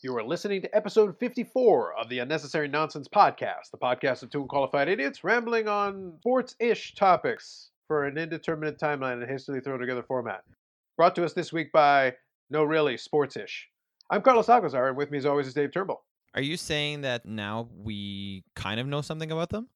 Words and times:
You 0.00 0.16
are 0.16 0.22
listening 0.22 0.62
to 0.62 0.76
episode 0.76 1.18
54 1.18 1.94
of 1.98 2.08
the 2.08 2.20
Unnecessary 2.20 2.68
Nonsense 2.68 3.08
Podcast, 3.08 3.72
the 3.72 3.78
podcast 3.78 4.22
of 4.22 4.30
two 4.30 4.42
unqualified 4.42 4.88
idiots 4.88 5.24
rambling 5.24 5.66
on 5.66 6.12
sports 6.20 6.54
ish 6.60 6.94
topics 6.94 7.70
for 7.88 8.06
an 8.06 8.16
indeterminate 8.16 8.78
timeline 8.78 9.14
and 9.14 9.28
hastily 9.28 9.58
thrown 9.58 9.80
together 9.80 10.04
format. 10.04 10.44
Brought 10.96 11.16
to 11.16 11.24
us 11.24 11.32
this 11.32 11.52
week 11.52 11.72
by 11.72 12.14
No 12.48 12.62
Really 12.62 12.96
Sports 12.96 13.36
ish. 13.36 13.68
I'm 14.08 14.22
Carlos 14.22 14.48
Alcazar, 14.48 14.86
and 14.86 14.96
with 14.96 15.10
me 15.10 15.18
as 15.18 15.26
always 15.26 15.48
is 15.48 15.54
Dave 15.54 15.72
Turnbull. 15.72 16.04
Are 16.36 16.42
you 16.42 16.56
saying 16.56 17.00
that 17.00 17.26
now 17.26 17.68
we 17.76 18.44
kind 18.54 18.78
of 18.78 18.86
know 18.86 19.00
something 19.00 19.32
about 19.32 19.50
them? 19.50 19.66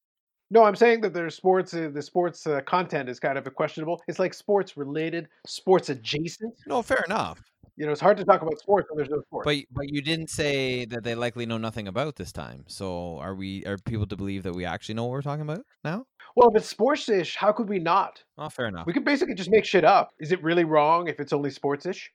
No, 0.52 0.62
I'm 0.62 0.76
saying 0.76 1.00
that 1.00 1.14
there's 1.14 1.34
sports. 1.34 1.74
Uh, 1.74 1.90
the 1.92 2.00
sports 2.00 2.46
uh, 2.46 2.60
content 2.60 3.08
is 3.08 3.18
kind 3.18 3.36
of 3.38 3.54
questionable. 3.56 4.00
It's 4.06 4.20
like 4.20 4.34
sports 4.34 4.76
related, 4.76 5.26
sports 5.48 5.88
adjacent. 5.88 6.54
No, 6.68 6.80
fair 6.80 7.02
enough. 7.08 7.42
You 7.82 7.86
know, 7.86 7.92
it's 7.92 8.00
hard 8.00 8.16
to 8.18 8.24
talk 8.24 8.42
about 8.42 8.60
sports 8.60 8.88
when 8.88 8.96
there's 8.96 9.10
no 9.10 9.22
sports. 9.22 9.44
But 9.44 9.56
but 9.72 9.92
you 9.92 10.02
didn't 10.02 10.30
say 10.30 10.84
that 10.84 11.02
they 11.02 11.16
likely 11.16 11.46
know 11.46 11.58
nothing 11.58 11.88
about 11.88 12.14
this 12.14 12.30
time. 12.30 12.62
So 12.68 13.18
are 13.18 13.34
we 13.34 13.66
are 13.66 13.76
people 13.76 14.06
to 14.06 14.14
believe 14.14 14.44
that 14.44 14.54
we 14.54 14.64
actually 14.64 14.94
know 14.94 15.02
what 15.02 15.10
we're 15.10 15.22
talking 15.22 15.42
about 15.42 15.64
now? 15.82 16.06
well, 16.36 16.48
if 16.50 16.54
it's 16.54 16.68
sports-ish, 16.68 17.34
how 17.34 17.50
could 17.50 17.68
we 17.68 17.80
not? 17.80 18.22
Oh, 18.38 18.48
fair 18.48 18.66
enough. 18.66 18.86
We 18.86 18.92
could 18.92 19.04
basically 19.04 19.34
just 19.34 19.50
make 19.50 19.64
shit 19.64 19.84
up. 19.84 20.12
Is 20.20 20.30
it 20.30 20.40
really 20.44 20.62
wrong 20.62 21.08
if 21.08 21.18
it's 21.18 21.32
only 21.32 21.50
sports-ish? 21.50 22.12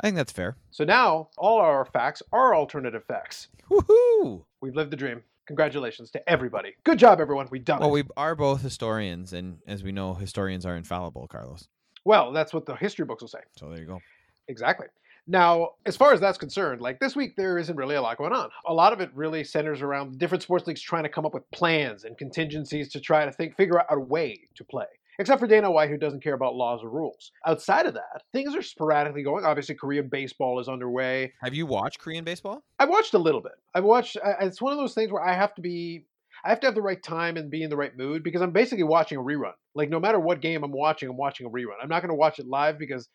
I 0.00 0.06
think 0.06 0.14
that's 0.14 0.30
fair. 0.30 0.54
So 0.70 0.84
now 0.84 1.30
all 1.36 1.58
our 1.58 1.84
facts 1.84 2.22
are 2.32 2.54
alternative 2.54 3.02
facts. 3.04 3.48
Woohoo! 3.68 4.44
We've 4.60 4.76
lived 4.76 4.92
the 4.92 4.96
dream. 4.96 5.24
Congratulations 5.48 6.12
to 6.12 6.30
everybody. 6.30 6.76
Good 6.84 7.00
job, 7.00 7.20
everyone. 7.20 7.48
We've 7.50 7.64
done 7.64 7.80
Well, 7.80 7.88
it. 7.88 7.92
Well, 7.92 8.02
we 8.04 8.08
are 8.16 8.36
both 8.36 8.62
historians, 8.62 9.32
and 9.32 9.58
as 9.66 9.82
we 9.82 9.90
know, 9.90 10.14
historians 10.14 10.64
are 10.64 10.76
infallible, 10.76 11.26
Carlos. 11.26 11.66
Well, 12.04 12.30
that's 12.32 12.54
what 12.54 12.66
the 12.66 12.76
history 12.76 13.04
books 13.04 13.22
will 13.22 13.28
say. 13.28 13.40
So 13.56 13.68
there 13.68 13.80
you 13.80 13.86
go. 13.86 14.00
Exactly. 14.46 14.86
Now, 15.30 15.72
as 15.84 15.94
far 15.94 16.14
as 16.14 16.20
that's 16.20 16.38
concerned, 16.38 16.80
like 16.80 17.00
this 17.00 17.14
week, 17.14 17.36
there 17.36 17.58
isn't 17.58 17.76
really 17.76 17.96
a 17.96 18.02
lot 18.02 18.16
going 18.16 18.32
on. 18.32 18.48
A 18.66 18.72
lot 18.72 18.94
of 18.94 19.00
it 19.00 19.10
really 19.14 19.44
centers 19.44 19.82
around 19.82 20.18
different 20.18 20.42
sports 20.42 20.66
leagues 20.66 20.80
trying 20.80 21.02
to 21.02 21.10
come 21.10 21.26
up 21.26 21.34
with 21.34 21.48
plans 21.50 22.04
and 22.04 22.16
contingencies 22.16 22.88
to 22.92 23.00
try 23.00 23.26
to 23.26 23.32
think, 23.32 23.54
figure 23.54 23.78
out 23.78 23.86
a 23.90 24.00
way 24.00 24.40
to 24.54 24.64
play. 24.64 24.86
Except 25.18 25.38
for 25.40 25.46
Dana 25.46 25.70
White, 25.70 25.90
who 25.90 25.98
doesn't 25.98 26.22
care 26.22 26.34
about 26.34 26.54
laws 26.54 26.82
or 26.82 26.88
rules. 26.88 27.32
Outside 27.44 27.86
of 27.86 27.94
that, 27.94 28.22
things 28.32 28.54
are 28.54 28.62
sporadically 28.62 29.22
going. 29.22 29.44
Obviously, 29.44 29.74
Korean 29.74 30.08
baseball 30.08 30.60
is 30.60 30.68
underway. 30.68 31.32
Have 31.42 31.54
you 31.54 31.66
watched 31.66 31.98
Korean 31.98 32.24
baseball? 32.24 32.62
I've 32.78 32.88
watched 32.88 33.14
a 33.14 33.18
little 33.18 33.40
bit. 33.42 33.52
I've 33.74 33.84
watched. 33.84 34.16
It's 34.40 34.62
one 34.62 34.72
of 34.72 34.78
those 34.78 34.94
things 34.94 35.10
where 35.10 35.22
I 35.22 35.34
have 35.34 35.54
to 35.56 35.60
be. 35.60 36.04
I 36.44 36.50
have 36.50 36.60
to 36.60 36.68
have 36.68 36.76
the 36.76 36.82
right 36.82 37.02
time 37.02 37.36
and 37.36 37.50
be 37.50 37.64
in 37.64 37.68
the 37.68 37.76
right 37.76 37.98
mood 37.98 38.22
because 38.22 38.40
I'm 38.40 38.52
basically 38.52 38.84
watching 38.84 39.18
a 39.18 39.20
rerun. 39.20 39.54
Like 39.74 39.90
no 39.90 39.98
matter 39.98 40.20
what 40.20 40.40
game 40.40 40.62
I'm 40.62 40.70
watching, 40.70 41.08
I'm 41.08 41.16
watching 41.16 41.46
a 41.46 41.50
rerun. 41.50 41.74
I'm 41.82 41.88
not 41.88 42.00
going 42.00 42.10
to 42.10 42.14
watch 42.14 42.38
it 42.38 42.46
live 42.46 42.78
because 42.78 43.08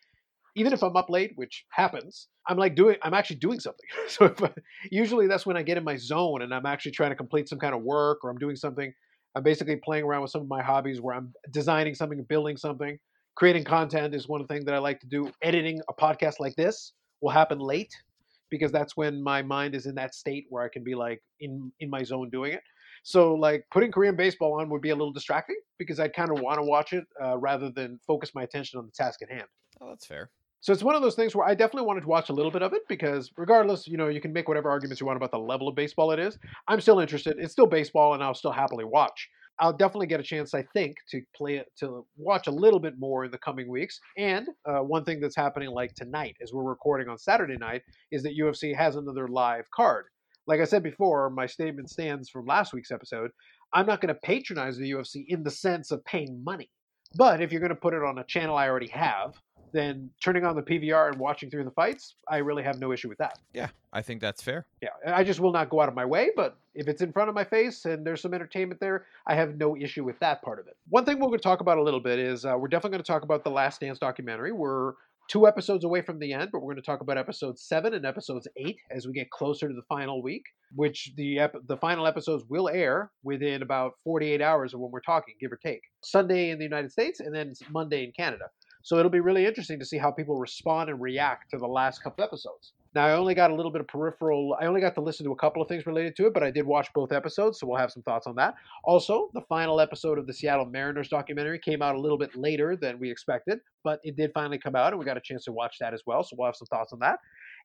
even 0.56 0.72
if 0.72 0.82
I'm 0.82 0.96
up 0.96 1.10
late, 1.10 1.32
which 1.34 1.64
happens, 1.70 2.28
I'm 2.46 2.56
like 2.56 2.74
doing. 2.74 2.96
I'm 3.02 3.14
actually 3.14 3.36
doing 3.36 3.60
something. 3.60 3.86
So 4.08 4.32
I, 4.42 4.50
usually 4.90 5.26
that's 5.26 5.46
when 5.46 5.56
I 5.56 5.62
get 5.62 5.76
in 5.78 5.84
my 5.84 5.96
zone 5.96 6.42
and 6.42 6.54
I'm 6.54 6.66
actually 6.66 6.92
trying 6.92 7.10
to 7.10 7.16
complete 7.16 7.48
some 7.48 7.58
kind 7.58 7.74
of 7.74 7.82
work 7.82 8.18
or 8.22 8.30
I'm 8.30 8.38
doing 8.38 8.56
something. 8.56 8.92
I'm 9.34 9.42
basically 9.42 9.76
playing 9.76 10.04
around 10.04 10.22
with 10.22 10.30
some 10.30 10.42
of 10.42 10.48
my 10.48 10.62
hobbies 10.62 11.00
where 11.00 11.16
I'm 11.16 11.32
designing 11.50 11.94
something, 11.94 12.22
building 12.28 12.56
something, 12.56 12.98
creating 13.34 13.64
content 13.64 14.14
is 14.14 14.28
one 14.28 14.46
thing 14.46 14.64
that 14.66 14.74
I 14.74 14.78
like 14.78 15.00
to 15.00 15.06
do. 15.08 15.32
Editing 15.42 15.80
a 15.88 15.94
podcast 15.94 16.34
like 16.38 16.54
this 16.54 16.92
will 17.20 17.30
happen 17.30 17.58
late 17.58 17.92
because 18.50 18.70
that's 18.70 18.96
when 18.96 19.22
my 19.22 19.42
mind 19.42 19.74
is 19.74 19.86
in 19.86 19.96
that 19.96 20.14
state 20.14 20.46
where 20.50 20.62
I 20.62 20.68
can 20.68 20.84
be 20.84 20.94
like 20.94 21.20
in 21.40 21.72
in 21.80 21.90
my 21.90 22.02
zone 22.04 22.30
doing 22.30 22.52
it. 22.52 22.62
So 23.02 23.34
like 23.34 23.66
putting 23.72 23.90
Korean 23.90 24.16
baseball 24.16 24.60
on 24.60 24.70
would 24.70 24.80
be 24.80 24.90
a 24.90 24.94
little 24.94 25.12
distracting 25.12 25.56
because 25.78 25.98
I 25.98 26.08
kind 26.08 26.30
of 26.30 26.40
want 26.40 26.58
to 26.58 26.62
watch 26.62 26.92
it 26.92 27.04
uh, 27.22 27.36
rather 27.36 27.70
than 27.70 27.98
focus 28.06 28.30
my 28.34 28.42
attention 28.44 28.78
on 28.78 28.86
the 28.86 28.92
task 28.92 29.20
at 29.22 29.30
hand. 29.30 29.48
Oh, 29.80 29.88
that's 29.88 30.06
fair. 30.06 30.30
So 30.64 30.72
it's 30.72 30.82
one 30.82 30.94
of 30.94 31.02
those 31.02 31.14
things 31.14 31.36
where 31.36 31.46
I 31.46 31.54
definitely 31.54 31.86
wanted 31.86 32.00
to 32.00 32.06
watch 32.06 32.30
a 32.30 32.32
little 32.32 32.50
bit 32.50 32.62
of 32.62 32.72
it 32.72 32.88
because 32.88 33.30
regardless, 33.36 33.86
you 33.86 33.98
know, 33.98 34.08
you 34.08 34.18
can 34.18 34.32
make 34.32 34.48
whatever 34.48 34.70
arguments 34.70 34.98
you 34.98 35.06
want 35.06 35.18
about 35.18 35.30
the 35.30 35.38
level 35.38 35.68
of 35.68 35.74
baseball 35.74 36.10
it 36.10 36.18
is. 36.18 36.38
I'm 36.68 36.80
still 36.80 37.00
interested. 37.00 37.36
It's 37.38 37.52
still 37.52 37.66
baseball 37.66 38.14
and 38.14 38.24
I'll 38.24 38.32
still 38.32 38.50
happily 38.50 38.86
watch. 38.86 39.28
I'll 39.58 39.74
definitely 39.74 40.06
get 40.06 40.20
a 40.20 40.22
chance, 40.22 40.54
I 40.54 40.62
think, 40.72 40.96
to 41.10 41.20
play 41.36 41.56
it, 41.56 41.66
to 41.80 42.06
watch 42.16 42.46
a 42.46 42.50
little 42.50 42.80
bit 42.80 42.94
more 42.98 43.26
in 43.26 43.30
the 43.30 43.36
coming 43.36 43.68
weeks. 43.68 44.00
And 44.16 44.48
uh, 44.64 44.78
one 44.78 45.04
thing 45.04 45.20
that's 45.20 45.36
happening 45.36 45.68
like 45.68 45.92
tonight, 45.96 46.34
as 46.42 46.54
we're 46.54 46.64
recording 46.64 47.10
on 47.10 47.18
Saturday 47.18 47.58
night, 47.58 47.82
is 48.10 48.22
that 48.22 48.32
UFC 48.34 48.74
has 48.74 48.96
another 48.96 49.28
live 49.28 49.66
card. 49.70 50.06
Like 50.46 50.60
I 50.60 50.64
said 50.64 50.82
before, 50.82 51.28
my 51.28 51.44
statement 51.44 51.90
stands 51.90 52.30
from 52.30 52.46
last 52.46 52.72
week's 52.72 52.90
episode. 52.90 53.32
I'm 53.74 53.84
not 53.84 54.00
going 54.00 54.14
to 54.14 54.20
patronize 54.24 54.78
the 54.78 54.92
UFC 54.92 55.26
in 55.28 55.42
the 55.42 55.50
sense 55.50 55.90
of 55.90 56.02
paying 56.06 56.42
money. 56.42 56.70
But 57.16 57.42
if 57.42 57.52
you're 57.52 57.60
going 57.60 57.68
to 57.68 57.76
put 57.76 57.92
it 57.92 58.02
on 58.02 58.16
a 58.16 58.24
channel 58.24 58.56
I 58.56 58.70
already 58.70 58.88
have, 58.88 59.34
then 59.74 60.08
turning 60.22 60.44
on 60.44 60.54
the 60.54 60.62
PVR 60.62 61.08
and 61.10 61.18
watching 61.18 61.50
through 61.50 61.64
the 61.64 61.70
fights, 61.72 62.14
I 62.28 62.38
really 62.38 62.62
have 62.62 62.78
no 62.78 62.92
issue 62.92 63.08
with 63.08 63.18
that. 63.18 63.38
Yeah, 63.52 63.68
I 63.92 64.02
think 64.02 64.20
that's 64.20 64.40
fair. 64.40 64.66
Yeah, 64.80 64.90
I 65.06 65.24
just 65.24 65.40
will 65.40 65.52
not 65.52 65.68
go 65.68 65.80
out 65.80 65.88
of 65.88 65.94
my 65.94 66.04
way, 66.04 66.30
but 66.34 66.56
if 66.74 66.88
it's 66.88 67.02
in 67.02 67.12
front 67.12 67.28
of 67.28 67.34
my 67.34 67.44
face 67.44 67.84
and 67.84 68.06
there's 68.06 68.22
some 68.22 68.32
entertainment 68.32 68.80
there, 68.80 69.06
I 69.26 69.34
have 69.34 69.56
no 69.56 69.76
issue 69.76 70.04
with 70.04 70.18
that 70.20 70.42
part 70.42 70.60
of 70.60 70.68
it. 70.68 70.76
One 70.88 71.04
thing 71.04 71.16
we're 71.18 71.26
going 71.26 71.38
to 71.38 71.42
talk 71.42 71.60
about 71.60 71.76
a 71.76 71.82
little 71.82 72.00
bit 72.00 72.18
is 72.18 72.44
uh, 72.44 72.54
we're 72.56 72.68
definitely 72.68 72.96
going 72.96 73.04
to 73.04 73.12
talk 73.12 73.22
about 73.22 73.42
the 73.42 73.50
Last 73.50 73.80
Dance 73.80 73.98
documentary. 73.98 74.52
We're 74.52 74.94
two 75.28 75.46
episodes 75.46 75.84
away 75.84 76.02
from 76.02 76.18
the 76.18 76.32
end, 76.32 76.50
but 76.52 76.60
we're 76.60 76.72
going 76.74 76.82
to 76.82 76.86
talk 76.86 77.00
about 77.00 77.18
episodes 77.18 77.62
seven 77.62 77.94
and 77.94 78.04
episodes 78.04 78.46
eight 78.56 78.76
as 78.90 79.06
we 79.06 79.12
get 79.12 79.30
closer 79.30 79.68
to 79.68 79.74
the 79.74 79.82
final 79.88 80.22
week, 80.22 80.44
which 80.74 81.12
the 81.16 81.38
ep- 81.38 81.66
the 81.66 81.76
final 81.76 82.06
episodes 82.06 82.44
will 82.48 82.68
air 82.68 83.10
within 83.22 83.62
about 83.62 83.92
48 84.04 84.40
hours 84.40 84.74
of 84.74 84.80
when 84.80 84.90
we're 84.90 85.00
talking, 85.00 85.34
give 85.40 85.52
or 85.52 85.56
take. 85.56 85.80
Sunday 86.02 86.50
in 86.50 86.58
the 86.58 86.64
United 86.64 86.92
States 86.92 87.20
and 87.20 87.34
then 87.34 87.54
Monday 87.70 88.04
in 88.04 88.12
Canada. 88.12 88.44
So 88.84 88.98
it'll 88.98 89.10
be 89.10 89.20
really 89.20 89.46
interesting 89.46 89.78
to 89.78 89.84
see 89.86 89.96
how 89.96 90.10
people 90.10 90.36
respond 90.36 90.90
and 90.90 91.00
react 91.00 91.50
to 91.50 91.58
the 91.58 91.66
last 91.66 92.02
couple 92.02 92.22
episodes. 92.22 92.74
Now, 92.94 93.06
I 93.06 93.16
only 93.16 93.34
got 93.34 93.50
a 93.50 93.54
little 93.54 93.72
bit 93.72 93.80
of 93.80 93.88
peripheral, 93.88 94.56
I 94.60 94.66
only 94.66 94.82
got 94.82 94.94
to 94.96 95.00
listen 95.00 95.24
to 95.24 95.32
a 95.32 95.36
couple 95.36 95.62
of 95.62 95.68
things 95.68 95.86
related 95.86 96.14
to 96.16 96.26
it, 96.26 96.34
but 96.34 96.42
I 96.42 96.50
did 96.50 96.66
watch 96.66 96.88
both 96.94 97.10
episodes, 97.10 97.58
so 97.58 97.66
we'll 97.66 97.78
have 97.78 97.90
some 97.90 98.02
thoughts 98.02 98.26
on 98.26 98.36
that. 98.36 98.54
Also, 98.84 99.30
the 99.32 99.40
final 99.48 99.80
episode 99.80 100.18
of 100.18 100.26
the 100.26 100.34
Seattle 100.34 100.66
Mariners 100.66 101.08
documentary 101.08 101.58
came 101.58 101.80
out 101.80 101.96
a 101.96 102.00
little 102.00 102.18
bit 102.18 102.36
later 102.36 102.76
than 102.76 102.98
we 103.00 103.10
expected, 103.10 103.58
but 103.84 104.00
it 104.04 104.16
did 104.16 104.30
finally 104.34 104.58
come 104.58 104.76
out, 104.76 104.92
and 104.92 104.98
we 104.98 105.06
got 105.06 105.16
a 105.16 105.20
chance 105.20 105.44
to 105.46 105.52
watch 105.52 105.76
that 105.80 105.94
as 105.94 106.02
well, 106.06 106.22
so 106.22 106.36
we'll 106.38 106.46
have 106.46 106.54
some 106.54 106.66
thoughts 106.66 106.92
on 106.92 106.98
that. 106.98 107.18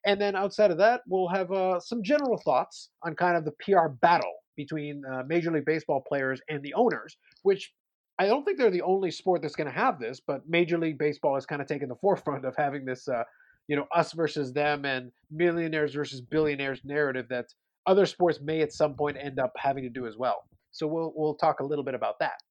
And 0.06 0.19
then 0.19 0.38
outside 0.38 0.72
of 0.72 0.78
that, 0.78 1.02
we'll 1.06 1.28
have 1.28 1.52
uh, 1.52 1.81
some 1.81 2.02
general 2.02 2.41
thoughts 2.44 2.91
on 3.03 3.13
kind 3.13 3.35
of 3.35 3.44
the 3.44 3.52
PR 3.59 3.90
battle 3.90 4.34
between 4.56 5.03
uh, 5.06 5.24
Major 5.28 5.52
League 5.52 5.66
Baseball 5.66 6.02
players 6.08 6.41
and 6.50 6.63
the 6.63 6.74
owners, 6.74 7.18
which 7.44 7.74
I 8.22 8.25
don't 8.25 8.44
think 8.44 8.57
they're 8.57 8.69
the 8.69 8.81
only 8.81 9.12
sport 9.12 9.41
that's 9.41 9.56
going 9.56 9.72
to 9.72 9.74
have 9.74 9.97
this, 9.97 10.19
but 10.19 10.41
Major 10.46 10.78
League 10.78 10.97
Baseball 10.97 11.35
has 11.35 11.46
kind 11.46 11.62
of 11.62 11.69
taken 11.69 11.88
the 11.88 11.96
forefront 12.02 12.44
of 12.44 12.53
having 12.57 12.84
this, 12.84 13.07
uh, 13.07 13.24
you 13.69 13.78
know, 13.78 13.85
us 13.96 14.12
versus 14.12 14.52
them 14.52 14.84
and 14.84 15.13
millionaires 15.31 15.94
versus 15.94 16.19
billionaires 16.19 16.81
narrative 16.84 17.28
that 17.29 17.46
other 17.88 18.06
sports 18.06 18.41
may 18.41 18.59
at 18.59 18.74
some 18.74 18.94
point 18.94 19.16
end 19.18 19.40
up 19.40 19.53
having 19.58 19.84
to 19.84 19.90
do 19.90 20.06
as 20.06 20.18
well. 20.18 20.44
So 20.72 20.85
we'll 20.85 21.13
we'll 21.16 21.35
talk 21.35 21.62
a 21.62 21.63
little 21.63 21.84
bit 21.85 21.96
about 21.96 22.19
that. 22.19 22.41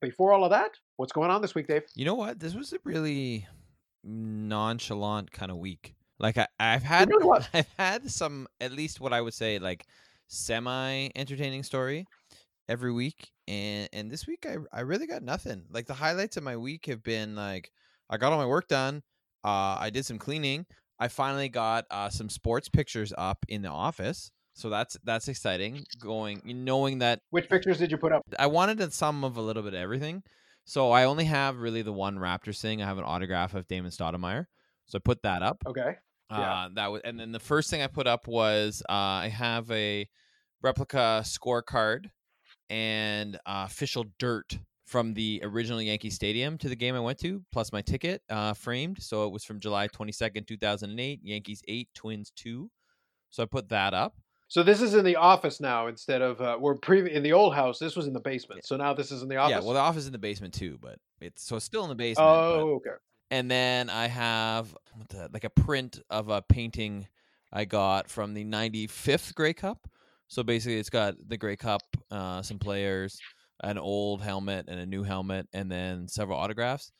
Before 0.00 0.32
all 0.32 0.44
of 0.44 0.50
that, 0.50 0.70
what's 0.96 1.12
going 1.12 1.30
on 1.30 1.42
this 1.42 1.54
week, 1.54 1.68
Dave? 1.68 1.82
You 1.94 2.06
know 2.06 2.14
what? 2.14 2.40
This 2.40 2.54
was 2.54 2.72
a 2.72 2.78
really 2.82 3.46
nonchalant 4.02 5.30
kind 5.30 5.50
of 5.50 5.58
week. 5.58 5.94
Like 6.18 6.38
I, 6.38 6.46
I've 6.58 6.82
had, 6.82 7.10
really. 7.10 7.44
I've 7.52 7.74
had 7.76 8.10
some, 8.10 8.48
at 8.58 8.72
least 8.72 9.00
what 9.00 9.12
I 9.12 9.20
would 9.20 9.34
say, 9.34 9.58
like 9.58 9.86
semi 10.30 11.08
entertaining 11.14 11.62
story 11.62 12.06
every 12.68 12.92
week, 12.92 13.30
and 13.48 13.88
and 13.92 14.10
this 14.10 14.26
week 14.26 14.46
I, 14.48 14.56
I 14.72 14.80
really 14.82 15.06
got 15.06 15.22
nothing. 15.22 15.64
Like 15.70 15.86
the 15.86 15.94
highlights 15.94 16.36
of 16.36 16.42
my 16.42 16.56
week 16.56 16.86
have 16.86 17.02
been 17.02 17.34
like 17.34 17.70
I 18.08 18.16
got 18.16 18.32
all 18.32 18.38
my 18.38 18.46
work 18.46 18.68
done. 18.68 19.02
Uh, 19.44 19.76
I 19.78 19.90
did 19.90 20.06
some 20.06 20.18
cleaning. 20.18 20.66
I 20.98 21.08
finally 21.08 21.48
got 21.48 21.86
uh, 21.90 22.10
some 22.10 22.28
sports 22.28 22.68
pictures 22.68 23.12
up 23.16 23.44
in 23.48 23.62
the 23.62 23.70
office, 23.70 24.30
so 24.54 24.68
that's 24.68 24.96
that's 25.04 25.28
exciting. 25.28 25.84
Going, 25.98 26.42
knowing 26.44 26.98
that 26.98 27.20
Which 27.30 27.48
pictures 27.48 27.78
did 27.78 27.90
you 27.90 27.96
put 27.96 28.12
up? 28.12 28.22
I 28.38 28.46
wanted 28.46 28.80
a- 28.80 28.90
some 28.90 29.24
of 29.24 29.36
a 29.36 29.42
little 29.42 29.62
bit 29.62 29.74
of 29.74 29.80
everything. 29.80 30.22
So 30.66 30.92
I 30.92 31.04
only 31.04 31.24
have 31.24 31.56
really 31.56 31.82
the 31.82 31.92
one 31.92 32.18
Raptors 32.18 32.60
thing. 32.60 32.82
I 32.82 32.86
have 32.86 32.98
an 32.98 33.04
autograph 33.04 33.54
of 33.54 33.66
Damon 33.66 33.90
Stoudemire. 33.90 34.44
So 34.86 34.96
I 34.96 35.00
put 35.00 35.22
that 35.22 35.42
up. 35.42 35.62
Okay. 35.66 35.96
Yeah. 36.30 36.38
Uh, 36.52 36.68
that 36.74 36.92
was, 36.92 37.00
and 37.04 37.18
then 37.18 37.32
the 37.32 37.40
first 37.40 37.70
thing 37.70 37.82
I 37.82 37.86
put 37.88 38.06
up 38.06 38.28
was 38.28 38.82
uh, 38.88 38.92
I 38.92 39.28
have 39.28 39.68
a 39.70 40.08
replica 40.62 41.22
scorecard 41.24 42.06
and 42.68 43.36
uh, 43.46 43.64
official 43.66 44.04
dirt 44.18 44.58
from 44.84 45.14
the 45.14 45.40
original 45.44 45.80
Yankee 45.80 46.10
Stadium 46.10 46.58
to 46.58 46.68
the 46.68 46.74
game 46.76 46.94
I 46.96 47.00
went 47.00 47.18
to, 47.20 47.42
plus 47.52 47.72
my 47.72 47.80
ticket 47.80 48.22
uh, 48.28 48.54
framed. 48.54 49.00
So 49.00 49.24
it 49.24 49.32
was 49.32 49.44
from 49.44 49.60
July 49.60 49.86
22nd, 49.88 50.46
2008, 50.46 51.20
Yankees 51.22 51.62
8, 51.68 51.88
Twins 51.94 52.32
2. 52.36 52.68
So 53.30 53.42
I 53.44 53.46
put 53.46 53.68
that 53.68 53.94
up. 53.94 54.16
So 54.48 54.64
this 54.64 54.82
is 54.82 54.94
in 54.94 55.04
the 55.04 55.14
office 55.14 55.60
now 55.60 55.86
instead 55.86 56.22
of 56.22 56.40
uh, 56.40 56.56
we're 56.60 56.74
pre- 56.74 57.08
in 57.12 57.22
the 57.22 57.32
old 57.32 57.54
house. 57.54 57.78
This 57.78 57.94
was 57.94 58.08
in 58.08 58.12
the 58.12 58.20
basement. 58.20 58.66
So 58.66 58.76
now 58.76 58.92
this 58.92 59.12
is 59.12 59.22
in 59.22 59.28
the 59.28 59.36
office. 59.36 59.52
Yeah, 59.52 59.60
well, 59.60 59.74
the 59.74 59.80
office 59.80 60.00
is 60.02 60.06
in 60.06 60.12
the 60.12 60.18
basement 60.18 60.54
too, 60.54 60.76
but 60.82 60.98
it's 61.20 61.44
so 61.44 61.54
it's 61.54 61.64
still 61.64 61.84
in 61.84 61.88
the 61.88 61.94
basement. 61.94 62.26
but- 62.26 62.58
oh, 62.58 62.74
okay. 62.76 62.96
and 63.30 63.48
then 63.48 63.88
I 63.88 64.08
have 64.08 64.76
what 64.96 65.08
the, 65.08 65.30
like 65.32 65.44
a 65.44 65.50
print 65.50 66.00
of 66.10 66.30
a 66.30 66.42
painting 66.42 67.06
I 67.52 67.64
got 67.64 68.08
from 68.10 68.34
the 68.34 68.44
95th 68.44 69.36
Grey 69.36 69.52
Cup. 69.52 69.88
So 70.30 70.44
basically, 70.44 70.78
it's 70.78 70.90
got 70.90 71.16
the 71.26 71.36
Grey 71.36 71.56
Cup, 71.56 71.82
uh, 72.12 72.40
some 72.42 72.60
players, 72.60 73.18
an 73.64 73.78
old 73.78 74.22
helmet, 74.22 74.66
and 74.68 74.78
a 74.78 74.86
new 74.86 75.02
helmet, 75.02 75.48
and 75.52 75.70
then 75.70 76.06
several 76.06 76.38
autographs. 76.38 76.92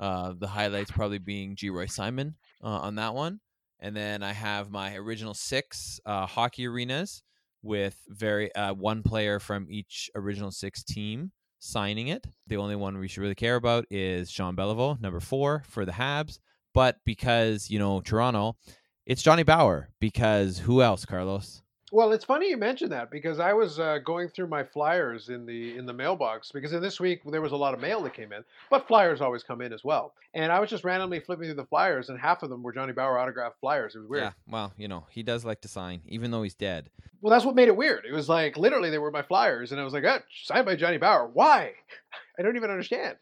Uh, 0.00 0.32
the 0.38 0.46
highlights 0.46 0.90
probably 0.90 1.18
being 1.18 1.54
Geroy 1.54 1.90
Simon 1.90 2.34
uh, 2.64 2.68
on 2.68 2.94
that 2.94 3.14
one, 3.14 3.40
and 3.78 3.94
then 3.94 4.22
I 4.22 4.32
have 4.32 4.70
my 4.70 4.96
original 4.96 5.34
six 5.34 6.00
uh, 6.06 6.24
hockey 6.24 6.66
arenas 6.66 7.22
with 7.62 8.00
very 8.08 8.54
uh, 8.54 8.72
one 8.72 9.02
player 9.02 9.38
from 9.38 9.66
each 9.68 10.08
original 10.14 10.50
six 10.50 10.82
team 10.82 11.32
signing 11.58 12.08
it. 12.08 12.26
The 12.46 12.56
only 12.56 12.76
one 12.76 12.96
we 12.96 13.08
should 13.08 13.20
really 13.20 13.34
care 13.34 13.56
about 13.56 13.84
is 13.90 14.30
Jean 14.30 14.56
Beliveau, 14.56 14.98
number 14.98 15.20
four 15.20 15.62
for 15.66 15.84
the 15.84 15.92
Habs. 15.92 16.38
But 16.72 16.96
because 17.04 17.68
you 17.68 17.78
know 17.78 18.00
Toronto, 18.00 18.56
it's 19.04 19.22
Johnny 19.22 19.42
Bower 19.42 19.90
Because 20.00 20.58
who 20.60 20.80
else, 20.80 21.04
Carlos? 21.04 21.62
Well, 21.90 22.12
it's 22.12 22.24
funny 22.24 22.50
you 22.50 22.56
mentioned 22.56 22.92
that 22.92 23.10
because 23.10 23.38
I 23.38 23.54
was 23.54 23.80
uh, 23.80 23.98
going 24.04 24.28
through 24.28 24.48
my 24.48 24.62
flyers 24.62 25.30
in 25.30 25.46
the 25.46 25.76
in 25.76 25.86
the 25.86 25.92
mailbox 25.92 26.52
because 26.52 26.72
in 26.72 26.82
this 26.82 27.00
week 27.00 27.22
there 27.24 27.40
was 27.40 27.52
a 27.52 27.56
lot 27.56 27.72
of 27.72 27.80
mail 27.80 28.02
that 28.02 28.14
came 28.14 28.32
in, 28.32 28.44
but 28.68 28.86
flyers 28.86 29.20
always 29.20 29.42
come 29.42 29.62
in 29.62 29.72
as 29.72 29.84
well. 29.84 30.12
And 30.34 30.52
I 30.52 30.60
was 30.60 30.68
just 30.68 30.84
randomly 30.84 31.20
flipping 31.20 31.46
through 31.46 31.54
the 31.54 31.64
flyers, 31.64 32.10
and 32.10 32.18
half 32.18 32.42
of 32.42 32.50
them 32.50 32.62
were 32.62 32.72
Johnny 32.72 32.92
Bower 32.92 33.18
autographed 33.18 33.60
flyers. 33.60 33.94
It 33.94 34.00
was 34.00 34.08
weird. 34.08 34.24
Yeah, 34.24 34.32
well, 34.46 34.72
you 34.76 34.88
know 34.88 35.06
he 35.10 35.22
does 35.22 35.44
like 35.44 35.62
to 35.62 35.68
sign, 35.68 36.02
even 36.06 36.30
though 36.30 36.42
he's 36.42 36.54
dead. 36.54 36.90
Well, 37.22 37.32
that's 37.32 37.44
what 37.44 37.54
made 37.54 37.68
it 37.68 37.76
weird. 37.76 38.04
It 38.04 38.12
was 38.12 38.28
like 38.28 38.56
literally 38.58 38.90
they 38.90 38.98
were 38.98 39.10
my 39.10 39.22
flyers, 39.22 39.72
and 39.72 39.80
I 39.80 39.84
was 39.84 39.94
like, 39.94 40.04
oh, 40.04 40.18
signed 40.44 40.66
by 40.66 40.76
Johnny 40.76 40.98
Bower. 40.98 41.28
Why? 41.32 41.72
I 42.38 42.42
don't 42.42 42.56
even 42.56 42.70
understand. 42.70 43.16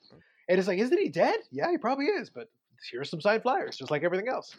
And 0.48 0.58
it's 0.58 0.68
like, 0.68 0.78
isn't 0.78 0.98
he 0.98 1.08
dead? 1.08 1.36
Yeah, 1.50 1.70
he 1.70 1.78
probably 1.78 2.06
is, 2.06 2.30
but 2.30 2.50
here's 2.90 3.10
some 3.10 3.20
signed 3.20 3.42
flyers, 3.42 3.76
just 3.76 3.90
like 3.90 4.02
everything 4.02 4.28
else 4.28 4.56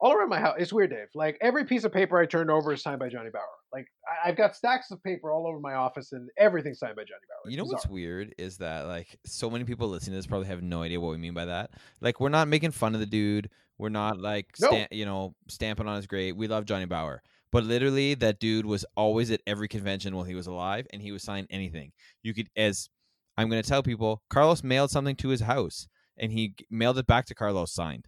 all 0.00 0.12
around 0.12 0.28
my 0.28 0.38
house. 0.38 0.56
It's 0.58 0.72
weird, 0.72 0.90
Dave. 0.90 1.08
Like 1.14 1.38
every 1.40 1.64
piece 1.64 1.84
of 1.84 1.92
paper 1.92 2.18
I 2.18 2.26
turned 2.26 2.50
over 2.50 2.72
is 2.72 2.82
signed 2.82 3.00
by 3.00 3.08
Johnny 3.08 3.30
Bower. 3.30 3.42
Like 3.72 3.86
I, 4.24 4.28
have 4.28 4.36
got 4.36 4.54
stacks 4.54 4.90
of 4.90 5.02
paper 5.02 5.32
all 5.32 5.46
over 5.46 5.58
my 5.60 5.74
office, 5.74 6.12
and 6.12 6.28
everything's 6.38 6.78
signed 6.78 6.96
by 6.96 7.02
Johnny 7.02 7.20
Bower. 7.28 7.40
It's 7.44 7.52
you 7.52 7.56
know 7.56 7.64
bizarre. 7.64 7.74
what's 7.76 7.86
weird 7.88 8.34
is 8.38 8.58
that 8.58 8.86
like 8.86 9.18
so 9.26 9.50
many 9.50 9.64
people 9.64 9.88
listening 9.88 10.12
to 10.12 10.18
this 10.18 10.26
probably 10.26 10.48
have 10.48 10.62
no 10.62 10.82
idea 10.82 11.00
what 11.00 11.10
we 11.10 11.18
mean 11.18 11.34
by 11.34 11.46
that. 11.46 11.70
Like 12.00 12.20
we're 12.20 12.28
not 12.28 12.48
making 12.48 12.70
fun 12.70 12.94
of 12.94 13.00
the 13.00 13.06
dude. 13.06 13.50
We're 13.78 13.88
not 13.90 14.20
like 14.20 14.46
No. 14.60 14.86
you 14.90 15.04
know 15.04 15.34
stamping 15.48 15.86
on 15.88 15.96
his 15.96 16.06
grave. 16.06 16.36
We 16.36 16.48
love 16.48 16.64
Johnny 16.64 16.86
Bower. 16.86 17.22
But 17.50 17.64
literally, 17.64 18.14
that 18.14 18.40
dude 18.40 18.66
was 18.66 18.84
always 18.94 19.30
at 19.30 19.40
every 19.46 19.68
convention 19.68 20.14
while 20.14 20.24
he 20.24 20.34
was 20.34 20.46
alive, 20.46 20.86
and 20.92 21.00
he 21.00 21.12
was 21.12 21.22
signing 21.22 21.46
anything. 21.50 21.92
You 22.22 22.34
could, 22.34 22.48
as 22.56 22.90
I'm 23.38 23.48
going 23.48 23.62
to 23.62 23.68
tell 23.68 23.82
people, 23.82 24.22
Carlos 24.28 24.62
mailed 24.62 24.90
something 24.90 25.16
to 25.16 25.28
his 25.28 25.40
house, 25.40 25.88
and 26.18 26.30
he 26.30 26.54
mailed 26.70 26.98
it 26.98 27.06
back 27.06 27.24
to 27.26 27.34
Carlos 27.34 27.72
signed. 27.72 28.06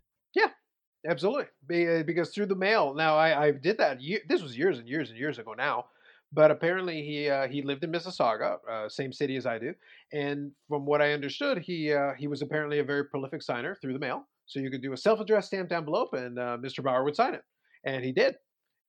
Absolutely, 1.09 1.47
uh, 1.73 2.03
because 2.03 2.31
through 2.31 2.47
the 2.47 2.55
mail. 2.55 2.93
Now 2.95 3.17
I, 3.17 3.47
I 3.47 3.51
did 3.53 3.79
that. 3.79 4.01
This 4.29 4.43
was 4.43 4.57
years 4.57 4.79
and 4.79 4.87
years 4.89 5.09
and 5.09 5.19
years 5.19 5.39
ago 5.39 5.55
now, 5.57 5.87
but 6.31 6.51
apparently 6.51 7.03
he 7.03 7.29
uh, 7.31 7.49
he 7.49 7.63
lived 7.63 7.85
in 7.85 7.91
Mississauga, 7.91 8.59
uh, 8.71 8.89
same 8.89 9.11
city 9.11 9.37
as 9.37 9.47
I 9.47 9.59
do, 9.59 9.73
and 10.13 10.53
from 10.69 10.85
what 10.85 11.01
I 11.01 11.13
understood, 11.13 11.59
he 11.59 11.91
uh, 11.93 12.13
he 12.19 12.27
was 12.29 12.43
apparently 12.43 12.81
a 12.81 12.85
very 12.85 13.07
prolific 13.07 13.41
signer 13.41 13.77
through 13.81 13.95
the 13.95 13.99
mail. 13.99 14.29
So 14.45 14.61
you 14.61 14.71
could 14.71 14.83
do 14.83 14.93
a 14.93 14.97
self-addressed 14.97 15.47
stamped 15.47 15.73
envelope, 15.73 16.13
and 16.13 16.39
uh, 16.39 16.59
Mr. 16.61 16.83
Bower 16.85 17.03
would 17.05 17.17
sign 17.17 17.35
it, 17.35 17.45
and 17.85 18.05
he 18.05 18.13
did. 18.13 18.35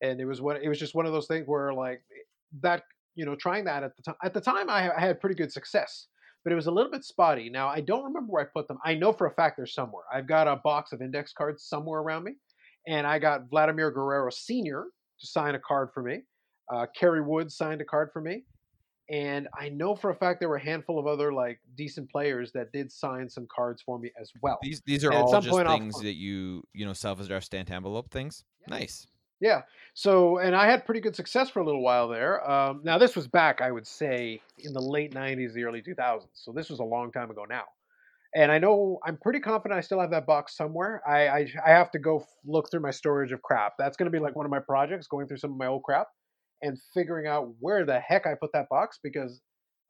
And 0.02 0.19
it 0.19 0.25
was 0.25 0.42
what 0.42 0.62
it 0.62 0.68
was 0.68 0.80
just 0.80 0.96
one 0.96 1.06
of 1.06 1.13
those 1.13 1.28
things 1.28 1.48
where 1.48 1.74
like 1.74 2.02
that 2.62 2.84
you 3.16 3.25
know 3.25 3.36
trying 3.36 3.63
that 3.66 3.84
at 3.84 3.96
the 3.96 4.04
time 4.04 4.16
at 4.24 4.34
the 4.34 4.42
time 4.42 4.69
I 4.69 4.92
had 5.00 5.22
pretty 5.22 5.36
good 5.36 5.52
success 5.52 6.08
but 6.44 6.52
it 6.52 6.56
was 6.56 6.68
a 6.68 6.72
little 6.72 6.92
bit 6.92 7.04
spotty. 7.04 7.50
Now 7.50 7.68
I 7.68 7.82
don't 7.82 8.04
remember 8.04 8.32
where 8.32 8.44
I 8.44 8.48
put 8.54 8.68
them. 8.68 8.80
I 8.84 8.96
know 8.96 9.14
for 9.14 9.28
a 9.28 9.34
fact 9.34 9.58
they're 9.58 9.66
somewhere. 9.66 10.04
I've 10.14 10.28
got 10.28 10.48
a 10.48 10.58
box 10.58 10.92
of 10.92 11.02
index 11.02 11.34
cards 11.34 11.64
somewhere 11.64 12.02
around 12.02 12.24
me, 12.24 12.34
and 12.88 13.06
I 13.06 13.20
got 13.20 13.50
Vladimir 13.50 13.92
Guerrero 13.92 14.30
Senior 14.32 14.86
to 15.20 15.28
sign 15.28 15.56
a 15.56 15.60
card 15.60 15.90
for 15.94 16.04
me. 16.04 16.22
Uh, 16.74 16.86
Kerry 16.98 17.22
Woods 17.22 17.56
signed 17.56 17.82
a 17.82 17.86
card 17.86 18.10
for 18.14 18.22
me, 18.22 18.44
and 19.10 19.48
I 19.60 19.70
know 19.70 19.96
for 19.96 20.10
a 20.10 20.16
fact 20.16 20.40
there 20.40 20.48
were 20.48 20.56
a 20.56 20.64
handful 20.64 20.98
of 20.98 21.06
other 21.06 21.34
like 21.34 21.60
decent 21.76 22.10
players 22.10 22.52
that 22.54 22.72
did 22.72 22.92
sign 22.92 23.30
some 23.30 23.46
cards 23.54 23.82
for 23.86 24.00
me 24.00 24.12
as 24.20 24.32
well. 24.42 24.58
These 24.62 24.82
these 24.86 25.04
are 25.04 25.12
And 25.12 25.24
all 25.24 25.42
just 25.42 25.50
I'll 25.50 25.78
things 25.78 26.00
that 26.02 26.16
you 26.16 26.64
you 26.74 26.86
know 26.86 26.94
self-addressed 26.94 27.48
stamped 27.48 27.72
envelope 27.72 28.10
things. 28.10 28.46
Yeah. 28.62 28.78
Nice. 28.78 29.08
Yeah. 29.42 29.64
So, 29.94 30.38
and 30.38 30.56
I 30.56 30.68
had 30.68 30.86
pretty 30.86 31.02
good 31.02 31.16
success 31.16 31.50
for 31.50 31.60
a 31.60 31.66
little 31.66 31.82
while 31.82 32.08
there. 32.08 32.50
Um, 32.50 32.82
now, 32.84 32.98
this 32.98 33.16
was 33.16 33.28
back, 33.28 33.60
I 33.60 33.72
would 33.72 33.86
say, 33.86 34.42
in 34.60 34.72
the 34.72 34.82
late 34.82 35.14
90s, 35.14 35.54
the 35.54 35.64
early 35.66 35.82
2000s. 35.82 36.28
So, 36.34 36.54
this 36.54 36.70
was 36.70 36.80
a 36.80 36.84
long 36.84 37.12
time 37.12 37.30
ago 37.30 37.46
now. 37.50 37.64
And 38.34 38.50
I 38.52 38.60
know 38.60 39.00
I'm 39.06 39.18
pretty 39.18 39.42
confident 39.42 39.78
I 39.78 39.82
still 39.82 40.00
have 40.00 40.12
that 40.12 40.26
box 40.26 40.56
somewhere. 40.56 41.02
I, 41.06 41.28
I, 41.28 41.48
I 41.66 41.70
have 41.72 41.92
to 41.92 42.00
go 42.00 42.26
look 42.46 42.72
through 42.72 42.80
my 42.80 42.92
storage 42.92 43.34
of 43.34 43.42
crap. 43.42 43.74
That's 43.78 43.98
going 43.98 44.10
to 44.10 44.18
be 44.18 44.24
like 44.24 44.38
one 44.38 44.46
of 44.46 44.52
my 44.52 44.60
projects, 44.60 45.08
going 45.08 45.28
through 45.28 45.38
some 45.38 45.52
of 45.52 45.58
my 45.58 45.68
old 45.68 45.84
crap 45.84 46.08
and 46.62 46.78
figuring 46.94 47.28
out 47.28 47.50
where 47.60 47.86
the 47.86 48.00
heck 48.00 48.28
I 48.28 48.36
put 48.40 48.52
that 48.54 48.70
box 48.70 49.00
because 49.04 49.42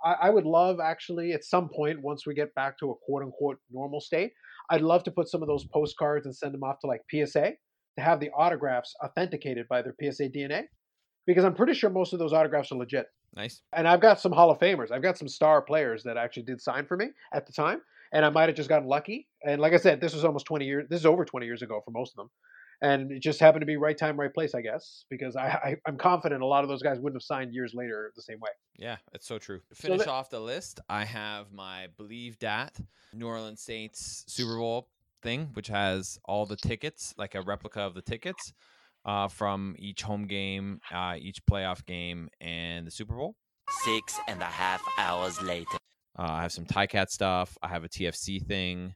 I, 0.04 0.16
I 0.24 0.30
would 0.32 0.46
love 0.46 0.80
actually 0.80 1.34
at 1.34 1.44
some 1.44 1.70
point, 1.70 2.02
once 2.02 2.26
we 2.26 2.34
get 2.34 2.56
back 2.56 2.80
to 2.80 2.90
a 2.90 2.96
quote 3.06 3.22
unquote 3.22 3.60
normal 3.70 4.02
state, 4.02 4.32
I'd 4.72 4.82
love 4.82 5.04
to 5.04 5.12
put 5.12 5.28
some 5.28 5.44
of 5.44 5.48
those 5.48 5.66
postcards 5.66 6.26
and 6.26 6.36
send 6.36 6.54
them 6.54 6.64
off 6.64 6.80
to 6.80 6.88
like 6.88 7.02
PSA 7.12 7.52
to 8.02 8.10
have 8.10 8.20
the 8.20 8.30
autographs 8.32 8.96
authenticated 9.04 9.68
by 9.68 9.82
their 9.82 9.96
PSA 10.02 10.30
DNA 10.30 10.64
because 11.28 11.44
I'm 11.46 11.54
pretty 11.54 11.74
sure 11.74 11.90
most 11.90 12.14
of 12.14 12.20
those 12.20 12.34
autographs 12.34 12.72
are 12.72 12.76
legit. 12.76 13.08
Nice. 13.36 13.62
And 13.74 13.88
I've 13.88 14.02
got 14.02 14.20
some 14.20 14.32
Hall 14.32 14.52
of 14.52 14.60
Famers. 14.60 14.92
I've 14.92 15.02
got 15.04 15.18
some 15.18 15.28
star 15.28 15.62
players 15.62 16.04
that 16.04 16.18
actually 16.18 16.44
did 16.44 16.60
sign 16.62 16.86
for 16.86 16.98
me 16.98 17.08
at 17.34 17.46
the 17.46 17.54
time, 17.54 17.82
and 18.12 18.26
I 18.26 18.30
might 18.30 18.50
have 18.50 18.56
just 18.56 18.68
gotten 18.70 18.88
lucky. 18.88 19.28
And 19.46 19.62
like 19.62 19.74
I 19.74 19.78
said, 19.78 20.02
this 20.02 20.14
was 20.14 20.26
almost 20.26 20.46
20 20.46 20.66
years. 20.66 20.88
This 20.90 21.00
is 21.00 21.06
over 21.06 21.24
20 21.24 21.46
years 21.46 21.62
ago 21.62 21.82
for 21.86 21.92
most 21.92 22.12
of 22.14 22.18
them, 22.18 22.30
and 22.82 23.10
it 23.12 23.22
just 23.22 23.40
happened 23.40 23.62
to 23.62 23.66
be 23.66 23.78
right 23.78 23.98
time, 23.98 24.20
right 24.20 24.34
place, 24.34 24.54
I 24.54 24.62
guess. 24.62 25.06
Because 25.10 25.38
I, 25.38 25.48
I 25.48 25.76
I'm 25.88 25.96
confident 25.98 26.42
a 26.42 26.46
lot 26.46 26.64
of 26.64 26.70
those 26.70 26.82
guys 26.82 27.00
wouldn't 27.00 27.22
have 27.22 27.26
signed 27.26 27.54
years 27.54 27.72
later 27.74 28.12
the 28.18 28.22
same 28.22 28.40
way. 28.42 28.50
Yeah, 28.78 28.98
it's 29.14 29.28
so 29.28 29.38
true. 29.38 29.60
To 29.70 29.76
So 29.76 29.88
finish 29.88 30.00
that- 30.00 30.10
off 30.10 30.30
the 30.30 30.42
list, 30.42 30.82
I 30.90 31.06
have 31.06 31.54
my 31.54 31.88
Believe 31.98 32.38
Dat 32.40 32.78
New 33.14 33.28
Orleans 33.28 33.62
Saints 33.62 34.26
Super 34.28 34.58
Bowl 34.58 34.88
thing, 35.22 35.50
which 35.54 35.68
has 35.68 36.18
all 36.26 36.46
the 36.46 36.56
tickets, 36.56 37.14
like 37.18 37.36
a 37.36 37.42
replica 37.42 37.82
of 37.82 37.94
the 37.94 38.02
tickets 38.02 38.54
uh, 39.06 39.28
from 39.28 39.76
each 39.80 40.02
home 40.02 40.28
game, 40.28 40.80
uh, 40.92 41.16
each 41.18 41.40
playoff 41.50 41.86
game, 41.86 42.30
and 42.40 42.86
the 42.86 42.92
Super 42.92 43.16
Bowl. 43.16 43.36
Six 43.84 44.20
and 44.28 44.42
a 44.42 44.46
half 44.46 44.82
hours 44.98 45.42
later. 45.42 45.78
Uh, 46.18 46.28
I 46.30 46.42
have 46.42 46.52
some 46.52 46.66
Cat 46.66 47.10
stuff. 47.10 47.58
I 47.62 47.70
have 47.70 47.84
a 47.84 47.90
TFC 47.90 48.46
thing. 48.46 48.94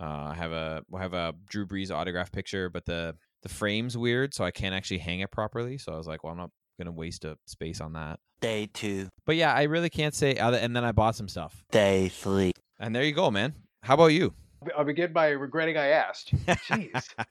Uh, 0.00 0.30
I 0.30 0.34
have 0.34 0.52
a 0.52 0.82
I 0.94 1.02
have 1.02 1.14
a 1.14 1.34
Drew 1.48 1.66
Brees 1.66 1.90
autograph 1.90 2.32
picture, 2.32 2.68
but 2.70 2.84
the 2.84 3.14
the 3.42 3.48
frame's 3.48 3.96
weird, 3.96 4.34
so 4.34 4.44
I 4.44 4.50
can't 4.50 4.74
actually 4.74 4.98
hang 4.98 5.20
it 5.20 5.30
properly. 5.30 5.78
So 5.78 5.92
I 5.92 5.96
was 5.96 6.06
like, 6.06 6.24
well, 6.24 6.32
I'm 6.32 6.38
not 6.38 6.50
gonna 6.78 6.92
waste 6.92 7.24
a 7.24 7.36
space 7.46 7.80
on 7.80 7.92
that. 7.92 8.18
Day 8.40 8.68
two. 8.72 9.08
But 9.26 9.36
yeah, 9.36 9.52
I 9.52 9.64
really 9.64 9.90
can't 9.90 10.14
say 10.14 10.36
other. 10.36 10.56
And 10.56 10.74
then 10.74 10.84
I 10.84 10.92
bought 10.92 11.16
some 11.16 11.28
stuff. 11.28 11.64
Day 11.70 12.08
three. 12.08 12.52
And 12.80 12.94
there 12.94 13.04
you 13.04 13.12
go, 13.12 13.30
man. 13.30 13.54
How 13.82 13.94
about 13.94 14.08
you? 14.08 14.34
I'll 14.76 14.84
begin 14.84 15.12
by 15.12 15.30
regretting 15.30 15.76
I 15.76 15.88
asked. 15.88 16.34
Jeez. 16.46 17.08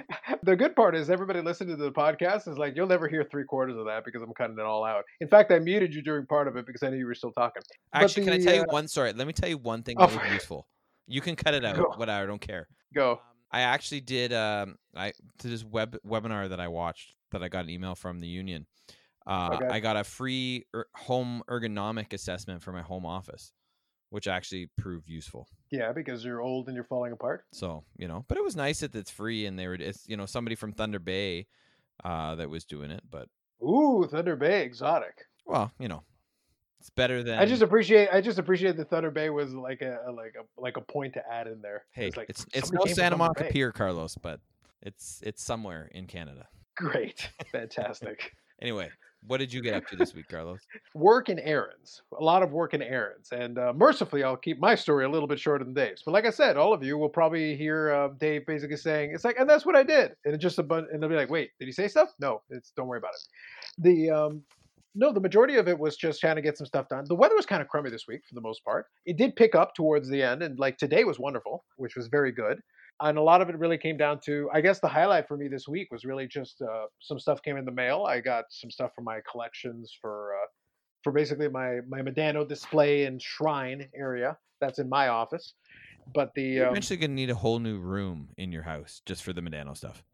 the 0.42 0.56
good 0.56 0.74
part 0.74 0.94
is 0.96 1.10
everybody 1.10 1.40
listening 1.40 1.76
to 1.76 1.82
the 1.82 1.92
podcast 1.92 2.48
is 2.48 2.58
like, 2.58 2.74
you'll 2.76 2.86
never 2.86 3.08
hear 3.08 3.24
three 3.24 3.44
quarters 3.44 3.76
of 3.76 3.86
that 3.86 4.04
because 4.04 4.22
I'm 4.22 4.32
cutting 4.34 4.58
it 4.58 4.64
all 4.64 4.84
out. 4.84 5.04
In 5.20 5.28
fact, 5.28 5.52
I 5.52 5.58
muted 5.58 5.94
you 5.94 6.02
during 6.02 6.26
part 6.26 6.48
of 6.48 6.56
it 6.56 6.66
because 6.66 6.82
I 6.82 6.90
knew 6.90 6.96
you 6.96 7.06
were 7.06 7.14
still 7.14 7.32
talking. 7.32 7.62
Actually, 7.92 8.24
can 8.24 8.34
I 8.34 8.38
the, 8.38 8.44
tell 8.44 8.54
you 8.54 8.62
uh, 8.62 8.70
one 8.72 8.88
story? 8.88 9.12
Let 9.12 9.26
me 9.26 9.32
tell 9.32 9.48
you 9.48 9.58
one 9.58 9.82
thing 9.82 9.96
Oh, 9.98 10.06
that 10.06 10.22
was 10.22 10.32
useful. 10.32 10.66
You 11.06 11.20
can 11.20 11.36
cut 11.36 11.54
it 11.54 11.64
out, 11.64 11.76
Go. 11.76 11.92
whatever. 11.96 12.22
I 12.22 12.26
don't 12.26 12.40
care. 12.40 12.68
Go. 12.94 13.20
I 13.50 13.62
actually 13.62 14.00
did. 14.00 14.32
Um, 14.32 14.76
I 14.96 15.12
to 15.38 15.48
this 15.48 15.64
web 15.64 15.96
webinar 16.06 16.48
that 16.48 16.60
I 16.60 16.68
watched 16.68 17.14
that 17.32 17.42
I 17.42 17.48
got 17.48 17.64
an 17.64 17.70
email 17.70 17.94
from 17.94 18.20
the 18.20 18.28
union. 18.28 18.66
Uh, 19.26 19.50
Okay. 19.54 19.66
I 19.68 19.80
got 19.80 19.96
a 19.96 20.04
free 20.04 20.64
er- 20.74 20.88
home 20.94 21.42
ergonomic 21.48 22.12
assessment 22.12 22.62
for 22.62 22.72
my 22.72 22.82
home 22.82 23.04
office, 23.04 23.52
which 24.12 24.28
actually 24.28 24.68
proved 24.76 25.08
useful. 25.08 25.48
Yeah, 25.70 25.92
because 25.92 26.22
you're 26.22 26.42
old 26.42 26.66
and 26.66 26.74
you're 26.74 26.84
falling 26.84 27.12
apart. 27.12 27.46
So 27.52 27.82
you 27.96 28.06
know, 28.06 28.24
but 28.28 28.36
it 28.36 28.44
was 28.44 28.54
nice 28.54 28.80
that 28.80 28.94
it's 28.94 29.10
free 29.10 29.46
and 29.46 29.58
they 29.58 29.66
were. 29.66 29.74
It's 29.74 30.06
you 30.06 30.16
know 30.16 30.26
somebody 30.26 30.54
from 30.54 30.72
Thunder 30.72 30.98
Bay 30.98 31.46
uh, 32.04 32.34
that 32.36 32.50
was 32.50 32.64
doing 32.64 32.90
it, 32.90 33.02
but 33.10 33.28
Ooh, 33.62 34.06
Thunder 34.10 34.36
Bay, 34.36 34.62
exotic. 34.64 35.24
well, 35.46 35.72
you 35.78 35.88
know, 35.88 36.02
it's 36.80 36.90
better 36.90 37.22
than. 37.22 37.38
I 37.38 37.46
just 37.46 37.62
appreciate. 37.62 38.10
I 38.12 38.20
just 38.20 38.38
appreciate 38.38 38.76
that 38.76 38.90
Thunder 38.90 39.10
Bay 39.10 39.30
was 39.30 39.54
like 39.54 39.80
a, 39.80 39.98
a- 40.06 40.12
like 40.12 40.34
a 40.38 40.60
like 40.60 40.76
a 40.76 40.80
point 40.82 41.14
to 41.14 41.22
add 41.32 41.46
in 41.46 41.62
there. 41.62 41.84
hey, 41.92 42.08
It's 42.08 42.16
like 42.18 42.28
it's 42.28 42.44
it's 42.52 42.70
no 42.70 42.84
Santa 42.84 43.16
Monica 43.16 43.44
Bay. 43.44 43.50
Pier, 43.50 43.72
Carlos, 43.72 44.14
but 44.16 44.40
it's 44.82 45.20
it's 45.24 45.42
somewhere 45.42 45.88
in 45.92 46.06
Canada. 46.06 46.48
Great, 46.76 47.30
fantastic. 47.52 48.34
Anyway, 48.60 48.90
what 49.26 49.38
did 49.38 49.52
you 49.52 49.62
get 49.62 49.74
up 49.74 49.86
to 49.88 49.96
this 49.96 50.14
week, 50.14 50.28
Carlos? 50.28 50.60
work 50.94 51.28
and 51.28 51.40
errands. 51.40 52.02
A 52.18 52.24
lot 52.24 52.42
of 52.42 52.52
work 52.52 52.74
and 52.74 52.82
errands. 52.82 53.30
And 53.32 53.58
uh, 53.58 53.72
mercifully, 53.74 54.24
I'll 54.24 54.36
keep 54.36 54.58
my 54.58 54.74
story 54.74 55.04
a 55.04 55.08
little 55.08 55.28
bit 55.28 55.38
shorter 55.38 55.64
than 55.64 55.74
Dave's. 55.74 56.02
But 56.04 56.12
like 56.12 56.26
I 56.26 56.30
said, 56.30 56.56
all 56.56 56.72
of 56.72 56.82
you 56.82 56.98
will 56.98 57.08
probably 57.08 57.56
hear 57.56 57.92
uh, 57.92 58.08
Dave 58.18 58.46
basically 58.46 58.76
saying, 58.76 59.12
"It's 59.14 59.24
like, 59.24 59.38
and 59.38 59.48
that's 59.48 59.64
what 59.64 59.76
I 59.76 59.82
did," 59.82 60.12
and 60.24 60.34
it 60.34 60.38
just 60.38 60.58
a 60.58 60.62
bunch, 60.62 60.88
and 60.92 61.02
they'll 61.02 61.10
be 61.10 61.16
like, 61.16 61.30
"Wait, 61.30 61.50
did 61.58 61.66
he 61.66 61.72
say 61.72 61.88
stuff?" 61.88 62.10
No, 62.18 62.42
it's 62.50 62.72
don't 62.76 62.88
worry 62.88 62.98
about 62.98 63.12
it. 63.14 63.82
The 63.82 64.10
um, 64.10 64.42
no, 64.94 65.12
the 65.12 65.20
majority 65.20 65.56
of 65.56 65.68
it 65.68 65.78
was 65.78 65.96
just 65.96 66.20
trying 66.20 66.36
to 66.36 66.42
get 66.42 66.58
some 66.58 66.66
stuff 66.66 66.88
done. 66.88 67.04
The 67.06 67.14
weather 67.14 67.36
was 67.36 67.46
kind 67.46 67.62
of 67.62 67.68
crummy 67.68 67.90
this 67.90 68.06
week 68.06 68.22
for 68.28 68.34
the 68.34 68.40
most 68.40 68.64
part. 68.64 68.86
It 69.06 69.16
did 69.16 69.36
pick 69.36 69.54
up 69.54 69.74
towards 69.74 70.08
the 70.08 70.22
end, 70.22 70.42
and 70.42 70.58
like 70.58 70.78
today 70.78 71.04
was 71.04 71.18
wonderful, 71.18 71.64
which 71.76 71.96
was 71.96 72.08
very 72.08 72.32
good. 72.32 72.60
And 73.00 73.18
a 73.18 73.22
lot 73.22 73.42
of 73.42 73.48
it 73.48 73.58
really 73.58 73.78
came 73.78 73.96
down 73.96 74.20
to, 74.26 74.48
I 74.52 74.60
guess, 74.60 74.78
the 74.78 74.88
highlight 74.88 75.26
for 75.26 75.36
me 75.36 75.48
this 75.48 75.66
week 75.66 75.88
was 75.90 76.04
really 76.04 76.28
just 76.28 76.62
uh, 76.62 76.86
some 77.00 77.18
stuff 77.18 77.42
came 77.42 77.56
in 77.56 77.64
the 77.64 77.72
mail. 77.72 78.04
I 78.04 78.20
got 78.20 78.44
some 78.50 78.70
stuff 78.70 78.92
for 78.94 79.02
my 79.02 79.20
collections 79.30 79.96
for 80.00 80.34
uh, 80.34 80.46
for 81.02 81.12
basically 81.12 81.48
my 81.48 81.80
my 81.88 82.00
Medano 82.00 82.48
display 82.48 83.04
and 83.04 83.20
shrine 83.20 83.88
area 83.94 84.36
that's 84.60 84.78
in 84.78 84.88
my 84.88 85.08
office. 85.08 85.54
But 86.14 86.32
the 86.34 86.42
You're 86.42 86.66
um, 86.66 86.72
eventually 86.72 86.98
gonna 86.98 87.14
need 87.14 87.30
a 87.30 87.34
whole 87.34 87.58
new 87.58 87.78
room 87.78 88.28
in 88.36 88.52
your 88.52 88.62
house 88.62 89.02
just 89.04 89.22
for 89.22 89.32
the 89.32 89.40
Medano 89.40 89.76
stuff. 89.76 90.04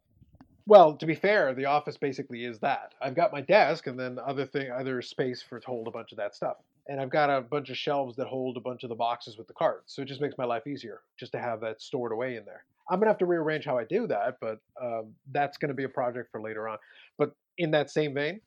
well, 0.65 0.95
to 0.97 1.05
be 1.05 1.15
fair, 1.15 1.53
the 1.53 1.65
office 1.65 1.97
basically 1.97 2.45
is 2.45 2.59
that. 2.59 2.93
I've 3.01 3.15
got 3.15 3.31
my 3.31 3.41
desk 3.41 3.87
and 3.87 3.99
then 3.99 4.17
other 4.25 4.45
thing, 4.45 4.71
other 4.71 5.01
space 5.01 5.41
for 5.41 5.59
to 5.59 5.67
hold 5.67 5.87
a 5.87 5.91
bunch 5.91 6.11
of 6.11 6.17
that 6.17 6.35
stuff, 6.35 6.57
and 6.89 6.99
I've 6.99 7.11
got 7.11 7.29
a 7.29 7.39
bunch 7.39 7.69
of 7.69 7.77
shelves 7.77 8.15
that 8.17 8.27
hold 8.27 8.57
a 8.57 8.61
bunch 8.61 8.83
of 8.83 8.89
the 8.89 8.95
boxes 8.95 9.37
with 9.37 9.47
the 9.47 9.53
cards. 9.53 9.93
So 9.93 10.01
it 10.01 10.07
just 10.07 10.21
makes 10.21 10.37
my 10.37 10.45
life 10.45 10.65
easier 10.67 11.01
just 11.17 11.31
to 11.33 11.39
have 11.39 11.61
that 11.61 11.81
stored 11.81 12.11
away 12.11 12.35
in 12.35 12.43
there. 12.45 12.65
I'm 12.89 12.99
gonna 12.99 13.11
have 13.11 13.19
to 13.19 13.27
rearrange 13.27 13.63
how 13.63 13.77
I 13.77 13.83
do 13.83 14.07
that, 14.07 14.37
but 14.41 14.57
um, 14.81 15.13
that's 15.31 15.57
gonna 15.57 15.75
be 15.75 15.83
a 15.83 15.89
project 15.89 16.31
for 16.31 16.41
later 16.41 16.67
on. 16.67 16.79
But 17.17 17.33
in 17.59 17.69
that 17.71 17.91
same 17.91 18.15
vein, 18.15 18.41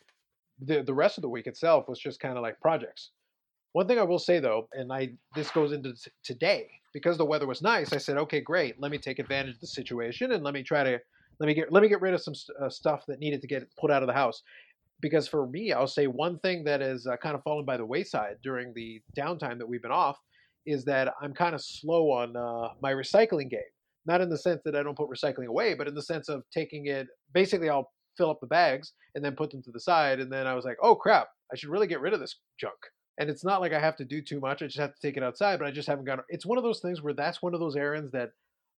the 0.60 0.82
the 0.82 0.92
rest 0.92 1.16
of 1.18 1.22
the 1.22 1.28
week 1.28 1.46
itself 1.46 1.88
was 1.88 2.00
just 2.00 2.18
kind 2.20 2.36
of 2.36 2.42
like 2.42 2.60
projects. 2.60 3.10
One 3.72 3.86
thing 3.86 3.98
I 3.98 4.02
will 4.02 4.18
say 4.18 4.40
though, 4.40 4.68
and 4.72 4.92
I 4.92 5.12
this 5.36 5.50
goes 5.50 5.72
into 5.72 5.92
t- 5.94 6.10
today 6.24 6.68
because 6.92 7.16
the 7.16 7.24
weather 7.24 7.46
was 7.46 7.62
nice. 7.62 7.92
I 7.92 7.98
said, 7.98 8.18
okay, 8.18 8.40
great. 8.40 8.80
Let 8.80 8.90
me 8.90 8.98
take 8.98 9.18
advantage 9.18 9.54
of 9.54 9.60
the 9.60 9.66
situation 9.66 10.32
and 10.32 10.42
let 10.44 10.52
me 10.52 10.62
try 10.62 10.82
to 10.82 11.00
let 11.38 11.46
me 11.46 11.54
get 11.54 11.72
let 11.72 11.82
me 11.82 11.88
get 11.88 12.00
rid 12.00 12.14
of 12.14 12.22
some 12.22 12.34
uh, 12.60 12.68
stuff 12.68 13.06
that 13.06 13.20
needed 13.20 13.40
to 13.40 13.46
get 13.46 13.68
put 13.76 13.90
out 13.90 14.02
of 14.02 14.08
the 14.08 14.12
house. 14.12 14.42
Because 15.02 15.28
for 15.28 15.46
me, 15.46 15.72
I'll 15.72 15.86
say 15.86 16.06
one 16.06 16.38
thing 16.38 16.64
that 16.64 16.80
uh, 16.80 17.16
kind 17.18 17.34
of 17.34 17.42
fallen 17.42 17.66
by 17.66 17.76
the 17.76 17.84
wayside 17.84 18.36
during 18.42 18.72
the 18.72 19.02
downtime 19.16 19.58
that 19.58 19.68
we've 19.68 19.82
been 19.82 19.90
off 19.90 20.16
is 20.64 20.84
that 20.86 21.12
I'm 21.20 21.34
kind 21.34 21.54
of 21.54 21.60
slow 21.60 22.10
on 22.10 22.36
uh, 22.36 22.68
my 22.80 22.92
recycling 22.92 23.50
game. 23.50 23.60
Not 24.06 24.20
in 24.20 24.30
the 24.30 24.38
sense 24.38 24.62
that 24.64 24.74
I 24.74 24.82
don't 24.82 24.96
put 24.96 25.10
recycling 25.10 25.46
away, 25.46 25.74
but 25.74 25.88
in 25.88 25.94
the 25.94 26.02
sense 26.02 26.28
of 26.28 26.42
taking 26.52 26.86
it. 26.86 27.08
Basically, 27.34 27.68
I'll 27.68 27.90
fill 28.16 28.30
up 28.30 28.40
the 28.40 28.46
bags 28.46 28.92
and 29.14 29.24
then 29.24 29.36
put 29.36 29.50
them 29.50 29.62
to 29.64 29.72
the 29.72 29.80
side, 29.80 30.20
and 30.20 30.32
then 30.32 30.46
I 30.46 30.54
was 30.54 30.64
like, 30.64 30.78
oh 30.82 30.94
crap, 30.94 31.28
I 31.52 31.56
should 31.56 31.68
really 31.68 31.86
get 31.86 32.00
rid 32.00 32.14
of 32.14 32.20
this 32.20 32.36
junk 32.58 32.78
and 33.18 33.28
it's 33.28 33.44
not 33.44 33.60
like 33.60 33.72
I 33.72 33.80
have 33.80 33.96
to 33.96 34.04
do 34.04 34.22
too 34.22 34.40
much. 34.40 34.62
I 34.62 34.66
just 34.66 34.78
have 34.78 34.94
to 34.94 35.00
take 35.00 35.16
it 35.16 35.22
outside, 35.22 35.58
but 35.58 35.68
I 35.68 35.70
just 35.70 35.88
haven't 35.88 36.06
gone. 36.06 36.20
It's 36.28 36.46
one 36.46 36.58
of 36.58 36.64
those 36.64 36.80
things 36.80 37.02
where 37.02 37.14
that's 37.14 37.42
one 37.42 37.54
of 37.54 37.60
those 37.60 37.76
errands 37.76 38.10
that, 38.12 38.30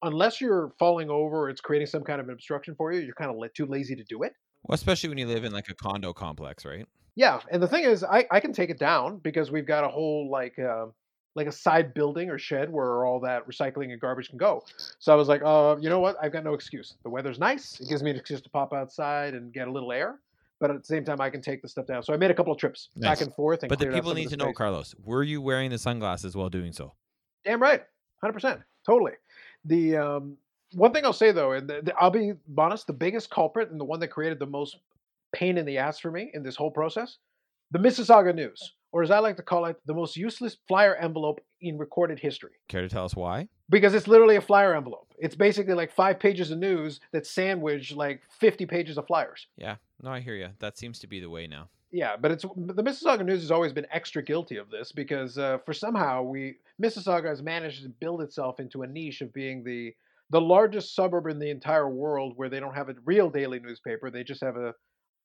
unless 0.02 0.41
you're 0.41 0.73
falling 0.79 1.11
over 1.11 1.43
or 1.43 1.50
it's 1.50 1.61
creating 1.61 1.87
some 1.87 2.02
kind 2.02 2.21
of 2.21 2.29
an 2.29 2.33
obstruction 2.33 2.75
for 2.75 2.93
you, 2.93 3.00
you're 3.00 3.14
kind 3.14 3.31
of 3.31 3.55
too 3.55 3.67
lazy 3.67 3.95
to 3.95 4.05
do 4.05 4.23
it. 4.23 4.33
Well, 4.64 4.75
especially 4.75 5.09
when 5.09 5.19
you 5.19 5.26
live 5.26 5.45
in 5.45 5.52
like 5.52 5.69
a 5.69 5.75
condo 5.75 6.12
complex, 6.12 6.64
right? 6.64 6.87
Yeah, 7.14 7.40
and 7.50 7.62
the 7.62 7.69
thing 7.69 7.85
is, 7.85 8.04
I, 8.04 8.26
I 8.31 8.40
can 8.40 8.52
take 8.52 8.71
it 8.71 8.78
down 8.78 9.19
because 9.19 9.50
we've 9.50 9.66
got 9.66 9.85
a 9.85 9.88
whole 9.88 10.31
like 10.31 10.59
uh, 10.59 10.87
like 11.35 11.47
a 11.47 11.52
side 11.52 11.95
building 11.95 12.31
or 12.31 12.38
shed 12.38 12.71
where 12.71 13.04
all 13.04 13.21
that 13.21 13.47
recycling 13.49 13.90
and 13.90 14.00
garbage 14.00 14.28
can 14.28 14.38
go. 14.38 14.62
So 14.99 15.12
I 15.12 15.16
was 15.16 15.28
like, 15.28 15.42
uh, 15.45 15.76
you 15.81 15.88
know 15.88 16.00
what? 16.00 16.16
I've 16.23 16.33
got 16.33 16.45
no 16.45 16.54
excuse. 16.54 16.95
The 17.02 17.11
weather's 17.11 17.38
nice. 17.38 17.81
It 17.81 17.88
gives 17.88 18.02
me 18.02 18.11
an 18.11 18.16
excuse 18.16 18.40
to 18.42 18.50
pop 18.50 18.73
outside 18.73 19.35
and 19.35 19.52
get 19.52 19.69
a 19.69 19.73
little 19.73 19.92
air. 19.92 20.21
But 20.61 20.71
at 20.71 20.78
the 20.78 20.85
same 20.85 21.04
time, 21.04 21.21
I 21.21 21.28
can 21.28 21.42
take 21.42 21.61
the 21.61 21.69
stuff 21.69 21.87
down. 21.87 22.04
So 22.04 22.14
I 22.14 22.16
made 22.16 22.31
a 22.31 22.35
couple 22.35 22.52
of 22.52 22.59
trips 22.59 22.90
Nice. 22.95 23.19
back 23.19 23.26
and 23.26 23.35
forth. 23.35 23.62
And 23.64 23.69
But 23.69 23.81
the 23.81 23.87
people 23.87 24.14
need 24.14 24.26
the 24.26 24.37
to 24.37 24.45
know. 24.45 24.52
Carlos, 24.52 24.95
were 25.02 25.25
you 25.25 25.42
wearing 25.42 25.71
the 25.71 25.78
sunglasses 25.78 26.37
while 26.37 26.50
doing 26.50 26.73
so? 26.73 26.92
Damn 27.45 27.61
right, 27.61 27.83
hundred 28.21 28.35
percent, 28.35 28.61
totally. 28.87 29.12
The 29.64 29.97
um, 29.97 30.37
one 30.75 30.93
thing 30.93 31.05
I'll 31.05 31.12
say 31.12 31.33
though, 31.33 31.52
and 31.52 31.69
the, 31.69 31.83
the- 31.83 31.95
I'll 31.99 32.11
be 32.11 32.33
honest, 32.59 32.87
the 32.87 32.93
biggest 32.93 33.31
culprit 33.31 33.71
and 33.71 33.81
the 33.81 33.85
one 33.85 34.00
that 34.00 34.09
created 34.09 34.38
the 34.38 34.47
most 34.47 34.76
pain 35.33 35.57
in 35.59 35.64
the 35.67 35.79
ass 35.79 35.99
for 35.99 36.11
me 36.11 36.31
in 36.35 36.43
this 36.43 36.57
whole 36.57 36.71
process, 36.71 37.19
the 37.71 37.79
Mississauga 37.79 38.35
News, 38.35 38.75
or 38.93 39.02
as 39.02 39.11
I 39.11 39.19
like 39.21 39.37
to 39.37 39.43
call 39.43 39.64
it, 39.64 39.76
the 39.87 39.95
most 39.95 40.17
useless 40.17 40.59
flyer 40.69 40.95
envelope 40.97 41.41
in 41.62 41.79
recorded 41.79 42.19
history. 42.19 42.50
Care 42.69 42.83
to 42.83 42.88
tell 42.88 43.05
us 43.05 43.17
why? 43.17 43.49
Because 43.71 43.95
it's 43.95 44.07
literally 44.09 44.37
a 44.37 44.41
flyer 44.43 44.75
envelope. 44.75 45.07
It's 45.19 45.35
basically 45.35 45.73
like 45.75 45.91
five 45.93 46.19
pages 46.19 46.50
of 46.50 46.59
news 46.59 47.00
that 47.12 47.26
sandwich 47.26 47.95
like 47.95 48.21
fifty 48.29 48.67
pages 48.67 48.99
of 48.99 49.07
flyers. 49.07 49.47
Yeah, 49.57 49.76
no, 50.02 50.11
I 50.11 50.21
hear 50.21 50.35
you. 50.35 50.49
That 50.59 50.76
seems 50.76 50.99
to 51.00 51.07
be 51.07 51.21
the 51.21 51.31
way 51.31 51.47
now. 51.47 51.69
Yeah, 51.95 52.17
but 52.17 52.31
it's 52.31 52.43
the 52.43 52.83
Mississauga 52.83 53.25
News 53.25 53.43
has 53.43 53.50
always 53.50 53.73
been 53.73 53.87
extra 53.93 54.23
guilty 54.23 54.57
of 54.57 54.71
this 54.71 54.93
because 54.93 55.37
uh, 55.38 55.59
for 55.64 55.73
somehow 55.75 56.23
we 56.23 56.57
Mississauga 56.83 57.26
has 57.29 57.43
managed 57.43 57.83
to 57.83 57.88
build 57.88 58.23
itself 58.23 58.61
into 58.61 58.83
a 58.83 58.87
niche 58.87 59.21
of 59.21 59.33
being 59.33 59.62
the 59.62 59.95
the 60.33 60.41
largest 60.41 60.95
suburb 60.97 61.27
in 61.27 61.39
the 61.39 61.51
entire 61.51 61.89
world 61.89 62.33
where 62.37 62.49
they 62.49 62.59
don't 62.59 62.75
have 62.75 62.89
a 62.89 62.95
real 63.05 63.29
daily 63.31 63.61
newspaper. 63.61 64.11
They 64.11 64.25
just 64.25 64.43
have 64.43 64.57
a 64.57 64.73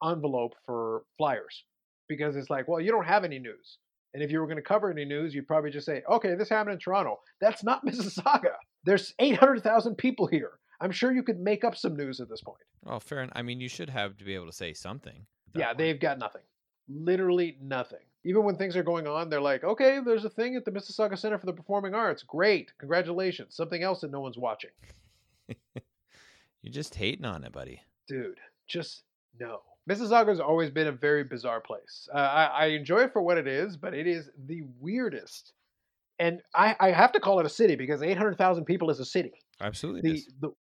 envelope 0.06 0.54
for 0.66 1.04
flyers 1.18 1.64
because 2.08 2.36
it's 2.36 2.50
like, 2.50 2.68
well, 2.68 2.82
you 2.82 2.92
don't 2.92 3.08
have 3.08 3.24
any 3.24 3.40
news. 3.40 3.78
And 4.14 4.22
if 4.22 4.32
you 4.32 4.40
were 4.40 4.46
going 4.48 4.58
to 4.58 4.62
cover 4.62 4.92
any 4.92 5.06
news, 5.06 5.34
you'd 5.34 5.48
probably 5.48 5.72
just 5.72 5.86
say, 5.86 6.02
okay, 6.12 6.36
this 6.36 6.50
happened 6.50 6.74
in 6.74 6.80
Toronto. 6.80 7.18
That's 7.42 7.64
not 7.64 7.86
Mississauga. 7.86 8.54
There's 8.84 9.14
800,000 9.20 9.96
people 9.96 10.28
here. 10.28 10.60
I'm 10.82 10.92
sure 10.92 11.12
you 11.12 11.24
could 11.24 11.40
make 11.40 11.64
up 11.64 11.76
some 11.76 11.96
news 11.96 12.20
at 12.20 12.30
this 12.30 12.42
point. 12.42 12.60
Well, 12.84 13.00
fair. 13.00 13.22
en- 13.22 13.32
I 13.34 13.42
mean, 13.42 13.60
you 13.60 13.70
should 13.70 13.90
have 13.90 14.18
to 14.18 14.26
be 14.26 14.36
able 14.36 14.46
to 14.46 14.54
say 14.54 14.74
something. 14.74 15.26
Yeah, 15.56 15.68
point. 15.68 15.78
they've 15.78 16.00
got 16.00 16.20
nothing. 16.20 16.44
Literally 16.90 17.58
nothing. 17.62 18.00
Even 18.24 18.44
when 18.44 18.56
things 18.56 18.76
are 18.76 18.84
going 18.84 19.08
on, 19.08 19.30
they're 19.30 19.42
like, 19.42 19.64
okay, 19.64 20.00
there's 20.04 20.26
a 20.26 20.30
thing 20.30 20.56
at 20.56 20.66
the 20.66 20.72
Mississauga 20.72 21.18
Center 21.18 21.38
for 21.38 21.46
the 21.46 21.54
Performing 21.54 21.94
Arts. 21.94 22.24
Great. 22.24 22.72
Congratulations. 22.78 23.56
Something 23.56 23.84
else 23.84 24.02
that 24.02 24.12
no 24.12 24.20
one's 24.20 24.38
watching. 24.38 24.72
You're 26.62 26.74
just 26.74 26.96
hating 26.96 27.26
on 27.26 27.44
it, 27.44 27.52
buddy. 27.52 27.82
Dude, 28.08 28.40
just 28.68 29.04
no. 29.40 29.62
Mississauga's 29.90 30.40
always 30.40 30.70
been 30.70 30.88
a 30.88 30.92
very 30.92 31.24
bizarre 31.24 31.62
place. 31.62 32.10
Uh, 32.14 32.18
I, 32.18 32.46
I 32.46 32.66
enjoy 32.68 33.00
it 33.04 33.14
for 33.14 33.22
what 33.22 33.38
it 33.38 33.48
is, 33.48 33.78
but 33.78 33.94
it 33.94 34.06
is 34.06 34.30
the 34.48 34.64
weirdest. 34.82 35.54
And 36.20 36.42
I, 36.54 36.76
I 36.80 36.92
have 36.92 37.12
to 37.14 37.20
call 37.20 37.40
it 37.40 37.46
a 37.46 37.50
city 37.50 37.76
because 37.76 38.02
800,000 38.02 38.66
people 38.66 38.90
is 38.90 39.00
a 39.00 39.06
city. 39.06 39.34
Absolutely. 39.62 40.02
the, 40.12 40.24
the 40.42 40.52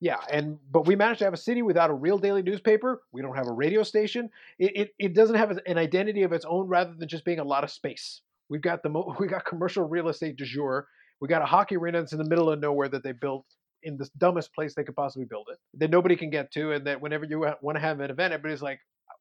yeah 0.00 0.16
and 0.30 0.58
but 0.70 0.86
we 0.86 0.96
managed 0.96 1.18
to 1.18 1.24
have 1.24 1.34
a 1.34 1.38
city 1.38 1.62
without 1.62 1.90
a 1.90 1.94
real 1.94 2.18
daily 2.18 2.42
newspaper. 2.42 3.02
We 3.12 3.22
don't 3.22 3.36
have 3.36 3.46
a 3.46 3.52
radio 3.52 3.82
station. 3.82 4.30
It, 4.58 4.76
it, 4.76 4.94
it 4.98 5.14
doesn't 5.14 5.36
have 5.36 5.58
an 5.66 5.78
identity 5.78 6.22
of 6.22 6.32
its 6.32 6.44
own 6.44 6.68
rather 6.68 6.94
than 6.94 7.08
just 7.08 7.24
being 7.24 7.38
a 7.38 7.44
lot 7.44 7.64
of 7.64 7.70
space. 7.70 8.22
We've 8.48 8.62
got 8.62 8.82
the 8.82 8.88
mo- 8.88 9.16
we 9.20 9.26
got 9.26 9.44
commercial 9.44 9.84
real 9.84 10.08
estate 10.08 10.36
du 10.36 10.44
jour. 10.44 10.88
We 11.20 11.28
got 11.28 11.42
a 11.42 11.46
hockey 11.46 11.76
arena 11.76 12.00
that's 12.00 12.12
in 12.12 12.18
the 12.18 12.28
middle 12.28 12.50
of 12.50 12.60
nowhere 12.60 12.88
that 12.88 13.02
they 13.02 13.12
built 13.12 13.44
in 13.82 13.96
the 13.96 14.08
dumbest 14.18 14.54
place 14.54 14.74
they 14.74 14.84
could 14.84 14.94
possibly 14.94 15.24
build 15.24 15.48
it 15.50 15.58
that 15.72 15.90
nobody 15.90 16.14
can 16.14 16.28
get 16.28 16.52
to 16.52 16.72
and 16.72 16.86
that 16.86 17.00
whenever 17.00 17.24
you 17.24 17.40
want 17.62 17.76
to 17.76 17.80
have 17.80 17.98
an 18.00 18.10
event 18.10 18.30
everybody's 18.30 18.60
like 18.60 18.78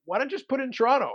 why 0.09 0.17
don't 0.17 0.31
you 0.31 0.38
just 0.38 0.50
put 0.50 0.59
it 0.59 0.63
in 0.63 0.71
toronto? 0.71 1.13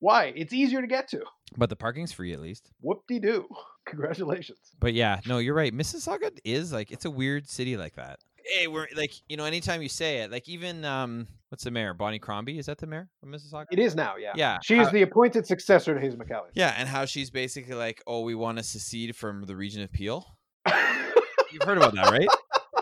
Why? 0.00 0.32
It's 0.34 0.52
easier 0.52 0.80
to 0.80 0.86
get 0.86 1.08
to. 1.08 1.22
But 1.58 1.68
the 1.68 1.76
parking's 1.76 2.10
free 2.10 2.32
at 2.32 2.40
least. 2.40 2.70
whoop-de-doo. 2.80 3.46
Congratulations. 3.86 4.58
But 4.80 4.94
yeah, 4.94 5.20
no, 5.26 5.38
you're 5.38 5.54
right. 5.54 5.74
Mississauga 5.74 6.30
is 6.42 6.72
like 6.72 6.90
it's 6.90 7.04
a 7.04 7.10
weird 7.10 7.46
city 7.48 7.76
like 7.76 7.96
that. 7.96 8.18
Hey, 8.44 8.66
we're 8.66 8.86
like 8.94 9.12
you 9.28 9.36
know, 9.36 9.44
anytime 9.44 9.82
you 9.82 9.88
say 9.88 10.18
it, 10.18 10.30
like 10.30 10.48
even 10.48 10.84
um, 10.84 11.26
what's 11.48 11.64
the 11.64 11.70
mayor? 11.70 11.94
Bonnie 11.94 12.18
Crombie 12.18 12.58
is 12.58 12.66
that 12.66 12.78
the 12.78 12.86
mayor 12.86 13.08
of 13.22 13.28
Mississauga? 13.28 13.66
it 13.70 13.78
is 13.78 13.94
now 13.94 14.16
yeah 14.16 14.32
Yeah, 14.36 14.58
she 14.62 14.78
is 14.78 14.90
the 14.90 15.02
appointed 15.02 15.46
successor 15.46 15.94
to 15.94 16.00
Hazel 16.00 16.18
McCallion. 16.18 16.50
Yeah, 16.54 16.74
and 16.76 16.88
how 16.88 17.04
she's 17.04 17.30
basically 17.30 17.74
like, 17.74 18.02
oh, 18.06 18.20
we 18.20 18.34
want 18.34 18.58
to 18.58 18.64
secede 18.64 19.16
from 19.16 19.44
the 19.44 19.56
region 19.56 19.82
of 19.82 19.92
Peel. 19.92 20.26
You've 20.66 21.62
heard 21.62 21.78
about 21.78 21.94
that, 21.94 22.10
right? 22.10 22.28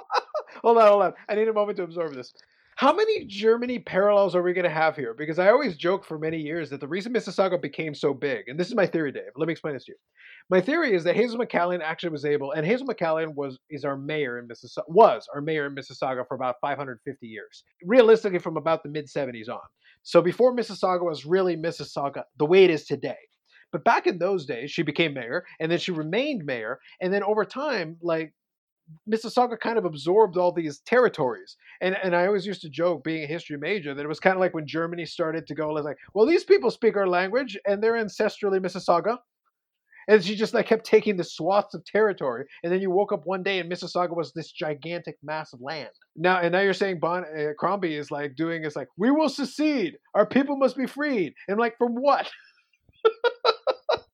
hold 0.63 0.79
on, 0.79 0.89
hold 0.89 1.03
on. 1.03 1.13
I 1.29 1.35
need 1.35 1.49
a 1.49 1.53
moment 1.53 1.77
to 1.77 1.83
absorb 1.83 2.15
this. 2.15 2.33
How 2.83 2.93
many 2.93 3.27
Germany 3.27 3.79
parallels 3.79 4.35
are 4.35 4.43
we 4.43 4.53
going 4.53 4.65
to 4.65 4.69
have 4.69 4.97
here? 4.97 5.15
Because 5.17 5.39
I 5.39 5.51
always 5.51 5.77
joke 5.77 6.05
for 6.05 6.19
many 6.19 6.39
years 6.39 6.69
that 6.71 6.81
the 6.81 6.89
reason 6.89 7.13
Mississauga 7.13 7.63
became 7.63 7.95
so 7.95 8.13
big, 8.13 8.49
and 8.49 8.59
this 8.59 8.67
is 8.67 8.75
my 8.75 8.87
theory, 8.87 9.13
Dave. 9.13 9.31
Let 9.37 9.47
me 9.47 9.53
explain 9.53 9.75
this 9.75 9.85
to 9.85 9.93
you. 9.93 9.99
My 10.51 10.61
theory 10.61 10.93
is 10.93 11.05
that 11.05 11.15
Hazel 11.15 11.39
McCallion 11.39 11.81
actually 11.81 12.11
was 12.11 12.25
able, 12.25 12.51
and 12.51 12.67
Hazel 12.67 12.89
McCallion 12.89 13.37
was 13.37 13.57
is 13.71 13.85
our 13.85 13.97
mayor 13.97 14.41
in 14.41 14.49
Mississauga, 14.49 14.83
was 14.89 15.29
our 15.33 15.41
mayor 15.41 15.67
in 15.67 15.77
Mississauga 15.77 16.27
for 16.27 16.35
about 16.35 16.57
550 16.61 17.25
years, 17.25 17.63
realistically 17.85 18.41
from 18.41 18.57
about 18.57 18.83
the 18.83 18.89
mid 18.89 19.07
70s 19.07 19.49
on. 19.49 19.61
So 20.03 20.21
before 20.21 20.53
Mississauga 20.53 21.05
was 21.05 21.25
really 21.25 21.57
Mississauga 21.57 22.25
the 22.37 22.47
way 22.47 22.65
it 22.65 22.71
is 22.71 22.85
today. 22.85 23.15
But 23.71 23.85
back 23.85 24.09
in 24.09 24.19
those 24.19 24.45
days, 24.45 24.73
she 24.73 24.83
became 24.83 25.15
mayor, 25.15 25.45
and 25.61 25.71
then 25.71 25.79
she 25.79 25.93
remained 25.93 26.45
mayor, 26.45 26.81
and 27.01 27.15
then 27.15 27.23
over 27.23 27.45
time, 27.45 27.99
like 28.03 28.35
Mississauga 29.09 29.59
kind 29.59 29.79
of 29.79 29.85
absorbed 29.85 30.37
all 30.37 30.53
these 30.53 30.81
territories. 30.81 31.57
And 31.81 31.97
and 32.03 32.15
I 32.15 32.27
always 32.27 32.47
used 32.47 32.63
to 32.63 32.71
joke, 32.71 33.05
being 33.05 33.25
a 33.25 33.27
history 33.27 33.57
major, 33.57 33.95
that 33.95 34.05
it 34.05 34.09
was 34.09 34.21
kind 34.21 34.35
of 34.35 34.41
like 34.41 34.55
when 34.55 34.67
Germany 34.67 35.07
started 35.07 35.47
to 35.47 35.55
go 35.55 35.71
like, 35.71 35.97
well, 36.15 36.27
these 36.27 36.45
people 36.45 36.71
speak 36.71 36.97
our 36.97 37.07
language 37.07 37.59
and 37.67 37.83
they're 37.83 37.95
ancestrally 37.95 38.61
Mississauga. 38.61 39.19
And 40.09 40.25
she 40.25 40.35
just 40.35 40.53
like 40.53 40.67
kept 40.67 40.85
taking 40.85 41.17
the 41.17 41.23
swaths 41.23 41.75
of 41.75 41.85
territory, 41.85 42.45
and 42.65 42.73
then 42.73 42.81
you 42.81 42.91
woke 42.91 43.13
up 43.13 43.23
one 43.25 43.45
day 43.45 43.61
and 43.61 43.71
Mississauga 43.71 44.17
was 44.17 44.33
this 44.33 44.51
gigantic 44.51 45.17
mass 45.23 45.53
of 45.53 45.61
land. 45.61 45.91
Now, 46.17 46.41
and 46.41 46.51
now 46.51 46.61
you're 46.61 46.73
saying 46.73 46.99
Bon 46.99 47.25
uh, 47.25 47.53
Crombie 47.57 47.95
is 47.95 48.11
like 48.11 48.35
doing 48.35 48.65
is 48.65 48.75
like, 48.75 48.89
we 48.97 49.13
will 49.13 49.29
secede, 49.29 49.97
our 50.15 50.27
people 50.27 50.57
must 50.57 50.77
be 50.77 50.87
freed, 50.87 51.35
and 51.47 51.59
like 51.59 51.79
from 51.79 51.95
what? 51.95 52.29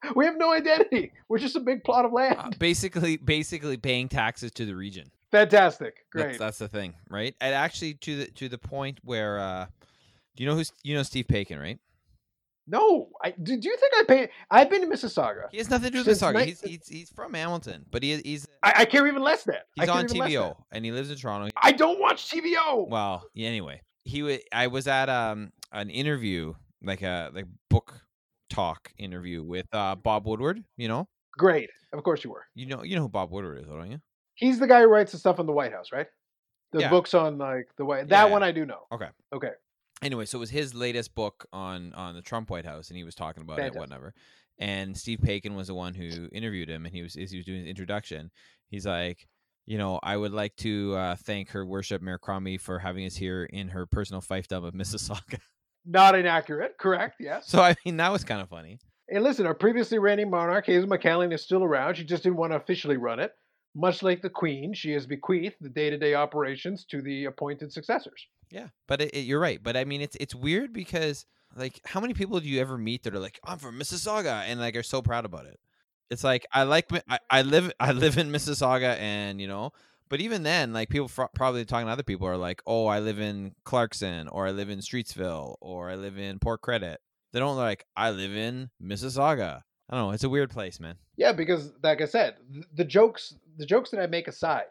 we 0.16 0.24
have 0.24 0.36
no 0.36 0.52
identity. 0.52 1.12
We're 1.28 1.38
just 1.38 1.56
a 1.56 1.60
big 1.60 1.84
plot 1.84 2.04
of 2.04 2.12
land. 2.12 2.36
Uh, 2.38 2.50
basically, 2.58 3.16
basically 3.16 3.76
paying 3.76 4.08
taxes 4.08 4.50
to 4.52 4.64
the 4.66 4.74
region. 4.74 5.10
Fantastic, 5.30 6.06
great. 6.10 6.38
that's 6.38 6.58
the 6.58 6.68
thing, 6.68 6.94
right? 7.10 7.34
And 7.40 7.54
actually, 7.54 7.94
to 7.94 8.16
the 8.16 8.26
to 8.32 8.48
the 8.48 8.56
point 8.56 8.98
where, 9.02 9.38
uh, 9.38 9.66
do 10.36 10.42
you 10.42 10.48
know 10.48 10.54
who's 10.54 10.72
you 10.82 10.94
know 10.94 11.02
Steve 11.02 11.26
Paikin, 11.26 11.60
right? 11.60 11.78
No, 12.66 13.08
I 13.22 13.30
do, 13.30 13.56
do 13.58 13.68
you 13.68 13.76
think 13.76 13.92
I 13.96 14.04
pay? 14.04 14.30
I've 14.50 14.68
been 14.68 14.82
to 14.82 14.86
Mississauga. 14.86 15.48
He 15.50 15.56
has 15.58 15.70
nothing 15.70 15.90
to 15.90 15.90
do 15.90 15.98
with 15.98 16.06
Mississauga. 16.06 16.34
ni- 16.40 16.44
He's, 16.46 16.60
he's 16.60 16.88
he's 16.88 17.10
from 17.10 17.32
Hamilton, 17.32 17.86
but 17.90 18.02
he 18.02 18.16
he's 18.18 18.46
I, 18.62 18.72
I 18.78 18.84
care 18.84 19.06
even 19.06 19.22
less 19.22 19.44
that. 19.44 19.66
He's 19.74 19.88
on 19.88 20.06
TVO 20.06 20.56
and 20.70 20.84
he 20.84 20.92
lives 20.92 21.10
in 21.10 21.16
Toronto. 21.16 21.50
I 21.60 21.72
don't 21.72 21.98
watch 21.98 22.30
TVO. 22.30 22.88
Well, 22.88 23.24
yeah, 23.34 23.48
anyway, 23.48 23.82
he 24.04 24.22
wa 24.22 24.36
I 24.52 24.66
was 24.66 24.86
at 24.86 25.08
um 25.08 25.52
an 25.72 25.88
interview, 25.88 26.54
like 26.82 27.02
a 27.02 27.30
like 27.34 27.46
book 27.70 28.00
talk 28.48 28.92
interview 28.98 29.42
with 29.42 29.66
uh 29.72 29.94
Bob 29.96 30.26
Woodward. 30.26 30.62
You 30.76 30.88
know, 30.88 31.08
Great, 31.36 31.70
of 31.92 32.02
course 32.02 32.24
you 32.24 32.30
were. 32.30 32.46
you 32.54 32.66
know, 32.66 32.82
you 32.82 32.96
know 32.96 33.02
who 33.02 33.08
Bob 33.08 33.30
Woodward 33.30 33.58
is, 33.58 33.66
don't 33.66 33.90
you? 33.90 33.98
He's 34.34 34.58
the 34.58 34.66
guy 34.66 34.80
who 34.82 34.86
writes 34.88 35.12
the 35.12 35.18
stuff 35.18 35.38
on 35.40 35.46
the 35.46 35.52
White 35.52 35.72
House, 35.72 35.90
right? 35.92 36.06
The 36.72 36.80
Yeah. 36.80 36.90
books 36.90 37.14
on 37.14 37.38
like 37.38 37.68
the 37.76 37.84
White. 37.84 38.08
That 38.08 38.26
Yeah. 38.26 38.32
one 38.32 38.42
I 38.42 38.52
do 38.52 38.64
know. 38.66 38.86
Okay. 38.92 39.08
Okay. 39.32 39.52
anyway, 40.02 40.24
so 40.26 40.38
it 40.38 40.40
was 40.40 40.50
his 40.50 40.74
latest 40.74 41.14
book 41.14 41.46
on 41.52 41.92
on 41.94 42.14
the 42.14 42.22
Trump 42.22 42.50
White 42.50 42.64
House, 42.64 42.88
and 42.88 42.96
he 42.96 43.04
was 43.04 43.14
talking 43.14 43.42
about 43.42 43.56
Fantastic. 43.56 43.76
it, 43.76 43.80
whatever. 43.80 44.14
And 44.58 44.96
Steve 44.96 45.20
Paikin 45.20 45.54
was 45.54 45.68
the 45.68 45.74
one 45.74 45.94
who 45.94 46.28
interviewed 46.32 46.68
him, 46.68 46.84
and 46.86 46.94
he 46.94 47.02
was 47.02 47.16
as 47.16 47.30
he 47.30 47.36
was 47.38 47.46
doing 47.46 47.60
his 47.60 47.68
introduction, 47.68 48.30
he's 48.68 48.86
like, 48.86 49.26
you 49.66 49.78
know, 49.78 49.98
I 50.02 50.16
would 50.16 50.32
like 50.32 50.54
to 50.56 50.94
uh, 50.96 51.16
thank 51.16 51.50
Her 51.50 51.64
Worship 51.66 52.00
Mayor 52.02 52.18
Crombie 52.18 52.58
for 52.58 52.78
having 52.78 53.06
us 53.06 53.14
here 53.16 53.44
in 53.44 53.68
her 53.68 53.86
personal 53.86 54.20
fiefdom 54.22 54.64
of 54.66 54.74
Mississauga. 54.80 55.38
Not 55.88 56.14
inaccurate. 56.14 56.76
Correct. 56.78 57.16
Yes. 57.18 57.48
so 57.48 57.60
I 57.60 57.74
mean, 57.84 57.96
that 57.96 58.12
was 58.12 58.22
kind 58.22 58.42
of 58.42 58.48
funny. 58.48 58.78
And 59.08 59.24
listen, 59.24 59.46
our 59.46 59.54
previously 59.54 59.98
reigning 59.98 60.28
monarch, 60.28 60.66
Hazel 60.66 60.88
McCallion, 60.88 61.32
is 61.32 61.42
still 61.42 61.64
around. 61.64 61.94
She 61.94 62.04
just 62.04 62.22
didn't 62.22 62.36
want 62.36 62.52
to 62.52 62.56
officially 62.56 62.98
run 62.98 63.20
it. 63.20 63.32
Much 63.74 64.02
like 64.02 64.20
the 64.20 64.28
Queen, 64.28 64.74
she 64.74 64.92
has 64.92 65.06
bequeathed 65.06 65.56
the 65.60 65.68
day-to-day 65.68 66.14
operations 66.14 66.84
to 66.86 67.00
the 67.00 67.24
appointed 67.24 67.72
successors. 67.72 68.26
Yeah, 68.50 68.68
but 68.86 69.00
it, 69.00 69.14
it, 69.14 69.20
you're 69.20 69.40
right. 69.40 69.62
But 69.62 69.76
I 69.76 69.84
mean, 69.84 70.02
it's 70.02 70.16
it's 70.20 70.34
weird 70.34 70.72
because 70.72 71.24
like, 71.56 71.80
how 71.86 72.00
many 72.00 72.12
people 72.12 72.38
do 72.38 72.48
you 72.48 72.60
ever 72.60 72.76
meet 72.76 73.04
that 73.04 73.14
are 73.14 73.18
like, 73.18 73.40
I'm 73.44 73.58
from 73.58 73.78
Mississauga, 73.78 74.44
and 74.46 74.60
like 74.60 74.76
are 74.76 74.82
so 74.82 75.00
proud 75.00 75.24
about 75.24 75.46
it? 75.46 75.58
It's 76.10 76.24
like 76.24 76.46
I 76.52 76.64
like 76.64 76.90
I, 77.08 77.18
I 77.30 77.42
live 77.42 77.72
I 77.80 77.92
live 77.92 78.18
in 78.18 78.30
Mississauga, 78.30 78.98
and 78.98 79.40
you 79.40 79.48
know. 79.48 79.72
But 80.08 80.20
even 80.20 80.42
then, 80.42 80.72
like 80.72 80.88
people 80.88 81.08
fro- 81.08 81.30
probably 81.34 81.64
talking 81.64 81.86
to 81.86 81.92
other 81.92 82.02
people 82.02 82.26
are 82.26 82.36
like, 82.36 82.62
"Oh, 82.66 82.86
I 82.86 83.00
live 83.00 83.20
in 83.20 83.54
Clarkson, 83.64 84.28
or 84.28 84.46
I 84.46 84.50
live 84.52 84.70
in 84.70 84.78
Streetsville, 84.80 85.56
or 85.60 85.90
I 85.90 85.96
live 85.96 86.18
in 86.18 86.38
Port 86.38 86.62
Credit." 86.62 87.00
They 87.32 87.38
don't 87.38 87.56
like, 87.56 87.84
"I 87.96 88.10
live 88.10 88.34
in 88.34 88.70
Mississauga." 88.82 89.62
I 89.90 89.96
don't 89.96 90.06
know. 90.06 90.10
It's 90.12 90.24
a 90.24 90.28
weird 90.28 90.50
place, 90.50 90.80
man. 90.80 90.96
Yeah, 91.16 91.32
because 91.32 91.72
like 91.82 92.00
I 92.00 92.06
said, 92.06 92.36
the 92.74 92.84
jokes 92.84 93.34
the 93.56 93.66
jokes 93.66 93.90
that 93.90 94.00
I 94.00 94.06
make 94.06 94.28
aside, 94.28 94.66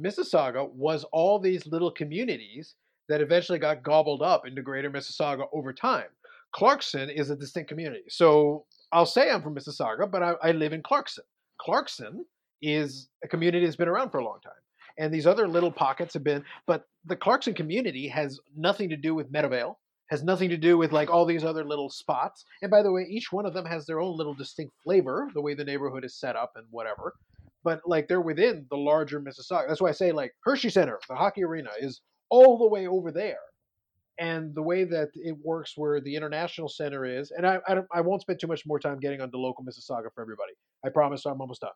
Mississauga 0.00 0.70
was 0.72 1.04
all 1.04 1.38
these 1.38 1.66
little 1.66 1.90
communities 1.90 2.74
that 3.08 3.20
eventually 3.20 3.58
got 3.58 3.82
gobbled 3.82 4.22
up 4.22 4.46
into 4.46 4.62
greater 4.62 4.90
Mississauga 4.90 5.46
over 5.52 5.72
time. 5.72 6.06
Clarkson 6.52 7.10
is 7.10 7.30
a 7.30 7.36
distinct 7.36 7.68
community. 7.68 8.04
So 8.08 8.64
I'll 8.92 9.06
say 9.06 9.30
I'm 9.30 9.42
from 9.42 9.54
Mississauga, 9.54 10.10
but 10.10 10.22
I, 10.22 10.34
I 10.42 10.52
live 10.52 10.72
in 10.72 10.82
Clarkson. 10.82 11.24
Clarkson 11.58 12.24
is 12.60 13.08
a 13.24 13.28
community 13.28 13.64
that's 13.64 13.76
been 13.76 13.88
around 13.88 14.10
for 14.10 14.18
a 14.18 14.24
long 14.24 14.38
time. 14.42 14.52
And 14.98 15.12
these 15.12 15.26
other 15.26 15.48
little 15.48 15.72
pockets 15.72 16.14
have 16.14 16.24
been, 16.24 16.44
but 16.66 16.84
the 17.04 17.16
Clarkson 17.16 17.54
community 17.54 18.08
has 18.08 18.38
nothing 18.56 18.88
to 18.90 18.96
do 18.96 19.14
with 19.14 19.32
Meadowvale, 19.32 19.76
has 20.10 20.22
nothing 20.22 20.50
to 20.50 20.56
do 20.56 20.76
with 20.76 20.92
like 20.92 21.10
all 21.10 21.24
these 21.24 21.44
other 21.44 21.64
little 21.64 21.90
spots. 21.90 22.44
And 22.60 22.70
by 22.70 22.82
the 22.82 22.92
way, 22.92 23.06
each 23.08 23.32
one 23.32 23.46
of 23.46 23.54
them 23.54 23.64
has 23.64 23.86
their 23.86 24.00
own 24.00 24.16
little 24.16 24.34
distinct 24.34 24.74
flavor, 24.84 25.28
the 25.34 25.40
way 25.40 25.54
the 25.54 25.64
neighborhood 25.64 26.04
is 26.04 26.14
set 26.18 26.36
up 26.36 26.52
and 26.56 26.66
whatever. 26.70 27.14
But 27.64 27.80
like 27.86 28.08
they're 28.08 28.20
within 28.20 28.66
the 28.70 28.76
larger 28.76 29.20
Mississauga. 29.20 29.68
That's 29.68 29.80
why 29.80 29.88
I 29.88 29.92
say 29.92 30.12
like 30.12 30.32
Hershey 30.44 30.70
Center, 30.70 30.98
the 31.08 31.14
hockey 31.14 31.44
arena, 31.44 31.70
is 31.80 32.00
all 32.28 32.58
the 32.58 32.68
way 32.68 32.86
over 32.86 33.10
there. 33.12 33.38
And 34.18 34.54
the 34.54 34.62
way 34.62 34.84
that 34.84 35.08
it 35.14 35.36
works, 35.42 35.72
where 35.76 36.00
the 36.00 36.14
international 36.14 36.68
center 36.68 37.04
is, 37.06 37.30
and 37.30 37.46
I 37.46 37.58
I, 37.66 37.78
I 37.94 38.00
won't 38.02 38.20
spend 38.20 38.38
too 38.38 38.46
much 38.46 38.66
more 38.66 38.78
time 38.78 39.00
getting 39.00 39.22
onto 39.22 39.38
local 39.38 39.64
Mississauga 39.64 40.12
for 40.14 40.20
everybody. 40.20 40.52
I 40.84 40.90
promise 40.90 41.24
I'm 41.24 41.40
almost 41.40 41.62
done. 41.62 41.70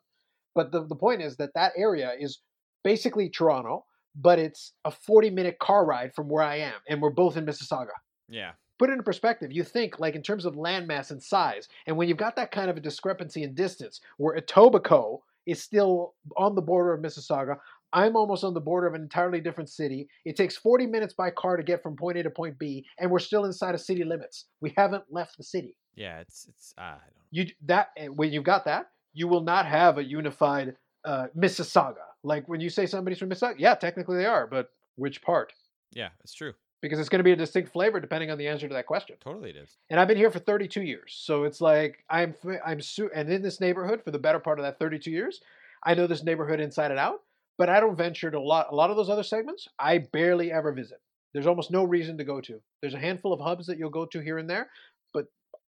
But 0.55 0.71
the, 0.73 0.87
the 0.87 0.97
point 0.97 1.23
is 1.23 1.37
that 1.37 1.55
that 1.55 1.73
area 1.77 2.13
is 2.19 2.41
basically 2.87 3.28
Toronto, 3.28 3.85
but 4.14 4.38
it's 4.38 4.73
a 4.85 4.93
40 4.93 5.31
minute 5.31 5.59
car 5.59 5.85
ride 5.85 6.14
from 6.14 6.28
where 6.28 6.45
I 6.45 6.57
am, 6.59 6.75
and 6.88 7.02
we're 7.02 7.11
both 7.11 7.37
in 7.37 7.45
Mississauga 7.45 7.97
Yeah. 8.28 8.52
put 8.78 8.90
it 8.90 8.93
in 8.93 9.02
perspective, 9.02 9.50
you 9.50 9.64
think 9.64 9.99
like 9.99 10.14
in 10.14 10.23
terms 10.23 10.45
of 10.45 10.55
landmass 10.55 11.11
and 11.11 11.21
size, 11.21 11.69
and 11.87 11.97
when 11.97 12.09
you've 12.09 12.16
got 12.26 12.37
that 12.37 12.52
kind 12.52 12.71
of 12.71 12.76
a 12.76 12.81
discrepancy 12.81 13.43
in 13.43 13.55
distance, 13.55 14.00
where 14.19 14.37
Etobicoke 14.40 15.21
is 15.47 15.61
still 15.61 16.14
on 16.37 16.55
the 16.55 16.62
border 16.62 16.93
of 16.93 17.00
Mississauga, 17.00 17.57
I'm 17.93 18.14
almost 18.16 18.45
on 18.45 18.55
the 18.55 18.61
border 18.61 18.87
of 18.87 18.95
an 18.95 19.02
entirely 19.02 19.40
different 19.40 19.71
city. 19.71 20.09
It 20.25 20.37
takes 20.37 20.57
40 20.57 20.87
minutes 20.87 21.14
by 21.14 21.31
car 21.31 21.57
to 21.57 21.62
get 21.62 21.83
from 21.83 21.97
point 21.97 22.19
A 22.19 22.23
to 22.23 22.31
point 22.31 22.59
B, 22.59 22.87
and 23.00 23.11
we're 23.11 23.19
still 23.19 23.47
inside 23.47 23.75
of 23.75 23.81
city 23.81 24.05
limits. 24.05 24.45
We 24.61 24.73
haven't 24.76 25.04
left 25.11 25.37
the 25.39 25.45
city. 25.45 25.76
Yeah. 25.97 26.21
It's 26.21 26.47
it's 26.49 26.75
I 26.78 26.91
don't. 26.91 27.26
You 27.32 27.47
that 27.63 27.89
when 28.15 28.32
you've 28.32 28.45
got 28.45 28.65
that, 28.67 28.91
you 29.13 29.26
will 29.26 29.43
not 29.43 29.67
have 29.67 29.99
a 29.99 30.04
unified 30.04 30.76
uh, 31.06 31.28
Mississauga. 31.37 32.04
Like 32.26 32.49
when 32.49 32.60
you 32.60 32.69
say 32.71 32.86
somebody's 32.86 33.19
from 33.19 33.30
Mississauga, 33.30 33.54
yeah, 33.58 33.75
technically 33.75 34.17
they 34.19 34.26
are, 34.26 34.47
but 34.47 34.71
which 34.97 35.23
part? 35.23 35.52
Yeah, 35.93 36.08
it's 36.25 36.34
true. 36.34 36.52
Because 36.82 36.99
it's 36.99 37.08
going 37.08 37.21
to 37.21 37.25
be 37.25 37.32
a 37.32 37.36
distinct 37.36 37.73
flavor 37.73 38.00
depending 38.00 38.30
on 38.30 38.39
the 38.39 38.49
answer 38.49 38.69
to 38.69 38.75
that 38.75 38.86
question. 38.86 39.17
Totally, 39.21 39.50
it 39.50 39.56
is. 39.56 39.76
and 39.91 39.99
I've 39.99 40.08
been 40.08 40.17
here 40.17 40.30
for 40.30 40.39
32 40.41 40.82
years. 40.82 41.17
So 41.19 41.45
it's 41.45 41.60
like 41.60 42.04
I'm 42.10 42.34
I'm 42.65 42.80
su- 42.80 43.10
and 43.15 43.30
in 43.30 43.43
this 43.43 43.60
neighborhood 43.60 44.02
for 44.04 44.10
the 44.10 44.19
better 44.19 44.39
part 44.41 44.58
of 44.58 44.65
that 44.65 44.78
32 44.78 45.10
years, 45.10 45.41
I 45.82 45.95
know 45.95 46.06
this 46.06 46.23
neighborhood 46.25 46.60
inside 46.60 46.91
and 46.91 47.00
out. 47.00 47.21
But 47.58 47.71
I 47.71 47.80
don't 47.80 47.97
venture 47.97 48.30
to 48.30 48.36
a 48.36 48.41
lot. 48.41 48.67
A 48.71 48.75
lot 48.75 48.91
of 48.91 48.97
those 48.97 49.08
other 49.08 49.23
segments, 49.23 49.67
I 49.78 49.97
barely 49.99 50.52
ever 50.52 50.73
visit. 50.73 51.00
There's 51.32 51.47
almost 51.47 51.71
no 51.71 51.84
reason 51.84 52.19
to 52.19 52.25
go 52.25 52.39
to. 52.43 52.60
There's 52.82 52.93
a 52.93 52.99
handful 52.99 53.32
of 53.32 53.41
hubs 53.41 53.67
that 53.69 53.78
you'll 53.78 53.89
go 53.89 54.04
to 54.04 54.21
here 54.21 54.36
and 54.36 54.49
there, 54.50 54.69
but 55.15 55.25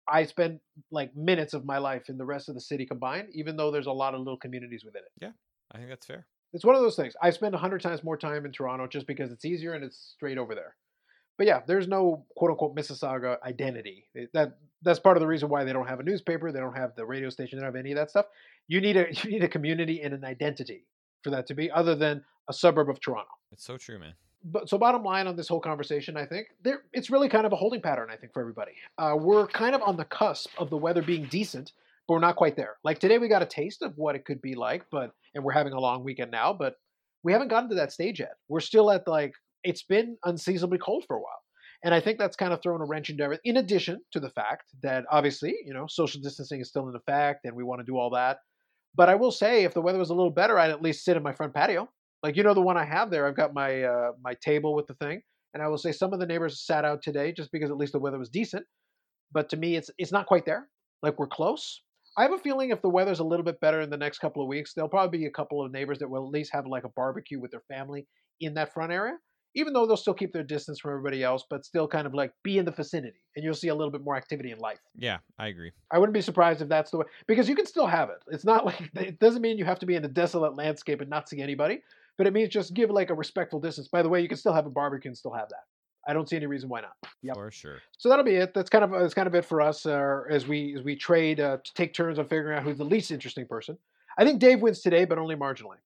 I 0.07 0.25
spend 0.25 0.61
like 0.91 1.17
minutes 1.17 1.55
of 1.55 1.65
my 1.65 1.79
life 1.79 2.11
in 2.11 2.19
the 2.19 2.27
rest 2.27 2.51
of 2.51 2.55
the 2.55 2.61
city 2.61 2.85
combined. 2.85 3.29
Even 3.33 3.57
though 3.57 3.71
there's 3.71 3.87
a 3.87 3.93
lot 3.93 4.13
of 4.15 4.21
little 4.21 4.37
communities 4.37 4.85
within 4.85 5.01
it. 5.03 5.13
Yeah, 5.23 5.31
I 5.73 5.79
think 5.79 5.89
that's 5.89 6.05
fair. 6.07 6.27
It's 6.53 6.65
one 6.65 6.75
of 6.75 6.83
those 6.83 6.97
things. 6.97 7.15
I 7.23 7.31
spend 7.31 7.53
100 7.53 7.81
times 7.81 8.03
more 8.03 8.17
time 8.17 8.45
in 8.45 8.53
Toronto 8.53 8.87
just 8.87 9.07
because 9.07 9.31
it's 9.31 9.45
easier 9.45 9.73
and 9.75 9.85
it's 9.85 9.97
straight 10.17 10.39
over 10.39 10.55
there. 10.55 10.75
But 11.39 11.47
yeah, 11.47 11.61
there's 11.67 11.89
no 11.89 12.27
quote 12.37 12.51
unquote 12.51 12.75
Mississauga 12.77 13.41
identity. 13.43 14.07
It- 14.15 14.31
that 14.35 14.59
that's 14.83 14.99
part 14.99 15.17
of 15.17 15.21
the 15.21 15.27
reason 15.27 15.49
why 15.49 15.65
they 15.65 15.73
don't 15.73 15.87
have 15.87 16.01
a 16.01 16.03
newspaper, 16.03 16.51
they 16.53 16.59
don't 16.61 16.77
have 16.77 16.95
the 16.97 17.05
radio 17.05 17.29
station, 17.31 17.59
they 17.59 17.63
don't 17.63 17.75
have 17.75 17.79
any 17.81 17.93
of 17.93 17.97
that 17.97 18.11
stuff. 18.11 18.27
You 18.69 18.81
need 18.81 18.97
a 18.97 19.07
you 19.25 19.31
need 19.31 19.45
a 19.45 19.49
community 19.49 20.03
and 20.03 20.13
an 20.15 20.25
identity 20.25 20.85
for 21.23 21.31
that 21.31 21.47
to 21.49 21.55
be 21.55 21.71
other 21.71 21.95
than 21.95 22.25
a 22.49 22.53
suburb 22.53 22.89
of 22.91 23.01
Toronto. 23.01 23.31
It's 23.53 23.65
so 23.65 23.77
true, 23.77 23.99
man. 23.99 24.15
But 24.43 24.69
so 24.71 24.79
bottom 24.79 25.03
line 25.05 25.27
on 25.27 25.37
this 25.37 25.49
whole 25.49 25.61
conversation, 25.61 26.17
I 26.17 26.25
think 26.25 26.49
there 26.63 26.83
it's 26.93 27.11
really 27.11 27.29
kind 27.29 27.47
of 27.47 27.53
a 27.53 27.57
holding 27.57 27.81
pattern. 27.83 28.09
I 28.11 28.17
think 28.17 28.33
for 28.33 28.41
everybody, 28.41 28.73
uh, 28.99 29.15
we're 29.19 29.47
kind 29.47 29.75
of 29.75 29.83
on 29.83 29.97
the 29.97 30.05
cusp 30.07 30.51
of 30.59 30.71
the 30.71 30.79
weather 30.79 31.03
being 31.03 31.25
decent, 31.27 31.73
but 32.07 32.15
we're 32.15 32.21
not 32.21 32.37
quite 32.37 32.57
there. 32.57 32.77
Like 32.85 32.99
today, 32.99 33.19
we 33.19 33.29
got 33.29 33.43
a 33.43 33.47
taste 33.47 33.83
of 33.83 33.93
what 33.97 34.17
it 34.17 34.25
could 34.25 34.41
be 34.41 34.55
like, 34.55 34.85
but 34.91 35.11
and 35.35 35.45
we're 35.45 35.53
having 35.53 35.73
a 35.73 35.81
long 35.81 36.05
weekend 36.05 36.31
now, 36.31 36.53
but 36.53 36.75
we 37.23 37.33
haven't 37.33 37.49
gotten 37.49 37.69
to 37.71 37.77
that 37.77 37.93
stage 37.93 38.21
yet. 38.21 38.33
We're 38.49 38.61
still 38.61 38.91
at 38.91 39.07
like 39.07 39.33
it's 39.63 39.83
been 39.83 40.17
unseasonably 40.25 40.79
cold 40.79 41.05
for 41.07 41.17
a 41.17 41.21
while. 41.21 41.41
And 41.83 41.95
I 41.95 42.01
think 42.01 42.19
that's 42.19 42.37
kind 42.37 42.53
of 42.53 42.61
thrown 42.63 42.83
a 42.83 42.85
wrench 42.85 43.09
into 43.09 43.23
everything. 43.23 43.43
In 43.45 43.57
addition 43.57 44.01
to 44.13 44.21
the 44.21 44.29
fact 44.31 44.65
that 44.83 45.05
obviously, 45.11 45.55
you 45.65 45.73
know, 45.73 45.87
social 45.89 46.21
distancing 46.21 46.61
is 46.61 46.69
still 46.69 46.89
in 46.89 46.95
effect 46.95 47.41
and 47.45 47.55
we 47.57 47.65
want 47.65 47.81
to 47.81 47.91
do 47.91 47.97
all 47.97 48.11
that. 48.11 48.39
But 48.95 49.09
I 49.09 49.15
will 49.15 49.31
say, 49.31 49.65
if 49.65 49.73
the 49.73 49.81
weather 49.81 49.99
was 49.99 50.11
a 50.11 50.15
little 50.15 50.33
better, 50.33 50.59
I'd 50.59 50.71
at 50.71 50.83
least 50.83 51.05
sit 51.05 51.17
in 51.17 51.23
my 51.23 51.33
front 51.33 51.55
patio. 51.55 51.89
Like 52.23 52.37
you 52.37 52.43
know, 52.43 52.55
the 52.55 52.61
one 52.61 52.77
I 52.77 52.85
have 52.85 53.11
there, 53.11 53.27
I've 53.27 53.37
got 53.37 53.55
my 53.55 53.83
uh, 53.83 54.13
my 54.23 54.35
table 54.45 54.75
with 54.75 54.87
the 54.87 54.95
thing, 54.95 55.23
and 55.55 55.63
I 55.63 55.69
will 55.69 55.79
say 55.79 55.93
some 55.93 56.13
of 56.13 56.21
the 56.21 56.27
neighbors 56.27 56.67
sat 56.67 56.85
out 56.85 57.03
today 57.03 57.33
just 57.33 57.51
because 57.51 57.71
at 57.71 57.77
least 57.77 57.93
the 57.93 57.99
weather 57.99 58.19
was 58.19 58.29
decent. 58.29 58.67
But 59.33 59.49
to 59.51 59.57
me, 59.57 59.77
it's 59.77 59.91
it's 59.97 60.13
not 60.13 60.27
quite 60.27 60.45
there. 60.45 60.69
Like 61.03 61.19
we're 61.19 61.29
close. 61.29 61.81
I 62.21 62.25
have 62.25 62.33
a 62.35 62.39
feeling 62.39 62.69
if 62.69 62.83
the 62.83 62.89
weather's 62.91 63.21
a 63.21 63.25
little 63.25 63.47
bit 63.47 63.61
better 63.61 63.81
in 63.81 63.89
the 63.89 63.97
next 63.97 64.19
couple 64.19 64.43
of 64.43 64.49
weeks, 64.49 64.75
there'll 64.75 64.91
probably 64.91 65.21
be 65.21 65.25
a 65.25 65.31
couple 65.31 65.65
of 65.65 65.73
neighbors 65.73 66.01
that 66.01 66.11
will 66.11 66.23
at 66.23 66.31
least 66.31 66.53
have 66.53 66.67
like 66.67 66.85
a 66.85 66.91
barbecue 66.91 67.41
with 67.41 67.51
their 67.51 67.63
family 67.63 68.07
in 68.43 68.53
that 68.53 68.75
front 68.75 68.93
area. 68.93 69.15
Even 69.55 69.73
though 69.73 69.87
they'll 69.87 69.97
still 69.97 70.13
keep 70.13 70.35
their 70.35 70.43
distance 70.43 70.79
from 70.79 70.91
everybody 70.91 71.25
else, 71.25 71.47
but 71.49 71.65
still 71.65 71.89
kind 71.89 72.07
of 72.07 72.13
like 72.13 72.31
be 72.45 72.59
in 72.59 72.67
the 72.67 72.73
vicinity, 72.73 73.23
and 73.35 73.43
you'll 73.43 73.55
see 73.55 73.69
a 73.69 73.75
little 73.75 73.91
bit 73.91 74.05
more 74.05 74.17
activity 74.17 74.51
in 74.51 74.59
life. 74.59 74.81
Yeah, 74.95 75.17
I 75.39 75.49
agree. 75.49 75.73
I 75.91 75.99
wouldn't 75.99 76.13
be 76.13 76.21
surprised 76.21 76.61
if 76.61 76.69
that's 76.69 76.91
the 76.91 76.99
way 76.99 77.07
because 77.27 77.49
you 77.49 77.57
can 77.57 77.65
still 77.65 77.87
have 77.87 78.11
it. 78.11 78.19
It's 78.29 78.45
not 78.45 78.67
like 78.67 78.91
it 78.97 79.19
doesn't 79.19 79.41
mean 79.41 79.57
you 79.57 79.65
have 79.65 79.79
to 79.79 79.87
be 79.87 79.95
in 79.95 80.05
a 80.05 80.09
desolate 80.09 80.57
landscape 80.57 81.01
and 81.01 81.09
not 81.09 81.27
see 81.27 81.41
anybody, 81.41 81.81
but 82.19 82.27
it 82.27 82.35
means 82.35 82.51
just 82.51 82.75
give 82.75 82.91
like 82.91 83.09
a 83.09 83.15
respectful 83.15 83.61
distance. 83.61 83.89
By 83.89 84.03
the 84.03 84.11
way, 84.11 84.21
you 84.21 84.29
can 84.29 84.37
still 84.37 84.53
have 84.53 84.67
a 84.67 84.71
barbecue 84.71 85.09
and 85.09 85.17
still 85.17 85.33
have 85.33 85.49
that. 85.49 85.65
I 86.07 86.13
don't 86.13 86.29
see 86.29 86.37
any 86.37 86.47
reason 86.47 86.69
why 86.69 86.81
not. 86.81 86.97
Yep. 87.23 87.35
For 87.35 87.51
sure. 87.51 87.79
So 87.99 88.09
that'll 88.09 88.25
be 88.25 88.37
it. 88.37 88.55
That's 88.55 88.71
kind 88.71 88.85
of 88.85 88.91
that's 88.91 89.15
kind 89.15 89.27
of 89.27 89.35
it 89.35 89.45
for 89.45 89.61
us 89.61 89.87
uh, 89.87 90.23
as 90.31 90.47
we 90.47 90.75
as 90.77 90.83
we 90.83 90.97
trade 90.97 91.41
uh, 91.41 91.59
to 91.63 91.75
take 91.75 91.95
turns 91.95 92.19
on 92.19 92.27
figuring 92.27 92.57
out 92.57 92.65
who's 92.65 92.79
the 92.79 92.85
least 92.85 93.11
interesting 93.11 93.47
person. 93.47 93.77
I 94.19 94.25
think 94.25 94.41
Dave 94.41 94.61
wins 94.61 94.81
today, 94.81 95.05
but 95.05 95.19
only 95.19 95.37
marginally. 95.37 95.77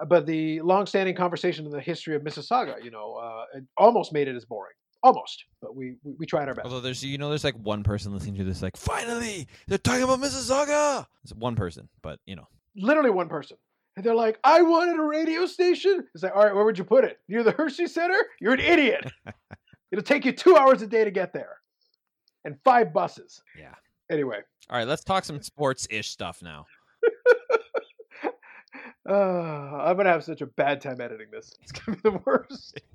Uh, 0.00 0.04
but 0.04 0.26
the 0.26 0.60
long-standing 0.60 1.14
conversation 1.14 1.64
in 1.64 1.70
the 1.70 1.80
history 1.80 2.14
of 2.14 2.22
Mississauga, 2.22 2.82
you 2.84 2.90
know, 2.90 3.14
uh, 3.14 3.44
it 3.58 3.64
almost 3.76 4.12
made 4.12 4.28
it 4.28 4.36
as 4.36 4.44
boring. 4.44 4.74
Almost, 5.02 5.44
but 5.62 5.76
we 5.76 5.96
we, 6.02 6.14
we 6.18 6.26
tried 6.26 6.48
our 6.48 6.54
best. 6.54 6.64
Although 6.64 6.80
there's 6.80 7.04
you 7.04 7.18
know 7.18 7.28
there's 7.28 7.44
like 7.44 7.54
one 7.54 7.84
person 7.84 8.12
listening 8.12 8.36
to 8.36 8.44
this 8.44 8.62
like 8.62 8.76
finally 8.76 9.46
they're 9.68 9.78
talking 9.78 10.02
about 10.02 10.20
Mississauga. 10.20 11.06
It's 11.22 11.32
one 11.32 11.54
person, 11.54 11.88
but 12.02 12.18
you 12.26 12.34
know 12.34 12.48
literally 12.76 13.10
one 13.10 13.28
person. 13.28 13.56
And 13.96 14.04
they're 14.04 14.14
like, 14.14 14.38
I 14.44 14.60
wanted 14.62 14.98
a 14.98 15.02
radio 15.02 15.46
station. 15.46 16.06
It's 16.14 16.22
like, 16.22 16.36
all 16.36 16.44
right, 16.44 16.54
where 16.54 16.64
would 16.64 16.76
you 16.76 16.84
put 16.84 17.04
it? 17.04 17.18
Near 17.28 17.42
the 17.42 17.52
Hershey 17.52 17.86
Center? 17.86 18.18
You're 18.40 18.52
an 18.54 18.60
idiot. 18.60 19.10
It'll 19.90 20.02
take 20.04 20.24
you 20.24 20.32
two 20.32 20.56
hours 20.56 20.82
a 20.82 20.86
day 20.86 21.04
to 21.04 21.10
get 21.10 21.32
there 21.32 21.56
and 22.44 22.56
five 22.64 22.92
buses. 22.92 23.42
yeah. 23.58 23.74
Anyway, 24.10 24.38
All 24.70 24.76
right, 24.78 24.86
let's 24.86 25.02
talk 25.02 25.24
some 25.24 25.42
sports 25.42 25.86
ish 25.90 26.10
stuff 26.10 26.40
now. 26.42 26.66
uh, 29.08 29.12
I'm 29.12 29.96
going 29.96 30.04
to 30.06 30.12
have 30.12 30.22
such 30.24 30.42
a 30.42 30.46
bad 30.46 30.80
time 30.80 31.00
editing 31.00 31.26
this. 31.32 31.52
It's 31.62 31.72
going 31.72 31.96
to 31.98 32.02
be 32.02 32.10
the 32.10 32.22
worst. 32.24 32.80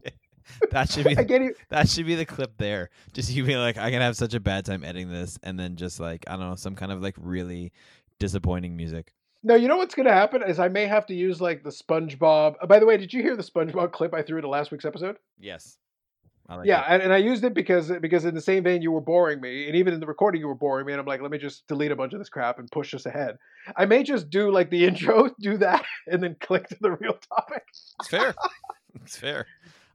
That 0.71 0.89
should 0.89 1.05
be 1.05 1.11
even. 1.11 1.53
that 1.69 1.87
should 1.87 2.05
be 2.07 2.15
the 2.15 2.25
clip 2.25 2.57
there. 2.57 2.89
Just 3.13 3.31
you 3.31 3.45
being 3.45 3.59
like, 3.59 3.77
I'm 3.77 3.91
gonna 3.91 4.03
have 4.03 4.17
such 4.17 4.33
a 4.33 4.39
bad 4.39 4.65
time 4.65 4.83
editing 4.83 5.09
this, 5.09 5.39
and 5.43 5.57
then 5.57 5.77
just 5.77 5.99
like 5.99 6.25
I 6.27 6.31
don't 6.31 6.41
know 6.49 6.55
some 6.55 6.75
kind 6.75 6.91
of 6.91 7.01
like 7.01 7.15
really 7.17 7.71
disappointing 8.19 8.75
music. 8.75 9.13
No, 9.43 9.55
you 9.55 9.67
know 9.67 9.77
what's 9.77 9.95
going 9.95 10.07
to 10.07 10.13
happen 10.13 10.43
is 10.43 10.59
I 10.59 10.67
may 10.67 10.85
have 10.85 11.05
to 11.07 11.15
use 11.15 11.41
like 11.41 11.63
the 11.63 11.71
SpongeBob. 11.71 12.55
uh, 12.61 12.67
by 12.67 12.79
the 12.79 12.85
way, 12.85 12.97
did 12.97 13.13
you 13.13 13.23
hear 13.23 13.35
the 13.35 13.43
SpongeBob 13.43 13.91
clip 13.93 14.13
I 14.13 14.21
threw 14.21 14.37
into 14.37 14.49
last 14.49 14.71
week's 14.71 14.85
episode? 14.85 15.17
Yes. 15.39 15.77
Like 16.57 16.67
yeah, 16.67 16.81
and, 16.87 17.01
and 17.01 17.13
I 17.13 17.17
used 17.17 17.43
it 17.43 17.53
because 17.53 17.91
because 18.01 18.25
in 18.25 18.35
the 18.35 18.41
same 18.41 18.63
vein 18.63 18.81
you 18.81 18.91
were 18.91 19.01
boring 19.01 19.39
me, 19.39 19.67
and 19.67 19.75
even 19.75 19.93
in 19.93 19.99
the 19.99 20.05
recording 20.05 20.41
you 20.41 20.47
were 20.47 20.55
boring 20.55 20.85
me, 20.85 20.91
and 20.91 20.99
I'm 20.99 21.05
like, 21.05 21.21
let 21.21 21.31
me 21.31 21.37
just 21.37 21.65
delete 21.67 21.91
a 21.91 21.95
bunch 21.95 22.11
of 22.13 22.19
this 22.19 22.29
crap 22.29 22.59
and 22.59 22.69
push 22.69 22.93
us 22.93 23.05
ahead. 23.05 23.37
I 23.77 23.85
may 23.85 24.03
just 24.03 24.29
do 24.29 24.51
like 24.51 24.69
the 24.69 24.85
intro, 24.87 25.29
do 25.39 25.57
that, 25.57 25.85
and 26.07 26.21
then 26.21 26.35
click 26.41 26.67
to 26.69 26.77
the 26.81 26.91
real 26.91 27.13
topic. 27.13 27.63
It's 27.99 28.09
fair. 28.09 28.35
it's 29.01 29.15
fair. 29.15 29.45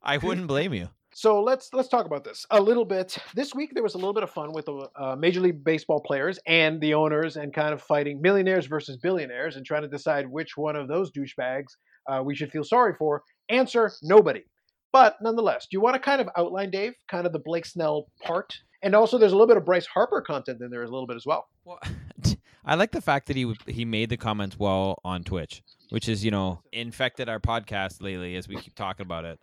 I 0.02 0.16
wouldn't 0.16 0.46
blame 0.46 0.72
you. 0.72 0.88
So 1.16 1.42
let's 1.42 1.70
let's 1.72 1.88
talk 1.88 2.04
about 2.04 2.24
this 2.24 2.44
a 2.50 2.60
little 2.60 2.84
bit. 2.84 3.16
This 3.34 3.54
week 3.54 3.70
there 3.72 3.82
was 3.82 3.94
a 3.94 3.96
little 3.96 4.12
bit 4.12 4.22
of 4.22 4.28
fun 4.28 4.52
with 4.52 4.66
the 4.66 4.86
uh, 4.96 5.16
Major 5.16 5.40
League 5.40 5.64
Baseball 5.64 5.98
players 5.98 6.38
and 6.46 6.78
the 6.78 6.92
owners, 6.92 7.38
and 7.38 7.54
kind 7.54 7.72
of 7.72 7.80
fighting 7.80 8.20
millionaires 8.20 8.66
versus 8.66 8.98
billionaires, 8.98 9.56
and 9.56 9.64
trying 9.64 9.80
to 9.80 9.88
decide 9.88 10.30
which 10.30 10.58
one 10.58 10.76
of 10.76 10.88
those 10.88 11.10
douchebags 11.10 11.68
uh, 12.06 12.22
we 12.22 12.34
should 12.34 12.52
feel 12.52 12.64
sorry 12.64 12.92
for. 12.98 13.22
Answer: 13.48 13.90
nobody. 14.02 14.44
But 14.92 15.16
nonetheless, 15.22 15.62
do 15.70 15.78
you 15.78 15.80
want 15.80 15.94
to 15.94 16.00
kind 16.00 16.20
of 16.20 16.28
outline, 16.36 16.70
Dave, 16.70 16.92
kind 17.10 17.26
of 17.26 17.32
the 17.32 17.38
Blake 17.38 17.64
Snell 17.64 18.08
part, 18.22 18.52
and 18.82 18.94
also 18.94 19.16
there's 19.16 19.32
a 19.32 19.36
little 19.36 19.48
bit 19.48 19.56
of 19.56 19.64
Bryce 19.64 19.86
Harper 19.86 20.20
content 20.20 20.60
in 20.60 20.68
there 20.68 20.82
a 20.82 20.84
little 20.84 21.06
bit 21.06 21.16
as 21.16 21.24
well. 21.24 21.48
Well, 21.64 21.80
I 22.66 22.74
like 22.74 22.90
the 22.90 23.00
fact 23.00 23.28
that 23.28 23.36
he 23.36 23.54
he 23.66 23.86
made 23.86 24.10
the 24.10 24.18
comments 24.18 24.58
well 24.58 25.00
on 25.02 25.24
Twitch, 25.24 25.62
which 25.88 26.10
is 26.10 26.22
you 26.26 26.30
know 26.30 26.60
infected 26.72 27.30
our 27.30 27.40
podcast 27.40 28.02
lately 28.02 28.36
as 28.36 28.48
we 28.48 28.56
keep 28.56 28.74
talking 28.74 29.06
about 29.06 29.24
it. 29.24 29.40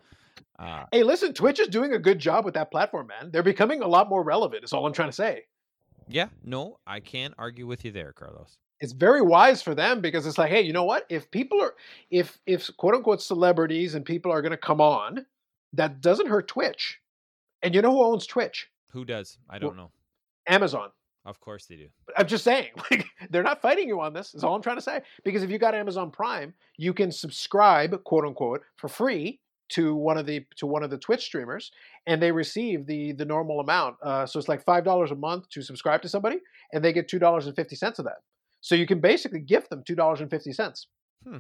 Uh, 0.60 0.86
Hey, 0.92 1.04
listen, 1.04 1.34
Twitch 1.34 1.60
is 1.60 1.68
doing 1.68 1.94
a 1.94 2.00
good 2.00 2.20
job 2.20 2.46
with 2.46 2.54
that 2.56 2.72
platform, 2.72 3.08
man. 3.08 3.32
They're 3.32 3.44
becoming 3.44 3.82
a 3.82 3.88
lot 3.88 4.10
more 4.10 4.24
relevant. 4.24 4.64
Is 4.64 4.74
all 4.74 4.86
I'm 4.86 4.94
trying 4.94 5.10
to 5.10 5.16
say. 5.16 5.44
yeah, 6.08 6.28
no, 6.44 6.80
I 6.86 7.00
can't 7.00 7.34
argue 7.38 7.66
with 7.68 7.86
you 7.86 7.92
there, 7.92 8.14
Carlos. 8.14 8.58
it's 8.80 8.94
very 8.94 9.22
wise 9.22 9.62
for 9.62 9.74
them 9.74 10.02
because 10.02 10.26
it's 10.28 10.38
like, 10.38 10.50
hey, 10.52 10.62
you 10.62 10.74
know 10.74 10.84
what? 10.84 11.06
If 11.10 11.32
people 11.32 11.62
are, 11.62 11.74
if 12.12 12.38
if 12.46 12.70
quote 12.78 12.96
unquote 12.96 13.22
celebrities 13.22 13.96
and 13.96 14.06
people 14.06 14.32
are 14.32 14.42
going 14.42 14.52
to 14.52 14.58
come 14.58 14.82
on, 14.82 15.26
that 15.74 16.02
doesn't 16.02 16.28
hurt 16.28 16.48
Twitch. 16.48 17.00
And 17.62 17.74
you 17.74 17.82
know 17.82 17.92
who 17.92 18.04
owns 18.04 18.28
Twitch? 18.28 18.68
Who 18.92 19.06
does? 19.06 19.38
I 19.50 19.58
don't 19.60 19.78
know. 19.78 19.92
Amazon. 20.48 20.90
Of 21.26 21.40
course 21.40 21.66
they 21.68 21.78
do. 21.78 21.88
I'm 22.18 22.28
just 22.28 22.44
saying, 22.44 22.72
like 22.92 23.06
they're 23.30 23.44
not 23.44 23.62
fighting 23.62 23.88
you 23.88 24.02
on 24.02 24.12
this. 24.14 24.36
Is 24.36 24.44
all 24.44 24.54
I'm 24.56 24.62
trying 24.62 24.76
to 24.76 24.82
say. 24.82 25.02
Because 25.24 25.42
if 25.42 25.50
you 25.50 25.58
got 25.58 25.74
Amazon 25.74 26.12
Prime, 26.12 26.54
you 26.78 26.94
can 26.94 27.12
subscribe, 27.12 28.04
quote 28.04 28.26
unquote, 28.26 28.62
for 28.76 28.90
free 28.90 29.40
to 29.70 29.96
one 29.96 30.18
of 30.18 30.26
the 30.26 30.46
to 30.58 30.68
one 30.68 30.84
of 30.84 30.90
the 30.90 30.98
Twitch 30.98 31.24
streamers, 31.24 31.72
and 32.06 32.22
they 32.22 32.32
receive 32.32 32.86
the 32.86 33.14
the 33.14 33.26
normal 33.26 33.60
amount. 33.60 33.96
Uh, 34.04 34.26
so 34.26 34.38
it's 34.40 34.48
like 34.50 34.64
five 34.64 34.84
dollars 34.84 35.12
a 35.12 35.16
month 35.16 35.50
to 35.50 35.62
subscribe 35.62 36.02
to 36.04 36.10
somebody, 36.10 36.38
and 36.74 36.84
they 36.84 36.94
get 36.94 37.08
two 37.08 37.20
dollars 37.20 37.48
and 37.48 37.56
fifty 37.56 37.76
cents 37.76 38.00
of 38.00 38.06
that. 38.06 38.18
So 38.62 38.76
you 38.76 38.86
can 38.88 39.00
basically 39.00 39.40
gift 39.40 39.70
them 39.70 39.84
two 39.86 39.96
dollars 39.96 40.22
and 40.22 40.30
fifty 40.30 40.54
cents. 40.54 40.88
Hmm. 41.28 41.40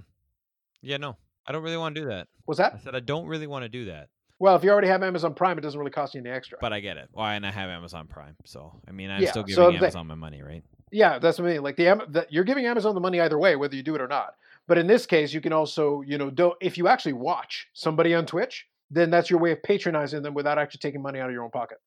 Yeah, 0.82 0.98
no, 0.98 1.16
I 1.48 1.52
don't 1.52 1.64
really 1.64 1.78
want 1.78 1.96
to 1.96 2.02
do 2.02 2.08
that. 2.08 2.28
Was 2.48 2.58
that? 2.58 2.74
I 2.74 2.80
said 2.80 2.96
I 2.96 3.00
don't 3.00 3.28
really 3.28 3.48
want 3.48 3.64
to 3.64 3.70
do 3.70 3.86
that, 3.86 4.10
Well, 4.40 4.56
if 4.56 4.64
you 4.64 4.70
already 4.72 4.88
have 4.90 5.04
Amazon 5.04 5.34
Prime, 5.34 5.58
it 5.58 5.62
doesn't 5.62 5.80
really 5.80 5.92
cost 5.92 6.14
you 6.14 6.20
any 6.22 6.30
extra. 6.30 6.58
but 6.60 6.74
I 6.74 6.80
get 6.82 6.98
it. 6.98 7.08
Why? 7.14 7.36
and 7.36 7.46
I 7.46 7.52
have 7.52 7.70
Amazon 7.70 8.08
Prime, 8.08 8.36
so 8.46 8.82
I 8.88 8.92
mean, 8.92 9.10
I'm 9.10 9.22
Yeah, 9.22 9.32
still 9.32 9.44
giving 9.44 9.64
the- 9.72 9.78
Amazon 9.78 10.08
my 10.08 10.16
money, 10.16 10.42
right? 10.42 10.64
yeah, 10.92 11.20
that's 11.20 11.40
what 11.40 11.50
I 11.50 11.54
mean. 11.54 11.64
Like 11.64 11.76
the, 11.78 11.86
the 12.10 12.28
you're 12.30 12.44
giving 12.44 12.66
Amazon 12.66 12.94
the 12.96 13.02
money 13.02 13.20
either 13.22 13.38
way, 13.40 13.56
whether 13.56 13.76
you 13.76 13.84
do 13.84 13.96
it 13.96 14.02
or 14.02 14.08
not. 14.08 14.36
But 14.68 14.78
in 14.78 14.88
this 14.88 15.06
case, 15.06 15.34
you 15.34 15.42
can 15.42 15.54
also, 15.54 16.02
you 16.02 16.18
know, 16.18 16.30
do, 16.30 16.54
if 16.62 16.78
you 16.78 16.88
actually 16.88 17.14
watch 17.14 17.68
somebody 17.74 18.14
on 18.16 18.26
Twitch, 18.26 18.66
then 18.90 19.10
that's 19.10 19.30
your 19.30 19.40
way 19.40 19.52
of 19.52 19.62
patronizing 19.64 20.22
them 20.22 20.34
without 20.34 20.58
actually 20.58 20.80
taking 20.80 21.02
money 21.02 21.20
out 21.20 21.28
of 21.28 21.34
your 21.34 21.44
own 21.44 21.52
pocket. 21.52 21.80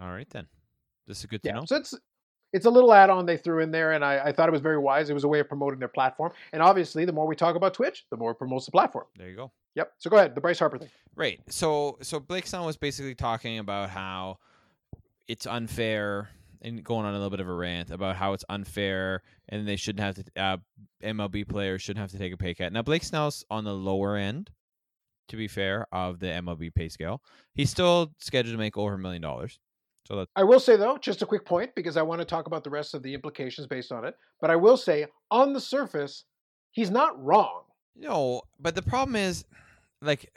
All 0.00 0.10
right 0.10 0.28
then. 0.30 0.46
This 1.06 1.20
is 1.20 1.26
good 1.26 1.42
to 1.44 1.48
Yeah. 1.48 1.54
know. 1.54 1.64
So 1.64 1.76
it's 1.76 1.94
it's 2.52 2.64
a 2.66 2.70
little 2.70 2.94
add-on 2.94 3.26
they 3.26 3.36
threw 3.36 3.60
in 3.60 3.70
there, 3.70 3.92
and 3.92 4.02
I, 4.02 4.18
I 4.26 4.32
thought 4.32 4.48
it 4.48 4.52
was 4.52 4.62
very 4.62 4.78
wise. 4.78 5.10
It 5.10 5.14
was 5.14 5.24
a 5.24 5.28
way 5.28 5.38
of 5.38 5.48
promoting 5.48 5.78
their 5.78 5.88
platform. 5.88 6.32
And 6.54 6.62
obviously, 6.62 7.04
the 7.04 7.12
more 7.12 7.26
we 7.26 7.36
talk 7.36 7.56
about 7.56 7.74
Twitch, 7.74 8.06
the 8.10 8.16
more 8.16 8.30
it 8.30 8.36
promotes 8.36 8.64
the 8.64 8.72
platform. 8.72 9.04
There 9.18 9.28
you 9.28 9.36
go. 9.36 9.52
Yep. 9.74 9.92
So 9.98 10.08
go 10.10 10.16
ahead, 10.16 10.34
the 10.34 10.40
Bryce 10.40 10.58
Harper 10.58 10.78
thing. 10.78 10.88
Right. 11.14 11.40
So 11.48 11.98
so 12.02 12.18
Blake 12.20 12.46
Snell 12.46 12.66
was 12.66 12.76
basically 12.76 13.14
talking 13.14 13.58
about 13.58 13.90
how 13.90 14.38
it's 15.28 15.46
unfair 15.46 16.30
and 16.62 16.82
going 16.82 17.06
on 17.06 17.12
a 17.12 17.16
little 17.16 17.30
bit 17.30 17.40
of 17.40 17.48
a 17.48 17.52
rant 17.52 17.90
about 17.90 18.16
how 18.16 18.32
it's 18.32 18.44
unfair 18.48 19.22
and 19.48 19.66
they 19.66 19.76
shouldn't 19.76 20.04
have 20.04 20.14
to 20.16 20.42
uh, 20.42 20.56
MLB 21.02 21.48
players 21.48 21.82
shouldn't 21.82 22.00
have 22.00 22.10
to 22.10 22.18
take 22.18 22.32
a 22.32 22.36
pay 22.36 22.54
cut. 22.54 22.72
Now 22.72 22.82
Blake 22.82 23.04
Snell's 23.04 23.44
on 23.50 23.64
the 23.64 23.74
lower 23.74 24.16
end, 24.16 24.50
to 25.28 25.36
be 25.36 25.48
fair, 25.48 25.86
of 25.92 26.18
the 26.20 26.26
MLB 26.26 26.74
pay 26.74 26.88
scale. 26.88 27.22
He's 27.54 27.70
still 27.70 28.12
scheduled 28.18 28.54
to 28.54 28.58
make 28.58 28.76
over 28.76 28.94
a 28.94 28.98
million 28.98 29.22
dollars. 29.22 29.58
So 30.06 30.16
that's 30.16 30.30
I 30.36 30.44
will 30.44 30.60
say 30.60 30.76
though, 30.76 30.96
just 30.96 31.20
a 31.20 31.26
quick 31.26 31.44
point 31.44 31.74
because 31.74 31.96
I 31.98 32.02
want 32.02 32.20
to 32.20 32.24
talk 32.24 32.46
about 32.46 32.64
the 32.64 32.70
rest 32.70 32.94
of 32.94 33.02
the 33.02 33.12
implications 33.12 33.66
based 33.66 33.92
on 33.92 34.06
it. 34.06 34.14
But 34.40 34.50
I 34.50 34.56
will 34.56 34.78
say, 34.78 35.06
on 35.30 35.52
the 35.52 35.60
surface, 35.60 36.24
he's 36.70 36.90
not 36.90 37.22
wrong. 37.22 37.62
no, 37.94 38.42
but 38.58 38.74
the 38.74 38.82
problem 38.82 39.16
is, 39.16 39.44
like, 40.00 40.32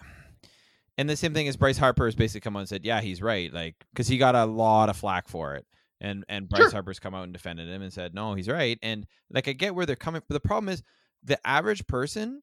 and 0.98 1.10
the 1.10 1.16
same 1.16 1.34
thing 1.34 1.48
as 1.48 1.56
Bryce 1.56 1.78
Harper 1.78 2.06
has 2.06 2.16
basically 2.16 2.42
come 2.42 2.56
on 2.58 2.62
and 2.62 2.70
said, 2.70 2.84
yeah, 2.84 3.00
he's 3.00 3.22
right, 3.22 3.52
like, 3.54 3.76
because 3.94 4.08
he 4.08 4.18
got 4.18 4.36
a 4.36 4.46
lot 4.46 4.90
of 4.90 4.98
flack 4.98 5.28
for 5.30 5.56
it, 5.56 5.66
and 6.02 6.26
and 6.28 6.50
Bryce 6.50 6.64
Sure. 6.64 6.72
Harper's 6.72 7.00
come 7.00 7.16
out 7.16 7.24
and 7.24 7.32
defended 7.34 7.70
him 7.70 7.82
and 7.82 7.94
said, 7.94 8.14
no, 8.14 8.34
he's 8.34 8.50
right, 8.50 8.78
and 8.82 9.06
like, 9.30 9.48
I 9.48 9.54
get 9.54 9.74
where 9.76 9.86
they're 9.86 9.96
coming, 9.96 10.22
but 10.28 10.34
the 10.34 10.40
problem 10.46 10.68
is, 10.70 10.84
the 11.24 11.40
average 11.48 11.86
person 11.88 12.42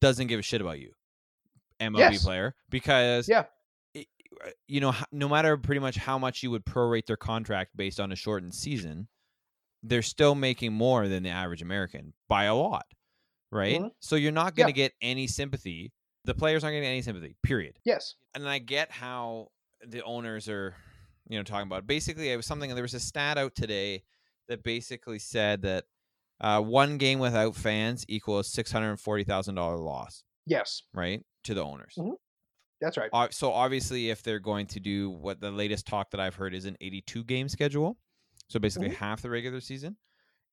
doesn't 0.00 0.28
give 0.28 0.38
a 0.38 0.42
shit 0.42 0.60
about 0.60 0.78
you, 0.78 0.92
MLB 1.80 1.98
Yes. 1.98 2.24
player, 2.24 2.54
because 2.68 3.28
Yeah. 3.28 3.46
it- 3.94 4.06
uh, 4.44 4.50
you 4.68 4.80
know, 4.80 4.94
no 5.10 5.28
matter 5.28 5.56
pretty 5.56 5.80
much 5.80 5.96
how 5.96 6.18
much 6.18 6.42
you 6.42 6.50
would 6.50 6.64
prorate 6.64 7.06
their 7.06 7.16
contract 7.16 7.76
based 7.76 7.98
on 7.98 8.12
a 8.12 8.16
shortened 8.16 8.54
season, 8.54 9.08
they're 9.82 10.02
still 10.02 10.34
making 10.34 10.72
more 10.72 11.08
than 11.08 11.22
the 11.22 11.30
average 11.30 11.62
American 11.62 12.12
by 12.28 12.44
a 12.44 12.54
lot, 12.54 12.84
right? 13.50 13.80
Mhm. 13.80 13.90
So 14.00 14.16
you're 14.16 14.30
not 14.32 14.54
going 14.54 14.72
to 14.72 14.78
Yeah. 14.78 14.88
get 14.88 14.92
any 15.00 15.26
sympathy. 15.26 15.92
The 16.24 16.34
players 16.34 16.62
aren't 16.62 16.74
getting 16.74 16.88
any 16.88 17.00
sympathy. 17.02 17.34
Period. 17.42 17.78
Yes. 17.84 18.14
And 18.34 18.46
I 18.46 18.58
get 18.58 18.90
how 18.90 19.50
the 19.86 20.02
owners 20.04 20.48
are, 20.50 20.76
you 21.28 21.38
know, 21.38 21.42
talking 21.44 21.66
about. 21.66 21.86
Basically, 21.86 22.30
it 22.30 22.36
was 22.36 22.46
something. 22.46 22.72
There 22.74 22.82
was 22.82 22.94
a 22.94 23.00
stat 23.00 23.38
out 23.38 23.54
today 23.54 24.02
that 24.48 24.62
basically 24.62 25.18
said 25.18 25.62
that 25.62 25.84
uh, 26.40 26.60
one 26.60 26.98
game 26.98 27.18
without 27.18 27.54
fans 27.56 28.04
equals 28.08 28.48
six 28.48 28.72
hundred 28.72 28.96
forty 28.98 29.24
thousand 29.24 29.54
dollar 29.56 29.76
loss, 29.76 30.22
Yes. 30.46 30.82
right, 30.94 31.22
to 31.44 31.54
the 31.54 31.62
owners. 31.64 31.94
Mhm. 31.98 32.14
That's 32.80 32.96
right. 32.96 33.10
Uh, 33.12 33.28
so 33.30 33.52
obviously, 33.52 34.08
if 34.10 34.22
they're 34.22 34.40
going 34.40 34.66
to 34.68 34.80
do 34.80 35.10
what 35.10 35.38
the 35.40 35.50
latest 35.50 35.86
talk 35.86 36.10
that 36.12 36.20
I've 36.20 36.34
heard 36.34 36.54
is 36.54 36.64
an 36.64 36.76
82 36.80 37.24
game 37.24 37.48
schedule, 37.48 37.98
so 38.48 38.58
basically 38.58 38.88
Mhm. 38.88 38.94
half 38.94 39.20
the 39.20 39.28
regular 39.30 39.60
season 39.60 39.96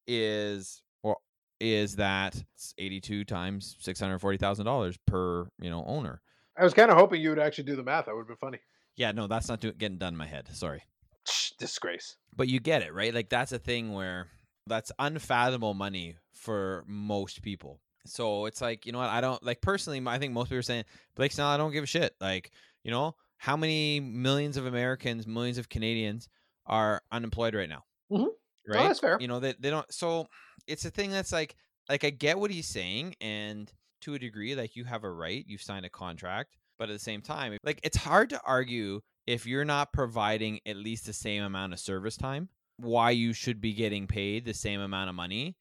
is 0.08 0.82
or 1.04 1.18
is 1.60 1.96
that 1.96 2.44
82 2.78 3.24
times 3.26 3.78
six 3.80 4.00
hundred 4.00 4.20
forty 4.20 4.38
thousand 4.38 4.66
dollars 4.66 4.98
per 5.08 5.48
you 5.60 5.70
know 5.70 5.84
owner. 5.86 6.22
I 6.58 6.64
was 6.64 6.74
kind 6.74 6.90
of 6.92 6.98
hoping 6.98 7.22
you 7.22 7.30
would 7.30 7.40
actually 7.40 7.66
do 7.66 7.76
the 7.76 7.84
math. 7.84 8.06
That 8.06 8.16
would 8.16 8.22
have 8.22 8.28
been 8.28 8.38
funny. 8.38 8.60
Yeah, 8.98 9.12
no, 9.14 9.28
that's 9.28 9.48
not 9.48 9.62
do- 9.62 9.72
getting 9.74 9.98
done 9.98 10.14
in 10.14 10.18
my 10.18 10.26
head. 10.28 10.48
Sorry, 10.54 10.84
Shh, 11.28 11.52
disgrace. 11.58 12.18
but 12.36 12.48
you 12.50 12.60
get 12.60 12.82
it, 12.82 12.94
right? 12.94 13.14
Like 13.14 13.30
that's 13.30 13.52
a 13.54 13.60
thing 13.60 13.94
where 13.94 14.28
that's 14.66 14.92
unfathomable 15.00 15.74
money 15.74 16.16
for 16.34 16.84
most 16.88 17.42
people. 17.42 17.80
So 18.06 18.46
it's 18.46 18.60
like 18.62 18.86
you 18.86 18.92
know 18.92 18.98
what 19.00 19.10
I 19.10 19.22
don't 19.22 19.42
like 19.44 19.62
personally. 19.62 20.02
I 20.06 20.18
think 20.20 20.34
most 20.34 20.46
people 20.48 20.58
are 20.60 20.62
saying 20.64 20.86
Blake 21.16 21.32
Snell. 21.32 21.48
I 21.48 21.58
don't 21.58 21.72
give 21.72 21.84
a 21.84 21.88
shit. 21.88 22.16
Like 22.20 22.52
you 22.84 22.92
know 22.92 23.16
how 23.38 23.56
many 23.56 24.00
millions 24.00 24.58
of 24.58 24.66
Americans, 24.66 25.28
millions 25.28 25.58
of 25.60 25.70
Canadians 25.70 26.28
are 26.66 27.02
unemployed 27.12 27.54
right 27.54 27.70
now, 27.70 27.84
Mhm. 28.12 28.28
right? 28.68 28.88
that's 28.88 29.00
fair. 29.00 29.18
You 29.22 29.28
know 29.28 29.40
that 29.42 29.62
they, 29.62 29.70
don't. 29.70 29.86
So 29.94 30.28
it's 30.66 30.86
a 30.86 30.90
thing 30.90 31.12
that's 31.12 31.32
like 31.32 31.56
like 31.90 32.04
I 32.04 32.10
get 32.10 32.40
what 32.40 32.50
he's 32.52 32.68
saying, 32.68 33.16
and 33.22 33.72
to 34.02 34.16
a 34.16 34.20
degree, 34.20 34.56
like 34.56 34.76
you 34.76 34.86
have 34.86 35.04
a 35.04 35.12
right. 35.12 35.44
You've 35.48 35.62
signed 35.62 35.86
a 35.86 35.90
contract, 35.90 36.58
but 36.78 36.90
at 36.90 36.94
the 36.94 37.00
same 37.00 37.22
time, 37.22 37.58
like 37.64 37.80
it's 37.84 37.98
hard 37.98 38.30
to 38.32 38.42
argue 38.46 39.02
if 39.26 39.46
you're 39.46 39.66
not 39.66 39.92
providing 39.92 40.60
at 40.66 40.78
least 40.78 41.06
the 41.06 41.14
same 41.14 41.44
amount 41.44 41.74
of 41.74 41.80
service 41.80 42.18
time, 42.18 42.50
why 42.78 43.12
you 43.12 43.34
should 43.34 43.60
be 43.60 43.74
getting 43.74 44.08
paid 44.08 44.46
the 44.46 44.54
same 44.54 44.80
amount 44.80 45.10
of 45.10 45.16
money 45.16 45.56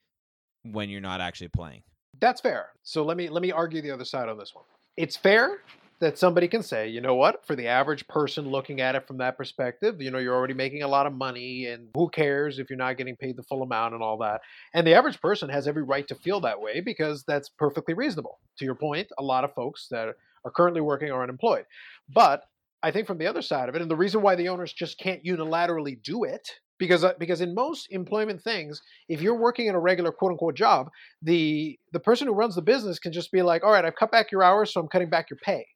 when 0.63 0.89
you're 0.89 1.01
not 1.01 1.21
actually 1.21 1.49
playing. 1.49 1.83
That's 2.21 2.41
fair. 2.41 2.71
So 2.83 3.05
let 3.05 3.17
me 3.17 3.29
let 3.29 3.43
me 3.43 3.53
argue 3.53 3.83
the 3.83 3.91
other 3.91 4.05
side 4.05 4.29
on 4.29 4.39
this 4.39 4.55
one. 4.55 4.65
It's 4.97 5.17
fair 5.17 5.59
that 5.99 6.19
somebody 6.19 6.47
can 6.47 6.63
say, 6.63 6.89
you 6.89 7.01
know 7.01 7.15
what, 7.15 7.45
for 7.47 7.57
the 7.57 7.67
average 7.67 8.07
person 8.07 8.49
looking 8.49 8.81
at 8.81 8.95
it 8.95 9.07
from 9.07 9.17
that 9.17 9.37
perspective, 9.37 10.01
you 10.01 10.11
know, 10.11 10.19
you're 10.19 10.35
already 10.35 10.55
making 10.55 10.83
a 10.83 10.89
lot 10.89 11.07
of 11.07 11.15
money 11.15 11.67
and 11.67 11.89
who 11.95 12.09
cares 12.11 12.59
if 12.59 12.69
you're 12.69 12.77
not 12.77 12.99
getting 12.99 13.17
paid 13.17 13.37
the 13.37 13.43
full 13.43 13.63
amount 13.63 13.95
and 13.95 14.03
all 14.03 14.19
that. 14.19 14.43
And 14.75 14.87
the 14.87 14.95
average 14.95 15.21
person 15.21 15.49
has 15.49 15.67
every 15.67 15.83
right 15.83 16.07
to 16.09 16.15
feel 16.15 16.41
that 16.41 16.61
way 16.61 16.81
because 16.81 17.25
that's 17.27 17.49
perfectly 17.49 17.95
reasonable. 17.95 18.39
To 18.59 18.65
your 18.65 18.75
point, 18.75 19.09
a 19.19 19.23
lot 19.23 19.45
of 19.45 19.55
folks 19.55 19.89
that 19.91 20.15
are 20.47 20.53
currently 20.53 20.81
working 20.83 21.11
or 21.11 21.23
unemployed. 21.23 21.67
But 22.09 22.45
I 22.83 22.93
think 22.93 23.07
from 23.07 23.19
the 23.19 23.27
other 23.27 23.43
side 23.43 23.69
of 23.69 23.75
it, 23.75 23.83
and 23.83 23.91
the 23.91 23.97
reason 23.97 24.23
why 24.23 24.37
the 24.37 24.49
owners 24.49 24.73
just 24.73 24.99
can't 24.99 25.25
unilaterally 25.25 26.03
do 26.03 26.25
it, 26.25 26.49
because 26.79 27.05
uh, 27.05 27.15
because 27.19 27.41
in 27.43 27.55
most 27.55 27.89
employment 27.91 28.43
things, 28.43 28.81
if 29.09 29.23
you're 29.23 29.41
working 29.41 29.67
in 29.67 29.75
a 29.75 29.81
regular 29.81 30.13
quote 30.13 30.33
unquote 30.33 30.57
job, 30.57 30.89
the 31.23 31.79
the 31.93 32.01
person 32.01 32.29
who 32.29 32.35
runs 32.35 32.55
the 32.55 32.63
business 32.63 32.99
can 33.01 33.13
just 33.13 33.33
be 33.33 33.43
like, 33.43 33.65
all 33.65 33.73
right, 33.73 33.85
I've 33.85 33.97
cut 33.97 34.13
back 34.13 34.33
your 34.33 34.45
hours, 34.45 34.73
so 34.73 34.81
I'm 34.81 34.89
cutting 34.89 35.11
back 35.11 35.31
your 35.31 35.39
pay. 35.45 35.67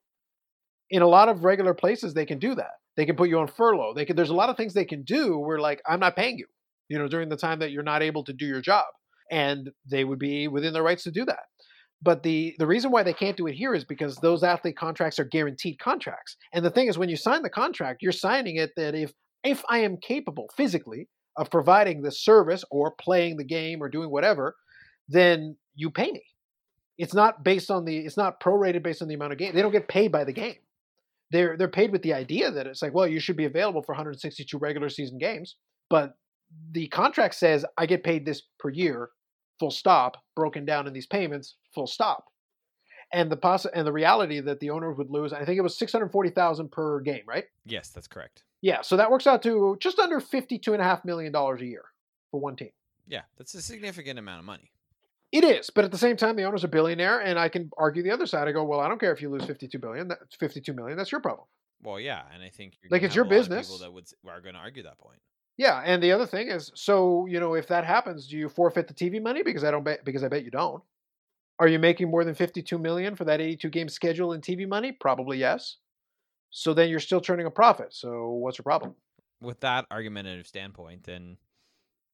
In 0.90 1.02
a 1.02 1.08
lot 1.08 1.28
of 1.28 1.44
regular 1.44 1.74
places, 1.74 2.14
they 2.14 2.26
can 2.26 2.38
do 2.38 2.54
that. 2.56 2.74
They 2.96 3.06
can 3.06 3.16
put 3.16 3.28
you 3.30 3.38
on 3.40 3.48
furlough. 3.48 3.94
They 3.94 4.04
can. 4.06 4.16
There's 4.16 4.30
a 4.30 4.34
lot 4.34 4.50
of 4.50 4.56
things 4.56 4.74
they 4.74 4.84
can 4.84 5.02
do 5.04 5.38
where 5.38 5.58
like 5.58 5.82
I'm 5.88 6.00
not 6.00 6.16
paying 6.16 6.38
you, 6.38 6.46
you 6.88 6.98
know, 6.98 7.08
during 7.08 7.28
the 7.30 7.36
time 7.36 7.60
that 7.60 7.72
you're 7.72 7.82
not 7.82 8.02
able 8.02 8.24
to 8.24 8.32
do 8.32 8.46
your 8.46 8.60
job. 8.60 8.86
and 9.30 9.70
they 9.90 10.04
would 10.04 10.18
be 10.18 10.48
within 10.48 10.72
their 10.72 10.82
rights 10.82 11.04
to 11.04 11.10
do 11.10 11.24
that. 11.24 11.44
But 12.02 12.22
the 12.22 12.54
the 12.58 12.66
reason 12.66 12.90
why 12.90 13.02
they 13.02 13.12
can't 13.12 13.36
do 13.36 13.46
it 13.46 13.54
here 13.54 13.74
is 13.74 13.84
because 13.84 14.16
those 14.16 14.42
athlete 14.42 14.76
contracts 14.76 15.18
are 15.18 15.24
guaranteed 15.24 15.78
contracts. 15.78 16.36
And 16.52 16.64
the 16.64 16.70
thing 16.70 16.88
is, 16.88 16.96
when 16.96 17.10
you 17.10 17.16
sign 17.16 17.42
the 17.42 17.50
contract, 17.50 18.02
you're 18.02 18.12
signing 18.12 18.56
it 18.56 18.72
that 18.76 18.94
if 18.94 19.12
if 19.44 19.62
I 19.68 19.78
am 19.78 19.98
capable 19.98 20.50
physically 20.56 21.08
of 21.36 21.50
providing 21.50 22.02
the 22.02 22.10
service 22.10 22.64
or 22.70 22.92
playing 22.92 23.36
the 23.36 23.44
game 23.44 23.82
or 23.82 23.88
doing 23.88 24.10
whatever, 24.10 24.56
then 25.08 25.56
you 25.74 25.90
pay 25.90 26.10
me. 26.10 26.22
It's 26.98 27.14
not 27.14 27.44
based 27.44 27.70
on 27.70 27.84
the 27.84 27.98
it's 27.98 28.16
not 28.16 28.40
prorated 28.40 28.82
based 28.82 29.02
on 29.02 29.08
the 29.08 29.14
amount 29.14 29.32
of 29.32 29.38
game. 29.38 29.54
They 29.54 29.62
don't 29.62 29.72
get 29.72 29.88
paid 29.88 30.10
by 30.10 30.24
the 30.24 30.32
game. 30.32 30.56
They're 31.30 31.56
they're 31.56 31.68
paid 31.68 31.92
with 31.92 32.02
the 32.02 32.14
idea 32.14 32.50
that 32.50 32.66
it's 32.66 32.82
like, 32.82 32.94
well, 32.94 33.06
you 33.06 33.20
should 33.20 33.36
be 33.36 33.44
available 33.44 33.82
for 33.82 33.92
162 33.92 34.56
regular 34.58 34.88
season 34.88 35.18
games, 35.18 35.56
but 35.88 36.14
the 36.72 36.88
contract 36.88 37.34
says 37.34 37.64
I 37.78 37.86
get 37.86 38.04
paid 38.04 38.26
this 38.26 38.42
per 38.58 38.70
year, 38.70 39.10
full 39.60 39.70
stop, 39.70 40.16
broken 40.34 40.64
down 40.64 40.88
in 40.88 40.92
these 40.92 41.06
payments, 41.06 41.54
full 41.72 41.86
stop. 41.86 42.24
And 43.12 43.30
the 43.30 43.36
poss- 43.36 43.66
and 43.66 43.86
the 43.86 43.92
reality 43.92 44.40
that 44.40 44.58
the 44.60 44.70
owner 44.70 44.92
would 44.92 45.10
lose, 45.10 45.32
I 45.32 45.44
think 45.44 45.58
it 45.58 45.62
was 45.62 45.76
640,000 45.78 46.70
per 46.72 47.00
game, 47.00 47.22
right? 47.26 47.44
Yes, 47.64 47.90
that's 47.90 48.08
correct. 48.08 48.42
Yeah, 48.62 48.80
so 48.82 48.96
that 48.96 49.10
works 49.10 49.26
out 49.26 49.42
to 49.44 49.76
just 49.80 49.98
under 49.98 50.20
52 50.20 50.72
and 50.72 50.80
a 50.82 50.84
half 50.84 51.04
million 51.04 51.32
dollars 51.32 51.60
a 51.60 51.66
year 51.66 51.84
for 52.30 52.40
one 52.40 52.56
team. 52.56 52.70
Yeah, 53.06 53.22
that's 53.36 53.54
a 53.54 53.62
significant 53.62 54.18
amount 54.18 54.40
of 54.40 54.44
money. 54.44 54.70
It 55.32 55.44
is, 55.44 55.70
but 55.70 55.84
at 55.84 55.92
the 55.92 55.98
same 55.98 56.16
time, 56.16 56.34
the 56.36 56.42
owner's 56.44 56.64
a 56.64 56.68
billionaire, 56.68 57.20
and 57.20 57.38
I 57.38 57.48
can 57.48 57.70
argue 57.78 58.02
the 58.02 58.10
other 58.10 58.26
side. 58.26 58.48
I 58.48 58.52
go, 58.52 58.64
well, 58.64 58.80
I 58.80 58.88
don't 58.88 58.98
care 58.98 59.12
if 59.12 59.22
you 59.22 59.28
lose 59.28 59.44
52 59.44 59.78
billion. 59.78 60.08
That's 60.08 60.34
52 60.36 60.72
million. 60.72 60.96
That's 60.98 61.12
your 61.12 61.20
problem. 61.20 61.46
Well, 61.82 62.00
yeah, 62.00 62.22
and 62.34 62.42
I 62.42 62.48
think 62.48 62.74
you're 62.82 62.90
Like, 62.90 63.02
it's 63.02 63.14
have 63.14 63.16
your 63.16 63.24
a 63.24 63.28
lot 63.28 63.34
of 63.34 63.40
business. 63.48 63.66
People 63.68 63.78
that 63.78 63.92
would 63.92 64.06
are 64.28 64.40
going 64.40 64.54
to 64.54 64.60
argue 64.60 64.82
that 64.82 64.98
point. 64.98 65.20
Yeah, 65.60 65.82
and 65.84 66.02
the 66.02 66.12
other 66.12 66.24
thing 66.24 66.48
is, 66.48 66.72
so 66.74 67.26
you 67.26 67.38
know, 67.38 67.52
if 67.52 67.66
that 67.66 67.84
happens, 67.84 68.26
do 68.26 68.38
you 68.38 68.48
forfeit 68.48 68.88
the 68.88 68.94
TV 68.94 69.22
money? 69.22 69.42
Because 69.42 69.62
I 69.62 69.70
don't 69.70 69.84
bet. 69.84 70.06
Because 70.06 70.24
I 70.24 70.28
bet 70.28 70.42
you 70.42 70.50
don't. 70.50 70.82
Are 71.58 71.68
you 71.68 71.78
making 71.78 72.10
more 72.10 72.24
than 72.24 72.34
52 72.34 72.78
million 72.78 73.14
for 73.14 73.26
that 73.26 73.42
82 73.42 73.68
game 73.68 73.90
schedule 73.90 74.32
in 74.32 74.40
TV 74.40 74.66
money? 74.66 74.90
Probably 74.90 75.36
yes. 75.36 75.76
So 76.48 76.72
then 76.72 76.88
you're 76.88 76.98
still 76.98 77.20
turning 77.20 77.44
a 77.44 77.50
profit. 77.50 77.88
So 77.92 78.30
what's 78.30 78.56
your 78.56 78.62
problem? 78.62 78.94
With 79.42 79.60
that 79.60 79.84
argumentative 79.90 80.46
standpoint, 80.46 81.04
then 81.04 81.36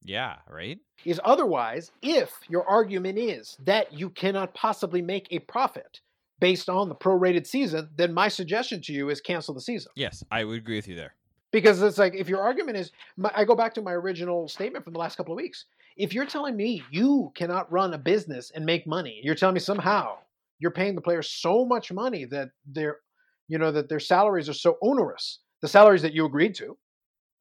yeah, 0.03 0.39
right. 0.49 0.79
is 1.05 1.21
otherwise 1.23 1.89
if 2.01 2.33
your 2.49 2.69
argument 2.69 3.17
is 3.17 3.55
that 3.63 3.93
you 3.93 4.09
cannot 4.09 4.55
possibly 4.55 5.01
make 5.01 5.29
a 5.31 5.39
profit 5.39 6.01
based 6.41 6.67
on 6.67 6.89
the 6.89 6.95
prorated 6.95 7.47
season, 7.47 7.91
then 7.95 8.13
my 8.13 8.27
suggestion 8.27 8.81
to 8.81 8.93
you 8.93 9.09
is 9.09 9.21
cancel 9.21 9.53
the 9.53 9.61
season. 9.61 9.93
Yes, 9.95 10.21
I 10.29 10.43
would 10.43 10.57
agree 10.57 10.75
with 10.75 10.89
you 10.89 10.95
there. 10.95 11.15
Because 11.57 11.81
it's 11.81 11.97
like 11.97 12.13
if 12.13 12.29
your 12.29 12.41
argument 12.41 12.77
is, 12.77 12.91
my, 13.17 13.31
I 13.35 13.43
go 13.43 13.55
back 13.55 13.73
to 13.73 13.81
my 13.81 13.93
original 13.93 14.47
statement 14.47 14.83
from 14.83 14.93
the 14.93 14.99
last 14.99 15.15
couple 15.15 15.33
of 15.33 15.37
weeks. 15.37 15.65
If 15.97 16.13
you're 16.13 16.27
telling 16.27 16.55
me 16.55 16.83
you 16.91 17.31
cannot 17.33 17.71
run 17.71 17.95
a 17.95 17.97
business 17.97 18.51
and 18.53 18.63
make 18.63 18.85
money, 18.85 19.19
you're 19.23 19.33
telling 19.33 19.55
me 19.55 19.59
somehow 19.59 20.17
you're 20.59 20.69
paying 20.69 20.93
the 20.93 21.01
players 21.01 21.31
so 21.31 21.65
much 21.65 21.91
money 21.91 22.25
that 22.25 22.49
their, 22.67 22.97
you 23.47 23.57
know, 23.57 23.71
that 23.71 23.89
their 23.89 23.99
salaries 23.99 24.47
are 24.47 24.53
so 24.53 24.77
onerous, 24.83 25.39
the 25.63 25.67
salaries 25.67 26.03
that 26.03 26.13
you 26.13 26.25
agreed 26.25 26.53
to, 26.53 26.77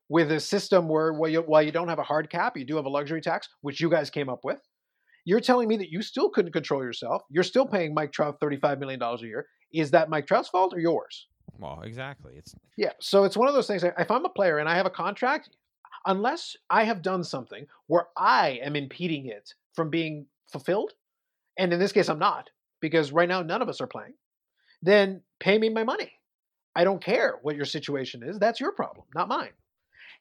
with 0.09 0.33
a 0.33 0.41
system 0.41 0.89
where 0.89 1.13
while 1.13 1.29
you, 1.29 1.43
while 1.43 1.63
you 1.63 1.73
don't 1.73 1.89
have 1.89 1.99
a 1.99 2.03
hard 2.03 2.31
cap, 2.31 2.57
you 2.57 2.65
do 2.65 2.77
have 2.77 2.87
a 2.87 2.89
luxury 2.89 3.21
tax, 3.21 3.51
which 3.61 3.83
you 3.83 3.91
guys 3.91 4.09
came 4.09 4.31
up 4.31 4.45
with. 4.45 4.61
You're 5.27 5.41
telling 5.41 5.69
me 5.69 5.77
that 5.77 5.91
you 5.91 6.01
still 6.01 6.31
couldn't 6.31 6.53
control 6.53 6.83
yourself. 6.83 7.21
You're 7.29 7.45
still 7.45 7.67
paying 7.67 7.93
Mike 7.93 8.13
Trout 8.13 8.41
$35 8.41 8.79
million 8.79 9.03
a 9.03 9.19
year. 9.19 9.47
Is 9.75 9.91
that 9.91 10.09
Mike 10.09 10.27
Trout's 10.27 10.49
fault 10.49 10.73
or 10.73 10.79
yours? 10.79 11.27
Well, 11.59 11.83
exactly. 11.83 12.35
It's 12.37 12.55
Yeah. 12.77 12.93
So 13.01 13.25
it's 13.25 13.37
one 13.37 13.49
of 13.49 13.55
those 13.55 13.67
things. 13.67 13.85
If 13.85 14.11
I'm 14.11 14.25
a 14.25 14.31
player 14.31 14.59
and 14.59 14.69
I 14.69 14.77
have 14.77 14.87
a 14.87 14.91
contract, 14.91 15.51
unless 16.07 16.57
I 16.71 16.85
have 16.85 17.03
done 17.03 17.25
something 17.25 17.67
where 17.87 18.07
I 18.17 18.61
am 18.63 18.77
impeding 18.77 19.27
it 19.27 19.55
from 19.75 19.91
being 19.91 20.27
fulfilled, 20.51 20.93
and 21.59 21.73
in 21.73 21.79
this 21.79 21.93
case 21.93 22.09
I'm 22.09 22.19
not, 22.19 22.51
because 22.81 23.13
right 23.13 23.29
now 23.29 23.43
none 23.43 23.63
of 23.63 23.69
us 23.69 23.81
are 23.81 23.87
playing, 23.87 24.15
then 24.83 25.23
pay 25.41 25.59
me 25.59 25.69
my 25.69 25.85
money. 25.85 26.13
I 26.75 26.85
don't 26.85 27.03
care 27.03 27.39
what 27.43 27.57
your 27.57 27.65
situation 27.65 28.23
is. 28.23 28.39
That's 28.39 28.61
your 28.61 28.73
problem, 28.73 29.07
not 29.15 29.29
mine. 29.29 29.53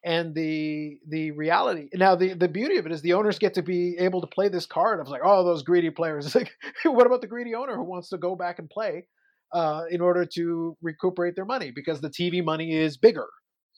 And 0.03 0.35
the 0.35 0.99
the 1.07 1.31
reality 1.31 1.89
now 1.93 2.15
the 2.15 2.33
the 2.33 2.47
beauty 2.47 2.77
of 2.77 2.85
it 2.85 2.91
is 2.91 3.01
the 3.01 3.13
owners 3.13 3.39
get 3.39 3.55
to 3.55 3.63
be 3.63 3.97
able 3.97 4.21
to 4.21 4.27
play 4.27 4.49
this 4.49 4.65
card 4.65 4.99
of 4.99 5.07
like 5.07 5.21
oh 5.23 5.43
those 5.43 5.63
greedy 5.63 5.89
players. 5.89 6.25
It's 6.27 6.35
like 6.35 6.51
what 6.83 7.07
about 7.07 7.21
the 7.21 7.27
greedy 7.27 7.55
owner 7.55 7.75
who 7.75 7.83
wants 7.83 8.09
to 8.09 8.17
go 8.17 8.35
back 8.35 8.59
and 8.59 8.69
play 8.69 9.05
uh, 9.53 9.83
in 9.89 10.01
order 10.01 10.25
to 10.25 10.75
recuperate 10.81 11.35
their 11.35 11.45
money 11.45 11.71
because 11.71 12.01
the 12.01 12.09
TV 12.09 12.43
money 12.43 12.75
is 12.75 12.97
bigger, 12.97 13.27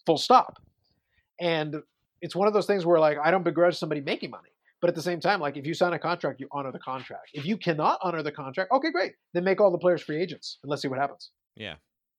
full 0.05 0.17
stop. 0.17 0.61
And 1.39 1.77
it's 2.21 2.35
one 2.35 2.47
of 2.47 2.53
those 2.53 2.65
things 2.65 2.85
where 2.85 2.99
like 2.99 3.17
I 3.23 3.31
don't 3.31 3.43
begrudge 3.43 3.77
somebody 3.77 4.01
making 4.01 4.31
money, 4.31 4.49
but 4.81 4.89
at 4.89 4.95
the 4.95 5.01
same 5.01 5.19
time, 5.19 5.39
like 5.39 5.57
if 5.57 5.65
you 5.67 5.73
sign 5.73 5.93
a 5.93 5.99
contract, 5.99 6.39
you 6.39 6.47
honor 6.51 6.71
the 6.71 6.79
contract. 6.79 7.29
If 7.33 7.45
you 7.45 7.57
cannot 7.57 7.99
honor 8.01 8.23
the 8.23 8.31
contract, 8.31 8.71
okay, 8.71 8.91
great, 8.91 9.13
then 9.33 9.43
make 9.43 9.61
all 9.61 9.71
the 9.71 9.77
players 9.77 10.01
free 10.01 10.21
agents 10.21 10.57
and 10.63 10.69
let's 10.69 10.81
see 10.81 10.87
what 10.87 10.99
happens. 10.99 11.31
yeah. 11.55 11.75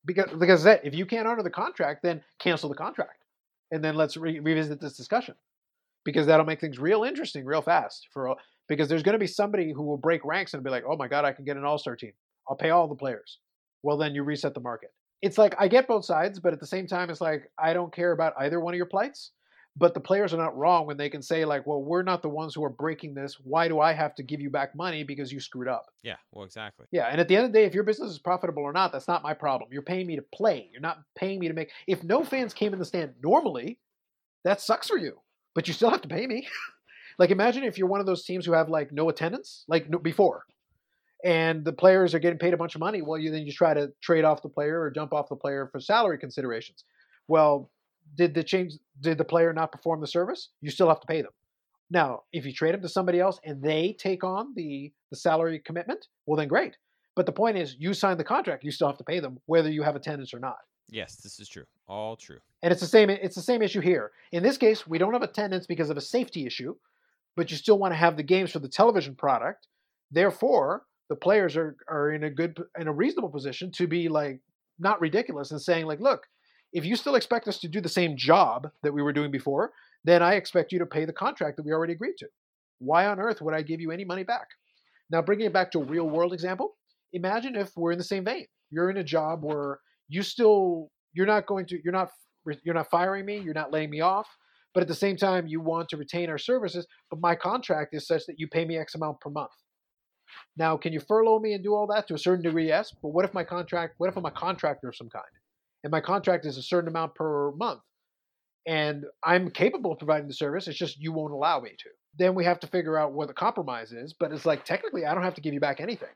Because 0.07 0.31
because 0.39 0.63
that, 0.63 0.85
if 0.87 0.95
you 0.95 1.05
can't 1.05 1.27
honor 1.27 1.43
the 1.43 1.51
contract, 1.51 2.03
then 2.05 2.23
cancel 2.39 2.69
the 2.69 2.77
contract, 2.77 3.25
and 3.73 3.85
then 3.85 3.97
let's 3.97 4.17
re- 4.17 4.39
revisit 4.39 4.81
this 4.81 4.97
discussion 4.97 5.35
because 6.05 6.25
that'll 6.27 6.47
make 6.47 6.61
things 6.61 6.79
real 6.79 7.03
interesting 7.03 7.45
real 7.45 7.61
fast 7.61 8.07
for 8.13 8.35
because 8.69 8.89
there's 8.89 9.03
going 9.03 9.15
to 9.15 9.19
be 9.19 9.27
somebody 9.27 9.73
who 9.73 9.83
will 9.83 9.97
break 9.97 10.25
ranks 10.25 10.55
and 10.55 10.63
be 10.63 10.71
like, 10.71 10.85
oh 10.89 10.97
my 10.97 11.09
god, 11.09 11.25
I 11.25 11.33
can 11.33 11.45
get 11.45 11.57
an 11.57 11.65
all 11.65 11.79
star 11.79 11.97
team. 11.97 12.13
I'll 12.49 12.57
pay 12.57 12.71
all 12.71 12.89
the 12.89 12.95
players. 12.95 13.39
Well, 13.83 13.97
then 13.97 14.15
you 14.15 14.23
reset 14.23 14.55
the 14.55 14.61
market. 14.61 14.93
It's 15.23 15.39
like 15.39 15.55
I 15.59 15.69
get 15.69 15.89
both 15.89 16.05
sides, 16.05 16.41
but 16.41 16.53
at 16.53 16.61
the 16.61 16.67
same 16.67 16.87
time, 16.87 17.11
it's 17.11 17.21
like 17.21 17.51
I 17.59 17.73
don't 17.73 17.95
care 17.95 18.13
about 18.13 18.35
either 18.39 18.61
one 18.61 18.75
of 18.75 18.77
your 18.77 18.87
plights. 18.87 19.33
But 19.79 19.95
the 19.95 20.01
players 20.01 20.35
are 20.35 20.39
not 20.39 20.57
wrong 20.57 20.87
when 20.87 20.97
they 20.97 21.09
can 21.09 21.23
say 21.23 21.45
like, 21.45 21.65
well, 21.65 21.81
we're 21.81 22.03
not 22.03 22.21
the 22.21 22.29
ones 22.29 22.53
who 22.53 22.65
are 22.65 22.71
breaking 22.71 23.15
this. 23.15 23.37
Why 23.45 23.69
do 23.69 23.79
I 23.79 23.93
have 23.93 24.13
to 24.17 24.25
give 24.25 24.41
you 24.41 24.51
back 24.51 24.75
money 24.75 25.05
because 25.05 25.31
you 25.31 25.39
screwed 25.39 25.69
up? 25.69 25.87
Yeah. 26.03 26.17
Well, 26.33 26.45
exactly. 26.45 26.87
Yeah, 26.91 27.07
and 27.07 27.21
at 27.21 27.29
the 27.29 27.37
end 27.37 27.47
of 27.47 27.53
the 27.53 27.59
day, 27.61 27.65
if 27.65 27.75
your 27.75 27.85
business 27.85 28.11
is 28.11 28.19
profitable 28.19 28.65
or 28.65 28.73
not, 28.73 28.91
that's 28.91 29.07
not 29.07 29.23
my 29.23 29.35
problem. 29.35 29.71
You're 29.73 29.83
paying 29.83 30.09
me 30.09 30.17
to 30.17 30.25
play. 30.35 30.69
You're 30.73 30.81
not 30.81 30.99
paying 31.17 31.39
me 31.39 31.47
to 31.47 31.55
make. 31.55 31.71
If 31.87 32.03
no 32.03 32.25
fans 32.25 32.55
came 32.55 32.73
in 32.73 32.81
the 32.81 32.85
stand 32.85 33.15
normally, 33.23 33.79
that 34.45 34.61
sucks 34.61 34.89
for 34.89 34.99
you. 34.99 35.21
But 35.55 35.69
you 35.69 35.75
still 35.75 35.91
have 35.91 36.03
to 36.03 36.09
pay 36.09 36.27
me. 36.27 36.49
like 37.19 37.31
imagine 37.31 37.63
if 37.63 37.79
you're 37.79 37.89
one 37.89 38.01
of 38.01 38.07
those 38.07 38.25
teams 38.25 38.47
who 38.47 38.53
have 38.53 38.69
like 38.69 38.91
no 38.91 39.09
attendance, 39.09 39.65
like 39.69 39.89
no, 39.89 39.99
before, 39.99 40.43
and 41.25 41.65
the 41.65 41.73
players 41.73 42.15
are 42.15 42.19
getting 42.19 42.39
paid 42.39 42.55
a 42.55 42.57
bunch 42.57 42.75
of 42.75 42.81
money. 42.81 43.03
Well, 43.03 43.19
you 43.19 43.31
then 43.31 43.47
you 43.47 43.53
try 43.53 43.75
to 43.75 43.93
trade 44.03 44.25
off 44.25 44.43
the 44.43 44.49
player 44.49 44.81
or 44.81 44.91
dump 44.91 45.13
off 45.13 45.29
the 45.29 45.37
player 45.37 45.69
for 45.71 45.81
salary 45.81 46.19
considerations. 46.19 46.85
Well, 47.27 47.71
did 48.17 48.35
the 48.35 48.43
change? 48.43 48.75
Did 49.01 49.19
the 49.19 49.25
player 49.25 49.53
not 49.53 49.73
perform 49.73 50.01
the 50.01 50.07
service? 50.07 50.51
You 50.61 50.71
still 50.71 50.89
have 50.89 51.01
to 51.01 51.07
pay 51.07 51.23
them. 51.23 51.33
Now, 51.91 52.23
if 52.33 52.45
you 52.45 52.53
trade 52.53 52.75
them 52.75 52.83
to 52.83 52.89
somebody 52.89 53.19
else 53.21 53.41
and 53.45 53.63
they 53.63 53.97
take 53.99 54.25
on 54.25 54.53
the 54.55 54.93
the 55.11 55.17
salary 55.17 55.59
commitment, 55.65 56.07
well 56.27 56.37
then 56.37 56.49
great. 56.49 56.77
But 57.17 57.27
the 57.27 57.33
point 57.33 57.57
is, 57.57 57.75
you 57.79 57.95
signed 57.95 58.21
the 58.21 58.25
contract. 58.25 58.63
You 58.63 58.71
still 58.71 58.87
have 58.87 58.99
to 58.99 59.05
pay 59.05 59.19
them, 59.19 59.41
whether 59.47 59.71
you 59.71 59.83
have 59.83 59.97
attendance 59.97 60.33
or 60.33 60.39
not. 60.39 60.59
Yes, 60.89 61.17
this 61.17 61.41
is 61.41 61.49
true. 61.49 61.65
All 61.89 62.17
true. 62.17 62.39
And 62.63 62.73
it's 62.73 62.81
the 62.81 62.87
same. 62.87 63.11
It's 63.11 63.35
the 63.35 63.43
same 63.43 63.63
issue 63.63 63.81
here. 63.81 64.13
In 64.33 64.43
this 64.43 64.57
case, 64.57 64.87
we 64.87 64.99
don't 64.99 65.13
have 65.13 65.23
attendance 65.23 65.67
because 65.67 65.91
of 65.91 65.97
a 65.97 66.01
safety 66.01 66.47
issue, 66.47 66.77
but 67.37 67.51
you 67.51 67.57
still 67.57 67.79
want 67.79 67.93
to 67.93 67.97
have 67.97 68.17
the 68.17 68.23
games 68.23 68.53
for 68.53 68.59
the 68.59 68.69
television 68.69 69.15
product. 69.15 69.67
Therefore, 70.11 70.85
the 71.09 71.17
players 71.17 71.57
are 71.57 71.77
are 71.89 72.13
in 72.13 72.25
a 72.25 72.31
good 72.31 72.59
in 72.79 72.89
a 72.89 72.93
reasonable 72.93 73.31
position 73.31 73.71
to 73.73 73.87
be 73.87 74.09
like 74.09 74.41
not 74.79 75.01
ridiculous 75.01 75.51
and 75.51 75.61
saying 75.61 75.87
like, 75.87 76.01
look, 76.01 76.27
if 76.73 76.85
you 76.85 76.97
still 76.97 77.15
expect 77.15 77.49
us 77.49 77.59
to 77.59 77.69
do 77.69 77.81
the 77.81 77.89
same 77.89 78.17
job 78.17 78.69
that 78.83 78.93
we 78.93 79.03
were 79.03 79.13
doing 79.13 79.31
before, 79.31 79.73
then 80.05 80.23
I 80.23 80.35
expect 80.35 80.73
you 80.73 80.79
to 80.79 80.87
pay 80.87 81.05
the 81.05 81.13
contract 81.13 81.57
that 81.57 81.67
we 81.67 81.73
already 81.73 81.95
agreed 81.95 82.17
to. 82.19 82.27
Why 82.79 83.07
on 83.07 83.19
earth 83.19 83.43
would 83.43 83.55
I 83.55 83.63
give 83.63 83.81
you 83.81 83.91
any 83.91 84.05
money 84.05 84.23
back? 84.23 84.47
Now, 85.11 85.23
bringing 85.23 85.47
it 85.47 85.53
back 85.53 85.71
to 85.73 85.81
a 85.81 85.85
real 85.85 86.09
world 86.09 86.33
example, 86.33 86.75
imagine 87.13 87.57
if 87.57 87.71
we're 87.77 87.93
in 87.93 87.99
the 87.99 88.05
same 88.05 88.25
vein. 88.25 88.47
You're 88.71 88.91
in 88.91 88.99
a 88.99 89.05
job 89.05 89.43
where 89.43 89.81
you 90.09 90.23
still 90.23 90.91
you're 91.15 91.27
not 91.27 91.47
going 91.47 91.67
to 91.67 91.79
you're 91.83 91.93
not 91.93 92.11
you're 92.63 92.75
not 92.75 92.91
firing 92.91 93.25
me, 93.25 93.39
you're 93.39 93.55
not 93.55 93.73
laying 93.73 93.91
me 93.91 94.01
off, 94.01 94.29
but 94.75 94.83
at 94.83 94.89
the 94.89 94.95
same 94.95 95.17
time 95.17 95.47
you 95.47 95.61
want 95.61 95.89
to 95.89 95.97
retain 95.97 96.31
our 96.31 96.39
services, 96.39 96.87
but 97.11 97.21
my 97.21 97.35
contract 97.35 97.95
is 97.95 98.07
such 98.07 98.27
that 98.27 98.39
you 98.39 98.47
pay 98.47 98.65
me 98.65 98.79
X 98.79 98.95
amount 98.95 99.21
per 99.21 99.31
month. 99.31 99.51
Now, 100.57 100.77
can 100.77 100.93
you 100.93 101.01
furlough 101.01 101.39
me 101.39 101.55
and 101.55 101.63
do 101.63 101.75
all 101.75 101.87
that 101.89 102.07
to 102.09 102.15
a 102.15 102.19
certain 102.19 102.43
degree? 102.43 102.69
Yes, 102.69 102.95
but 103.03 103.09
what 103.09 103.25
if 103.25 103.35
my 103.35 103.45
contract? 103.45 103.95
What 103.99 104.09
if 104.09 104.17
I'm 104.17 104.25
a 104.27 104.31
contractor 104.31 104.89
of 104.89 104.97
some 104.97 105.09
kind, 105.09 105.25
and 105.85 105.91
my 105.91 106.01
contract 106.01 106.47
is 106.47 106.57
a 106.57 106.63
certain 106.63 106.89
amount 106.89 107.15
per 107.15 107.53
month, 107.53 107.81
and 108.67 109.05
I'm 109.25 109.51
capable 109.51 109.93
of 109.93 109.99
providing 109.99 110.29
the 110.29 110.35
service. 110.35 110.69
It's 110.69 110.79
just 110.79 111.01
you 111.01 111.13
won't 111.13 111.33
allow 111.33 111.61
me 111.61 111.71
to. 111.71 111.89
Then 112.19 112.35
we 112.35 112.45
have 112.45 112.61
to 112.61 112.67
figure 112.67 112.99
out 112.99 113.13
what 113.13 113.29
the 113.29 113.35
compromise 113.35 113.93
is. 113.93 114.15
But 114.19 114.33
it's 114.33 114.47
like 114.47 114.65
technically, 114.65 115.07
I 115.07 115.15
don't 115.15 115.23
have 115.23 115.35
to 115.35 115.41
give 115.41 115.55
you 115.55 115.61
back 115.61 115.81
anything. 115.81 116.09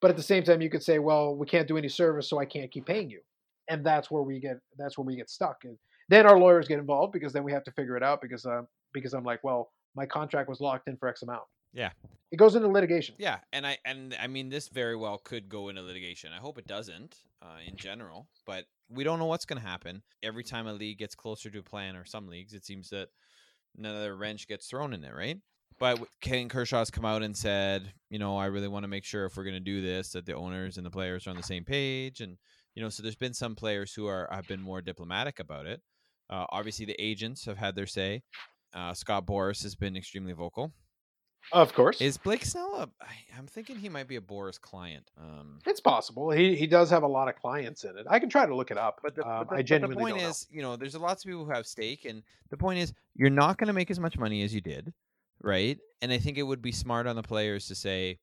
But 0.00 0.10
at 0.10 0.16
the 0.16 0.22
same 0.22 0.44
time, 0.44 0.62
you 0.62 0.70
could 0.70 0.82
say, 0.82 0.98
well, 0.98 1.34
we 1.34 1.46
can't 1.46 1.66
do 1.66 1.76
any 1.76 1.88
service, 1.88 2.30
so 2.30 2.38
I 2.38 2.44
can't 2.44 2.70
keep 2.70 2.86
paying 2.86 3.10
you, 3.10 3.20
and 3.68 3.84
that's 3.84 4.10
where 4.10 4.22
we 4.22 4.40
get 4.40 4.58
that's 4.78 4.96
where 4.96 5.04
we 5.04 5.16
get 5.16 5.28
stuck. 5.28 5.64
And 5.64 5.76
then 6.08 6.26
our 6.26 6.38
lawyers 6.38 6.68
get 6.68 6.78
involved 6.78 7.12
because 7.12 7.32
then 7.32 7.44
we 7.44 7.52
have 7.52 7.64
to 7.64 7.72
figure 7.72 7.96
it 7.96 8.02
out 8.02 8.20
because 8.22 8.46
uh, 8.46 8.62
because 8.92 9.12
I'm 9.12 9.24
like, 9.24 9.42
well, 9.42 9.70
my 9.96 10.06
contract 10.06 10.48
was 10.48 10.60
locked 10.60 10.88
in 10.88 10.96
for 10.96 11.08
X 11.08 11.22
amount. 11.22 11.42
Yeah. 11.72 11.90
It 12.30 12.36
goes 12.36 12.54
into 12.54 12.68
litigation. 12.68 13.14
Yeah, 13.18 13.38
and 13.52 13.66
I 13.66 13.78
and 13.86 14.14
I 14.20 14.26
mean 14.26 14.50
this 14.50 14.68
very 14.68 14.96
well 14.96 15.16
could 15.16 15.48
go 15.48 15.70
into 15.70 15.80
litigation. 15.80 16.30
I 16.32 16.38
hope 16.38 16.58
it 16.58 16.66
doesn't, 16.66 17.16
uh, 17.40 17.60
in 17.66 17.76
general, 17.76 18.28
but 18.44 18.64
we 18.90 19.02
don't 19.02 19.18
know 19.18 19.24
what's 19.24 19.46
going 19.46 19.60
to 19.60 19.66
happen. 19.66 20.02
Every 20.22 20.44
time 20.44 20.66
a 20.66 20.74
league 20.74 20.98
gets 20.98 21.14
closer 21.14 21.48
to 21.50 21.60
a 21.60 21.62
plan, 21.62 21.96
or 21.96 22.04
some 22.04 22.28
leagues, 22.28 22.52
it 22.52 22.66
seems 22.66 22.90
that 22.90 23.08
another 23.78 24.14
wrench 24.14 24.46
gets 24.46 24.66
thrown 24.66 24.92
in 24.92 25.04
it, 25.04 25.14
right? 25.14 25.38
But 25.78 26.00
Ken 26.20 26.48
Kershaw's 26.48 26.90
come 26.90 27.04
out 27.04 27.22
and 27.22 27.36
said, 27.36 27.92
you 28.10 28.18
know, 28.18 28.36
I 28.36 28.46
really 28.46 28.68
want 28.68 28.82
to 28.82 28.88
make 28.88 29.04
sure 29.04 29.24
if 29.24 29.36
we're 29.36 29.44
going 29.44 29.54
to 29.54 29.60
do 29.60 29.80
this 29.80 30.10
that 30.12 30.26
the 30.26 30.34
owners 30.34 30.76
and 30.76 30.84
the 30.84 30.90
players 30.90 31.26
are 31.26 31.30
on 31.30 31.36
the 31.36 31.42
same 31.42 31.64
page, 31.64 32.20
and 32.20 32.36
you 32.74 32.82
know, 32.82 32.90
so 32.90 33.02
there's 33.02 33.16
been 33.16 33.34
some 33.34 33.54
players 33.54 33.94
who 33.94 34.06
are 34.06 34.28
have 34.30 34.46
been 34.46 34.60
more 34.60 34.82
diplomatic 34.82 35.40
about 35.40 35.64
it. 35.64 35.80
Uh, 36.28 36.44
obviously, 36.50 36.84
the 36.84 37.00
agents 37.00 37.46
have 37.46 37.56
had 37.56 37.74
their 37.74 37.86
say. 37.86 38.22
Uh, 38.74 38.92
Scott 38.92 39.24
Boras 39.24 39.62
has 39.62 39.74
been 39.74 39.96
extremely 39.96 40.34
vocal. 40.34 40.72
Of 41.52 41.72
course, 41.72 42.00
Is 42.00 42.18
Blake 42.18 42.44
Snell 42.44 42.74
a? 42.76 42.88
I- 43.02 43.38
I'm 43.38 43.46
thinking 43.46 43.76
he 43.76 43.88
might 43.88 44.08
be 44.08 44.16
a 44.16 44.20
Boras 44.20 44.60
client. 44.60 45.10
Um, 45.18 45.60
it's 45.64 45.80
possible. 45.80 46.30
He 46.30 46.56
he 46.56 46.66
does 46.66 46.90
have 46.90 47.02
a 47.02 47.08
lot 47.08 47.28
of 47.28 47.36
clients 47.36 47.84
in 47.84 47.96
it. 47.96 48.06
I 48.08 48.18
can 48.18 48.28
try 48.28 48.46
to 48.46 48.54
look 48.54 48.70
it 48.70 48.78
up. 48.78 49.00
But 49.02 49.14
the, 49.14 49.26
um, 49.26 49.46
but 49.46 49.50
the, 49.50 49.74
I 49.74 49.78
but 49.78 49.90
the 49.90 49.96
point 49.96 50.14
don't 50.16 50.24
know. 50.24 50.28
is, 50.30 50.46
you 50.50 50.62
know, 50.62 50.76
there's 50.76 50.94
lots 50.96 51.24
of 51.24 51.28
people 51.28 51.44
who 51.44 51.50
have 51.50 51.66
stake, 51.66 52.04
and 52.04 52.22
the 52.50 52.56
point 52.56 52.80
is, 52.80 52.92
you're 53.14 53.30
not 53.30 53.58
going 53.58 53.68
to 53.68 53.72
make 53.72 53.90
as 53.90 54.00
much 54.00 54.18
money 54.18 54.42
as 54.42 54.54
you 54.54 54.60
did, 54.60 54.92
right? 55.42 55.78
And 56.02 56.12
I 56.12 56.18
think 56.18 56.36
it 56.38 56.42
would 56.42 56.62
be 56.62 56.72
smart 56.72 57.06
on 57.06 57.16
the 57.16 57.22
players 57.22 57.66
to 57.68 57.74
say, 57.74 58.18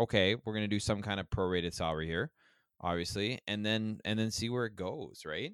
okay, 0.00 0.34
we're 0.34 0.52
going 0.52 0.64
to 0.64 0.68
do 0.68 0.80
some 0.80 1.02
kind 1.02 1.20
of 1.20 1.28
prorated 1.30 1.74
salary 1.74 2.06
here, 2.06 2.30
obviously, 2.80 3.40
and 3.46 3.64
then 3.64 4.00
and 4.04 4.18
then 4.18 4.30
see 4.30 4.48
where 4.48 4.66
it 4.66 4.76
goes, 4.76 5.22
right? 5.24 5.52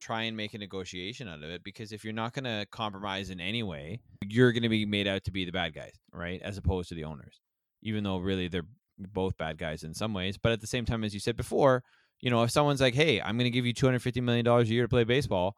Try 0.00 0.22
and 0.22 0.36
make 0.36 0.54
a 0.54 0.58
negotiation 0.58 1.28
out 1.28 1.42
of 1.42 1.50
it 1.50 1.64
because 1.64 1.92
if 1.92 2.04
you're 2.04 2.12
not 2.12 2.32
going 2.32 2.44
to 2.44 2.66
compromise 2.70 3.30
in 3.30 3.40
any 3.40 3.62
way, 3.62 4.00
you're 4.24 4.52
going 4.52 4.62
to 4.62 4.68
be 4.68 4.86
made 4.86 5.08
out 5.08 5.24
to 5.24 5.32
be 5.32 5.44
the 5.44 5.52
bad 5.52 5.74
guys, 5.74 5.92
right? 6.12 6.40
As 6.42 6.56
opposed 6.56 6.88
to 6.90 6.94
the 6.94 7.04
owners, 7.04 7.40
even 7.82 8.04
though 8.04 8.18
really 8.18 8.48
they're 8.48 8.66
both 8.98 9.36
bad 9.36 9.58
guys 9.58 9.82
in 9.82 9.94
some 9.94 10.14
ways. 10.14 10.38
But 10.38 10.52
at 10.52 10.60
the 10.60 10.66
same 10.66 10.84
time, 10.84 11.04
as 11.04 11.14
you 11.14 11.20
said 11.20 11.36
before, 11.36 11.82
you 12.20 12.30
know, 12.30 12.42
if 12.42 12.50
someone's 12.50 12.80
like, 12.80 12.94
"Hey, 12.94 13.20
I'm 13.20 13.36
going 13.36 13.44
to 13.44 13.50
give 13.50 13.66
you 13.66 13.72
250 13.72 14.20
million 14.20 14.44
dollars 14.44 14.70
a 14.70 14.72
year 14.72 14.84
to 14.84 14.88
play 14.88 15.04
baseball," 15.04 15.54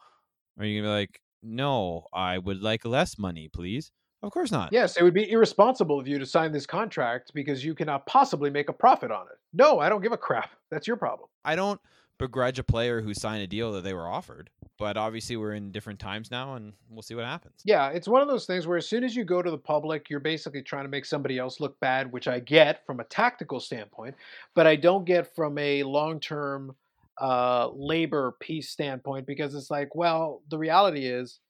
are 0.58 0.64
you 0.64 0.80
going 0.80 0.84
to 0.84 0.88
be 0.88 1.00
like, 1.00 1.20
"No, 1.42 2.06
I 2.12 2.38
would 2.38 2.62
like 2.62 2.84
less 2.84 3.18
money, 3.18 3.48
please"? 3.48 3.92
Of 4.22 4.32
course 4.32 4.50
not. 4.50 4.70
Yes, 4.72 4.98
it 4.98 5.02
would 5.02 5.14
be 5.14 5.30
irresponsible 5.30 5.98
of 5.98 6.06
you 6.06 6.18
to 6.18 6.26
sign 6.26 6.52
this 6.52 6.66
contract 6.66 7.32
because 7.34 7.64
you 7.64 7.74
cannot 7.74 8.04
possibly 8.06 8.50
make 8.50 8.68
a 8.68 8.72
profit 8.72 9.10
on 9.10 9.26
it. 9.32 9.38
No, 9.54 9.78
I 9.78 9.88
don't 9.88 10.02
give 10.02 10.12
a 10.12 10.18
crap. 10.18 10.50
That's 10.70 10.86
your 10.86 10.96
problem. 10.96 11.28
I 11.44 11.56
don't 11.56 11.80
begrudge 12.20 12.58
a 12.58 12.62
player 12.62 13.00
who 13.00 13.14
signed 13.14 13.42
a 13.42 13.46
deal 13.46 13.72
that 13.72 13.82
they 13.82 13.94
were 13.94 14.06
offered, 14.06 14.50
but 14.78 14.98
obviously 14.98 15.36
we're 15.36 15.54
in 15.54 15.72
different 15.72 15.98
times 15.98 16.30
now, 16.30 16.54
and 16.54 16.74
we'll 16.90 17.02
see 17.02 17.14
what 17.14 17.24
happens. 17.24 17.54
Yeah, 17.64 17.88
it's 17.88 18.06
one 18.06 18.20
of 18.20 18.28
those 18.28 18.44
things 18.44 18.66
where 18.66 18.76
as 18.76 18.86
soon 18.86 19.04
as 19.04 19.16
you 19.16 19.24
go 19.24 19.40
to 19.40 19.50
the 19.50 19.58
public, 19.58 20.10
you're 20.10 20.20
basically 20.20 20.62
trying 20.62 20.84
to 20.84 20.90
make 20.90 21.06
somebody 21.06 21.38
else 21.38 21.60
look 21.60 21.80
bad, 21.80 22.12
which 22.12 22.28
I 22.28 22.38
get 22.38 22.84
from 22.84 23.00
a 23.00 23.04
tactical 23.04 23.58
standpoint, 23.58 24.14
but 24.54 24.66
I 24.66 24.76
don't 24.76 25.06
get 25.06 25.34
from 25.34 25.56
a 25.56 25.82
long 25.82 26.20
term 26.20 26.76
uh, 27.18 27.70
labor 27.74 28.36
peace 28.38 28.68
standpoint 28.68 29.26
because 29.26 29.54
it's 29.54 29.70
like, 29.70 29.94
well, 29.94 30.42
the 30.50 30.58
reality 30.58 31.06
is 31.06 31.40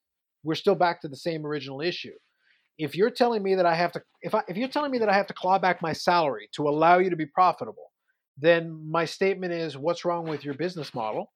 we're 0.44 0.54
still 0.54 0.76
back 0.76 1.02
to 1.02 1.08
the 1.08 1.16
same 1.16 1.44
original 1.44 1.80
issue. 1.80 2.14
If 2.78 2.94
you're 2.94 3.10
telling 3.10 3.42
me 3.42 3.56
that 3.56 3.66
I 3.66 3.74
have 3.74 3.90
to, 3.92 4.02
if 4.22 4.36
I, 4.36 4.42
if 4.48 4.56
you're 4.56 4.68
telling 4.68 4.92
me 4.92 4.98
that 4.98 5.08
I 5.08 5.14
have 5.14 5.26
to 5.26 5.34
claw 5.34 5.58
back 5.58 5.82
my 5.82 5.92
salary 5.92 6.48
to 6.52 6.68
allow 6.68 6.98
you 6.98 7.10
to 7.10 7.16
be 7.16 7.26
profitable, 7.26 7.89
then 8.40 8.88
my 8.90 9.04
statement 9.04 9.52
is, 9.52 9.76
what's 9.76 10.04
wrong 10.04 10.24
with 10.24 10.44
your 10.44 10.54
business 10.54 10.94
model? 10.94 11.32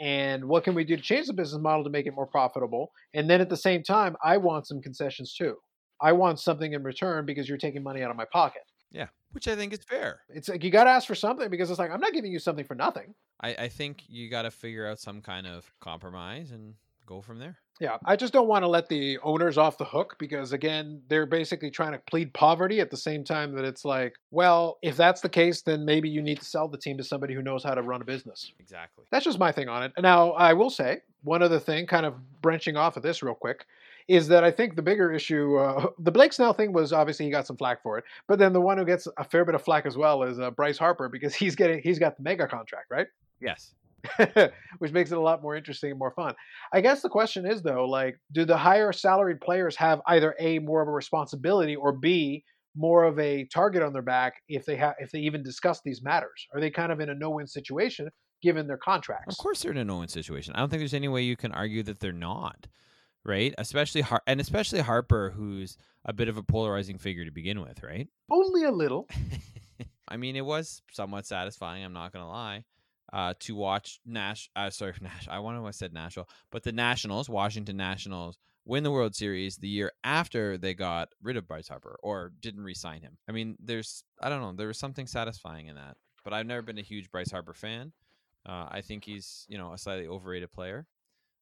And 0.00 0.46
what 0.46 0.64
can 0.64 0.74
we 0.74 0.84
do 0.84 0.96
to 0.96 1.02
change 1.02 1.26
the 1.26 1.32
business 1.32 1.60
model 1.60 1.84
to 1.84 1.90
make 1.90 2.06
it 2.06 2.14
more 2.14 2.26
profitable? 2.26 2.92
And 3.14 3.28
then 3.28 3.40
at 3.40 3.48
the 3.48 3.56
same 3.56 3.82
time, 3.82 4.16
I 4.24 4.36
want 4.36 4.66
some 4.66 4.80
concessions 4.80 5.34
too. 5.34 5.56
I 6.00 6.12
want 6.12 6.40
something 6.40 6.72
in 6.72 6.82
return 6.82 7.26
because 7.26 7.48
you're 7.48 7.58
taking 7.58 7.82
money 7.82 8.02
out 8.02 8.10
of 8.10 8.16
my 8.16 8.24
pocket. 8.32 8.62
Yeah, 8.90 9.06
which 9.30 9.48
I 9.48 9.54
think 9.54 9.72
is 9.72 9.80
fair. 9.88 10.20
It's 10.28 10.48
like 10.48 10.64
you 10.64 10.70
got 10.70 10.84
to 10.84 10.90
ask 10.90 11.06
for 11.06 11.14
something 11.14 11.48
because 11.48 11.70
it's 11.70 11.78
like 11.78 11.90
I'm 11.90 12.00
not 12.00 12.12
giving 12.12 12.32
you 12.32 12.38
something 12.38 12.64
for 12.64 12.74
nothing. 12.74 13.14
I, 13.40 13.54
I 13.54 13.68
think 13.68 14.02
you 14.08 14.28
got 14.28 14.42
to 14.42 14.50
figure 14.50 14.86
out 14.86 14.98
some 14.98 15.22
kind 15.22 15.46
of 15.46 15.72
compromise 15.80 16.50
and 16.50 16.74
go 17.06 17.20
from 17.20 17.38
there. 17.38 17.58
Yeah, 17.80 17.96
I 18.04 18.16
just 18.16 18.32
don't 18.32 18.46
want 18.46 18.62
to 18.62 18.68
let 18.68 18.88
the 18.88 19.18
owners 19.24 19.58
off 19.58 19.76
the 19.76 19.84
hook 19.84 20.16
because 20.18 20.52
again, 20.52 21.02
they're 21.08 21.26
basically 21.26 21.70
trying 21.70 21.92
to 21.92 21.98
plead 21.98 22.32
poverty 22.32 22.80
at 22.80 22.90
the 22.90 22.96
same 22.96 23.24
time 23.24 23.54
that 23.56 23.64
it's 23.64 23.84
like, 23.84 24.14
well, 24.30 24.78
if 24.82 24.96
that's 24.96 25.20
the 25.20 25.28
case, 25.28 25.62
then 25.62 25.84
maybe 25.84 26.08
you 26.08 26.22
need 26.22 26.38
to 26.38 26.44
sell 26.44 26.68
the 26.68 26.78
team 26.78 26.96
to 26.98 27.04
somebody 27.04 27.34
who 27.34 27.42
knows 27.42 27.64
how 27.64 27.74
to 27.74 27.82
run 27.82 28.00
a 28.00 28.04
business. 28.04 28.52
Exactly. 28.60 29.04
That's 29.10 29.24
just 29.24 29.38
my 29.38 29.50
thing 29.50 29.68
on 29.68 29.82
it. 29.82 29.92
Now, 29.98 30.32
I 30.32 30.52
will 30.52 30.70
say 30.70 31.00
one 31.24 31.42
other 31.42 31.58
thing, 31.58 31.86
kind 31.86 32.06
of 32.06 32.14
branching 32.40 32.76
off 32.76 32.96
of 32.96 33.02
this 33.02 33.22
real 33.22 33.34
quick, 33.34 33.66
is 34.08 34.28
that 34.28 34.44
I 34.44 34.50
think 34.50 34.76
the 34.76 34.82
bigger 34.82 35.12
issue, 35.12 35.56
uh, 35.56 35.88
the 35.98 36.12
Blake 36.12 36.32
Snell 36.32 36.52
thing 36.52 36.72
was 36.72 36.92
obviously 36.92 37.26
he 37.26 37.32
got 37.32 37.46
some 37.46 37.56
flack 37.56 37.82
for 37.82 37.98
it, 37.98 38.04
but 38.28 38.38
then 38.38 38.52
the 38.52 38.60
one 38.60 38.78
who 38.78 38.84
gets 38.84 39.08
a 39.16 39.24
fair 39.24 39.44
bit 39.44 39.54
of 39.54 39.62
flack 39.62 39.86
as 39.86 39.96
well 39.96 40.22
is 40.22 40.38
uh, 40.38 40.50
Bryce 40.50 40.78
Harper 40.78 41.08
because 41.08 41.34
he's 41.42 41.56
getting 41.56 41.80
he's 41.82 41.98
got 41.98 42.16
the 42.16 42.22
mega 42.22 42.46
contract, 42.46 42.90
right? 42.90 43.06
Yes. 43.40 43.74
Which 44.78 44.92
makes 44.92 45.12
it 45.12 45.18
a 45.18 45.20
lot 45.20 45.42
more 45.42 45.54
interesting 45.54 45.90
and 45.90 45.98
more 45.98 46.12
fun. 46.12 46.34
I 46.72 46.80
guess 46.80 47.02
the 47.02 47.08
question 47.08 47.46
is 47.46 47.62
though, 47.62 47.84
like, 47.84 48.18
do 48.32 48.44
the 48.44 48.56
higher 48.56 48.92
salaried 48.92 49.40
players 49.40 49.76
have 49.76 50.00
either 50.06 50.34
a 50.38 50.58
more 50.58 50.82
of 50.82 50.88
a 50.88 50.92
responsibility 50.92 51.76
or 51.76 51.92
b 51.92 52.44
more 52.74 53.04
of 53.04 53.18
a 53.18 53.44
target 53.52 53.82
on 53.82 53.92
their 53.92 54.02
back 54.02 54.34
if 54.48 54.64
they 54.64 54.76
have 54.76 54.94
if 54.98 55.10
they 55.10 55.20
even 55.20 55.42
discuss 55.42 55.80
these 55.84 56.02
matters? 56.02 56.46
Are 56.54 56.60
they 56.60 56.70
kind 56.70 56.92
of 56.92 57.00
in 57.00 57.10
a 57.10 57.14
no-win 57.14 57.46
situation 57.46 58.08
given 58.42 58.66
their 58.66 58.78
contracts? 58.78 59.34
Of 59.34 59.38
course, 59.38 59.62
they're 59.62 59.72
in 59.72 59.78
a 59.78 59.84
no-win 59.84 60.08
situation. 60.08 60.54
I 60.54 60.60
don't 60.60 60.68
think 60.68 60.80
there's 60.80 60.94
any 60.94 61.08
way 61.08 61.22
you 61.22 61.36
can 61.36 61.52
argue 61.52 61.82
that 61.84 62.00
they're 62.00 62.12
not, 62.12 62.66
right? 63.24 63.54
Especially 63.58 64.00
Har- 64.00 64.22
and 64.26 64.40
especially 64.40 64.80
Harper, 64.80 65.30
who's 65.36 65.76
a 66.04 66.12
bit 66.12 66.28
of 66.28 66.36
a 66.36 66.42
polarizing 66.42 66.98
figure 66.98 67.24
to 67.24 67.30
begin 67.30 67.60
with, 67.60 67.82
right? 67.82 68.08
Only 68.30 68.64
a 68.64 68.72
little. 68.72 69.08
I 70.08 70.16
mean, 70.16 70.36
it 70.36 70.44
was 70.44 70.82
somewhat 70.92 71.26
satisfying. 71.26 71.84
I'm 71.84 71.92
not 71.92 72.12
gonna 72.12 72.28
lie. 72.28 72.64
Uh, 73.12 73.34
to 73.40 73.54
watch 73.54 74.00
Nash, 74.06 74.48
uh, 74.56 74.70
sorry, 74.70 74.94
Nash. 75.02 75.28
I 75.28 75.38
want 75.38 75.58
to 75.58 75.64
have 75.64 75.74
said 75.74 75.92
Nashville, 75.92 76.28
but 76.50 76.62
the 76.62 76.72
Nationals, 76.72 77.28
Washington 77.28 77.76
Nationals, 77.76 78.38
win 78.64 78.84
the 78.84 78.90
World 78.90 79.14
Series 79.14 79.56
the 79.56 79.68
year 79.68 79.92
after 80.04 80.56
they 80.56 80.74
got 80.74 81.08
rid 81.22 81.36
of 81.36 81.46
Bryce 81.46 81.68
Harper 81.68 81.98
or 82.02 82.32
didn't 82.40 82.62
re-sign 82.62 83.02
him. 83.02 83.18
I 83.28 83.32
mean, 83.32 83.56
there's, 83.60 84.04
I 84.20 84.28
don't 84.28 84.40
know, 84.40 84.52
there 84.52 84.68
was 84.68 84.78
something 84.78 85.06
satisfying 85.06 85.66
in 85.66 85.76
that. 85.76 85.96
But 86.24 86.32
I've 86.32 86.46
never 86.46 86.62
been 86.62 86.78
a 86.78 86.82
huge 86.82 87.10
Bryce 87.10 87.32
Harper 87.32 87.54
fan. 87.54 87.92
Uh, 88.46 88.66
I 88.70 88.80
think 88.80 89.04
he's, 89.04 89.44
you 89.48 89.58
know, 89.58 89.72
a 89.72 89.78
slightly 89.78 90.06
overrated 90.06 90.52
player. 90.52 90.86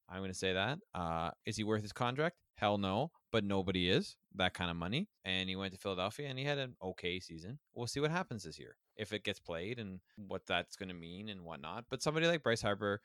I'm 0.09 0.19
going 0.19 0.31
to 0.31 0.37
say 0.37 0.53
that. 0.53 0.79
Uh, 0.93 1.31
is 1.45 1.55
he 1.55 1.63
worth 1.63 1.83
his 1.83 1.93
contract? 1.93 2.37
Hell 2.55 2.77
no. 2.77 3.11
But 3.31 3.43
nobody 3.43 3.89
is 3.89 4.17
that 4.35 4.53
kind 4.53 4.69
of 4.69 4.75
money. 4.75 5.07
And 5.23 5.47
he 5.47 5.55
went 5.55 5.73
to 5.73 5.79
Philadelphia 5.79 6.27
and 6.27 6.37
he 6.37 6.45
had 6.45 6.57
an 6.57 6.75
okay 6.83 7.19
season. 7.19 7.59
We'll 7.75 7.87
see 7.87 7.99
what 7.99 8.11
happens 8.11 8.43
this 8.43 8.59
year 8.59 8.75
if 8.95 9.13
it 9.13 9.23
gets 9.23 9.39
played 9.39 9.79
and 9.79 9.99
what 10.15 10.45
that's 10.45 10.75
going 10.75 10.89
to 10.89 10.95
mean 10.95 11.29
and 11.29 11.43
whatnot. 11.43 11.85
But 11.89 12.01
somebody 12.01 12.27
like 12.27 12.43
Bryce 12.43 12.61
Harper 12.61 13.01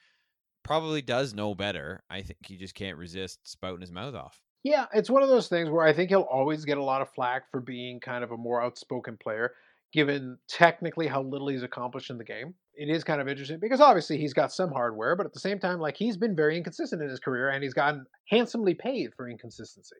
probably 0.62 1.02
does 1.02 1.34
know 1.34 1.54
better. 1.54 2.02
I 2.10 2.22
think 2.22 2.38
he 2.46 2.56
just 2.56 2.74
can't 2.74 2.98
resist 2.98 3.40
spouting 3.44 3.80
his 3.80 3.92
mouth 3.92 4.14
off. 4.14 4.42
Yeah, 4.64 4.86
it's 4.92 5.08
one 5.08 5.22
of 5.22 5.28
those 5.28 5.48
things 5.48 5.70
where 5.70 5.86
I 5.86 5.92
think 5.92 6.10
he'll 6.10 6.22
always 6.22 6.64
get 6.64 6.76
a 6.76 6.82
lot 6.82 7.00
of 7.00 7.08
flack 7.10 7.50
for 7.52 7.60
being 7.60 8.00
kind 8.00 8.24
of 8.24 8.32
a 8.32 8.36
more 8.36 8.60
outspoken 8.60 9.16
player, 9.16 9.52
given 9.92 10.38
technically 10.48 11.06
how 11.06 11.22
little 11.22 11.46
he's 11.46 11.62
accomplished 11.62 12.10
in 12.10 12.18
the 12.18 12.24
game. 12.24 12.52
It 12.74 12.88
is 12.88 13.04
kind 13.04 13.20
of 13.20 13.28
interesting 13.28 13.60
because 13.60 13.80
obviously 13.80 14.18
he's 14.18 14.34
got 14.34 14.52
some 14.52 14.72
hardware, 14.72 15.14
but 15.14 15.24
at 15.24 15.32
the 15.32 15.38
same 15.38 15.60
time, 15.60 15.78
like 15.78 15.96
he's 15.96 16.16
been 16.16 16.34
very 16.34 16.56
inconsistent 16.56 17.00
in 17.00 17.08
his 17.08 17.20
career 17.20 17.50
and 17.50 17.62
he's 17.62 17.74
gotten 17.74 18.06
handsomely 18.28 18.74
paid 18.74 19.14
for 19.14 19.28
inconsistency. 19.28 19.96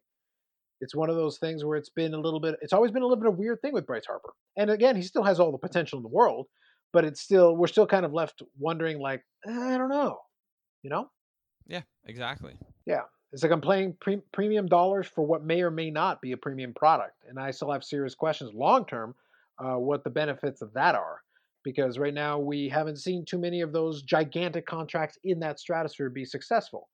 It's 0.81 0.95
one 0.95 1.11
of 1.11 1.17
those 1.17 1.39
things 1.39 1.65
where 1.65 1.77
it's 1.77 1.89
been 1.89 2.15
a 2.15 2.21
little 2.21 2.41
bit, 2.41 2.57
it's 2.61 2.73
always 2.73 2.91
been 2.91 3.03
a 3.03 3.07
little 3.07 3.23
bit 3.23 3.29
of 3.29 3.35
a 3.35 3.39
weird 3.39 3.61
thing 3.63 3.73
with 3.73 3.87
Bryce 3.87 4.07
Harper. 4.07 4.35
And 4.57 4.71
again, 4.71 4.97
he 4.97 5.03
still 5.03 5.23
has 5.23 5.41
all 5.41 5.53
the 5.53 5.59
potential 5.59 5.99
in 5.99 6.03
the 6.03 6.09
world, 6.09 6.47
but 6.93 7.05
it's 7.05 7.21
still, 7.21 7.57
we're 7.57 7.67
still 7.67 7.87
kind 7.87 8.05
of 8.05 8.13
left 8.13 8.43
wondering, 8.59 8.99
like, 8.99 9.25
"Eh, 9.47 9.75
I 9.75 9.79
don't 9.79 9.89
know, 9.89 10.19
you 10.83 10.91
know? 10.91 11.11
Yeah, 11.67 11.83
exactly. 12.05 12.55
Yeah. 12.87 13.03
It's 13.33 13.43
like 13.43 13.53
I'm 13.53 13.61
paying 13.61 13.95
pre- 14.01 14.23
premium 14.33 14.67
dollars 14.67 15.07
for 15.07 15.27
what 15.27 15.45
may 15.45 15.63
or 15.63 15.71
may 15.71 15.91
not 15.91 16.23
be 16.23 16.33
a 16.33 16.37
premium 16.37 16.73
product. 16.73 17.25
And 17.29 17.39
I 17.39 17.51
still 17.51 17.73
have 17.73 17.85
serious 17.85 18.15
questions 18.15 18.53
long 18.55 18.87
term 18.87 19.15
uh, 19.59 19.75
what 19.75 20.05
the 20.05 20.11
benefits 20.11 20.63
of 20.63 20.73
that 20.75 20.95
are. 20.95 21.23
Because 21.65 21.99
right 21.99 22.15
now 22.15 22.39
we 22.39 22.69
haven't 22.69 22.99
seen 22.99 23.25
too 23.25 23.39
many 23.39 23.61
of 23.61 23.73
those 23.73 24.03
gigantic 24.03 24.67
contracts 24.67 25.19
in 25.25 25.41
that 25.41 25.59
stratosphere 25.59 26.09
be 26.09 26.25
successful. 26.25 26.89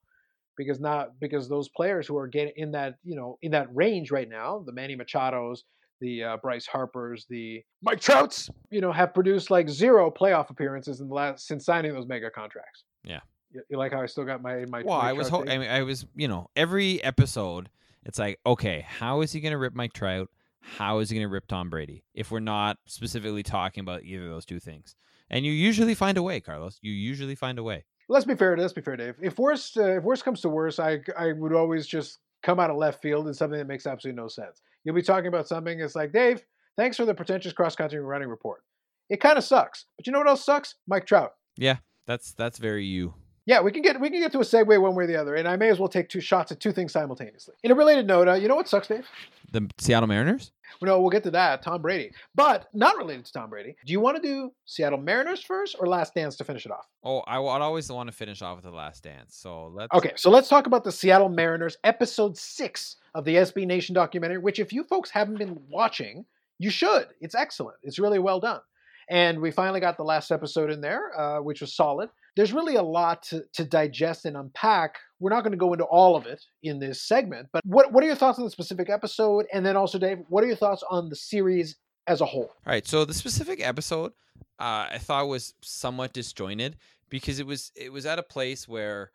Because 0.55 0.79
not 0.79 1.19
because 1.19 1.49
those 1.49 1.69
players 1.69 2.07
who 2.07 2.17
are 2.17 2.27
getting 2.27 2.53
in 2.57 2.71
that 2.71 2.95
you 3.03 3.15
know 3.15 3.37
in 3.41 3.51
that 3.51 3.73
range 3.75 4.11
right 4.11 4.29
now, 4.29 4.63
the 4.65 4.71
Manny 4.71 4.95
Machados, 4.95 5.59
the 6.03 6.23
uh, 6.23 6.37
Bryce 6.37 6.67
Harpers, 6.67 7.25
the 7.29 7.63
Mike 7.81 8.01
Trouts, 8.01 8.49
you 8.69 8.81
know, 8.81 8.91
have 8.91 9.13
produced 9.13 9.49
like 9.49 9.69
zero 9.69 10.11
playoff 10.11 10.49
appearances 10.49 10.99
in 10.99 11.07
the 11.07 11.13
last 11.13 11.47
since 11.47 11.65
signing 11.65 11.93
those 11.93 12.07
mega 12.07 12.29
contracts. 12.29 12.83
Yeah. 13.03 13.21
You, 13.51 13.61
you 13.69 13.77
like 13.77 13.93
how 13.93 14.01
I 14.01 14.05
still 14.07 14.25
got 14.25 14.41
my 14.41 14.65
my. 14.65 14.83
Well, 14.83 14.99
I 14.99 15.13
was, 15.13 15.29
ho- 15.29 15.45
I, 15.47 15.57
mean, 15.57 15.69
I 15.69 15.83
was, 15.83 16.05
you 16.15 16.27
know, 16.27 16.49
every 16.55 17.01
episode, 17.03 17.69
it's 18.03 18.19
like, 18.19 18.39
okay, 18.45 18.85
how 18.87 19.21
is 19.21 19.31
he 19.31 19.39
going 19.39 19.53
to 19.53 19.57
rip 19.57 19.73
Mike 19.73 19.93
Trout? 19.93 20.29
How 20.59 20.99
is 20.99 21.09
he 21.09 21.15
going 21.15 21.27
to 21.27 21.33
rip 21.33 21.47
Tom 21.47 21.69
Brady? 21.69 22.03
If 22.13 22.31
we're 22.31 22.39
not 22.39 22.77
specifically 22.85 23.43
talking 23.43 23.81
about 23.81 24.03
either 24.03 24.25
of 24.25 24.29
those 24.29 24.45
two 24.45 24.59
things, 24.59 24.95
and 25.29 25.45
you 25.45 25.51
usually 25.51 25.95
find 25.95 26.17
a 26.17 26.23
way, 26.23 26.41
Carlos. 26.41 26.79
You 26.81 26.91
usually 26.91 27.35
find 27.35 27.57
a 27.57 27.63
way. 27.63 27.85
Let's 28.09 28.25
be 28.25 28.35
fair. 28.35 28.55
Let's 28.57 28.73
be 28.73 28.81
fair, 28.81 28.95
Dave. 28.95 29.15
If 29.21 29.39
worst, 29.39 29.77
uh, 29.77 29.97
if 29.97 30.03
worst 30.03 30.23
comes 30.23 30.41
to 30.41 30.49
worst, 30.49 30.79
I 30.79 30.99
I 31.17 31.31
would 31.31 31.53
always 31.53 31.87
just 31.87 32.19
come 32.43 32.59
out 32.59 32.69
of 32.69 32.77
left 32.77 33.01
field 33.01 33.27
and 33.27 33.35
something 33.35 33.57
that 33.57 33.67
makes 33.67 33.87
absolutely 33.87 34.21
no 34.21 34.27
sense. 34.27 34.61
You'll 34.83 34.95
be 34.95 35.01
talking 35.01 35.27
about 35.27 35.47
something. 35.47 35.79
It's 35.79 35.95
like 35.95 36.11
Dave, 36.11 36.43
thanks 36.77 36.97
for 36.97 37.05
the 37.05 37.13
pretentious 37.13 37.53
cross 37.53 37.75
country 37.75 37.99
running 37.99 38.27
report. 38.27 38.63
It 39.09 39.21
kind 39.21 39.37
of 39.37 39.43
sucks, 39.43 39.85
but 39.97 40.07
you 40.07 40.13
know 40.13 40.19
what 40.19 40.27
else 40.27 40.45
sucks? 40.45 40.75
Mike 40.87 41.05
Trout. 41.05 41.33
Yeah, 41.57 41.77
that's 42.05 42.33
that's 42.33 42.57
very 42.57 42.85
you. 42.85 43.13
Yeah, 43.45 43.61
we 43.61 43.71
can 43.71 43.81
get 43.81 43.99
we 43.99 44.09
can 44.09 44.19
get 44.19 44.31
to 44.31 44.39
a 44.39 44.43
segue 44.43 44.81
one 44.81 44.95
way 44.95 45.03
or 45.03 45.07
the 45.07 45.17
other, 45.17 45.35
and 45.35 45.47
I 45.47 45.57
may 45.57 45.69
as 45.69 45.77
well 45.77 45.89
take 45.89 46.07
two 46.07 46.21
shots 46.21 46.51
at 46.51 46.59
two 46.59 46.71
things 46.71 46.93
simultaneously. 46.93 47.55
In 47.63 47.71
a 47.71 47.75
related 47.75 48.07
note, 48.07 48.27
uh, 48.27 48.33
you 48.33 48.47
know 48.47 48.55
what 48.55 48.69
sucks, 48.69 48.87
Dave? 48.87 49.05
The 49.51 49.69
Seattle 49.77 50.07
Mariners. 50.07 50.51
No, 50.81 50.99
we'll 50.99 51.09
get 51.09 51.23
to 51.23 51.31
that. 51.31 51.61
Tom 51.61 51.81
Brady, 51.81 52.11
but 52.35 52.67
not 52.73 52.97
related 52.97 53.25
to 53.25 53.33
Tom 53.33 53.49
Brady. 53.49 53.75
Do 53.85 53.91
you 53.91 53.99
want 53.99 54.15
to 54.15 54.21
do 54.21 54.51
Seattle 54.65 54.97
Mariners 54.97 55.41
first 55.41 55.75
or 55.79 55.87
Last 55.87 56.15
Dance 56.15 56.35
to 56.37 56.43
finish 56.43 56.65
it 56.65 56.71
off? 56.71 56.87
Oh, 57.03 57.19
I 57.27 57.37
would 57.37 57.47
always 57.47 57.91
want 57.91 58.07
to 58.09 58.15
finish 58.15 58.41
off 58.41 58.55
with 58.55 58.65
the 58.65 58.71
Last 58.71 59.03
Dance. 59.03 59.35
So 59.35 59.67
let's. 59.73 59.93
Okay, 59.93 60.13
so 60.15 60.29
let's 60.29 60.47
talk 60.47 60.65
about 60.65 60.83
the 60.83 60.91
Seattle 60.91 61.29
Mariners, 61.29 61.77
episode 61.83 62.37
six 62.37 62.95
of 63.13 63.25
the 63.25 63.35
SB 63.35 63.67
Nation 63.67 63.93
documentary. 63.93 64.37
Which, 64.37 64.59
if 64.59 64.71
you 64.71 64.83
folks 64.83 65.09
haven't 65.09 65.37
been 65.37 65.59
watching, 65.69 66.25
you 66.59 66.69
should. 66.69 67.07
It's 67.19 67.35
excellent. 67.35 67.77
It's 67.83 67.99
really 67.99 68.19
well 68.19 68.39
done. 68.39 68.61
And 69.09 69.41
we 69.41 69.51
finally 69.51 69.81
got 69.81 69.97
the 69.97 70.03
last 70.03 70.31
episode 70.31 70.71
in 70.71 70.79
there, 70.79 71.19
uh, 71.19 71.41
which 71.41 71.59
was 71.61 71.75
solid. 71.75 72.09
There's 72.35 72.53
really 72.53 72.75
a 72.75 72.83
lot 72.83 73.23
to, 73.23 73.43
to 73.53 73.63
digest 73.63 74.25
and 74.25 74.35
unpack. 74.35 74.95
We're 75.19 75.29
not 75.29 75.41
going 75.41 75.51
to 75.51 75.57
go 75.57 75.73
into 75.73 75.85
all 75.85 76.15
of 76.15 76.25
it 76.25 76.43
in 76.63 76.79
this 76.79 77.01
segment, 77.01 77.49
but 77.53 77.61
what, 77.65 77.91
what 77.91 78.03
are 78.03 78.07
your 78.07 78.15
thoughts 78.15 78.39
on 78.39 78.45
the 78.45 78.51
specific 78.51 78.89
episode? 78.89 79.45
And 79.53 79.65
then 79.65 79.77
also, 79.77 79.99
Dave, 79.99 80.19
what 80.29 80.43
are 80.43 80.47
your 80.47 80.55
thoughts 80.55 80.83
on 80.89 81.09
the 81.09 81.15
series 81.15 81.75
as 82.07 82.21
a 82.21 82.25
whole? 82.25 82.51
All 82.65 82.73
right. 82.73 82.87
So 82.87 83.05
the 83.05 83.13
specific 83.13 83.65
episode, 83.65 84.13
uh, 84.59 84.87
I 84.91 84.97
thought 84.99 85.27
was 85.27 85.53
somewhat 85.61 86.13
disjointed 86.13 86.77
because 87.09 87.39
it 87.39 87.45
was 87.45 87.71
it 87.75 87.91
was 87.91 88.05
at 88.05 88.17
a 88.17 88.23
place 88.23 88.67
where 88.67 89.11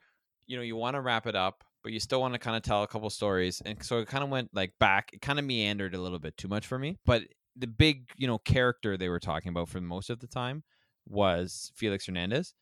you 0.47 0.57
know 0.57 0.63
you 0.63 0.77
want 0.77 0.95
to 0.95 1.01
wrap 1.01 1.27
it 1.27 1.35
up, 1.35 1.65
but 1.83 1.93
you 1.93 2.01
still 2.01 2.21
want 2.21 2.35
to 2.35 2.39
kind 2.39 2.57
of 2.57 2.63
tell 2.63 2.83
a 2.83 2.87
couple 2.87 3.11
stories, 3.11 3.61
and 3.65 3.83
so 3.83 3.99
it 3.99 4.09
kind 4.09 4.25
of 4.25 4.31
went 4.31 4.51
like 4.55 4.73
back. 4.79 5.11
It 5.13 5.21
kind 5.21 5.39
of 5.39 5.45
meandered 5.45 5.95
a 5.95 6.01
little 6.01 6.19
bit 6.19 6.37
too 6.37 6.49
much 6.49 6.67
for 6.67 6.79
me, 6.79 6.97
but 7.05 7.23
the 7.57 7.67
big 7.67 8.11
you 8.17 8.27
know 8.27 8.39
character 8.39 8.97
they 8.97 9.09
were 9.09 9.21
talking 9.21 9.51
about 9.51 9.69
for 9.69 9.81
most 9.81 10.11
of 10.11 10.21
the 10.21 10.27
time 10.27 10.63
was 11.09 11.73
Felix 11.75 12.07
Hernandez 12.07 12.55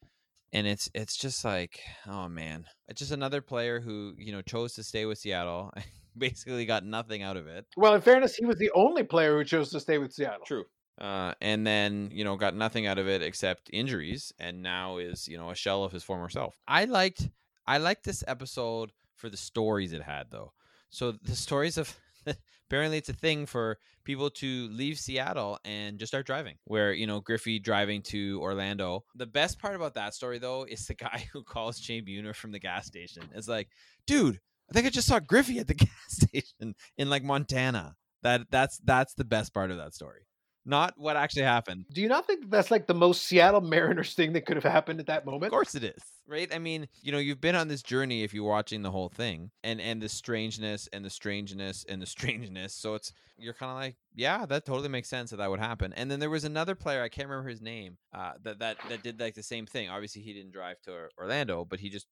and 0.56 0.66
it's 0.66 0.90
it's 0.94 1.16
just 1.16 1.44
like 1.44 1.80
oh 2.08 2.28
man 2.28 2.64
it's 2.88 2.98
just 2.98 3.12
another 3.12 3.40
player 3.40 3.78
who 3.78 4.14
you 4.16 4.32
know 4.32 4.42
chose 4.42 4.72
to 4.74 4.82
stay 4.82 5.04
with 5.04 5.18
Seattle 5.18 5.72
basically 6.18 6.64
got 6.64 6.82
nothing 6.82 7.22
out 7.22 7.36
of 7.36 7.46
it. 7.46 7.66
Well, 7.76 7.94
in 7.94 8.00
fairness, 8.00 8.34
he 8.36 8.46
was 8.46 8.56
the 8.56 8.70
only 8.74 9.02
player 9.02 9.36
who 9.36 9.44
chose 9.44 9.68
to 9.70 9.80
stay 9.80 9.98
with 9.98 10.14
Seattle. 10.14 10.46
true 10.46 10.64
uh, 11.00 11.34
and 11.40 11.66
then 11.66 12.08
you 12.12 12.24
know 12.24 12.36
got 12.36 12.56
nothing 12.56 12.86
out 12.86 12.98
of 12.98 13.08
it 13.08 13.22
except 13.22 13.68
injuries 13.72 14.32
and 14.38 14.62
now 14.62 14.96
is 14.96 15.28
you 15.28 15.36
know 15.36 15.50
a 15.50 15.54
shell 15.54 15.84
of 15.84 15.92
his 15.92 16.02
former 16.02 16.28
self. 16.28 16.58
I 16.66 16.86
liked 16.86 17.28
I 17.66 17.78
liked 17.78 18.04
this 18.04 18.24
episode 18.26 18.92
for 19.14 19.28
the 19.28 19.36
stories 19.36 19.92
it 19.92 20.02
had 20.02 20.30
though. 20.30 20.52
So 20.88 21.12
the 21.12 21.36
stories 21.36 21.76
of 21.76 21.94
apparently 22.68 22.98
it's 22.98 23.08
a 23.08 23.14
thing 23.14 23.46
for 23.46 23.78
people 24.04 24.30
to 24.30 24.68
leave 24.68 24.98
Seattle 24.98 25.58
and 25.64 25.98
just 25.98 26.10
start 26.10 26.26
driving. 26.26 26.56
Where, 26.64 26.92
you 26.92 27.06
know, 27.06 27.20
Griffey 27.20 27.58
driving 27.58 28.02
to 28.02 28.40
Orlando. 28.40 29.04
The 29.14 29.26
best 29.26 29.58
part 29.58 29.76
about 29.76 29.94
that 29.94 30.14
story 30.14 30.38
though 30.38 30.64
is 30.64 30.86
the 30.86 30.94
guy 31.06 31.26
who 31.32 31.42
calls 31.42 31.78
Shane 31.78 32.04
Buhner 32.04 32.34
from 32.34 32.52
the 32.52 32.58
gas 32.58 32.86
station. 32.86 33.24
It's 33.34 33.48
like, 33.48 33.68
dude, 34.06 34.40
I 34.70 34.72
think 34.72 34.86
I 34.86 34.90
just 34.90 35.08
saw 35.08 35.20
Griffey 35.20 35.58
at 35.58 35.68
the 35.68 35.74
gas 35.74 35.90
station 36.08 36.74
in 36.96 37.10
like 37.10 37.22
Montana. 37.22 37.96
That 38.22 38.50
that's 38.50 38.78
that's 38.78 39.14
the 39.14 39.24
best 39.24 39.54
part 39.54 39.70
of 39.70 39.76
that 39.76 39.94
story. 39.94 40.22
Not 40.68 40.94
what 40.96 41.16
actually 41.16 41.42
happened. 41.42 41.84
Do 41.92 42.00
you 42.00 42.08
not 42.08 42.26
think 42.26 42.50
that's 42.50 42.72
like 42.72 42.88
the 42.88 42.94
most 42.94 43.22
Seattle 43.22 43.60
Mariners 43.60 44.14
thing 44.14 44.32
that 44.32 44.46
could 44.46 44.56
have 44.56 44.64
happened 44.64 44.98
at 44.98 45.06
that 45.06 45.24
moment? 45.24 45.44
Of 45.44 45.50
course 45.52 45.76
it 45.76 45.84
is, 45.84 46.02
right? 46.26 46.52
I 46.52 46.58
mean, 46.58 46.88
you 47.02 47.12
know, 47.12 47.18
you've 47.18 47.40
been 47.40 47.54
on 47.54 47.68
this 47.68 47.84
journey 47.84 48.24
if 48.24 48.34
you're 48.34 48.42
watching 48.42 48.82
the 48.82 48.90
whole 48.90 49.08
thing, 49.08 49.52
and 49.62 49.80
and 49.80 50.02
the 50.02 50.08
strangeness 50.08 50.88
and 50.92 51.04
the 51.04 51.10
strangeness 51.10 51.84
and 51.88 52.02
the 52.02 52.06
strangeness. 52.06 52.74
So 52.74 52.96
it's 52.96 53.12
you're 53.38 53.54
kind 53.54 53.70
of 53.70 53.76
like, 53.76 53.96
yeah, 54.16 54.44
that 54.46 54.66
totally 54.66 54.88
makes 54.88 55.08
sense 55.08 55.30
that 55.30 55.36
that 55.36 55.48
would 55.48 55.60
happen. 55.60 55.92
And 55.92 56.10
then 56.10 56.18
there 56.18 56.30
was 56.30 56.42
another 56.42 56.74
player, 56.74 57.00
I 57.00 57.10
can't 57.10 57.28
remember 57.28 57.48
his 57.48 57.62
name, 57.62 57.96
uh, 58.12 58.32
that 58.42 58.58
that 58.58 58.78
that 58.88 59.04
did 59.04 59.20
like 59.20 59.34
the 59.36 59.44
same 59.44 59.66
thing. 59.66 59.88
Obviously, 59.88 60.22
he 60.22 60.32
didn't 60.32 60.52
drive 60.52 60.80
to 60.82 61.08
Orlando, 61.16 61.64
but 61.64 61.78
he 61.78 61.90
just, 61.90 62.08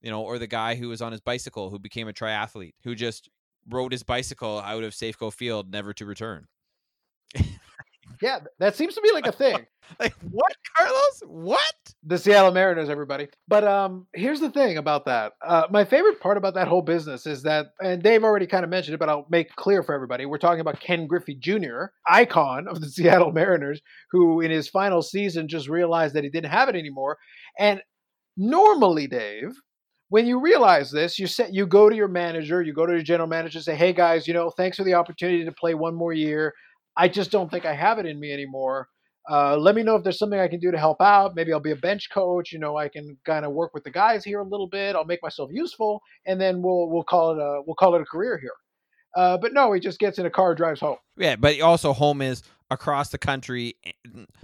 you 0.00 0.10
know, 0.10 0.22
or 0.22 0.40
the 0.40 0.48
guy 0.48 0.74
who 0.74 0.88
was 0.88 1.00
on 1.00 1.12
his 1.12 1.20
bicycle 1.20 1.70
who 1.70 1.78
became 1.78 2.08
a 2.08 2.12
triathlete 2.12 2.74
who 2.82 2.96
just 2.96 3.30
rode 3.70 3.92
his 3.92 4.02
bicycle 4.02 4.58
out 4.58 4.82
of 4.82 4.92
Safeco 4.94 5.32
Field, 5.32 5.70
never 5.70 5.92
to 5.94 6.04
return. 6.04 6.48
Yeah, 8.24 8.38
that 8.58 8.74
seems 8.74 8.94
to 8.94 9.02
be 9.02 9.12
like 9.12 9.26
a 9.26 9.32
thing. 9.32 9.66
like 10.00 10.14
what, 10.30 10.56
Carlos? 10.74 11.22
What? 11.26 11.74
the 12.06 12.16
Seattle 12.16 12.52
Mariners, 12.52 12.88
everybody. 12.88 13.28
But 13.48 13.64
um, 13.64 14.06
here's 14.14 14.40
the 14.40 14.50
thing 14.50 14.78
about 14.78 15.04
that. 15.04 15.32
Uh, 15.46 15.64
my 15.70 15.84
favorite 15.84 16.20
part 16.20 16.38
about 16.38 16.54
that 16.54 16.68
whole 16.68 16.80
business 16.80 17.26
is 17.26 17.42
that, 17.42 17.66
and 17.82 18.02
Dave 18.02 18.24
already 18.24 18.46
kind 18.46 18.64
of 18.64 18.70
mentioned 18.70 18.94
it, 18.94 18.98
but 18.98 19.10
I'll 19.10 19.26
make 19.30 19.54
clear 19.56 19.82
for 19.82 19.94
everybody. 19.94 20.24
We're 20.24 20.38
talking 20.38 20.60
about 20.60 20.80
Ken 20.80 21.06
Griffey 21.06 21.34
Jr., 21.34 21.86
icon 22.08 22.66
of 22.66 22.80
the 22.80 22.88
Seattle 22.90 23.32
Mariners, 23.32 23.82
who 24.10 24.40
in 24.40 24.50
his 24.50 24.68
final 24.68 25.02
season 25.02 25.48
just 25.48 25.68
realized 25.68 26.14
that 26.14 26.24
he 26.24 26.30
didn't 26.30 26.50
have 26.50 26.70
it 26.70 26.76
anymore. 26.76 27.18
And 27.58 27.82
normally, 28.38 29.06
Dave, 29.06 29.52
when 30.08 30.26
you 30.26 30.40
realize 30.40 30.90
this, 30.90 31.18
you 31.18 31.26
set 31.26 31.52
you 31.52 31.66
go 31.66 31.90
to 31.90 31.96
your 31.96 32.08
manager, 32.08 32.62
you 32.62 32.72
go 32.72 32.86
to 32.86 32.92
your 32.92 33.02
general 33.02 33.28
manager, 33.28 33.58
and 33.58 33.64
say, 33.64 33.74
"Hey 33.74 33.92
guys, 33.92 34.28
you 34.28 34.34
know, 34.34 34.50
thanks 34.50 34.76
for 34.76 34.84
the 34.84 34.94
opportunity 34.94 35.44
to 35.44 35.52
play 35.52 35.74
one 35.74 35.94
more 35.94 36.12
year. 36.12 36.54
I 36.96 37.08
just 37.08 37.30
don't 37.30 37.50
think 37.50 37.64
I 37.64 37.74
have 37.74 37.98
it 37.98 38.06
in 38.06 38.18
me 38.18 38.32
anymore." 38.32 38.88
Uh, 39.30 39.56
let 39.56 39.74
me 39.74 39.82
know 39.82 39.96
if 39.96 40.04
there's 40.04 40.18
something 40.18 40.38
I 40.38 40.48
can 40.48 40.60
do 40.60 40.70
to 40.70 40.78
help 40.78 41.00
out. 41.00 41.34
Maybe 41.34 41.52
I'll 41.52 41.60
be 41.60 41.70
a 41.70 41.76
bench 41.76 42.10
coach. 42.12 42.52
You 42.52 42.58
know, 42.58 42.76
I 42.76 42.88
can 42.88 43.16
kind 43.24 43.46
of 43.46 43.52
work 43.52 43.72
with 43.72 43.84
the 43.84 43.90
guys 43.90 44.22
here 44.22 44.40
a 44.40 44.44
little 44.44 44.68
bit. 44.68 44.94
I'll 44.94 45.06
make 45.06 45.22
myself 45.22 45.50
useful, 45.52 46.02
and 46.26 46.40
then 46.40 46.60
we'll 46.60 46.90
we'll 46.90 47.04
call 47.04 47.32
it 47.32 47.38
a 47.38 47.62
we'll 47.66 47.76
call 47.76 47.94
it 47.94 48.02
a 48.02 48.04
career 48.04 48.38
here. 48.38 48.52
Uh, 49.16 49.38
but 49.38 49.52
no, 49.54 49.72
he 49.72 49.80
just 49.80 49.98
gets 49.98 50.18
in 50.18 50.26
a 50.26 50.30
car, 50.30 50.54
drives 50.54 50.80
home. 50.80 50.96
Yeah, 51.16 51.36
but 51.36 51.60
also 51.60 51.92
home 51.92 52.20
is 52.20 52.42
across 52.70 53.10
the 53.10 53.18
country. 53.18 53.76
Eh, 53.84 53.92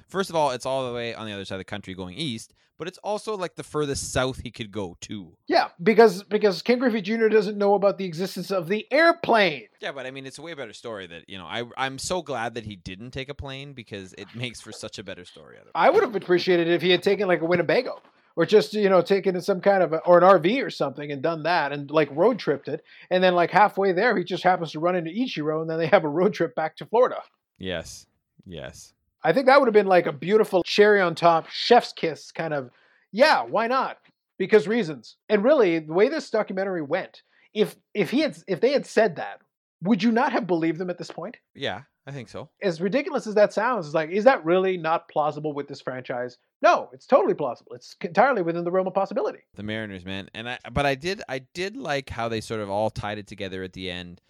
first 0.08 0.30
of 0.30 0.36
all, 0.36 0.50
it's 0.50 0.66
all 0.66 0.86
the 0.86 0.94
way 0.94 1.14
on 1.14 1.26
the 1.26 1.32
other 1.32 1.44
side 1.44 1.56
of 1.56 1.60
the 1.60 1.64
country 1.64 1.94
going 1.94 2.14
east, 2.14 2.54
but 2.78 2.88
it's 2.88 2.98
also 2.98 3.36
like 3.36 3.56
the 3.56 3.62
furthest 3.62 4.12
south 4.12 4.40
he 4.42 4.50
could 4.50 4.70
go 4.70 4.96
to. 5.02 5.36
Yeah, 5.46 5.68
because 5.82 6.22
because 6.22 6.62
Ken 6.62 6.78
Griffey 6.78 7.02
Jr. 7.02 7.28
doesn't 7.28 7.58
know 7.58 7.74
about 7.74 7.98
the 7.98 8.04
existence 8.04 8.50
of 8.50 8.68
the 8.68 8.86
airplane. 8.90 9.68
Yeah, 9.80 9.92
but 9.92 10.06
I 10.06 10.10
mean, 10.10 10.26
it's 10.26 10.38
a 10.38 10.42
way 10.42 10.54
better 10.54 10.72
story 10.72 11.06
that 11.06 11.28
you 11.28 11.38
know. 11.38 11.44
I 11.44 11.64
I'm 11.76 11.98
so 11.98 12.22
glad 12.22 12.54
that 12.54 12.64
he 12.64 12.76
didn't 12.76 13.10
take 13.10 13.28
a 13.28 13.34
plane 13.34 13.72
because 13.72 14.14
it 14.14 14.34
makes 14.34 14.60
for 14.60 14.72
such 14.72 14.98
a 14.98 15.04
better 15.04 15.24
story. 15.24 15.58
I 15.74 15.90
would 15.90 16.02
have 16.02 16.16
appreciated 16.16 16.68
it 16.68 16.74
if 16.74 16.82
he 16.82 16.90
had 16.90 17.02
taken 17.02 17.28
like 17.28 17.42
a 17.42 17.46
Winnebago 17.46 18.00
or 18.36 18.46
just 18.46 18.72
you 18.72 18.88
know 18.88 19.02
taken 19.02 19.40
some 19.42 19.60
kind 19.60 19.82
of 19.82 19.92
a, 19.92 19.98
or 19.98 20.16
an 20.16 20.24
RV 20.24 20.64
or 20.64 20.70
something 20.70 21.12
and 21.12 21.20
done 21.22 21.42
that 21.42 21.72
and 21.72 21.90
like 21.90 22.08
road 22.12 22.38
tripped 22.38 22.68
it, 22.68 22.82
and 23.10 23.22
then 23.22 23.34
like 23.34 23.50
halfway 23.50 23.92
there 23.92 24.16
he 24.16 24.24
just 24.24 24.42
happens 24.42 24.72
to 24.72 24.80
run 24.80 24.96
into 24.96 25.10
Ichiro, 25.10 25.60
and 25.60 25.68
then 25.68 25.78
they 25.78 25.86
have 25.86 26.04
a 26.04 26.08
road 26.08 26.32
trip 26.32 26.54
back 26.54 26.76
to 26.76 26.86
Florida. 26.86 27.22
Yes, 27.58 28.06
yes. 28.46 28.92
I 29.22 29.32
think 29.32 29.46
that 29.46 29.60
would 29.60 29.66
have 29.66 29.74
been 29.74 29.86
like 29.86 30.06
a 30.06 30.12
beautiful 30.12 30.62
cherry 30.62 31.00
on 31.00 31.14
top, 31.14 31.48
chef's 31.48 31.92
kiss 31.92 32.32
kind 32.32 32.54
of. 32.54 32.70
Yeah, 33.12 33.42
why 33.42 33.66
not? 33.66 33.98
Because 34.38 34.66
reasons. 34.66 35.16
And 35.28 35.44
really, 35.44 35.78
the 35.80 35.92
way 35.92 36.08
this 36.08 36.30
documentary 36.30 36.82
went, 36.82 37.22
if 37.52 37.76
if 37.94 38.10
he 38.10 38.20
had 38.20 38.38
if 38.46 38.60
they 38.60 38.72
had 38.72 38.86
said 38.86 39.16
that, 39.16 39.40
would 39.82 40.02
you 40.02 40.12
not 40.12 40.32
have 40.32 40.46
believed 40.46 40.78
them 40.78 40.90
at 40.90 40.98
this 40.98 41.10
point? 41.10 41.36
Yeah, 41.54 41.82
I 42.06 42.12
think 42.12 42.28
so. 42.28 42.48
As 42.62 42.80
ridiculous 42.80 43.26
as 43.26 43.34
that 43.34 43.52
sounds, 43.52 43.86
it's 43.86 43.94
like, 43.94 44.10
is 44.10 44.24
that 44.24 44.44
really 44.44 44.76
not 44.76 45.08
plausible 45.08 45.52
with 45.52 45.68
this 45.68 45.80
franchise? 45.80 46.38
No, 46.62 46.88
it's 46.92 47.06
totally 47.06 47.34
plausible. 47.34 47.72
It's 47.74 47.96
entirely 48.00 48.42
within 48.42 48.64
the 48.64 48.70
realm 48.70 48.86
of 48.86 48.94
possibility. 48.94 49.40
The 49.54 49.62
Mariners, 49.62 50.04
man, 50.04 50.30
and 50.34 50.48
I 50.48 50.58
but 50.72 50.86
I 50.86 50.94
did 50.94 51.22
I 51.28 51.40
did 51.54 51.76
like 51.76 52.08
how 52.08 52.28
they 52.28 52.40
sort 52.40 52.60
of 52.60 52.70
all 52.70 52.90
tied 52.90 53.18
it 53.18 53.26
together 53.26 53.62
at 53.62 53.72
the 53.72 53.90
end, 53.90 54.20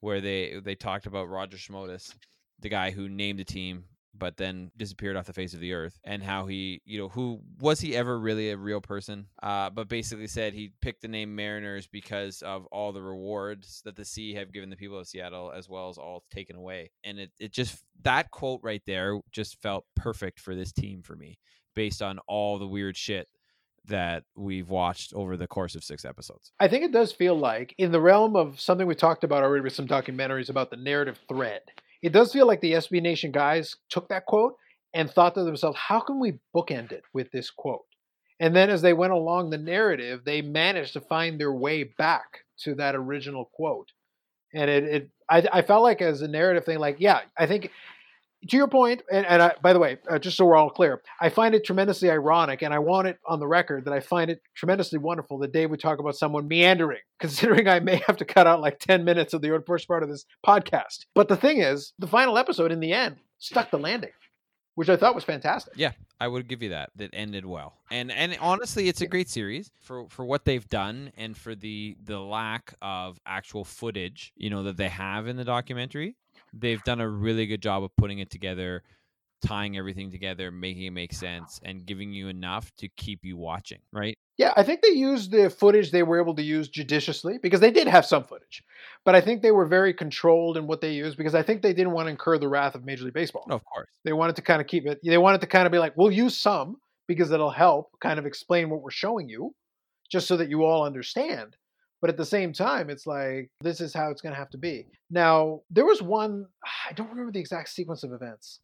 where 0.00 0.20
they 0.20 0.60
they 0.62 0.74
talked 0.74 1.06
about 1.06 1.28
Roger 1.28 1.56
Szmodis, 1.56 2.14
the 2.60 2.68
guy 2.68 2.90
who 2.90 3.08
named 3.08 3.38
the 3.38 3.44
team 3.44 3.84
but 4.18 4.36
then 4.36 4.70
disappeared 4.76 5.16
off 5.16 5.26
the 5.26 5.32
face 5.32 5.54
of 5.54 5.60
the 5.60 5.72
earth 5.72 5.98
and 6.04 6.22
how 6.22 6.46
he 6.46 6.82
you 6.84 6.98
know 6.98 7.08
who 7.08 7.40
was 7.60 7.80
he 7.80 7.96
ever 7.96 8.18
really 8.18 8.50
a 8.50 8.56
real 8.56 8.80
person? 8.80 9.26
Uh, 9.42 9.70
but 9.70 9.88
basically 9.88 10.26
said 10.26 10.52
he 10.52 10.72
picked 10.80 11.02
the 11.02 11.08
name 11.08 11.34
mariners 11.34 11.86
because 11.86 12.42
of 12.42 12.66
all 12.66 12.92
the 12.92 13.02
rewards 13.02 13.80
that 13.84 13.96
the 13.96 14.04
sea 14.04 14.34
have 14.34 14.52
given 14.52 14.70
the 14.70 14.76
people 14.76 14.98
of 14.98 15.06
seattle 15.06 15.52
as 15.54 15.68
well 15.68 15.88
as 15.88 15.98
all 15.98 16.24
taken 16.30 16.56
away. 16.56 16.90
And 17.04 17.18
it, 17.18 17.30
it 17.38 17.52
just 17.52 17.84
that 18.02 18.30
quote 18.30 18.60
right 18.62 18.82
there 18.86 19.20
just 19.30 19.60
felt 19.62 19.84
perfect 19.94 20.40
for 20.40 20.54
this 20.54 20.72
team 20.72 21.02
for 21.02 21.14
me 21.14 21.38
based 21.74 22.02
on 22.02 22.18
all 22.26 22.58
the 22.58 22.66
weird 22.66 22.96
shit 22.96 23.28
that 23.84 24.24
we've 24.36 24.68
watched 24.68 25.14
over 25.14 25.36
the 25.36 25.46
course 25.46 25.74
of 25.74 25.82
six 25.82 26.04
episodes. 26.04 26.52
I 26.60 26.68
think 26.68 26.84
it 26.84 26.92
does 26.92 27.12
feel 27.12 27.34
like, 27.34 27.74
in 27.78 27.90
the 27.90 28.00
realm 28.00 28.36
of 28.36 28.60
something 28.60 28.86
we 28.86 28.94
talked 28.94 29.24
about 29.24 29.42
already 29.42 29.62
with 29.62 29.72
some 29.72 29.86
documentaries 29.86 30.50
about 30.50 30.70
the 30.70 30.76
narrative 30.76 31.18
thread, 31.28 31.62
it 32.02 32.12
does 32.12 32.32
feel 32.32 32.46
like 32.46 32.60
the 32.60 32.72
SB 32.74 33.02
Nation 33.02 33.32
guys 33.32 33.76
took 33.88 34.08
that 34.08 34.26
quote 34.26 34.54
and 34.94 35.10
thought 35.10 35.34
to 35.34 35.44
themselves, 35.44 35.78
how 35.78 36.00
can 36.00 36.18
we 36.20 36.38
bookend 36.54 36.92
it 36.92 37.04
with 37.12 37.30
this 37.30 37.50
quote? 37.50 37.84
And 38.40 38.54
then 38.54 38.70
as 38.70 38.82
they 38.82 38.92
went 38.92 39.12
along 39.12 39.50
the 39.50 39.58
narrative, 39.58 40.22
they 40.24 40.42
managed 40.42 40.92
to 40.92 41.00
find 41.00 41.38
their 41.38 41.52
way 41.52 41.84
back 41.84 42.44
to 42.60 42.74
that 42.76 42.94
original 42.94 43.50
quote. 43.52 43.90
And 44.54 44.70
it, 44.70 44.84
it 44.84 45.10
I, 45.28 45.46
I 45.52 45.62
felt 45.62 45.82
like 45.82 46.00
as 46.00 46.22
a 46.22 46.28
narrative 46.28 46.64
thing, 46.64 46.78
like, 46.78 46.96
yeah, 47.00 47.20
I 47.36 47.46
think 47.46 47.70
to 48.46 48.56
your 48.56 48.68
point, 48.68 49.02
and, 49.10 49.26
and 49.26 49.42
I, 49.42 49.54
by 49.60 49.72
the 49.72 49.80
way, 49.80 49.98
uh, 50.08 50.18
just 50.18 50.36
so 50.36 50.44
we're 50.44 50.56
all 50.56 50.70
clear, 50.70 51.02
I 51.20 51.28
find 51.28 51.54
it 51.54 51.64
tremendously 51.64 52.08
ironic, 52.10 52.62
and 52.62 52.72
I 52.72 52.78
want 52.78 53.08
it 53.08 53.18
on 53.26 53.40
the 53.40 53.48
record 53.48 53.84
that 53.86 53.92
I 53.94 54.00
find 54.00 54.30
it 54.30 54.40
tremendously 54.54 54.98
wonderful 54.98 55.38
that 55.38 55.52
Dave 55.52 55.70
would 55.70 55.80
talk 55.80 55.98
about 55.98 56.16
someone 56.16 56.46
meandering, 56.46 57.00
considering 57.18 57.66
I 57.68 57.80
may 57.80 57.96
have 58.06 58.16
to 58.18 58.24
cut 58.24 58.46
out 58.46 58.60
like 58.60 58.78
10 58.78 59.04
minutes 59.04 59.34
of 59.34 59.42
the 59.42 59.62
first 59.66 59.88
part 59.88 60.02
of 60.02 60.08
this 60.08 60.24
podcast. 60.46 61.06
But 61.14 61.28
the 61.28 61.36
thing 61.36 61.58
is, 61.58 61.92
the 61.98 62.06
final 62.06 62.38
episode 62.38 62.70
in 62.70 62.80
the 62.80 62.92
end 62.92 63.16
stuck 63.38 63.70
the 63.70 63.78
landing. 63.78 64.10
which 64.74 64.88
I 64.88 64.96
thought 64.96 65.16
was 65.16 65.24
fantastic. 65.24 65.72
Yeah, 65.76 65.90
I 66.20 66.28
would 66.28 66.46
give 66.46 66.62
you 66.62 66.68
that. 66.68 66.90
That 66.94 67.10
ended 67.12 67.44
well, 67.44 67.74
and 67.90 68.12
and 68.12 68.36
honestly, 68.40 68.86
it's 68.88 69.00
a 69.00 69.08
great 69.08 69.28
series 69.28 69.72
for 69.82 70.08
for 70.08 70.24
what 70.24 70.44
they've 70.44 70.68
done 70.68 71.10
and 71.16 71.36
for 71.36 71.56
the 71.56 71.96
the 72.04 72.20
lack 72.20 72.74
of 72.80 73.18
actual 73.26 73.64
footage, 73.64 74.32
you 74.36 74.50
know, 74.50 74.62
that 74.62 74.76
they 74.76 74.88
have 74.88 75.26
in 75.26 75.36
the 75.36 75.44
documentary. 75.44 76.14
They've 76.52 76.82
done 76.84 77.00
a 77.00 77.08
really 77.08 77.46
good 77.46 77.62
job 77.62 77.82
of 77.82 77.90
putting 77.96 78.18
it 78.18 78.30
together, 78.30 78.82
tying 79.44 79.76
everything 79.76 80.10
together, 80.10 80.50
making 80.50 80.84
it 80.84 80.90
make 80.90 81.12
sense, 81.12 81.60
and 81.62 81.86
giving 81.86 82.12
you 82.12 82.28
enough 82.28 82.70
to 82.78 82.88
keep 82.88 83.24
you 83.24 83.36
watching. 83.36 83.78
Right? 83.92 84.16
Yeah, 84.36 84.52
I 84.56 84.62
think 84.62 84.82
they 84.82 84.90
used 84.90 85.32
the 85.32 85.50
footage 85.50 85.90
they 85.90 86.04
were 86.04 86.20
able 86.20 86.34
to 86.36 86.42
use 86.42 86.68
judiciously 86.68 87.38
because 87.38 87.58
they 87.58 87.72
did 87.72 87.88
have 87.88 88.06
some 88.06 88.22
footage, 88.22 88.62
but 89.04 89.16
I 89.16 89.20
think 89.20 89.42
they 89.42 89.50
were 89.50 89.66
very 89.66 89.92
controlled 89.92 90.56
in 90.56 90.68
what 90.68 90.80
they 90.80 90.92
used 90.92 91.16
because 91.16 91.34
I 91.34 91.42
think 91.42 91.60
they 91.60 91.72
didn't 91.72 91.92
want 91.92 92.06
to 92.06 92.10
incur 92.10 92.38
the 92.38 92.46
wrath 92.46 92.76
of 92.76 92.84
Major 92.84 93.04
League 93.04 93.14
Baseball. 93.14 93.46
Of 93.50 93.64
course. 93.64 93.88
They 94.04 94.12
wanted 94.12 94.36
to 94.36 94.42
kind 94.42 94.60
of 94.60 94.68
keep 94.68 94.86
it. 94.86 95.00
They 95.04 95.18
wanted 95.18 95.40
to 95.40 95.48
kind 95.48 95.66
of 95.66 95.72
be 95.72 95.80
like, 95.80 95.96
we'll 95.96 96.12
use 96.12 96.36
some 96.36 96.76
because 97.08 97.32
it'll 97.32 97.50
help 97.50 97.90
kind 98.00 98.20
of 98.20 98.26
explain 98.26 98.70
what 98.70 98.80
we're 98.80 98.90
showing 98.90 99.28
you, 99.28 99.54
just 100.08 100.28
so 100.28 100.36
that 100.36 100.48
you 100.48 100.64
all 100.64 100.86
understand. 100.86 101.56
But 102.00 102.10
at 102.10 102.16
the 102.16 102.24
same 102.24 102.52
time, 102.52 102.90
it's 102.90 103.06
like 103.06 103.50
this 103.60 103.80
is 103.80 103.92
how 103.92 104.10
it's 104.10 104.20
going 104.20 104.32
to 104.32 104.38
have 104.38 104.50
to 104.50 104.58
be. 104.58 104.86
Now, 105.10 105.62
there 105.70 105.84
was 105.84 106.00
one. 106.00 106.46
I 106.88 106.92
don't 106.92 107.10
remember 107.10 107.32
the 107.32 107.40
exact 107.40 107.70
sequence 107.70 108.04
of 108.04 108.12
events. 108.12 108.60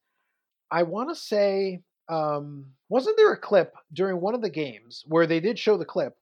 I 0.71 0.85
want 0.85 1.09
to 1.09 1.15
say, 1.15 1.81
um, 2.09 2.67
wasn't 2.89 3.17
there 3.17 3.33
a 3.33 3.37
clip 3.37 3.75
during 3.93 4.21
one 4.21 4.35
of 4.35 4.43
the 4.43 4.51
games 4.51 5.05
where 5.07 5.27
they 5.27 5.41
did 5.41 5.59
show 5.59 5.77
the 5.77 5.85
clip, 5.85 6.17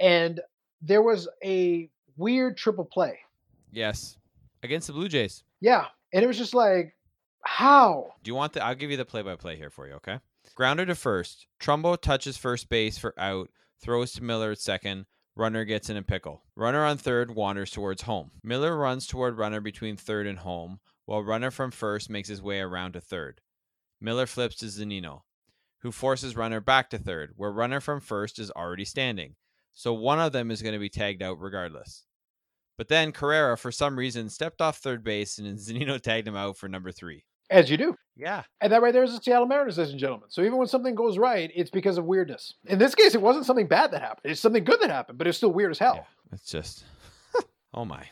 and 0.00 0.40
there 0.82 1.02
was 1.02 1.28
a 1.44 1.88
weird 2.16 2.56
triple 2.56 2.84
play. 2.84 3.18
Yes, 3.70 4.18
against 4.62 4.88
the 4.88 4.92
Blue 4.92 5.08
Jays. 5.08 5.44
Yeah, 5.60 5.86
and 6.12 6.24
it 6.24 6.26
was 6.26 6.38
just 6.38 6.54
like, 6.54 6.96
how? 7.42 8.12
Do 8.24 8.30
you 8.30 8.34
want 8.34 8.54
the? 8.54 8.64
I'll 8.64 8.74
give 8.74 8.90
you 8.90 8.96
the 8.96 9.04
play-by-play 9.04 9.56
here 9.56 9.70
for 9.70 9.86
you. 9.86 9.94
Okay. 9.94 10.18
Grounder 10.54 10.86
to 10.86 10.94
first. 10.94 11.46
Trumbo 11.60 12.00
touches 12.00 12.36
first 12.36 12.68
base 12.68 12.98
for 12.98 13.14
out. 13.18 13.50
Throws 13.80 14.12
to 14.12 14.24
Miller 14.24 14.52
at 14.52 14.58
second. 14.58 15.06
Runner 15.38 15.66
gets 15.66 15.90
in 15.90 15.98
a 15.98 16.02
pickle. 16.02 16.44
Runner 16.56 16.82
on 16.82 16.96
third 16.96 17.34
wanders 17.34 17.70
towards 17.70 18.02
home. 18.02 18.30
Miller 18.42 18.74
runs 18.74 19.06
toward 19.06 19.36
runner 19.36 19.60
between 19.60 19.94
third 19.94 20.26
and 20.26 20.38
home, 20.38 20.80
while 21.04 21.22
runner 21.22 21.50
from 21.50 21.70
first 21.70 22.08
makes 22.08 22.28
his 22.28 22.40
way 22.40 22.60
around 22.60 22.92
to 22.92 23.02
third. 23.02 23.42
Miller 24.00 24.26
flips 24.26 24.56
to 24.56 24.66
Zunino, 24.66 25.20
who 25.80 25.92
forces 25.92 26.36
runner 26.36 26.60
back 26.60 26.88
to 26.88 26.98
third, 26.98 27.32
where 27.36 27.52
runner 27.52 27.80
from 27.80 28.00
first 28.00 28.38
is 28.38 28.50
already 28.50 28.86
standing. 28.86 29.34
So 29.74 29.92
one 29.92 30.18
of 30.18 30.32
them 30.32 30.50
is 30.50 30.62
going 30.62 30.72
to 30.72 30.78
be 30.78 30.88
tagged 30.88 31.22
out 31.22 31.38
regardless. 31.38 32.06
But 32.78 32.88
then 32.88 33.12
Carrera, 33.12 33.58
for 33.58 33.70
some 33.70 33.98
reason, 33.98 34.30
stepped 34.30 34.62
off 34.62 34.78
third 34.78 35.04
base 35.04 35.36
and 35.36 35.58
Zunino 35.58 36.00
tagged 36.00 36.26
him 36.26 36.36
out 36.36 36.56
for 36.56 36.66
number 36.66 36.92
three. 36.92 37.24
As 37.50 37.70
you 37.70 37.76
do. 37.76 37.96
Yeah. 38.16 38.42
And 38.60 38.72
that 38.72 38.82
right 38.82 38.92
there 38.92 39.04
is 39.04 39.14
the 39.14 39.22
Seattle 39.22 39.46
Mariners, 39.46 39.78
ladies 39.78 39.92
and 39.92 40.00
gentlemen. 40.00 40.28
So 40.30 40.42
even 40.42 40.56
when 40.56 40.66
something 40.66 40.94
goes 40.94 41.18
right, 41.18 41.50
it's 41.54 41.70
because 41.70 41.98
of 41.98 42.04
weirdness. 42.04 42.54
In 42.64 42.78
this 42.78 42.94
case, 42.94 43.14
it 43.14 43.22
wasn't 43.22 43.46
something 43.46 43.68
bad 43.68 43.90
that 43.92 44.00
happened. 44.00 44.32
It's 44.32 44.40
something 44.40 44.64
good 44.64 44.80
that 44.80 44.90
happened, 44.90 45.18
but 45.18 45.26
it's 45.26 45.36
still 45.36 45.52
weird 45.52 45.70
as 45.70 45.78
hell. 45.78 45.96
Yeah. 45.96 46.32
It's 46.32 46.50
just, 46.50 46.84
oh 47.74 47.84
my. 47.84 48.04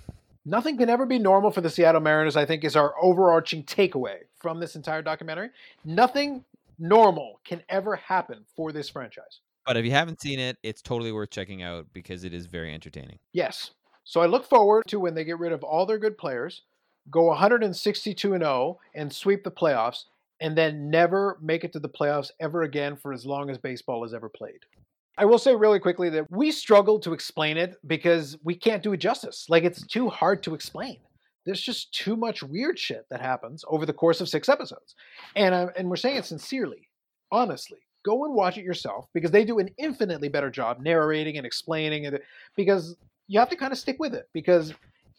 Nothing 0.45 0.77
can 0.77 0.91
ever 0.91 1.07
be 1.07 1.19
normal 1.19 1.51
for 1.51 1.63
the 1.63 1.71
Seattle 1.71 2.03
Mariners, 2.03 2.37
I 2.37 2.45
think, 2.45 2.65
is 2.65 2.77
our 2.77 2.95
overarching 3.03 3.65
takeaway 3.65 4.19
from 4.37 4.61
this 4.61 4.77
entire 4.77 5.01
documentary. 5.01 5.49
Nothing 5.87 6.45
normal 6.79 7.41
can 7.45 7.63
ever 7.71 7.97
happen 7.97 8.45
for 8.55 8.71
this 8.71 8.91
franchise. 8.91 9.41
But 9.67 9.79
if 9.79 9.87
you 9.87 9.93
haven't 9.93 10.21
seen 10.21 10.39
it, 10.39 10.59
it's 10.63 10.83
totally 10.83 11.13
worth 11.13 11.31
checking 11.31 11.63
out 11.63 11.87
because 11.95 12.25
it 12.25 12.35
is 12.35 12.45
very 12.45 12.75
entertaining. 12.75 13.19
Yes. 13.33 13.71
So 14.05 14.21
I 14.21 14.27
look 14.27 14.45
forward 14.45 14.85
to 14.89 15.01
when 15.01 15.15
they 15.15 15.25
get 15.25 15.39
rid 15.39 15.53
of 15.53 15.65
all 15.65 15.87
their 15.87 15.99
good 15.99 16.19
players, 16.19 16.63
go 17.11 17.25
162 17.25 18.35
and 18.35 18.43
0 18.43 18.79
and 18.95 19.13
sweep 19.13 19.45
the 19.45 19.51
playoffs 19.51 20.05
and 20.41 20.57
then 20.57 20.91
never 20.91 21.39
make 21.41 21.65
it 21.65 21.73
to 21.73 21.81
the 21.81 21.89
playoffs 21.89 22.31
ever 22.41 22.63
again 22.63 22.97
for 22.97 23.13
as 23.13 23.25
long 23.25 23.51
as 23.51 23.59
baseball 23.59 24.03
has 24.03 24.15
ever 24.15 24.29
played. 24.29 24.61
I 25.17 25.25
will 25.25 25.39
say 25.39 25.55
really 25.55 25.79
quickly 25.79 26.11
that 26.11 26.31
we 26.31 26.51
struggle 26.51 26.99
to 27.01 27.13
explain 27.13 27.57
it 27.57 27.77
because 27.87 28.37
we 28.43 28.55
can't 28.55 28.83
do 28.83 28.93
it 28.93 28.99
justice. 28.99 29.47
Like 29.49 29.63
it's 29.63 29.87
too 29.87 30.09
hard 30.09 30.43
to 30.43 30.55
explain. 30.55 30.99
There's 31.47 31.61
just 31.61 31.93
too 31.93 32.17
much 32.17 32.43
weird 32.43 32.79
shit 32.79 33.07
that 33.11 33.21
happens 33.21 33.65
over 33.69 33.87
the 33.87 33.93
course 33.93 34.21
of 34.21 34.29
six 34.29 34.49
episodes, 34.49 34.95
and 35.37 35.55
and 35.77 35.91
we're 35.91 35.97
saying 35.97 36.17
it 36.17 36.25
sincerely, 36.25 36.89
honestly. 37.31 37.79
Go 38.05 38.25
and 38.25 38.35
watch 38.35 38.59
it 38.59 38.65
yourself 38.65 39.09
because 39.15 39.31
they 39.31 39.45
do 39.45 39.59
an 39.59 39.71
infinitely 39.79 40.29
better 40.29 40.51
job 40.51 40.81
narrating 40.81 41.37
and 41.37 41.47
explaining 41.47 42.05
it. 42.05 42.23
Because 42.57 42.97
you 43.29 43.39
have 43.39 43.49
to 43.51 43.57
kind 43.57 43.73
of 43.73 43.79
stick 43.79 43.97
with 43.99 44.15
it 44.15 44.29
because 44.33 44.75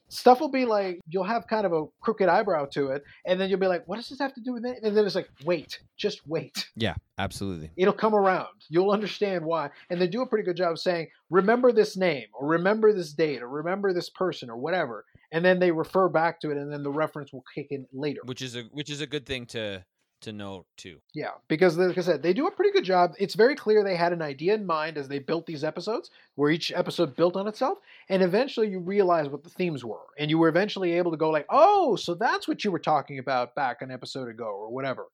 stuff 0.07 0.39
will 0.39 0.51
be 0.51 0.65
like 0.65 0.99
you'll 1.07 1.23
have 1.23 1.47
kind 1.47 1.65
of 1.65 1.73
a 1.73 1.85
crooked 2.01 2.29
eyebrow 2.29 2.65
to 2.73 2.89
it, 2.89 3.03
and 3.25 3.39
then 3.39 3.49
you'll 3.49 3.59
be 3.59 3.67
like, 3.67 3.87
"What 3.87 3.97
does 3.97 4.09
this 4.09 4.19
have 4.19 4.33
to 4.35 4.41
do 4.41 4.53
with 4.53 4.65
it?" 4.65 4.79
And 4.83 4.95
then 4.95 5.05
it's 5.05 5.15
like, 5.15 5.29
"Wait, 5.45 5.79
just 5.97 6.27
wait." 6.27 6.69
Yeah, 6.75 6.95
absolutely. 7.17 7.71
It'll 7.77 7.93
come 7.93 8.13
around. 8.13 8.47
You'll 8.69 8.91
understand 8.91 9.45
why, 9.45 9.69
and 9.89 9.99
they 9.99 10.07
do 10.07 10.21
a 10.21 10.27
pretty 10.27 10.43
good 10.43 10.57
job 10.57 10.73
of 10.73 10.79
saying, 10.79 11.07
"Remember 11.29 11.71
this 11.71 11.97
name, 11.97 12.27
or 12.33 12.47
remember 12.47 12.93
this 12.93 13.13
date, 13.13 13.41
or 13.41 13.49
remember 13.49 13.93
this 13.93 14.09
person, 14.09 14.49
or 14.49 14.57
whatever," 14.57 15.05
and 15.31 15.43
then 15.43 15.59
they 15.59 15.71
refer 15.71 16.09
back 16.09 16.39
to 16.41 16.51
it, 16.51 16.57
and 16.57 16.71
then 16.71 16.83
the 16.83 16.91
reference 16.91 17.33
will 17.33 17.43
kick 17.53 17.67
in 17.71 17.87
later. 17.93 18.21
Which 18.25 18.41
is 18.41 18.55
a 18.55 18.63
which 18.71 18.89
is 18.89 19.01
a 19.01 19.07
good 19.07 19.25
thing 19.25 19.45
to 19.47 19.85
to 20.21 20.31
know 20.31 20.65
too. 20.77 20.99
Yeah, 21.13 21.31
because 21.47 21.77
like 21.77 21.97
I 21.97 22.01
said, 22.01 22.23
they 22.23 22.33
do 22.33 22.47
a 22.47 22.51
pretty 22.51 22.71
good 22.71 22.83
job. 22.83 23.13
It's 23.19 23.35
very 23.35 23.55
clear 23.55 23.83
they 23.83 23.95
had 23.95 24.13
an 24.13 24.21
idea 24.21 24.53
in 24.53 24.65
mind 24.65 24.97
as 24.97 25.07
they 25.07 25.19
built 25.19 25.45
these 25.45 25.63
episodes, 25.63 26.09
where 26.35 26.51
each 26.51 26.71
episode 26.71 27.15
built 27.15 27.35
on 27.35 27.47
itself, 27.47 27.77
and 28.09 28.23
eventually 28.23 28.69
you 28.69 28.79
realize 28.79 29.29
what 29.29 29.43
the 29.43 29.49
themes 29.49 29.83
were, 29.85 30.05
and 30.17 30.29
you 30.29 30.37
were 30.37 30.49
eventually 30.49 30.93
able 30.93 31.11
to 31.11 31.17
go 31.17 31.29
like, 31.29 31.45
"Oh, 31.49 31.95
so 31.95 32.15
that's 32.15 32.47
what 32.47 32.63
you 32.63 32.71
were 32.71 32.79
talking 32.79 33.19
about 33.19 33.55
back 33.55 33.81
an 33.81 33.91
episode 33.91 34.29
ago, 34.29 34.45
or 34.45 34.71
whatever," 34.71 35.07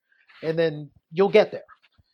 and 0.43 0.57
then 0.57 0.89
you'll 1.11 1.29
get 1.29 1.51
there, 1.51 1.65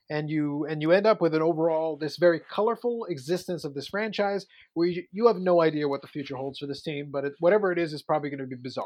and 0.09 0.29
you 0.29 0.65
and 0.65 0.81
you 0.81 0.91
end 0.91 1.05
up 1.05 1.21
with 1.21 1.35
an 1.35 1.41
overall 1.41 1.97
this 1.97 2.17
very 2.17 2.39
colorful 2.39 3.05
existence 3.09 3.63
of 3.63 3.73
this 3.73 3.87
franchise 3.87 4.45
where 4.73 4.87
you, 4.87 5.03
you 5.11 5.27
have 5.27 5.37
no 5.37 5.61
idea 5.61 5.87
what 5.87 6.01
the 6.01 6.07
future 6.07 6.35
holds 6.35 6.59
for 6.59 6.67
this 6.67 6.81
team, 6.81 7.09
but 7.11 7.25
it, 7.25 7.33
whatever 7.39 7.71
it 7.71 7.77
is 7.77 7.93
is 7.93 8.01
probably 8.01 8.29
going 8.29 8.39
to 8.39 8.47
be 8.47 8.55
bizarre. 8.55 8.85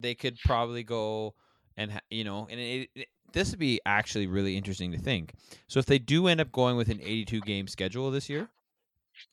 They 0.00 0.14
could 0.14 0.38
probably 0.44 0.82
go 0.82 1.34
and 1.76 1.92
ha- 1.92 2.00
you 2.10 2.24
know, 2.24 2.46
and 2.50 2.60
it, 2.60 2.88
it, 2.94 3.08
this 3.34 3.50
would 3.50 3.58
be 3.58 3.80
actually 3.84 4.26
really 4.26 4.56
interesting 4.56 4.92
to 4.92 4.98
think. 4.98 5.34
So 5.68 5.78
if 5.78 5.86
they 5.86 5.98
do 5.98 6.28
end 6.28 6.40
up 6.40 6.52
going 6.52 6.76
with 6.76 6.88
an 6.88 7.00
82 7.02 7.40
game 7.40 7.66
schedule 7.66 8.10
this 8.10 8.30
year, 8.30 8.48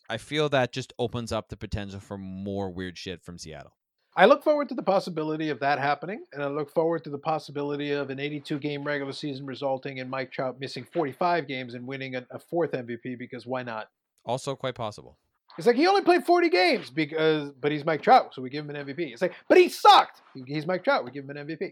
I 0.10 0.18
feel 0.18 0.49
that 0.49 0.74
just 0.74 0.91
opens 0.99 1.32
up 1.32 1.49
the 1.49 1.56
potential 1.56 1.99
for 1.99 2.18
more 2.18 2.70
weird 2.70 2.97
shit 2.97 3.24
from 3.24 3.38
Seattle. 3.38 3.74
I 4.18 4.26
look 4.26 4.43
forward 4.43 4.68
to 4.70 4.76
the 4.76 4.84
possibility 4.84 5.49
of 5.49 5.60
that 5.62 5.80
happening, 5.80 6.26
and 6.34 6.43
I 6.43 6.47
look 6.47 6.70
forward 6.70 7.06
to 7.06 7.10
the 7.10 7.18
possibility 7.18 7.91
of 7.91 8.10
an 8.10 8.20
82 8.20 8.60
game 8.60 8.84
regular 8.84 9.14
season 9.14 9.45
resulting 9.45 9.99
in 9.99 10.10
Mike 10.10 10.32
Trout 10.32 10.60
missing 10.60 10.86
45 10.91 11.47
games 11.47 11.76
and 11.76 11.88
winning 11.88 12.16
a, 12.16 12.26
a 12.32 12.39
fourth 12.39 12.72
MVP 12.72 13.18
because 13.18 13.45
why 13.45 13.64
not? 13.64 13.88
Also 14.26 14.56
quite 14.56 14.76
possible. 14.76 15.18
It's 15.58 15.68
like 15.68 15.76
he 15.76 15.88
only 15.88 16.02
played 16.02 16.26
40 16.26 16.49
games 16.49 16.89
because, 16.89 17.52
but 17.62 17.72
he's 17.72 17.86
Mike 17.86 18.02
Trout, 18.02 18.34
so 18.34 18.41
we 18.41 18.49
give 18.49 18.66
him 18.68 18.76
an 18.76 18.86
MVP. 18.86 19.12
It's 19.14 19.22
like, 19.22 19.34
but 19.47 19.58
he 19.58 19.70
sucked. 19.70 20.22
He's 20.45 20.66
Mike 20.66 20.84
Trout, 20.84 21.06
we 21.06 21.12
give 21.12 21.24
him 21.24 21.36
an 21.36 21.47
MVP. 21.47 21.72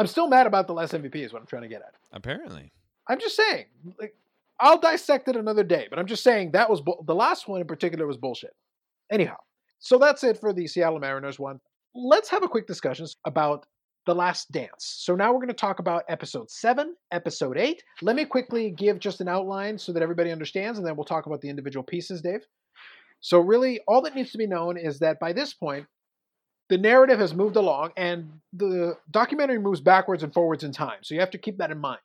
I'm 0.00 0.06
still 0.06 0.28
mad 0.28 0.46
about 0.46 0.66
the 0.66 0.72
last 0.72 0.94
MVP, 0.94 1.16
is 1.16 1.30
what 1.30 1.40
I'm 1.40 1.46
trying 1.46 1.62
to 1.62 1.68
get 1.68 1.82
at. 1.82 1.92
Apparently. 2.12 2.72
I'm 3.06 3.20
just 3.20 3.36
saying, 3.36 3.66
like, 4.00 4.14
I'll 4.58 4.78
dissect 4.78 5.28
it 5.28 5.36
another 5.36 5.62
day, 5.62 5.88
but 5.90 5.98
I'm 5.98 6.06
just 6.06 6.22
saying 6.22 6.52
that 6.52 6.70
was 6.70 6.80
bu- 6.80 7.04
the 7.06 7.14
last 7.14 7.48
one 7.48 7.60
in 7.60 7.66
particular 7.66 8.06
was 8.06 8.16
bullshit. 8.16 8.54
Anyhow, 9.12 9.36
so 9.78 9.98
that's 9.98 10.24
it 10.24 10.40
for 10.40 10.54
the 10.54 10.66
Seattle 10.66 11.00
Mariners 11.00 11.38
one. 11.38 11.60
Let's 11.94 12.30
have 12.30 12.42
a 12.42 12.48
quick 12.48 12.66
discussion 12.66 13.06
about 13.26 13.66
The 14.06 14.14
Last 14.14 14.50
Dance. 14.52 14.96
So 15.00 15.14
now 15.14 15.32
we're 15.32 15.38
going 15.38 15.48
to 15.48 15.54
talk 15.54 15.80
about 15.80 16.04
episode 16.08 16.50
seven, 16.50 16.94
episode 17.12 17.58
eight. 17.58 17.82
Let 18.00 18.16
me 18.16 18.24
quickly 18.24 18.70
give 18.70 19.00
just 19.00 19.20
an 19.20 19.28
outline 19.28 19.76
so 19.76 19.92
that 19.92 20.02
everybody 20.02 20.32
understands, 20.32 20.78
and 20.78 20.86
then 20.86 20.96
we'll 20.96 21.04
talk 21.04 21.26
about 21.26 21.42
the 21.42 21.50
individual 21.50 21.84
pieces, 21.84 22.22
Dave. 22.22 22.40
So, 23.20 23.40
really, 23.40 23.80
all 23.86 24.00
that 24.02 24.14
needs 24.14 24.32
to 24.32 24.38
be 24.38 24.46
known 24.46 24.78
is 24.78 24.98
that 25.00 25.20
by 25.20 25.34
this 25.34 25.52
point, 25.52 25.86
the 26.70 26.78
narrative 26.78 27.18
has 27.18 27.34
moved 27.34 27.56
along 27.56 27.90
and 27.98 28.40
the 28.54 28.96
documentary 29.10 29.58
moves 29.58 29.80
backwards 29.80 30.22
and 30.22 30.32
forwards 30.32 30.64
in 30.64 30.72
time. 30.72 31.00
So, 31.02 31.14
you 31.14 31.20
have 31.20 31.30
to 31.32 31.38
keep 31.38 31.58
that 31.58 31.70
in 31.70 31.78
mind. 31.78 32.00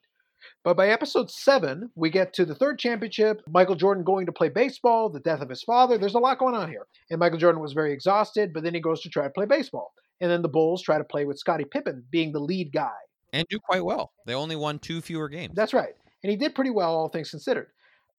But 0.63 0.78
by 0.78 0.89
episode 0.89 1.32
seven, 1.32 1.91
we 1.95 2.09
get 2.09 2.34
to 2.34 2.45
the 2.45 2.55
third 2.55 2.80
championship, 2.80 3.41
Michael 3.47 3.76
Jordan 3.76 4.03
going 4.03 4.26
to 4.26 4.32
play 4.32 4.49
baseball, 4.49 5.09
the 5.09 5.20
death 5.20 5.41
of 5.41 5.49
his 5.49 5.63
father. 5.63 5.97
There's 5.97 6.16
a 6.16 6.20
lot 6.20 6.39
going 6.39 6.55
on 6.55 6.70
here. 6.70 6.88
And 7.09 7.20
Michael 7.20 7.38
Jordan 7.38 7.61
was 7.61 7.74
very 7.74 7.93
exhausted, 7.93 8.53
but 8.53 8.63
then 8.63 8.74
he 8.74 8.80
goes 8.80 9.01
to 9.01 9.09
try 9.09 9.24
to 9.24 9.30
play 9.30 9.45
baseball. 9.45 9.93
And 10.22 10.32
then 10.32 10.41
the 10.41 10.49
Bulls 10.49 10.82
try 10.82 10.97
to 10.97 11.03
play 11.03 11.26
with 11.26 11.39
Scottie 11.39 11.66
Pippen 11.66 12.03
being 12.09 12.32
the 12.32 12.39
lead 12.39 12.72
guy. 12.72 12.93
And 13.34 13.45
do 13.49 13.59
quite 13.59 13.84
well. 13.84 14.13
They 14.26 14.34
only 14.34 14.55
won 14.55 14.80
two 14.80 15.01
fewer 15.01 15.30
games. 15.30 15.53
That's 15.55 15.74
right. 15.74 15.93
And 16.24 16.32
he 16.32 16.38
did 16.38 16.55
pretty 16.55 16.72
well, 16.72 16.95
all 16.95 17.09
things 17.09 17.30
considered. 17.30 17.68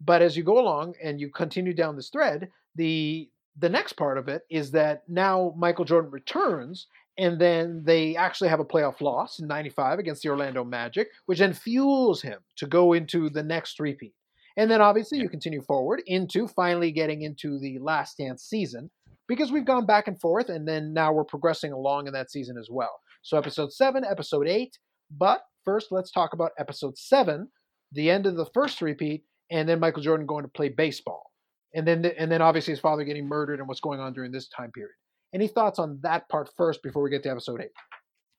But 0.01 0.21
as 0.21 0.37
you 0.37 0.43
go 0.43 0.59
along 0.59 0.95
and 1.03 1.21
you 1.21 1.31
continue 1.31 1.73
down 1.73 1.97
this 1.97 2.11
thread, 2.11 2.51
the 2.75 3.29
the 3.59 3.69
next 3.69 3.95
part 3.95 4.19
of 4.19 4.29
it 4.29 4.43
is 4.51 4.71
that 4.73 5.03
now 5.09 5.55
Michael 5.57 5.85
Jordan 5.85 6.11
returns 6.11 6.87
and 7.19 7.41
then 7.41 7.83
they 7.85 8.15
actually 8.15 8.51
have 8.51 8.61
a 8.61 8.65
playoff 8.65 9.01
loss 9.01 9.39
in 9.39 9.47
95 9.47 9.99
against 9.99 10.23
the 10.23 10.29
Orlando 10.29 10.65
Magic, 10.65 11.09
which 11.25 11.39
then 11.39 11.55
fuels 11.55 12.21
him 12.21 12.41
to 12.57 12.67
go 12.67 12.93
into 12.93 13.31
the 13.31 13.43
next 13.43 13.81
repeat. 13.81 14.15
And 14.59 14.71
then 14.71 14.81
obviously 14.81 15.19
you 15.19 15.29
continue 15.29 15.63
forward 15.63 16.03
into 16.07 16.47
finally 16.49 16.91
getting 16.91 17.23
into 17.23 17.59
the 17.59 17.79
last 17.79 18.19
dance 18.19 18.43
season 18.43 18.91
because 19.29 19.51
we've 19.51 19.65
gone 19.65 19.87
back 19.87 20.09
and 20.09 20.21
forth 20.21 20.49
and 20.49 20.69
then 20.69 20.93
now 20.93 21.13
we're 21.13 21.25
progressing 21.25 21.73
along 21.73 22.07
in 22.07 22.13
that 22.13 22.31
season 22.31 22.57
as 22.59 22.69
well. 22.71 23.01
So 23.23 23.39
episode 23.39 23.73
7, 23.73 24.05
episode 24.05 24.47
8, 24.47 24.79
but 25.11 25.43
first 25.65 25.89
let's 25.91 26.11
talk 26.11 26.33
about 26.33 26.53
episode 26.59 26.97
7, 26.97 27.49
the 27.93 28.11
end 28.11 28.27
of 28.27 28.37
the 28.37 28.47
first 28.47 28.81
repeat, 28.83 29.25
and 29.51 29.69
then 29.69 29.81
Michael 29.81 30.03
Jordan 30.03 30.27
going 30.27 30.45
to 30.45 30.51
play 30.51 30.69
baseball, 30.69 31.31
and 31.75 31.87
then 31.87 32.05
and 32.05 32.31
then 32.31 32.43
obviously 32.43 32.73
his 32.73 32.81
father 32.81 33.05
getting 33.05 33.27
murdered 33.27 33.59
and 33.59 33.69
what's 33.69 33.81
going 33.81 34.01
on 34.01 34.13
during 34.13 34.33
this 34.33 34.49
time 34.49 34.71
period. 34.73 34.93
Any 35.35 35.49
thoughts 35.49 35.79
on 35.79 35.99
that 36.03 36.29
part 36.29 36.49
first 36.57 36.83
before 36.83 37.03
we 37.03 37.11
get 37.11 37.23
to 37.25 37.31
episode 37.31 37.61
eight? 37.61 37.73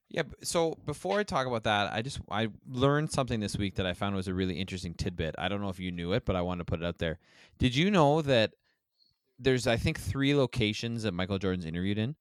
Yeah. 0.09 0.23
So 0.41 0.78
before 0.86 1.19
I 1.19 1.23
talk 1.23 1.47
about 1.47 1.63
that, 1.65 1.91
I 1.91 2.01
just 2.01 2.19
I 2.32 2.47
learned 2.69 3.11
something 3.11 3.39
this 3.39 3.57
week 3.57 3.75
that 3.75 3.86
I 3.86 3.93
found 3.93 4.15
was 4.15 4.28
a 4.28 4.34
really 4.34 4.55
interesting 4.55 4.93
tidbit. 4.93 5.36
I 5.38 5.49
don't 5.49 5.61
know 5.61 5.69
if 5.69 5.80
you 5.80 5.91
knew 5.91 6.13
it, 6.13 6.23
but 6.25 6.36
I 6.36 6.41
wanted 6.41 6.59
to 6.59 6.65
put 6.65 6.82
it 6.82 6.86
out 6.86 6.97
there. 6.97 7.19
Did 7.57 7.75
you 7.75 7.91
know 7.91 8.21
that 8.21 8.51
there's 9.38 9.67
I 9.67 9.75
think 9.78 9.99
three 9.99 10.34
locations 10.34 11.03
that 11.03 11.13
Michael 11.13 11.38
Jordan's 11.38 11.65
interviewed 11.65 11.97
in? 11.97 12.15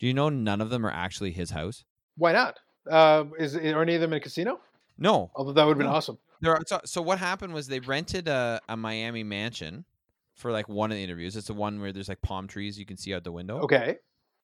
Do 0.00 0.06
you 0.06 0.14
know 0.14 0.28
none 0.28 0.60
of 0.60 0.70
them 0.70 0.84
are 0.84 0.90
actually 0.90 1.32
his 1.32 1.50
house? 1.50 1.84
Why 2.16 2.32
not? 2.32 2.58
Uh, 2.90 3.24
is 3.38 3.54
are 3.54 3.82
any 3.82 3.94
of 3.94 4.00
them 4.00 4.12
in 4.12 4.16
a 4.16 4.20
casino? 4.20 4.60
No. 4.98 5.30
Although 5.34 5.52
that 5.52 5.64
would 5.64 5.72
have 5.72 5.78
been 5.78 5.86
No. 5.86 5.92
awesome. 5.92 6.18
There 6.40 6.52
are, 6.52 6.62
so, 6.66 6.80
so 6.84 7.02
what 7.02 7.18
happened 7.18 7.52
was 7.52 7.66
they 7.66 7.80
rented 7.80 8.28
a, 8.28 8.60
a 8.68 8.76
Miami 8.76 9.22
mansion 9.24 9.84
for 10.38 10.50
like 10.52 10.68
one 10.68 10.90
of 10.90 10.96
the 10.96 11.04
interviews. 11.04 11.36
It's 11.36 11.48
the 11.48 11.54
one 11.54 11.80
where 11.80 11.92
there's 11.92 12.08
like 12.08 12.22
palm 12.22 12.46
trees 12.48 12.78
you 12.78 12.86
can 12.86 12.96
see 12.96 13.12
out 13.14 13.24
the 13.24 13.32
window. 13.32 13.58
Okay. 13.60 13.96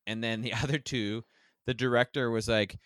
and 0.06 0.22
then 0.22 0.42
the 0.42 0.52
other 0.62 0.78
two 0.78 1.24
the 1.66 1.72
director 1.74 2.30
was 2.30 2.46
like 2.48 2.76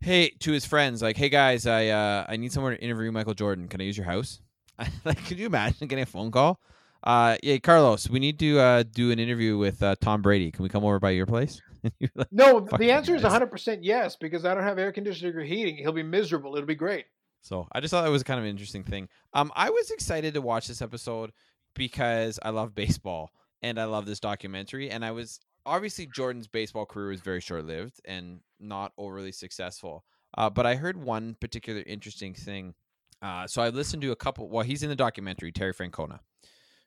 hey 0.00 0.30
to 0.40 0.52
his 0.52 0.64
friends 0.64 1.02
like 1.02 1.16
hey 1.18 1.28
guys 1.28 1.66
i 1.66 1.88
uh 1.88 2.24
i 2.28 2.36
need 2.36 2.50
someone 2.52 2.72
to 2.74 2.80
interview 2.82 3.12
michael 3.12 3.34
jordan 3.34 3.68
can 3.68 3.80
i 3.80 3.84
use 3.84 3.96
your 3.98 4.06
house 4.06 4.40
like 5.04 5.22
could 5.26 5.38
you 5.38 5.44
imagine 5.46 5.86
getting 5.86 6.02
a 6.02 6.06
phone 6.06 6.30
call 6.30 6.58
uh 7.04 7.36
yeah 7.42 7.58
carlos 7.58 8.08
we 8.08 8.18
need 8.18 8.38
to 8.38 8.58
uh 8.58 8.82
do 8.94 9.10
an 9.10 9.18
interview 9.18 9.58
with 9.58 9.82
uh 9.82 9.94
tom 10.00 10.22
brady 10.22 10.50
can 10.50 10.62
we 10.62 10.70
come 10.70 10.84
over 10.84 10.98
by 10.98 11.10
your 11.10 11.26
place 11.26 11.60
like, 12.14 12.28
No, 12.30 12.60
the 12.78 12.90
answer 12.90 13.14
is 13.14 13.22
guys. 13.22 13.32
100% 13.40 13.78
yes 13.82 14.16
because 14.16 14.44
I 14.44 14.54
don't 14.54 14.64
have 14.64 14.78
air 14.78 14.92
conditioning 14.92 15.34
or 15.34 15.42
heating. 15.42 15.76
He'll 15.76 15.92
be 15.92 16.02
miserable. 16.02 16.54
It'll 16.54 16.66
be 16.66 16.74
great. 16.74 17.06
so 17.42 17.66
i 17.72 17.80
just 17.80 17.90
thought 17.90 18.04
that 18.04 18.10
was 18.10 18.22
kind 18.22 18.38
of 18.38 18.44
an 18.44 18.50
interesting 18.50 18.84
thing 18.84 19.08
um 19.34 19.50
i 19.56 19.68
was 19.70 19.90
excited 19.90 20.34
to 20.34 20.40
watch 20.42 20.68
this 20.68 20.80
episode 20.82 21.30
because 21.74 22.38
i 22.42 22.50
love 22.50 22.74
baseball 22.74 23.30
and 23.62 23.78
i 23.78 23.84
love 23.84 24.06
this 24.06 24.20
documentary 24.20 24.90
and 24.90 25.04
i 25.04 25.10
was 25.10 25.40
obviously 25.66 26.06
jordan's 26.06 26.48
baseball 26.48 26.86
career 26.86 27.08
was 27.08 27.20
very 27.20 27.40
short-lived 27.40 28.00
and 28.04 28.40
not 28.58 28.92
overly 28.98 29.32
successful 29.32 30.04
uh, 30.38 30.48
but 30.50 30.66
i 30.66 30.74
heard 30.74 30.96
one 30.96 31.36
particular 31.40 31.82
interesting 31.86 32.34
thing 32.34 32.74
uh, 33.22 33.46
so 33.46 33.60
i 33.62 33.68
listened 33.68 34.02
to 34.02 34.12
a 34.12 34.16
couple 34.16 34.48
well 34.48 34.64
he's 34.64 34.82
in 34.82 34.88
the 34.88 34.96
documentary 34.96 35.52
terry 35.52 35.74
francona 35.74 36.20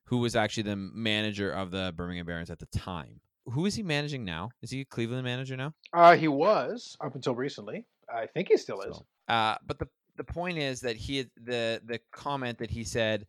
who 0.06 0.18
was 0.18 0.36
actually 0.36 0.64
the 0.64 0.76
manager 0.76 1.52
of 1.52 1.72
the 1.72 1.94
birmingham 1.96 2.26
barons 2.26 2.50
at 2.50 2.60
the 2.60 2.66
time 2.68 3.20
who 3.46 3.66
is 3.66 3.76
he 3.76 3.84
managing 3.84 4.24
now 4.24 4.50
is 4.62 4.72
he 4.72 4.82
a 4.82 4.86
cleveland 4.86 5.24
manager 5.24 5.56
now 5.58 5.74
Uh, 5.94 6.16
he 6.16 6.28
was 6.28 6.98
up 7.02 7.14
until 7.14 7.36
recently. 7.36 7.86
I 8.14 8.26
think 8.26 8.48
he 8.50 8.58
still 8.58 8.82
is. 8.82 8.96
So, 8.96 9.06
uh, 9.28 9.56
but 9.66 9.80
the 9.80 9.88
the 10.16 10.24
point 10.24 10.58
is 10.58 10.82
that 10.82 10.96
he 10.96 11.26
the 11.36 11.82
the 11.86 12.00
comment 12.12 12.58
that 12.60 12.72
he 12.72 12.84
said 12.84 13.26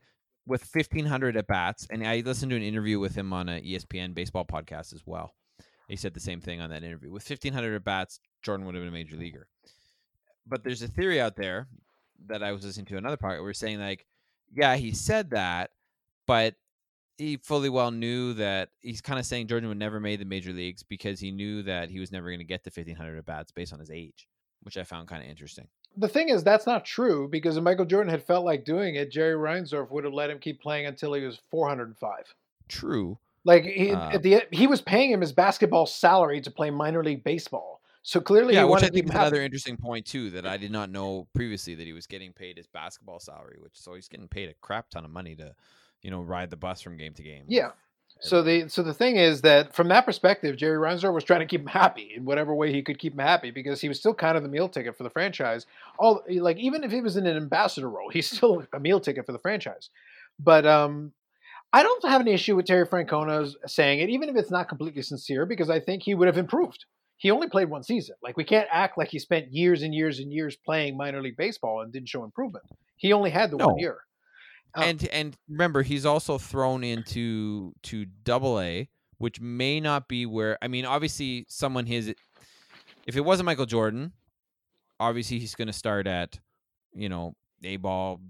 with 0.47 0.69
1500 0.73 1.37
at 1.37 1.47
bats, 1.47 1.87
and 1.91 2.07
I 2.07 2.23
listened 2.25 2.51
to 2.51 2.57
an 2.57 2.63
interview 2.63 2.99
with 2.99 3.15
him 3.15 3.33
on 3.33 3.49
a 3.49 3.61
ESPN 3.61 4.15
baseball 4.15 4.45
podcast 4.45 4.93
as 4.93 5.03
well. 5.07 5.35
He 5.89 5.97
said 5.97 6.15
the 6.15 6.21
same 6.21 6.41
thing 6.41 6.61
on 6.61 6.71
that 6.71 6.83
interview. 6.83 7.11
With 7.11 7.29
1500 7.29 7.75
at 7.75 7.85
bats, 7.85 8.21
Jordan 8.43 8.67
would 8.67 8.75
have 8.75 8.83
been 8.83 8.89
a 8.89 8.93
major 8.93 9.17
leaguer. 9.17 9.49
But 10.47 10.65
there's 10.65 10.83
a 10.83 10.89
theory 10.89 11.21
out 11.21 11.37
there 11.37 11.69
that 12.27 12.43
I 12.43 12.53
was 12.53 12.65
listening 12.65 12.87
to 12.87 12.97
another 12.97 13.17
part. 13.17 13.39
Where 13.39 13.45
we're 13.45 13.53
saying 13.55 13.81
like, 13.81 14.07
yeah, 14.53 14.77
he 14.77 14.93
said 14.93 15.31
that, 15.31 15.71
but 16.27 16.55
he 17.17 17.37
fully 17.37 17.69
well 17.69 17.91
knew 17.91 18.35
that 18.35 18.71
he's 18.81 19.01
kind 19.01 19.19
of 19.19 19.27
saying 19.27 19.47
Jordan 19.47 19.69
would 19.69 19.79
never 19.79 20.01
made 20.01 20.21
the 20.21 20.25
major 20.25 20.53
leagues 20.53 20.83
because 20.83 21.21
he 21.21 21.31
knew 21.31 21.63
that 21.63 21.91
he 21.91 22.01
was 22.01 22.11
never 22.11 22.29
going 22.29 22.39
to 22.39 22.45
get 22.45 22.65
to 22.65 22.71
1500 22.71 23.19
at 23.19 23.27
bats 23.27 23.53
based 23.53 23.73
on 23.73 23.79
his 23.79 23.91
age, 23.91 24.27
which 24.63 24.77
I 24.77 24.85
found 24.85 25.09
kind 25.09 25.23
of 25.23 25.29
interesting. 25.29 25.69
The 25.97 26.09
thing 26.09 26.29
is, 26.29 26.43
that's 26.43 26.67
not 26.67 26.85
true 26.85 27.29
because 27.29 27.57
if 27.57 27.63
Michael 27.63 27.85
Jordan 27.85 28.11
had 28.11 28.23
felt 28.23 28.45
like 28.45 28.65
doing 28.65 28.97
it, 28.97 29.11
Jerry 29.11 29.35
Reinsdorf 29.35 29.91
would 29.91 30.05
have 30.05 30.13
let 30.13 30.31
him 30.31 30.39
keep 30.39 30.61
playing 30.61 30.87
until 30.87 31.13
he 31.13 31.25
was 31.25 31.41
405. 31.51 32.35
True. 32.69 33.19
Like 33.45 33.65
he 33.65 33.91
at 33.91 34.15
um 34.17 34.23
the 34.23 34.43
he 34.51 34.67
was 34.67 34.81
paying 34.81 35.11
him 35.11 35.21
his 35.21 35.33
basketball 35.33 35.87
salary 35.87 36.41
to 36.41 36.51
play 36.51 36.71
minor 36.71 37.05
league 37.05 37.23
baseball. 37.25 37.83
So 38.03 38.21
clearly, 38.21 38.55
yeah, 38.55 38.65
he 38.65 38.71
which 38.71 38.83
I 38.83 38.87
to 38.87 38.93
think 38.93 39.07
is 39.07 39.11
another 39.11 39.43
interesting 39.43 39.77
point 39.77 40.07
too 40.07 40.31
that 40.31 40.47
I 40.47 40.57
did 40.57 40.71
not 40.71 40.91
know 40.91 41.27
previously 41.35 41.75
that 41.75 41.87
he 41.87 41.93
was 41.93 42.07
getting 42.07 42.33
paid 42.33 42.57
his 42.57 42.67
basketball 42.67 43.19
salary, 43.19 43.57
which 43.61 43.73
so 43.75 43.95
he's 43.95 44.09
getting 44.09 44.29
paid 44.29 44.51
a 44.51 44.55
crap 44.61 44.91
ton 44.91 45.05
of 45.05 45.11
money 45.11 45.35
to, 45.37 45.55
you 46.03 46.11
know, 46.11 46.21
ride 46.21 46.51
the 46.51 46.57
bus 46.57 46.83
from 46.83 46.97
game 46.99 47.15
to 47.15 47.23
game. 47.23 47.45
Yeah. 47.49 47.71
So 48.25 48.43
the 48.43 48.71
so 48.71 48.83
the 48.83 48.95
thing 48.95 49.17
is 49.17 49.43
that 49.43 49.75
from 49.75 49.89
that 49.89 50.07
perspective, 50.07 50.57
Jerry 50.57 50.79
Reinsdorf 50.79 51.13
was 51.13 51.25
trying 51.25 51.41
to 51.41 51.47
keep 51.47 51.61
him 51.61 51.67
happy 51.67 52.15
in 52.17 52.25
whatever 52.25 52.55
way 52.55 52.73
he 52.73 52.83
could 52.83 52.99
keep 52.99 53.13
him 53.13 53.19
happy 53.19 53.51
because 53.51 53.83
he 53.83 53.89
was 53.89 53.99
still 53.99 54.15
kind 54.15 54.39
of 54.39 54.43
the 54.43 54.49
meal 54.49 54.67
ticket 54.67 54.97
for 54.97 55.03
the 55.03 55.11
franchise. 55.11 55.67
All 55.99 56.25
like 56.29 56.57
even 56.57 56.85
if 56.85 56.91
he 56.91 57.03
was 57.03 57.19
in 57.19 57.27
an 57.27 57.37
ambassador 57.37 57.91
role, 57.91 58.09
he's 58.11 58.31
still 58.31 58.65
a 58.73 58.81
meal 58.81 58.99
ticket 58.99 59.27
for 59.27 59.33
the 59.33 59.39
franchise. 59.39 59.91
But 60.39 60.65
um, 60.65 61.13
I 61.75 61.83
don't 61.83 62.09
have 62.09 62.23
an 62.23 62.29
issue 62.29 62.57
with 62.57 62.65
Terry 62.65 62.87
Francona 62.87 63.53
saying 63.67 64.01
it, 64.01 64.09
even 64.09 64.31
if 64.31 64.37
it's 64.37 64.51
not 64.51 64.69
completely 64.71 65.03
sincere, 65.03 65.45
because 65.45 65.69
I 65.69 65.79
think 65.79 66.03
he 66.03 66.15
would 66.15 66.27
have 66.27 66.39
improved. 66.39 66.87
He 67.19 67.31
only 67.31 67.51
played 67.51 67.69
one 67.69 67.83
season. 67.83 68.17
Like 68.23 68.39
we 68.39 68.45
can't 68.45 68.69
act 68.73 68.97
like 68.97 69.09
he 69.09 69.19
spent 69.19 69.53
years 69.53 69.83
and 69.83 69.95
years 69.95 70.19
and 70.19 70.33
years 70.33 70.57
playing 70.57 70.97
minor 70.97 71.21
league 71.21 71.37
baseball 71.37 71.83
and 71.83 71.93
didn't 71.93 72.09
show 72.09 72.25
improvement. 72.25 72.65
He 72.97 73.13
only 73.13 73.31
had 73.31 73.51
the 73.51 73.59
one 73.59 73.77
year. 73.77 73.99
Oh. 74.77 74.83
and 74.83 75.07
and 75.09 75.37
remember 75.49 75.83
he's 75.83 76.05
also 76.05 76.37
thrown 76.39 76.83
into 76.83 77.73
to 77.85 78.07
double 78.25 78.61
A, 78.61 78.89
which 79.19 79.41
may 79.41 79.79
not 79.81 80.09
be 80.09 80.27
where 80.27 80.59
I 80.63 80.69
mean, 80.69 80.85
obviously 80.85 81.45
someone 81.49 81.87
his 81.87 82.13
if 83.07 83.17
it 83.17 83.21
wasn't 83.21 83.47
Michael 83.47 83.67
Jordan, 83.67 84.13
obviously 84.99 85.39
he's 85.39 85.55
gonna 85.55 85.73
start 85.73 86.07
at, 86.07 86.39
you 86.95 87.09
know, 87.09 87.35
A 87.63 87.77
ball, 87.77 88.21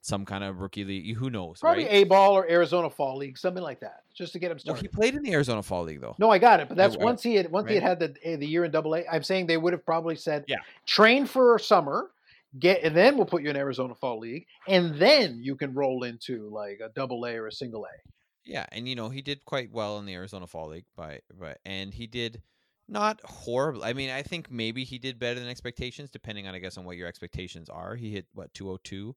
some 0.00 0.24
kind 0.24 0.42
of 0.44 0.60
rookie 0.60 0.84
league. 0.84 1.16
Who 1.16 1.30
knows? 1.30 1.60
Probably 1.60 1.84
right? 1.84 1.92
A 1.92 2.04
ball 2.04 2.34
or 2.36 2.48
Arizona 2.50 2.88
Fall 2.90 3.16
League, 3.16 3.36
something 3.38 3.62
like 3.62 3.80
that, 3.80 4.02
just 4.14 4.32
to 4.32 4.38
get 4.38 4.50
him 4.50 4.56
Well, 4.56 4.74
started. 4.76 4.82
he 4.82 4.88
played 4.88 5.14
in 5.14 5.22
the 5.22 5.32
Arizona 5.32 5.62
Fall 5.62 5.84
League 5.84 6.00
though. 6.00 6.14
No, 6.18 6.30
I 6.30 6.38
got 6.38 6.60
it. 6.60 6.68
But 6.68 6.76
that's 6.76 6.96
once 6.96 7.22
he 7.22 7.34
had 7.36 7.50
once 7.50 7.68
he 7.68 7.74
had 7.74 7.82
had 7.82 8.00
the 8.00 8.14
eh, 8.24 8.36
the 8.36 8.46
year 8.46 8.64
in 8.64 8.70
Double 8.70 8.94
A. 8.96 9.04
I'm 9.10 9.22
saying 9.22 9.46
they 9.46 9.56
would 9.56 9.72
have 9.72 9.84
probably 9.84 10.16
said, 10.16 10.44
Yeah. 10.48 10.56
train 10.84 11.26
for 11.26 11.58
summer, 11.58 12.10
get, 12.58 12.82
and 12.82 12.96
then 12.96 13.16
we'll 13.16 13.26
put 13.26 13.42
you 13.42 13.50
in 13.50 13.56
Arizona 13.56 13.94
Fall 13.94 14.20
League, 14.20 14.46
and 14.68 14.94
then 14.96 15.38
you 15.40 15.56
can 15.56 15.74
roll 15.74 16.02
into 16.04 16.48
like 16.50 16.80
a 16.84 16.88
Double 16.88 17.24
A 17.24 17.36
or 17.36 17.46
a 17.46 17.52
Single 17.52 17.84
A. 17.84 18.10
Yeah, 18.44 18.66
and 18.70 18.88
you 18.88 18.94
know 18.94 19.08
he 19.08 19.22
did 19.22 19.44
quite 19.44 19.72
well 19.72 19.98
in 19.98 20.06
the 20.06 20.14
Arizona 20.14 20.46
Fall 20.46 20.68
League, 20.68 20.86
by 20.96 21.20
but 21.38 21.58
and 21.64 21.92
he 21.92 22.06
did 22.06 22.42
not 22.88 23.20
horrible. 23.24 23.84
I 23.84 23.92
mean, 23.92 24.10
I 24.10 24.22
think 24.22 24.50
maybe 24.50 24.84
he 24.84 24.98
did 24.98 25.18
better 25.18 25.40
than 25.40 25.48
expectations, 25.48 26.10
depending 26.10 26.46
on 26.46 26.54
I 26.54 26.60
guess 26.60 26.78
on 26.78 26.84
what 26.84 26.96
your 26.96 27.08
expectations 27.08 27.68
are. 27.68 27.96
He 27.96 28.12
hit 28.12 28.26
what 28.32 28.54
two 28.54 28.66
hundred 28.66 28.84
two, 28.84 29.16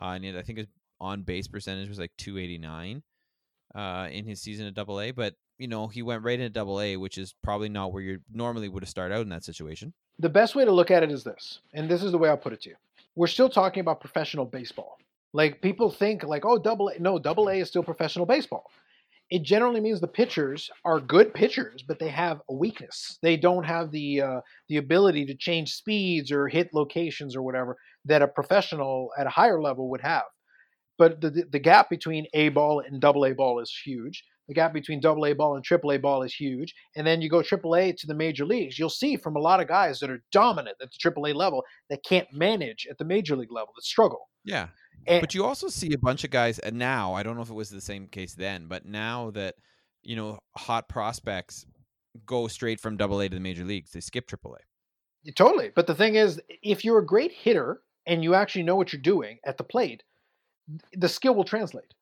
uh, 0.00 0.18
and 0.22 0.36
I 0.36 0.42
think 0.42 0.58
his 0.58 0.68
on 1.00 1.22
base 1.22 1.48
percentage 1.48 1.88
was 1.88 1.98
like 1.98 2.12
two 2.18 2.38
eighty 2.38 2.58
nine, 2.58 3.02
uh, 3.74 4.08
in 4.10 4.26
his 4.26 4.42
season 4.42 4.66
at 4.66 4.74
Double 4.74 5.00
A. 5.00 5.12
But 5.12 5.34
you 5.56 5.68
know 5.68 5.88
he 5.88 6.02
went 6.02 6.22
right 6.22 6.38
into 6.38 6.50
Double 6.50 6.80
A, 6.80 6.96
which 6.96 7.16
is 7.16 7.34
probably 7.42 7.70
not 7.70 7.92
where 7.92 8.02
you 8.02 8.20
normally 8.30 8.68
would 8.68 8.82
have 8.82 8.90
started 8.90 9.14
out 9.14 9.22
in 9.22 9.30
that 9.30 9.44
situation. 9.44 9.94
The 10.20 10.28
best 10.28 10.54
way 10.54 10.64
to 10.64 10.72
look 10.72 10.90
at 10.90 11.02
it 11.02 11.12
is 11.12 11.22
this, 11.22 11.60
and 11.74 11.88
this 11.88 12.02
is 12.02 12.12
the 12.12 12.18
way 12.18 12.28
I'll 12.28 12.36
put 12.36 12.52
it 12.52 12.62
to 12.62 12.70
you. 12.70 12.76
We're 13.14 13.28
still 13.28 13.48
talking 13.48 13.80
about 13.80 14.00
professional 14.00 14.44
baseball. 14.44 14.98
Like 15.32 15.60
people 15.60 15.90
think 15.90 16.24
like, 16.24 16.44
oh, 16.44 16.58
double 16.58 16.88
A. 16.88 16.98
No, 16.98 17.18
double 17.18 17.48
A 17.48 17.54
is 17.54 17.68
still 17.68 17.82
professional 17.82 18.26
baseball. 18.26 18.64
It 19.30 19.42
generally 19.42 19.80
means 19.80 20.00
the 20.00 20.08
pitchers 20.08 20.70
are 20.84 21.00
good 21.00 21.34
pitchers, 21.34 21.84
but 21.86 21.98
they 21.98 22.08
have 22.08 22.40
a 22.48 22.54
weakness. 22.54 23.18
They 23.22 23.36
don't 23.36 23.64
have 23.64 23.90
the 23.90 24.22
uh, 24.22 24.40
the 24.68 24.78
ability 24.78 25.26
to 25.26 25.34
change 25.34 25.74
speeds 25.74 26.32
or 26.32 26.48
hit 26.48 26.72
locations 26.72 27.36
or 27.36 27.42
whatever 27.42 27.76
that 28.06 28.22
a 28.22 28.28
professional 28.28 29.10
at 29.18 29.26
a 29.26 29.30
higher 29.30 29.60
level 29.60 29.90
would 29.90 30.00
have. 30.00 30.24
But 30.96 31.20
the 31.20 31.44
the 31.50 31.58
gap 31.58 31.90
between 31.90 32.26
A 32.32 32.48
ball 32.48 32.80
and 32.80 33.00
double 33.00 33.26
A 33.26 33.34
ball 33.34 33.60
is 33.60 33.72
huge. 33.84 34.24
The 34.48 34.54
gap 34.54 34.72
between 34.72 35.00
double 35.00 35.26
A 35.26 35.34
ball 35.34 35.56
and 35.56 35.64
triple 35.64 35.92
A 35.92 35.98
ball 35.98 36.22
is 36.22 36.34
huge. 36.34 36.74
And 36.96 37.06
then 37.06 37.20
you 37.20 37.28
go 37.28 37.42
triple 37.42 37.76
A 37.76 37.92
to 37.92 38.06
the 38.06 38.14
major 38.14 38.44
leagues, 38.44 38.78
you'll 38.78 38.88
see 38.88 39.16
from 39.16 39.36
a 39.36 39.40
lot 39.40 39.60
of 39.60 39.68
guys 39.68 40.00
that 40.00 40.10
are 40.10 40.22
dominant 40.32 40.76
at 40.80 40.90
the 40.90 40.98
triple 40.98 41.26
A 41.26 41.32
level 41.32 41.62
that 41.90 42.02
can't 42.04 42.28
manage 42.32 42.86
at 42.90 42.98
the 42.98 43.04
major 43.04 43.36
league 43.36 43.52
level, 43.52 43.72
that 43.76 43.84
struggle. 43.84 44.28
Yeah, 44.44 44.68
And, 45.06 45.20
but 45.20 45.34
you 45.34 45.44
also 45.44 45.68
see 45.68 45.92
a 45.92 45.98
bunch 45.98 46.24
of 46.24 46.30
guys 46.30 46.58
and 46.58 46.76
now 46.76 47.12
i 47.12 47.22
don't 47.22 47.36
know 47.36 47.42
if 47.42 47.50
it 47.50 47.54
was 47.54 47.68
the 47.68 47.80
same 47.80 48.06
case 48.06 48.34
then 48.34 48.66
but 48.66 48.86
now 48.86 49.30
that 49.32 49.56
you 50.02 50.16
know 50.16 50.38
hot 50.56 50.88
prospects 50.88 51.66
go 52.24 52.48
straight 52.48 52.80
from 52.80 52.96
double 52.96 53.20
a 53.20 53.28
to 53.28 53.34
the 53.34 53.40
major 53.40 53.64
leagues 53.64 53.90
they 53.90 54.00
skip 54.00 54.26
triple 54.26 54.54
a 54.54 54.58
Totally. 55.36 55.70
But 55.74 55.86
the 55.86 55.94
thing 55.94 56.14
is, 56.14 56.40
if 56.62 56.84
you're 56.84 56.98
a 56.98 57.06
great 57.06 57.32
hitter 57.32 57.82
and 58.06 58.22
you 58.22 58.34
actually 58.34 58.62
know 58.62 58.76
what 58.76 58.92
you're 58.92 59.02
doing 59.02 59.38
at 59.44 59.58
the 59.58 59.64
plate, 59.64 60.02
the 60.92 61.08
skill 61.08 61.34
will 61.34 61.44
translate. 61.44 61.94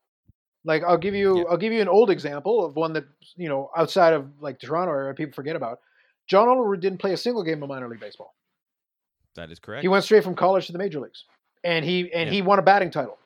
Like 0.67 0.83
I'll 0.85 0.99
give 0.99 1.15
you 1.15 1.39
Yeah. 1.39 1.45
I'll 1.51 1.57
give 1.57 1.73
you 1.73 1.81
an 1.81 1.89
old 1.89 2.11
example 2.11 2.65
of 2.65 2.77
one 2.77 2.93
that 2.93 3.05
you 3.37 3.49
know 3.49 3.71
outside 3.77 4.13
of 4.13 4.27
like 4.41 4.59
Toronto 4.61 4.93
area 4.93 5.15
people 5.15 5.33
forget 5.35 5.57
about. 5.57 5.81
John 6.27 6.49
Olerud 6.49 6.81
didn't 6.81 6.99
play 6.99 7.13
a 7.13 7.17
single 7.17 7.43
game 7.45 7.63
of 7.63 7.69
minor 7.69 7.89
league 7.89 8.01
baseball. 8.01 8.35
that 9.37 9.51
is 9.51 9.59
correct 9.61 9.83
He 9.83 9.89
went 9.89 10.05
straight 10.05 10.25
from 10.25 10.35
college 10.35 10.67
to 10.67 10.73
the 10.73 10.79
major 10.79 11.01
leagues, 11.01 11.25
and 11.65 11.85
he 11.85 12.13
and 12.13 12.29
Yeah. 12.29 12.35
he 12.35 12.43
won 12.43 12.59
a 12.59 12.63
batting 12.63 12.91
title, 12.91 13.17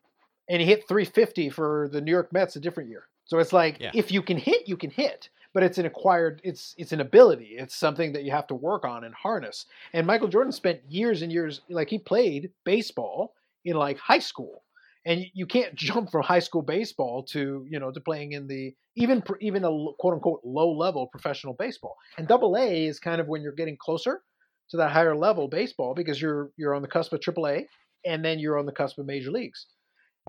and 0.49 0.61
he 0.61 0.66
hit 0.66 0.86
350 0.86 1.49
for 1.51 1.88
the 1.93 2.01
New 2.01 2.11
York 2.12 2.32
Mets 2.32 2.57
a 2.57 2.61
different 2.61 2.88
year. 2.91 3.05
So 3.24 3.38
it's 3.38 3.53
like 3.53 3.80
Yeah. 3.80 3.93
if 3.95 4.12
you 4.12 4.22
can 4.22 4.36
hit, 4.36 4.68
you 4.68 4.76
can 4.76 4.91
hit, 4.91 5.30
but 5.55 5.62
it's 5.62 5.78
an 5.78 5.86
acquired, 5.86 6.41
it's 6.45 6.74
it's 6.76 6.93
an 6.93 7.01
ability. 7.01 7.55
It's 7.57 7.74
something 7.74 8.12
that 8.12 8.24
you 8.24 8.32
have 8.32 8.47
to 8.49 8.55
work 8.55 8.84
on 8.84 9.05
and 9.05 9.14
harness. 9.14 9.66
And 9.95 10.07
Michael 10.07 10.28
Jordan 10.28 10.53
spent 10.53 10.80
years 10.88 11.22
and 11.22 11.32
years, 11.32 11.62
like 11.70 11.88
he 11.88 11.99
played 11.99 12.53
baseball. 12.64 13.34
in 13.64 13.76
like 13.76 13.99
high 13.99 14.18
school, 14.18 14.62
and 15.07 15.24
you 15.34 15.46
can't 15.46 15.74
jump 15.86 16.11
from 16.11 16.22
high 16.22 16.40
school 16.40 16.62
baseball 16.62 17.22
to 17.24 17.66
you 17.68 17.78
know 17.78 17.90
to 17.90 18.01
playing 18.01 18.32
in 18.32 18.46
the 18.46 18.74
even 18.96 19.22
even 19.40 19.64
a 19.64 19.70
quote 19.98 20.14
unquote 20.14 20.40
low 20.44 20.72
level 20.72 21.07
professional 21.07 21.55
baseball. 21.55 21.96
And 22.18 22.28
Double 22.28 22.57
A 22.57 22.86
is 22.86 23.01
kind 23.01 23.20
of 23.20 23.28
when 23.28 23.42
you're 23.42 23.53
getting 23.53 23.76
closer 23.80 24.22
to 24.70 24.76
that 24.76 24.92
higher 24.92 25.16
level 25.16 25.48
baseball 25.48 25.94
because 25.94 26.20
you're 26.20 26.51
you're 26.57 26.74
on 26.74 26.82
the 26.82 26.88
cusp 26.88 27.12
of 27.12 27.20
Triple 27.20 27.48
A, 27.48 27.66
and 28.05 28.24
then 28.24 28.38
you're 28.38 28.59
on 28.59 28.66
the 28.66 28.72
cusp 28.72 28.98
of 28.98 29.07
major 29.07 29.30
leagues. 29.30 29.66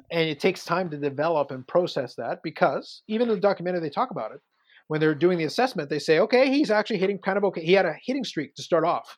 And 0.09 0.29
it 0.29 0.39
takes 0.39 0.63
time 0.63 0.89
to 0.91 0.97
develop 0.97 1.51
and 1.51 1.67
process 1.67 2.15
that 2.15 2.39
because 2.43 3.03
even 3.07 3.29
in 3.29 3.35
the 3.35 3.41
documentary 3.41 3.81
they 3.81 3.89
talk 3.89 4.11
about 4.11 4.31
it. 4.31 4.39
When 4.87 4.99
they're 4.99 5.15
doing 5.15 5.37
the 5.37 5.45
assessment, 5.45 5.89
they 5.89 5.99
say, 5.99 6.19
okay, 6.19 6.49
he's 6.49 6.69
actually 6.69 6.97
hitting 6.97 7.17
kind 7.19 7.37
of 7.37 7.45
okay. 7.45 7.63
He 7.63 7.71
had 7.71 7.85
a 7.85 7.95
hitting 8.03 8.25
streak 8.25 8.55
to 8.55 8.63
start 8.63 8.83
off 8.83 9.17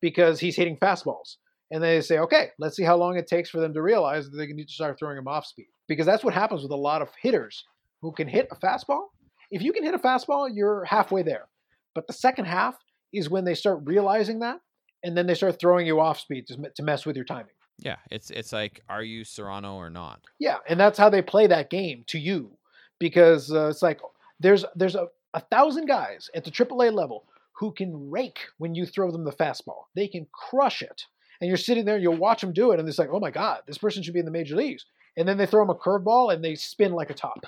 because 0.00 0.38
he's 0.38 0.54
hitting 0.54 0.76
fastballs. 0.76 1.36
And 1.70 1.82
they 1.82 2.00
say, 2.00 2.18
okay, 2.18 2.48
let's 2.58 2.76
see 2.76 2.82
how 2.82 2.96
long 2.96 3.16
it 3.16 3.26
takes 3.26 3.50
for 3.50 3.60
them 3.60 3.74
to 3.74 3.82
realize 3.82 4.30
that 4.30 4.36
they 4.36 4.46
need 4.46 4.68
to 4.68 4.74
start 4.74 4.98
throwing 4.98 5.16
them 5.16 5.28
off 5.28 5.46
speed. 5.46 5.68
Because 5.86 6.06
that's 6.06 6.24
what 6.24 6.34
happens 6.34 6.62
with 6.62 6.72
a 6.72 6.76
lot 6.76 7.02
of 7.02 7.10
hitters 7.20 7.64
who 8.00 8.12
can 8.12 8.28
hit 8.28 8.48
a 8.50 8.56
fastball. 8.56 9.06
If 9.50 9.62
you 9.62 9.72
can 9.72 9.84
hit 9.84 9.94
a 9.94 9.98
fastball, 9.98 10.48
you're 10.52 10.84
halfway 10.84 11.22
there. 11.22 11.48
But 11.94 12.06
the 12.06 12.12
second 12.12 12.46
half 12.46 12.76
is 13.12 13.30
when 13.30 13.44
they 13.44 13.54
start 13.54 13.80
realizing 13.84 14.40
that, 14.40 14.60
and 15.02 15.16
then 15.16 15.26
they 15.26 15.34
start 15.34 15.58
throwing 15.58 15.86
you 15.86 16.00
off 16.00 16.20
speed 16.20 16.46
to, 16.48 16.70
to 16.74 16.82
mess 16.82 17.06
with 17.06 17.16
your 17.16 17.24
timing. 17.24 17.52
Yeah, 17.78 17.96
it's 18.10 18.30
it's 18.30 18.52
like, 18.52 18.82
are 18.88 19.02
you 19.02 19.24
Serrano 19.24 19.76
or 19.76 19.88
not? 19.88 20.20
Yeah, 20.38 20.56
and 20.68 20.78
that's 20.78 20.98
how 20.98 21.08
they 21.08 21.22
play 21.22 21.46
that 21.46 21.70
game 21.70 22.04
to 22.08 22.18
you, 22.18 22.50
because 22.98 23.52
uh, 23.52 23.68
it's 23.68 23.82
like 23.82 24.00
there's 24.40 24.64
there's 24.74 24.96
a, 24.96 25.06
a 25.34 25.40
thousand 25.40 25.86
guys 25.86 26.28
at 26.34 26.44
the 26.44 26.50
AAA 26.50 26.92
level 26.92 27.24
who 27.52 27.72
can 27.72 28.10
rake 28.10 28.40
when 28.58 28.74
you 28.74 28.84
throw 28.84 29.10
them 29.10 29.24
the 29.24 29.32
fastball. 29.32 29.84
They 29.94 30.08
can 30.08 30.26
crush 30.32 30.82
it, 30.82 31.04
and 31.40 31.48
you're 31.48 31.56
sitting 31.56 31.84
there, 31.84 31.94
and 31.94 32.02
you'll 32.02 32.16
watch 32.16 32.40
them 32.40 32.52
do 32.52 32.72
it, 32.72 32.80
and 32.80 32.88
it's 32.88 32.98
like, 32.98 33.10
oh 33.12 33.20
my 33.20 33.30
god, 33.30 33.60
this 33.66 33.78
person 33.78 34.02
should 34.02 34.14
be 34.14 34.20
in 34.20 34.26
the 34.26 34.32
major 34.32 34.56
leagues. 34.56 34.84
And 35.16 35.26
then 35.28 35.36
they 35.36 35.46
throw 35.46 35.62
them 35.66 35.70
a 35.70 35.74
curveball 35.74 36.32
and 36.32 36.44
they 36.44 36.54
spin 36.54 36.92
like 36.92 37.10
a 37.10 37.14
top. 37.14 37.44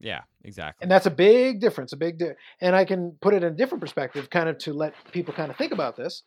Yeah, 0.00 0.22
exactly. 0.44 0.84
And 0.84 0.90
that's 0.90 1.06
a 1.06 1.10
big 1.10 1.60
difference, 1.60 1.92
a 1.92 1.96
big 1.96 2.18
di- 2.18 2.34
and 2.60 2.74
I 2.74 2.84
can 2.84 3.16
put 3.20 3.34
it 3.34 3.42
in 3.42 3.52
a 3.52 3.56
different 3.56 3.82
perspective 3.82 4.30
kind 4.30 4.48
of 4.48 4.58
to 4.58 4.72
let 4.72 4.94
people 5.12 5.34
kind 5.34 5.50
of 5.50 5.56
think 5.56 5.72
about 5.72 5.96
this. 5.96 6.22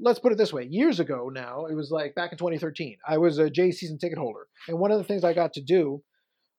Let's 0.00 0.18
put 0.18 0.32
it 0.32 0.38
this 0.38 0.52
way. 0.52 0.64
Years 0.64 0.98
ago 0.98 1.30
now, 1.32 1.66
it 1.66 1.74
was 1.74 1.90
like 1.90 2.14
back 2.14 2.32
in 2.32 2.38
2013. 2.38 2.96
I 3.06 3.18
was 3.18 3.38
a 3.38 3.48
J 3.48 3.70
season 3.70 3.98
ticket 3.98 4.18
holder. 4.18 4.46
And 4.68 4.78
one 4.78 4.90
of 4.90 4.98
the 4.98 5.04
things 5.04 5.22
I 5.22 5.32
got 5.32 5.52
to 5.54 5.60
do 5.60 6.02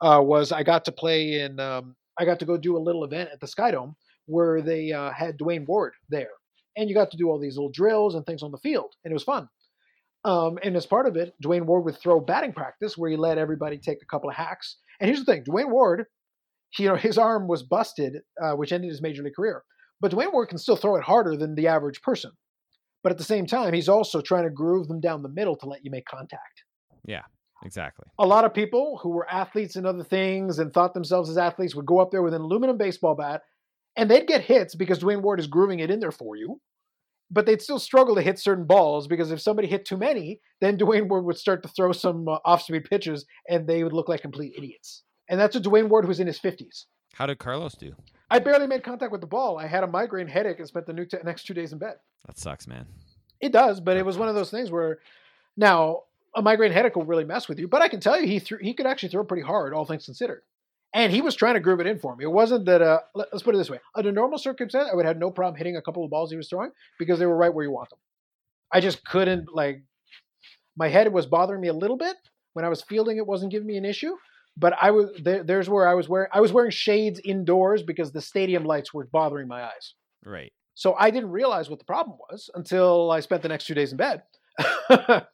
uh, 0.01 0.21
was 0.23 0.51
I 0.51 0.63
got 0.63 0.85
to 0.85 0.91
play 0.91 1.41
in 1.41 1.59
um, 1.59 1.95
I 2.17 2.25
got 2.25 2.39
to 2.39 2.45
go 2.45 2.57
do 2.57 2.77
a 2.77 2.79
little 2.79 3.03
event 3.03 3.29
at 3.33 3.41
the 3.41 3.47
Skydome 3.47 3.95
where 4.25 4.61
they 4.61 4.91
uh, 4.91 5.11
had 5.11 5.37
Duane 5.37 5.65
Ward 5.65 5.93
there. 6.09 6.31
And 6.77 6.89
you 6.89 6.95
got 6.95 7.11
to 7.11 7.17
do 7.17 7.29
all 7.29 7.39
these 7.39 7.55
little 7.55 7.71
drills 7.71 8.15
and 8.15 8.25
things 8.25 8.43
on 8.43 8.51
the 8.51 8.57
field, 8.57 8.93
and 9.03 9.11
it 9.11 9.15
was 9.15 9.23
fun. 9.23 9.47
Um, 10.25 10.57
and 10.63 10.75
as 10.75 10.85
part 10.85 11.07
of 11.07 11.15
it, 11.15 11.33
Duane 11.39 11.67
Ward 11.67 11.85
would 11.85 11.97
throw 11.97 12.19
batting 12.19 12.51
practice 12.51 12.97
where 12.97 13.11
he 13.11 13.15
let 13.15 13.37
everybody 13.37 13.77
take 13.77 13.99
a 14.01 14.05
couple 14.05 14.29
of 14.29 14.35
hacks. 14.35 14.77
And 14.99 15.07
here's 15.07 15.23
the 15.23 15.31
thing: 15.31 15.43
Duane 15.43 15.71
Ward, 15.71 16.05
you 16.77 16.87
know, 16.87 16.95
his 16.95 17.17
arm 17.17 17.47
was 17.47 17.63
busted, 17.63 18.17
uh, 18.41 18.53
which 18.53 18.71
ended 18.71 18.89
his 18.89 19.01
major 19.01 19.23
league 19.23 19.35
career. 19.35 19.63
But 20.01 20.11
Duane 20.11 20.31
Ward 20.31 20.49
can 20.49 20.57
still 20.57 20.75
throw 20.75 20.95
it 20.95 21.03
harder 21.03 21.37
than 21.37 21.55
the 21.55 21.67
average 21.67 22.01
person. 22.01 22.31
But 23.03 23.11
at 23.11 23.17
the 23.19 23.23
same 23.23 23.45
time, 23.45 23.73
he's 23.73 23.87
also 23.87 24.19
trying 24.19 24.45
to 24.45 24.49
groove 24.49 24.87
them 24.87 24.99
down 24.99 25.21
the 25.21 25.29
middle 25.29 25.55
to 25.57 25.67
let 25.67 25.85
you 25.85 25.91
make 25.91 26.05
contact. 26.05 26.63
Yeah, 27.05 27.21
exactly. 27.63 28.05
A 28.17 28.25
lot 28.25 28.45
of 28.45 28.53
people 28.53 28.99
who 29.03 29.09
were 29.09 29.29
athletes 29.31 29.75
and 29.75 29.85
other 29.85 30.03
things 30.03 30.57
and 30.57 30.73
thought 30.73 30.95
themselves 30.95 31.29
as 31.29 31.37
athletes 31.37 31.75
would 31.75 31.85
go 31.85 31.99
up 31.99 32.09
there 32.09 32.23
with 32.23 32.33
an 32.33 32.41
aluminum 32.41 32.77
baseball 32.77 33.15
bat 33.15 33.43
and 33.95 34.09
they'd 34.09 34.27
get 34.27 34.41
hits 34.41 34.75
because 34.75 34.99
Duane 34.99 35.21
Ward 35.21 35.39
is 35.39 35.47
grooving 35.47 35.79
it 35.79 35.89
in 35.89 35.99
there 35.99 36.11
for 36.11 36.35
you. 36.35 36.61
But 37.31 37.45
they'd 37.47 37.61
still 37.61 37.79
struggle 37.79 38.15
to 38.15 38.21
hit 38.21 38.37
certain 38.37 38.65
balls 38.65 39.07
because 39.07 39.31
if 39.31 39.41
somebody 39.41 39.67
hit 39.67 39.85
too 39.85 39.97
many, 39.97 40.41
then 40.61 40.77
Duane 40.77 41.07
Ward 41.07 41.25
would 41.25 41.37
start 41.37 41.63
to 41.63 41.69
throw 41.69 41.91
some 41.91 42.27
uh, 42.27 42.37
off-speed 42.45 42.85
pitches, 42.85 43.25
and 43.49 43.67
they 43.67 43.83
would 43.83 43.93
look 43.93 44.09
like 44.09 44.21
complete 44.21 44.53
idiots. 44.57 45.03
And 45.27 45.39
that's 45.39 45.55
a 45.55 45.59
Duane 45.59 45.89
Ward 45.89 46.05
who's 46.05 46.19
in 46.19 46.27
his 46.27 46.39
fifties. 46.39 46.85
How 47.13 47.25
did 47.25 47.39
Carlos 47.39 47.73
do? 47.73 47.95
I 48.29 48.39
barely 48.39 48.67
made 48.67 48.83
contact 48.83 49.11
with 49.11 49.21
the 49.21 49.27
ball. 49.27 49.57
I 49.57 49.67
had 49.67 49.83
a 49.83 49.87
migraine 49.87 50.27
headache 50.27 50.59
and 50.59 50.67
spent 50.67 50.85
the 50.85 50.93
new 50.93 51.05
t- 51.05 51.17
next 51.23 51.45
two 51.45 51.53
days 51.53 51.71
in 51.73 51.79
bed. 51.79 51.95
That 52.25 52.37
sucks, 52.37 52.67
man. 52.67 52.85
It 53.39 53.51
does, 53.51 53.79
but 53.79 53.97
it 53.97 54.05
was 54.05 54.17
one 54.17 54.27
of 54.27 54.35
those 54.35 54.51
things 54.51 54.71
where 54.71 54.99
now 55.55 56.03
a 56.35 56.41
migraine 56.41 56.71
headache 56.71 56.95
will 56.95 57.05
really 57.05 57.23
mess 57.23 57.47
with 57.47 57.59
you. 57.59 57.67
But 57.67 57.81
I 57.81 57.87
can 57.87 57.99
tell 57.99 58.19
you, 58.19 58.27
he 58.27 58.39
threw, 58.39 58.57
he 58.59 58.73
could 58.73 58.85
actually 58.85 59.09
throw 59.09 59.23
pretty 59.23 59.43
hard, 59.43 59.73
all 59.73 59.85
things 59.85 60.05
considered. 60.05 60.41
And 60.95 61.11
he 61.11 61.21
was 61.21 61.35
trying 61.35 61.55
to 61.55 61.59
groove 61.59 61.81
it 61.81 61.87
in 61.87 61.99
for 61.99 62.15
me. 62.15 62.23
It 62.23 62.31
wasn't 62.31 62.65
that. 62.65 62.81
Uh, 62.81 63.01
let- 63.13 63.27
let's 63.31 63.43
put 63.43 63.53
it 63.53 63.57
this 63.59 63.69
way: 63.69 63.79
under 63.95 64.11
normal 64.11 64.39
circumstances, 64.39 64.89
I 64.91 64.95
would 64.95 65.05
have 65.05 65.17
no 65.17 65.29
problem 65.29 65.57
hitting 65.57 65.75
a 65.75 65.81
couple 65.81 66.03
of 66.03 66.09
balls 66.09 66.31
he 66.31 66.37
was 66.37 66.49
throwing 66.49 66.71
because 66.97 67.19
they 67.19 67.25
were 67.25 67.35
right 67.35 67.53
where 67.53 67.65
you 67.65 67.71
want 67.71 67.89
them. 67.89 67.99
I 68.71 68.79
just 68.79 69.05
couldn't 69.05 69.53
like. 69.53 69.83
My 70.77 70.87
head 70.87 71.11
was 71.11 71.25
bothering 71.25 71.61
me 71.61 71.67
a 71.67 71.73
little 71.73 71.97
bit 71.97 72.15
when 72.53 72.65
I 72.65 72.69
was 72.69 72.81
fielding. 72.81 73.17
It 73.17 73.27
wasn't 73.27 73.51
giving 73.51 73.67
me 73.67 73.77
an 73.77 73.85
issue, 73.85 74.15
but 74.57 74.73
I 74.81 74.91
was 74.91 75.09
there, 75.21 75.43
there's 75.43 75.69
where 75.69 75.87
I 75.87 75.93
was 75.93 76.07
wearing. 76.07 76.29
I 76.31 76.39
was 76.39 76.53
wearing 76.53 76.71
shades 76.71 77.19
indoors 77.23 77.83
because 77.83 78.11
the 78.13 78.21
stadium 78.21 78.63
lights 78.63 78.93
were 78.93 79.05
bothering 79.05 79.47
my 79.49 79.63
eyes. 79.63 79.95
Right. 80.23 80.53
So 80.75 80.95
I 80.97 81.09
didn't 81.11 81.31
realize 81.31 81.69
what 81.69 81.79
the 81.79 81.85
problem 81.85 82.17
was 82.29 82.49
until 82.55 83.11
I 83.11 83.19
spent 83.19 83.41
the 83.41 83.49
next 83.49 83.65
two 83.65 83.73
days 83.73 83.91
in 83.91 83.97
bed. 83.97 84.23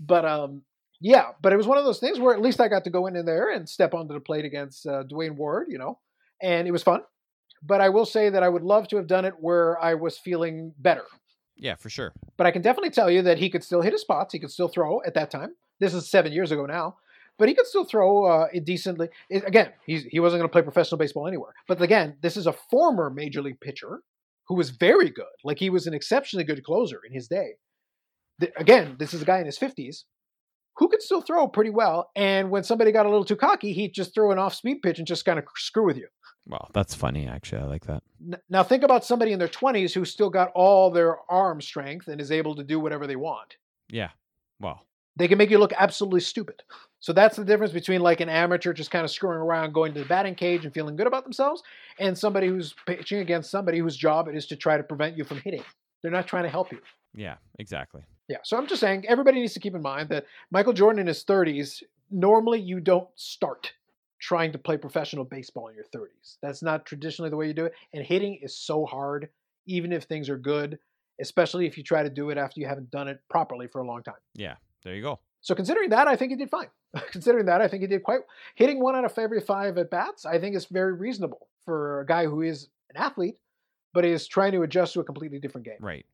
but 0.00 0.24
um, 0.24 0.62
yeah, 1.02 1.32
but 1.42 1.52
it 1.52 1.56
was 1.56 1.66
one 1.66 1.78
of 1.78 1.84
those 1.84 1.98
things 1.98 2.18
where 2.20 2.32
at 2.34 2.40
least 2.40 2.60
I 2.60 2.68
got 2.68 2.84
to 2.84 2.90
go 2.90 3.06
in 3.08 3.24
there 3.26 3.50
and 3.50 3.68
step 3.68 3.92
onto 3.92 4.14
the 4.14 4.20
plate 4.20 4.44
against 4.44 4.86
uh, 4.86 5.02
Duane 5.02 5.36
Ward, 5.36 5.66
you 5.68 5.76
know, 5.78 5.98
and 6.40 6.68
it 6.68 6.70
was 6.70 6.82
fun. 6.84 7.00
But 7.62 7.80
I 7.80 7.88
will 7.88 8.06
say 8.06 8.28
that 8.30 8.42
I 8.42 8.48
would 8.48 8.62
love 8.62 8.88
to 8.88 8.96
have 8.96 9.06
done 9.06 9.24
it 9.24 9.34
where 9.38 9.78
I 9.82 9.94
was 9.94 10.16
feeling 10.18 10.72
better. 10.78 11.04
Yeah, 11.56 11.74
for 11.74 11.90
sure. 11.90 12.12
But 12.36 12.46
I 12.46 12.50
can 12.52 12.62
definitely 12.62 12.90
tell 12.90 13.10
you 13.10 13.22
that 13.22 13.38
he 13.38 13.50
could 13.50 13.62
still 13.62 13.82
hit 13.82 13.92
his 13.92 14.00
spots. 14.02 14.32
He 14.32 14.38
could 14.38 14.50
still 14.50 14.68
throw 14.68 15.02
at 15.04 15.14
that 15.14 15.30
time. 15.30 15.50
This 15.80 15.92
is 15.94 16.08
seven 16.10 16.32
years 16.32 16.50
ago 16.52 16.66
now, 16.66 16.96
but 17.38 17.48
he 17.48 17.54
could 17.54 17.66
still 17.66 17.84
throw 17.84 18.24
uh, 18.24 18.46
it 18.52 18.64
decently. 18.64 19.08
It- 19.28 19.46
again, 19.46 19.72
he's, 19.86 20.04
he 20.04 20.20
wasn't 20.20 20.40
going 20.40 20.48
to 20.48 20.52
play 20.52 20.62
professional 20.62 20.98
baseball 20.98 21.26
anywhere. 21.28 21.52
But 21.68 21.82
again, 21.82 22.16
this 22.20 22.36
is 22.36 22.46
a 22.46 22.52
former 22.52 23.10
major 23.10 23.42
league 23.42 23.60
pitcher 23.60 24.00
who 24.48 24.54
was 24.54 24.70
very 24.70 25.10
good. 25.10 25.26
Like 25.44 25.58
he 25.58 25.70
was 25.70 25.86
an 25.86 25.94
exceptionally 25.94 26.44
good 26.44 26.62
closer 26.64 27.00
in 27.06 27.12
his 27.12 27.28
day. 27.28 27.50
The- 28.38 28.52
again, 28.58 28.96
this 28.98 29.14
is 29.14 29.22
a 29.22 29.24
guy 29.24 29.38
in 29.38 29.46
his 29.46 29.58
50s 29.58 30.04
who 30.76 30.88
could 30.88 31.02
still 31.02 31.20
throw 31.20 31.46
pretty 31.48 31.70
well. 31.70 32.10
And 32.16 32.50
when 32.50 32.64
somebody 32.64 32.92
got 32.92 33.06
a 33.06 33.10
little 33.10 33.24
too 33.24 33.36
cocky, 33.36 33.72
he'd 33.72 33.92
just 33.94 34.14
throw 34.14 34.32
an 34.32 34.38
off 34.38 34.54
speed 34.54 34.82
pitch 34.82 34.98
and 34.98 35.06
just 35.06 35.24
kind 35.24 35.38
of 35.38 35.44
screw 35.56 35.84
with 35.84 35.96
you. 35.96 36.08
Well, 36.46 36.70
that's 36.72 36.94
funny, 36.94 37.28
actually. 37.28 37.62
I 37.62 37.66
like 37.66 37.86
that. 37.86 38.02
Now 38.48 38.62
think 38.64 38.82
about 38.82 39.04
somebody 39.04 39.32
in 39.32 39.38
their 39.38 39.48
20s 39.48 39.92
who's 39.92 40.10
still 40.10 40.30
got 40.30 40.50
all 40.54 40.90
their 40.90 41.18
arm 41.30 41.60
strength 41.60 42.08
and 42.08 42.20
is 42.20 42.32
able 42.32 42.56
to 42.56 42.64
do 42.64 42.80
whatever 42.80 43.06
they 43.06 43.16
want. 43.16 43.56
Yeah. 43.88 44.10
Well, 44.58 44.84
They 45.16 45.28
can 45.28 45.38
make 45.38 45.50
you 45.50 45.58
look 45.58 45.72
absolutely 45.76 46.20
stupid. 46.20 46.62
So 47.00 47.12
that's 47.12 47.36
the 47.36 47.44
difference 47.44 47.72
between 47.72 48.00
like 48.00 48.20
an 48.20 48.28
amateur 48.28 48.72
just 48.72 48.90
kind 48.90 49.04
of 49.04 49.10
screwing 49.10 49.38
around, 49.38 49.72
going 49.72 49.92
to 49.94 50.00
the 50.00 50.06
batting 50.06 50.34
cage 50.34 50.64
and 50.64 50.72
feeling 50.72 50.96
good 50.96 51.06
about 51.06 51.24
themselves, 51.24 51.62
and 51.98 52.16
somebody 52.16 52.46
who's 52.46 52.74
pitching 52.86 53.18
against 53.18 53.50
somebody 53.50 53.78
whose 53.78 53.96
job 53.96 54.28
it 54.28 54.36
is 54.36 54.46
to 54.46 54.56
try 54.56 54.76
to 54.76 54.82
prevent 54.82 55.16
you 55.16 55.24
from 55.24 55.38
hitting. 55.38 55.62
They're 56.02 56.10
not 56.10 56.26
trying 56.26 56.44
to 56.44 56.48
help 56.48 56.72
you. 56.72 56.78
Yeah, 57.14 57.36
exactly. 57.58 58.02
Yeah. 58.28 58.38
So 58.44 58.56
I'm 58.56 58.66
just 58.66 58.80
saying 58.80 59.04
everybody 59.08 59.40
needs 59.40 59.54
to 59.54 59.60
keep 59.60 59.74
in 59.74 59.82
mind 59.82 60.08
that 60.10 60.26
Michael 60.50 60.72
Jordan 60.72 61.00
in 61.00 61.06
his 61.06 61.24
30s, 61.24 61.82
normally 62.10 62.60
you 62.60 62.80
don't 62.80 63.08
start 63.14 63.72
trying 64.20 64.52
to 64.52 64.58
play 64.58 64.76
professional 64.76 65.24
baseball 65.24 65.68
in 65.68 65.74
your 65.74 65.84
30s. 65.94 66.38
That's 66.40 66.62
not 66.62 66.86
traditionally 66.86 67.30
the 67.30 67.36
way 67.36 67.48
you 67.48 67.54
do 67.54 67.66
it. 67.66 67.74
And 67.92 68.04
hitting 68.04 68.38
is 68.40 68.56
so 68.56 68.86
hard, 68.86 69.28
even 69.66 69.92
if 69.92 70.04
things 70.04 70.28
are 70.28 70.38
good, 70.38 70.78
especially 71.20 71.66
if 71.66 71.76
you 71.76 71.82
try 71.82 72.02
to 72.02 72.10
do 72.10 72.30
it 72.30 72.38
after 72.38 72.60
you 72.60 72.66
haven't 72.66 72.90
done 72.90 73.08
it 73.08 73.20
properly 73.28 73.66
for 73.66 73.80
a 73.80 73.86
long 73.86 74.02
time. 74.02 74.14
Yeah. 74.34 74.54
There 74.84 74.94
you 74.94 75.02
go. 75.02 75.18
So 75.40 75.54
considering 75.54 75.90
that, 75.90 76.06
I 76.06 76.16
think 76.16 76.30
he 76.30 76.36
did 76.36 76.50
fine. 76.50 76.68
considering 77.10 77.46
that, 77.46 77.60
I 77.60 77.68
think 77.68 77.82
he 77.82 77.88
did 77.88 78.02
quite 78.02 78.20
hitting 78.54 78.80
one 78.80 78.94
out 78.94 79.04
of 79.04 79.18
every 79.18 79.40
five 79.40 79.76
at 79.76 79.90
bats. 79.90 80.24
I 80.24 80.38
think 80.38 80.56
is 80.56 80.66
very 80.66 80.92
reasonable 80.92 81.48
for 81.64 82.00
a 82.00 82.06
guy 82.06 82.26
who 82.26 82.42
is 82.42 82.68
an 82.94 83.02
athlete, 83.02 83.36
but 83.92 84.04
is 84.04 84.26
trying 84.26 84.52
to 84.52 84.62
adjust 84.62 84.94
to 84.94 85.00
a 85.00 85.04
completely 85.04 85.38
different 85.38 85.66
game. 85.66 85.78
Right. 85.80 86.06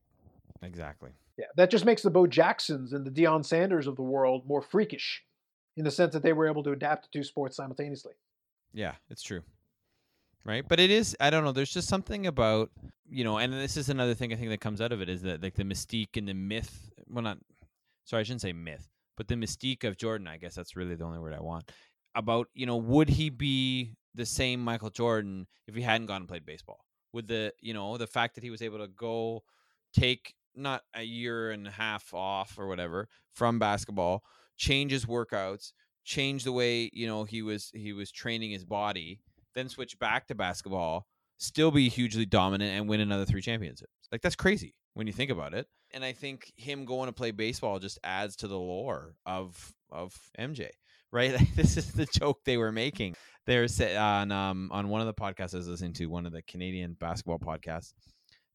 Exactly. 0.61 1.11
Yeah, 1.37 1.45
that 1.55 1.71
just 1.71 1.85
makes 1.85 2.01
the 2.01 2.09
Bo 2.09 2.27
Jacksons 2.27 2.93
and 2.93 3.05
the 3.05 3.11
Deion 3.11 3.45
Sanders 3.45 3.87
of 3.87 3.95
the 3.95 4.01
world 4.01 4.45
more 4.45 4.61
freakish, 4.61 5.23
in 5.77 5.85
the 5.85 5.91
sense 5.91 6.13
that 6.13 6.23
they 6.23 6.33
were 6.33 6.47
able 6.47 6.63
to 6.63 6.71
adapt 6.71 7.05
to 7.05 7.09
two 7.11 7.23
sports 7.23 7.55
simultaneously. 7.55 8.13
Yeah, 8.73 8.95
it's 9.09 9.23
true. 9.23 9.41
Right. 10.45 10.65
But 10.67 10.79
it 10.79 10.89
is, 10.89 11.15
I 11.19 11.29
don't 11.29 11.43
know, 11.43 11.51
there's 11.51 11.73
just 11.73 11.87
something 11.87 12.25
about, 12.25 12.71
you 13.09 13.23
know, 13.23 13.37
and 13.37 13.53
this 13.53 13.77
is 13.77 13.89
another 13.89 14.13
thing 14.13 14.31
I 14.33 14.35
think 14.35 14.49
that 14.49 14.61
comes 14.61 14.81
out 14.81 14.91
of 14.91 15.01
it 15.01 15.09
is 15.09 15.21
that 15.23 15.43
like 15.43 15.55
the 15.55 15.63
mystique 15.63 16.15
and 16.15 16.27
the 16.27 16.33
myth, 16.33 16.89
well, 17.09 17.23
not, 17.23 17.37
sorry, 18.05 18.21
I 18.21 18.23
shouldn't 18.23 18.41
say 18.41 18.53
myth, 18.53 18.87
but 19.17 19.27
the 19.27 19.35
mystique 19.35 19.83
of 19.83 19.97
Jordan, 19.97 20.27
I 20.27 20.37
guess 20.37 20.55
that's 20.55 20.75
really 20.75 20.95
the 20.95 21.03
only 21.03 21.19
word 21.19 21.33
I 21.33 21.41
want, 21.41 21.71
about, 22.15 22.47
you 22.53 22.65
know, 22.65 22.77
would 22.77 23.09
he 23.09 23.29
be 23.29 23.95
the 24.15 24.25
same 24.25 24.63
Michael 24.63 24.89
Jordan 24.89 25.45
if 25.67 25.75
he 25.75 25.81
hadn't 25.81 26.07
gone 26.07 26.21
and 26.21 26.27
played 26.27 26.45
baseball? 26.45 26.85
Would 27.13 27.27
the, 27.27 27.53
you 27.59 27.73
know, 27.73 27.97
the 27.97 28.07
fact 28.07 28.35
that 28.35 28.43
he 28.43 28.49
was 28.49 28.61
able 28.61 28.79
to 28.79 28.87
go 28.87 29.43
take 29.93 30.33
not 30.55 30.83
a 30.93 31.03
year 31.03 31.51
and 31.51 31.67
a 31.67 31.71
half 31.71 32.13
off 32.13 32.57
or 32.57 32.67
whatever 32.67 33.07
from 33.33 33.59
basketball, 33.59 34.23
change 34.57 34.91
his 34.91 35.05
workouts, 35.05 35.71
change 36.03 36.43
the 36.43 36.51
way, 36.51 36.89
you 36.93 37.07
know, 37.07 37.23
he 37.23 37.41
was 37.41 37.71
he 37.73 37.93
was 37.93 38.11
training 38.11 38.51
his 38.51 38.65
body, 38.65 39.21
then 39.55 39.69
switch 39.69 39.97
back 39.99 40.27
to 40.27 40.35
basketball, 40.35 41.07
still 41.37 41.71
be 41.71 41.89
hugely 41.89 42.25
dominant 42.25 42.73
and 42.73 42.89
win 42.89 42.99
another 42.99 43.25
three 43.25 43.41
championships. 43.41 43.91
Like 44.11 44.21
that's 44.21 44.35
crazy 44.35 44.75
when 44.93 45.07
you 45.07 45.13
think 45.13 45.31
about 45.31 45.53
it. 45.53 45.67
And 45.93 46.03
I 46.03 46.11
think 46.11 46.51
him 46.55 46.85
going 46.85 47.07
to 47.07 47.13
play 47.13 47.31
baseball 47.31 47.79
just 47.79 47.99
adds 48.03 48.35
to 48.37 48.47
the 48.47 48.59
lore 48.59 49.15
of 49.25 49.73
of 49.91 50.15
MJ, 50.37 50.69
right? 51.11 51.33
Like, 51.39 51.55
this 51.55 51.77
is 51.77 51.93
the 51.93 52.05
joke 52.05 52.39
they 52.45 52.57
were 52.57 52.71
making. 52.71 53.15
They 53.45 53.57
were 53.57 53.67
sa- 53.67 53.97
on 53.97 54.31
um 54.31 54.69
on 54.71 54.89
one 54.89 55.01
of 55.01 55.07
the 55.07 55.13
podcasts 55.13 55.53
I 55.53 55.57
was 55.57 55.67
listening 55.67 55.93
to, 55.93 56.07
one 56.07 56.25
of 56.25 56.31
the 56.31 56.41
Canadian 56.43 56.95
basketball 56.99 57.39
podcasts, 57.39 57.93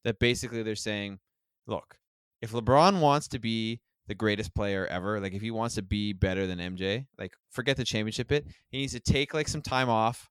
that 0.04 0.18
basically 0.18 0.62
they're 0.62 0.76
saying, 0.76 1.18
look, 1.66 1.96
if 2.42 2.52
LeBron 2.52 3.00
wants 3.00 3.28
to 3.28 3.38
be 3.38 3.80
the 4.06 4.14
greatest 4.14 4.54
player 4.54 4.86
ever, 4.86 5.20
like 5.20 5.32
if 5.32 5.42
he 5.42 5.50
wants 5.50 5.74
to 5.76 5.82
be 5.82 6.12
better 6.12 6.46
than 6.46 6.58
MJ, 6.58 7.06
like 7.18 7.32
forget 7.50 7.76
the 7.76 7.84
championship 7.84 8.28
bit, 8.28 8.46
he 8.68 8.78
needs 8.78 8.92
to 8.92 9.00
take 9.00 9.32
like 9.34 9.48
some 9.48 9.62
time 9.62 9.88
off, 9.88 10.28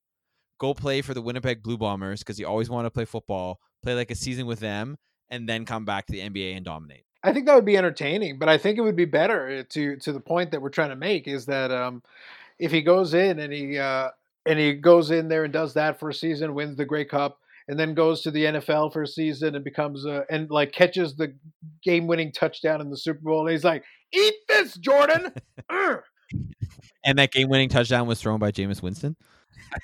go 0.59 0.73
play 0.73 1.01
for 1.01 1.13
the 1.13 1.21
Winnipeg 1.21 1.63
Blue 1.63 1.77
Bombers 1.77 2.19
because 2.19 2.37
he 2.37 2.45
always 2.45 2.69
wanted 2.69 2.87
to 2.87 2.93
play 2.93 3.05
football, 3.05 3.59
play 3.81 3.95
like 3.95 4.11
a 4.11 4.15
season 4.15 4.45
with 4.45 4.59
them, 4.59 4.97
and 5.29 5.49
then 5.49 5.65
come 5.65 5.85
back 5.85 6.05
to 6.05 6.13
the 6.13 6.19
NBA 6.19 6.55
and 6.55 6.65
dominate. 6.65 7.05
I 7.23 7.31
think 7.31 7.45
that 7.45 7.55
would 7.55 7.65
be 7.65 7.77
entertaining, 7.77 8.37
but 8.37 8.49
I 8.49 8.57
think 8.57 8.77
it 8.77 8.81
would 8.81 8.97
be 8.97 9.05
better 9.05 9.47
eh, 9.49 9.63
to 9.69 9.95
to 9.97 10.11
the 10.11 10.19
point 10.19 10.51
that 10.51 10.61
we're 10.61 10.69
trying 10.69 10.89
to 10.89 10.95
make 10.95 11.27
is 11.27 11.45
that 11.45 11.71
um, 11.71 12.03
if 12.59 12.71
he 12.71 12.81
goes 12.81 13.13
in 13.13 13.39
and 13.39 13.51
he 13.51 13.79
uh, 13.79 14.09
and 14.45 14.59
he 14.59 14.73
goes 14.73 15.09
in 15.09 15.29
there 15.29 15.45
and 15.45 15.53
does 15.53 15.73
that 15.73 15.99
for 15.99 16.09
a 16.09 16.13
season, 16.13 16.53
wins 16.53 16.75
the 16.75 16.85
Grey 16.85 17.05
Cup, 17.05 17.39
and 17.67 17.79
then 17.79 17.93
goes 17.93 18.21
to 18.21 18.31
the 18.31 18.45
NFL 18.45 18.93
for 18.93 19.03
a 19.03 19.07
season 19.07 19.55
and 19.55 19.63
becomes 19.63 20.05
a 20.05 20.25
and 20.29 20.49
like 20.49 20.71
catches 20.71 21.15
the 21.15 21.35
game 21.83 22.07
winning 22.07 22.31
touchdown 22.31 22.81
in 22.81 22.89
the 22.89 22.97
Super 22.97 23.21
Bowl, 23.21 23.41
and 23.41 23.51
he's 23.51 23.63
like, 23.63 23.83
"Eat 24.13 24.35
this, 24.47 24.75
Jordan." 24.75 25.33
And 27.03 27.19
that 27.19 27.31
game 27.31 27.49
winning 27.49 27.69
touchdown 27.69 28.07
was 28.07 28.21
thrown 28.21 28.39
by 28.39 28.51
Jameis 28.51 28.81
Winston. 28.81 29.15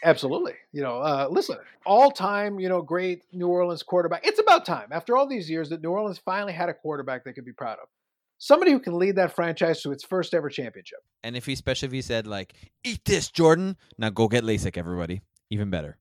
Absolutely. 0.04 0.54
You 0.72 0.82
know, 0.82 1.00
uh, 1.00 1.28
listen, 1.30 1.58
all 1.86 2.12
time, 2.12 2.60
you 2.60 2.70
know, 2.70 2.82
great 2.82 3.24
New 3.32 3.48
Orleans 3.48 3.84
quarterback. 3.84 4.26
It's 4.26 4.40
about 4.40 4.66
time, 4.66 4.90
after 4.92 5.18
all 5.18 5.28
these 5.28 5.50
years, 5.50 5.70
that 5.70 5.82
New 5.82 5.90
Orleans 5.90 6.20
finally 6.20 6.54
had 6.54 6.70
a 6.70 6.74
quarterback 6.74 7.24
they 7.24 7.34
could 7.34 7.46
be 7.46 7.54
proud 7.54 7.78
of. 7.82 7.90
Somebody 8.38 8.72
who 8.72 8.80
can 8.80 8.98
lead 8.98 9.18
that 9.18 9.36
franchise 9.36 9.82
to 9.82 9.92
its 9.92 10.04
first 10.04 10.34
ever 10.34 10.50
championship. 10.50 11.00
And 11.24 11.36
if 11.36 11.46
he 11.46 11.54
especially 11.54 11.88
if 11.88 11.92
he 11.92 12.02
said 12.02 12.26
like, 12.26 12.54
"Eat 12.86 13.04
this, 13.04 13.30
Jordan," 13.30 13.76
now 13.98 14.10
go 14.10 14.30
get 14.30 14.46
LASIK, 14.46 14.78
everybody. 14.78 15.22
Even 15.50 15.70
better. 15.70 15.98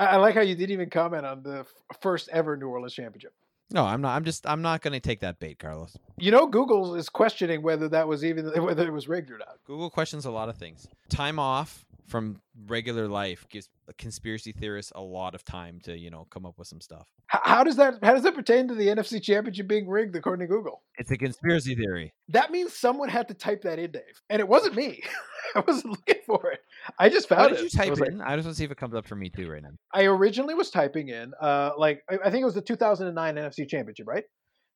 I, 0.00 0.06
I 0.06 0.16
like 0.16 0.34
how 0.34 0.40
you 0.40 0.54
didn't 0.54 0.72
even 0.72 0.88
comment 0.88 1.26
on 1.26 1.42
the 1.42 1.60
f- 1.60 1.98
first 2.00 2.30
ever 2.30 2.56
New 2.56 2.68
Orleans 2.68 2.94
championship. 2.94 3.34
No, 3.72 3.84
I'm 3.84 4.00
not. 4.00 4.16
I'm 4.16 4.24
just. 4.24 4.48
I'm 4.48 4.62
not 4.62 4.80
going 4.82 4.94
to 4.94 5.00
take 5.00 5.20
that 5.20 5.38
bait, 5.38 5.58
Carlos. 5.60 5.96
You 6.18 6.32
know, 6.32 6.46
Google 6.46 6.96
is 6.96 7.08
questioning 7.08 7.62
whether 7.62 7.88
that 7.90 8.08
was 8.08 8.24
even 8.24 8.46
whether 8.64 8.84
it 8.86 8.92
was 8.92 9.08
rigged 9.08 9.30
or 9.30 9.38
not. 9.38 9.58
Google 9.64 9.90
questions 9.90 10.24
a 10.24 10.30
lot 10.30 10.48
of 10.48 10.56
things. 10.56 10.88
Time 11.08 11.38
off 11.38 11.84
from 12.06 12.40
regular 12.66 13.06
life 13.06 13.46
gives 13.48 13.68
conspiracy 13.96 14.50
theorists 14.50 14.90
a 14.96 15.00
lot 15.00 15.36
of 15.36 15.44
time 15.44 15.78
to 15.84 15.96
you 15.96 16.10
know 16.10 16.26
come 16.30 16.44
up 16.44 16.58
with 16.58 16.66
some 16.66 16.80
stuff. 16.80 17.06
H- 17.32 17.40
how 17.44 17.62
does 17.62 17.76
that 17.76 17.98
how 18.02 18.14
does 18.14 18.24
that 18.24 18.34
pertain 18.34 18.66
to 18.68 18.74
the 18.74 18.88
NFC 18.88 19.22
championship 19.22 19.68
being 19.68 19.88
rigged 19.88 20.16
according 20.16 20.48
to 20.48 20.52
Google? 20.52 20.82
It's 20.98 21.12
a 21.12 21.16
conspiracy 21.16 21.76
theory. 21.76 22.12
That 22.30 22.50
means 22.50 22.72
someone 22.72 23.08
had 23.08 23.28
to 23.28 23.34
type 23.34 23.62
that 23.62 23.78
in, 23.78 23.92
Dave, 23.92 24.22
and 24.28 24.40
it 24.40 24.48
wasn't 24.48 24.74
me. 24.74 25.02
I 25.54 25.60
wasn't 25.66 25.90
looking 25.90 26.22
for 26.26 26.50
it. 26.50 26.60
I 26.98 27.08
just 27.08 27.28
found 27.28 27.42
What 27.42 27.52
it. 27.52 27.56
did 27.62 27.74
you 27.74 27.80
I 27.80 27.86
type 27.88 27.98
like- 28.00 28.08
in? 28.10 28.20
I 28.20 28.36
just 28.36 28.46
want 28.46 28.54
to 28.54 28.58
see 28.58 28.64
if 28.64 28.70
it 28.70 28.76
comes 28.76 28.94
up 28.94 29.06
for 29.06 29.16
me 29.16 29.28
too 29.30 29.50
right 29.50 29.62
now. 29.62 29.70
I 29.94 30.04
originally 30.04 30.54
was 30.54 30.70
typing 30.70 31.08
in, 31.08 31.32
uh, 31.40 31.70
like 31.78 32.02
I, 32.10 32.18
I 32.24 32.30
think 32.30 32.42
it 32.42 32.44
was 32.46 32.54
the 32.54 32.62
2009 32.62 33.34
NFC 33.36 33.68
Championship, 33.68 34.06
right? 34.06 34.24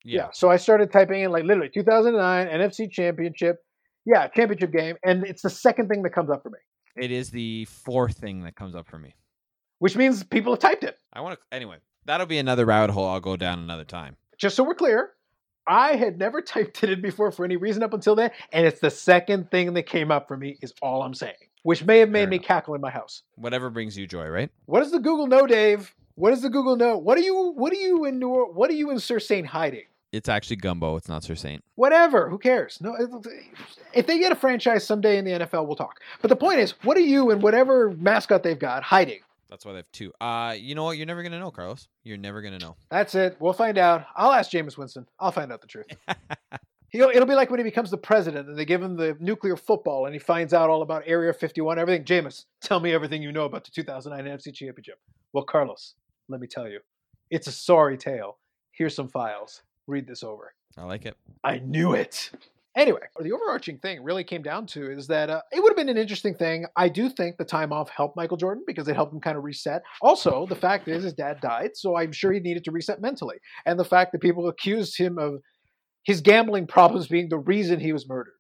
Yeah. 0.05 0.29
So 0.33 0.51
I 0.51 0.57
started 0.57 0.93
typing 0.93 1.23
in 1.23 1.31
like 1.33 1.45
literally 1.45 1.71
2009 1.73 2.47
NFC 2.49 2.91
Championship, 2.91 3.57
yeah, 4.05 4.29
championship 4.29 4.73
game, 4.73 4.97
and 5.05 5.25
it's 5.25 5.43
the 5.43 5.51
second 5.51 5.89
thing 5.89 6.03
that 6.03 6.11
comes 6.11 6.31
up 6.31 6.43
for 6.43 6.51
me, 6.51 6.59
It 6.97 7.11
is 7.11 7.31
the 7.31 7.65
fourth 7.67 8.19
thing 8.19 8.43
that 8.45 8.55
comes 8.55 8.75
up 8.75 8.87
for 8.87 8.99
me. 8.99 9.15
which 9.79 9.97
means 9.97 10.23
people 10.23 10.53
have 10.53 10.61
typed 10.61 10.85
it. 10.85 10.99
I 11.13 11.21
want 11.23 11.39
to. 11.39 11.57
Anyway, 11.57 11.77
that'll 12.05 12.27
be 12.27 12.39
another 12.39 12.65
rabbit 12.67 12.93
hole. 12.93 13.07
I'll 13.09 13.21
go 13.21 13.37
down 13.37 13.59
another 13.61 13.85
time. 13.85 14.17
Just 14.39 14.57
so 14.57 14.63
we're 14.65 14.75
clear, 14.75 15.13
I 15.67 15.97
had 15.97 16.19
never 16.19 16.43
typed 16.53 16.83
it 16.85 16.91
in 16.91 17.01
before 17.01 17.33
for 17.33 17.45
any 17.47 17.57
reason 17.57 17.83
up 17.83 17.95
until 17.95 18.15
then, 18.15 18.31
and 18.53 18.67
it's 18.67 18.81
the 18.81 18.91
second 18.91 19.51
thing 19.51 19.73
that 19.75 19.85
came 19.85 20.11
up 20.11 20.29
for 20.29 20.37
me. 20.37 20.59
Is 20.61 20.75
all 20.83 21.03
I'm 21.03 21.15
saying, 21.15 21.35
which 21.65 21.85
may 21.85 21.99
have 21.99 22.09
made 22.09 22.29
me 22.31 22.39
cackle 22.39 22.75
in 22.75 22.81
my 22.81 22.91
house. 22.91 23.23
Whatever 23.35 23.69
brings 23.69 23.99
you 23.99 24.07
joy, 24.07 24.29
right? 24.29 24.51
What 24.67 24.81
does 24.81 24.93
the 24.93 25.01
Google 25.01 25.27
know, 25.27 25.47
Dave? 25.47 25.93
What 26.15 26.31
does 26.31 26.43
the 26.43 26.49
Google 26.51 26.77
know? 26.77 26.97
What 26.97 27.19
are 27.19 27.23
you? 27.23 27.53
What 27.57 27.73
are 27.73 27.77
you 27.77 28.05
in 28.05 28.21
New? 28.21 28.47
What 28.55 28.71
are 28.71 28.75
you 28.75 28.91
in 28.93 29.01
Sir 29.01 29.19
Saint 29.19 29.49
hiding? 29.49 29.85
It's 30.13 30.29
actually 30.29 30.57
Gumbo. 30.57 30.95
It's 30.97 31.09
not 31.09 31.25
Sir 31.25 31.35
Saint. 31.35 31.65
whatever 31.75 32.31
who 32.31 32.39
cares 32.39 32.79
no 32.81 32.95
if 33.93 34.07
they 34.07 34.21
get 34.21 34.31
a 34.31 34.37
franchise 34.37 34.87
someday 34.87 35.19
in 35.19 35.25
the 35.25 35.33
nfl 35.33 35.67
we'll 35.67 35.75
talk 35.75 35.99
but 36.23 36.29
the 36.29 36.37
point 36.37 36.61
is 36.61 36.71
what 36.85 36.97
are 36.97 37.01
you 37.01 37.33
and 37.33 37.43
whatever 37.43 37.91
mascot 37.99 38.45
they've 38.45 38.61
got 38.61 38.85
hiding 38.85 39.19
That's 39.51 39.65
why 39.67 39.73
they 39.73 39.79
have 39.79 39.91
two. 39.93 40.13
Uh, 40.21 40.55
you 40.57 40.77
know 40.77 40.85
what? 40.85 40.97
You're 40.99 41.07
never 41.07 41.23
gonna 41.25 41.41
know, 41.41 41.51
Carlos. 41.51 41.89
You're 42.05 42.17
never 42.17 42.43
gonna 42.43 42.61
know. 42.61 42.77
that's 42.91 43.17
it 43.17 43.37
we'll 43.41 43.53
find 43.53 43.77
out 43.77 44.05
i'll 44.15 44.31
ask 44.31 44.53
Jameis 44.53 44.79
winston 44.79 45.05
i'll 45.19 45.33
find 45.33 45.51
out 45.53 45.61
the 45.61 45.67
truth 45.67 45.87
He'll, 46.95 47.11
it'll 47.11 47.27
be 47.27 47.35
like 47.35 47.51
when 47.51 47.59
he 47.59 47.65
becomes 47.65 47.91
the 47.91 47.99
president 47.99 48.49
and 48.49 48.57
they 48.57 48.65
give 48.65 48.81
him 48.81 48.97
the 48.97 49.17
nuclear 49.21 49.57
football 49.57 50.07
and 50.07 50.15
he 50.15 50.19
finds 50.19 50.55
out 50.55 50.71
all 50.71 50.83
about 50.83 51.03
area 51.07 51.33
51 51.33 51.79
everything 51.79 52.05
Jameis, 52.05 52.45
tell 52.63 52.79
me 52.79 52.93
everything 52.93 53.21
you 53.21 53.33
know 53.33 53.45
about 53.45 53.65
the 53.65 53.71
2009 53.73 54.33
nfc 54.33 54.55
championship 54.55 55.01
well 55.33 55.45
carlos 55.45 55.95
let 56.29 56.41
me 56.41 56.47
tell 56.47 56.69
you 56.69 56.79
it's 57.31 57.49
a 57.49 57.53
sorry 57.53 57.97
tale 57.99 58.39
here's 58.71 58.95
some 58.95 59.09
files 59.09 59.63
read 59.89 60.07
this 60.07 60.23
over 60.23 60.55
I 60.77 60.85
like 60.85 61.07
it. 61.07 61.17
I 61.43 61.59
knew 61.59 61.93
it. 61.93 62.31
Anyway, 62.77 63.01
the 63.21 63.31
overarching 63.31 63.79
thing 63.79 64.03
really 64.03 64.25
came 64.25 64.43
down 64.43 64.67
to 64.67 64.91
is 64.91 65.07
that 65.07 65.31
uh, 65.31 65.41
it 65.53 65.63
would 65.63 65.71
have 65.71 65.77
been 65.77 65.89
an 65.89 65.97
interesting 65.97 66.35
thing. 66.35 66.67
I 66.75 66.89
do 66.89 67.09
think 67.09 67.37
the 67.37 67.45
time 67.45 67.73
off 67.73 67.89
helped 67.89 68.17
Michael 68.17 68.37
Jordan 68.37 68.65
because 68.67 68.89
it 68.89 68.97
helped 68.97 69.15
him 69.15 69.21
kind 69.21 69.39
of 69.39 69.45
reset. 69.45 69.83
Also, 70.03 70.45
the 70.47 70.57
fact 70.57 70.89
is 70.89 71.05
his 71.05 71.13
dad 71.13 71.41
died, 71.41 71.77
so 71.77 71.97
I'm 71.97 72.11
sure 72.11 72.33
he 72.33 72.41
needed 72.41 72.65
to 72.65 72.73
reset 72.73 73.01
mentally. 73.01 73.37
And 73.65 73.79
the 73.79 73.85
fact 73.85 74.11
that 74.11 74.21
people 74.21 74.49
accused 74.49 74.99
him 74.99 75.19
of 75.19 75.41
his 76.05 76.21
gambling 76.21 76.67
problems 76.67 77.09
being 77.09 77.29
the 77.29 77.39
reason 77.39 77.81
he 77.81 77.93
was 77.93 78.09
murdered, 78.09 78.33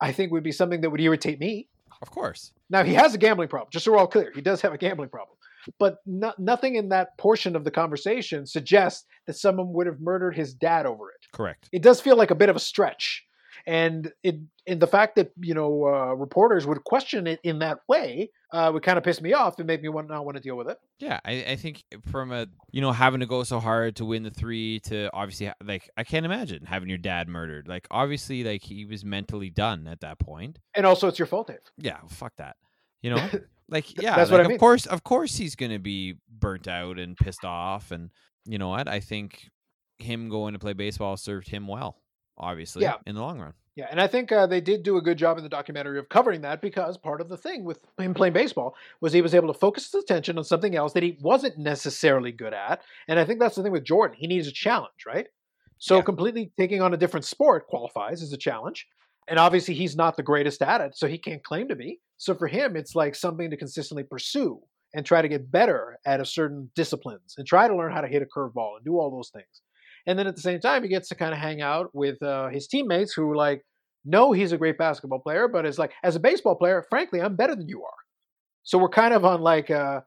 I 0.00 0.12
think 0.12 0.30
would 0.32 0.44
be 0.44 0.52
something 0.52 0.80
that 0.82 0.90
would 0.90 1.00
irritate 1.00 1.40
me. 1.40 1.68
Of 2.00 2.10
course. 2.10 2.52
Now, 2.70 2.84
he 2.84 2.94
has 2.94 3.14
a 3.14 3.18
gambling 3.18 3.48
problem, 3.48 3.70
just 3.72 3.84
so 3.84 3.92
we're 3.92 3.98
all 3.98 4.06
clear. 4.06 4.30
He 4.34 4.40
does 4.40 4.60
have 4.60 4.72
a 4.72 4.78
gambling 4.78 5.08
problem. 5.08 5.36
But 5.78 5.98
no, 6.06 6.32
nothing 6.38 6.76
in 6.76 6.88
that 6.90 7.16
portion 7.18 7.56
of 7.56 7.64
the 7.64 7.70
conversation 7.70 8.46
suggests 8.46 9.04
that 9.26 9.34
someone 9.34 9.72
would 9.72 9.86
have 9.86 10.00
murdered 10.00 10.36
his 10.36 10.54
dad 10.54 10.86
over 10.86 11.10
it 11.10 11.26
Correct. 11.32 11.68
it 11.72 11.82
does 11.82 12.00
feel 12.00 12.16
like 12.16 12.30
a 12.30 12.34
bit 12.34 12.48
of 12.48 12.56
a 12.56 12.60
stretch 12.60 13.24
and 13.68 14.10
it 14.22 14.36
and 14.66 14.80
the 14.80 14.86
fact 14.86 15.14
that 15.16 15.30
you 15.38 15.52
know 15.54 15.86
uh, 15.86 16.14
reporters 16.14 16.66
would 16.66 16.82
question 16.84 17.26
it 17.26 17.38
in 17.44 17.58
that 17.58 17.80
way 17.86 18.30
uh, 18.52 18.70
would 18.72 18.82
kind 18.82 18.96
of 18.96 19.04
piss 19.04 19.20
me 19.20 19.34
off 19.34 19.58
and 19.58 19.66
make 19.66 19.82
me 19.82 19.90
want 19.90 20.08
not 20.08 20.24
want 20.24 20.36
to 20.36 20.42
deal 20.42 20.56
with 20.56 20.68
it 20.68 20.78
Yeah, 20.98 21.20
I, 21.24 21.44
I 21.50 21.56
think 21.56 21.84
from 22.10 22.32
a 22.32 22.46
you 22.72 22.80
know 22.80 22.90
having 22.90 23.20
to 23.20 23.26
go 23.26 23.44
so 23.44 23.60
hard 23.60 23.96
to 23.96 24.06
win 24.06 24.22
the 24.22 24.30
three 24.30 24.80
to 24.80 25.10
obviously 25.12 25.52
like 25.62 25.88
I 25.98 26.02
can't 26.02 26.24
imagine 26.24 26.64
having 26.64 26.88
your 26.88 26.98
dad 26.98 27.28
murdered. 27.28 27.68
Like 27.68 27.86
obviously 27.90 28.42
like 28.42 28.62
he 28.62 28.86
was 28.86 29.04
mentally 29.04 29.50
done 29.50 29.86
at 29.86 30.00
that 30.00 30.18
point. 30.18 30.58
and 30.74 30.86
also 30.86 31.06
it's 31.06 31.18
your 31.18 31.26
fault 31.26 31.48
dave 31.48 31.58
Yeah, 31.76 31.98
fuck 32.08 32.34
that. 32.38 32.56
You 33.02 33.10
know, 33.10 33.28
like 33.68 34.00
yeah, 34.00 34.16
That's 34.16 34.30
like, 34.30 34.40
what 34.40 34.50
I 34.50 34.54
of 34.54 34.58
course, 34.58 34.86
of 34.86 35.04
course 35.04 35.36
he's 35.36 35.54
gonna 35.54 35.78
be 35.78 36.14
burnt 36.40 36.66
out 36.66 36.98
and 36.98 37.16
pissed 37.16 37.44
off, 37.44 37.90
and 37.90 38.10
you 38.46 38.58
know 38.58 38.70
what? 38.70 38.88
I 38.88 39.00
think 39.00 39.50
him 39.98 40.30
going 40.30 40.54
to 40.54 40.58
play 40.58 40.72
baseball 40.72 41.18
served 41.18 41.50
him 41.50 41.68
well. 41.68 41.98
Obviously, 42.38 42.82
Yeah. 42.82 42.94
in 43.06 43.14
the 43.14 43.20
long 43.20 43.38
run. 43.40 43.52
yeah 43.76 43.86
and 43.90 44.00
i 44.00 44.06
think 44.06 44.30
uh, 44.32 44.46
they 44.46 44.60
did 44.60 44.82
do 44.82 44.96
a 44.96 45.02
good 45.02 45.18
job 45.18 45.36
in 45.38 45.42
the 45.44 45.48
documentary 45.48 45.98
of 45.98 46.08
covering 46.08 46.40
that 46.42 46.60
because 46.60 46.96
part 46.96 47.20
of 47.20 47.28
the 47.28 47.36
thing 47.36 47.64
with 47.64 47.78
him 47.98 48.14
playing 48.14 48.32
baseball 48.32 48.74
was 49.00 49.12
he 49.12 49.22
was 49.22 49.34
able 49.34 49.52
to 49.52 49.58
focus 49.58 49.90
his 49.90 50.02
attention 50.02 50.38
on 50.38 50.44
something 50.44 50.74
else 50.76 50.92
that 50.92 51.02
he 51.02 51.18
wasn't 51.20 51.56
necessarily 51.58 52.32
good 52.32 52.54
at 52.54 52.80
and 53.08 53.18
i 53.20 53.24
think 53.24 53.38
that's 53.40 53.56
the 53.56 53.62
thing 53.62 53.72
with 53.72 53.84
jordan 53.84 54.16
he 54.18 54.26
needs 54.26 54.48
a 54.48 54.52
challenge 54.52 55.02
right 55.06 55.26
so 55.78 55.96
Yeah. 55.96 56.02
completely 56.02 56.52
taking 56.58 56.80
on 56.82 56.92
a 56.94 56.96
different 56.96 57.24
sport 57.24 57.66
qualifies 57.68 58.22
as 58.22 58.32
a 58.32 58.36
challenge 58.48 58.86
and 59.28 59.38
obviously 59.38 59.74
he's 59.74 59.94
not 59.96 60.16
the 60.16 60.22
greatest 60.24 60.60
at 60.62 60.80
it 60.80 60.96
so 60.96 61.06
he 61.06 61.18
can't 61.18 61.44
claim 61.44 61.68
to 61.68 61.76
be 61.76 62.00
so 62.16 62.34
for 62.34 62.48
him 62.48 62.76
it's 62.76 62.94
like 62.96 63.14
something 63.14 63.48
to 63.50 63.56
consistently 63.56 64.02
pursue 64.04 64.60
and 64.94 65.04
try 65.06 65.20
to 65.22 65.28
get 65.28 65.50
better 65.52 65.98
at 66.06 66.18
a 66.20 66.24
certain 66.24 66.70
disciplines 66.74 67.34
and 67.36 67.46
try 67.46 67.68
to 67.68 67.76
learn 67.76 67.92
how 67.92 68.00
to 68.00 68.08
hit 68.08 68.22
a 68.22 68.26
curveball 68.26 68.76
and 68.76 68.84
do 68.84 68.98
all 68.98 69.10
those 69.10 69.28
things 69.30 69.62
and 70.08 70.18
then 70.18 70.26
at 70.26 70.34
the 70.34 70.42
same 70.42 70.58
time 70.58 70.82
he 70.82 70.88
gets 70.88 71.08
to 71.08 71.14
kind 71.14 71.32
of 71.32 71.38
hang 71.38 71.60
out 71.60 71.94
with 71.94 72.20
uh, 72.22 72.48
his 72.48 72.66
teammates 72.66 73.12
who 73.12 73.36
like 73.36 73.62
know 74.04 74.32
he's 74.32 74.52
a 74.52 74.58
great 74.58 74.78
basketball 74.78 75.20
player 75.20 75.46
but 75.46 75.66
is 75.66 75.78
like 75.78 75.92
as 76.02 76.16
a 76.16 76.20
baseball 76.20 76.56
player 76.56 76.84
frankly 76.88 77.20
i'm 77.20 77.36
better 77.36 77.54
than 77.54 77.68
you 77.68 77.84
are. 77.84 78.00
So 78.64 78.76
we're 78.76 78.88
kind 78.88 79.14
of 79.14 79.24
on 79.24 79.40
like 79.40 79.70
uh 79.70 80.00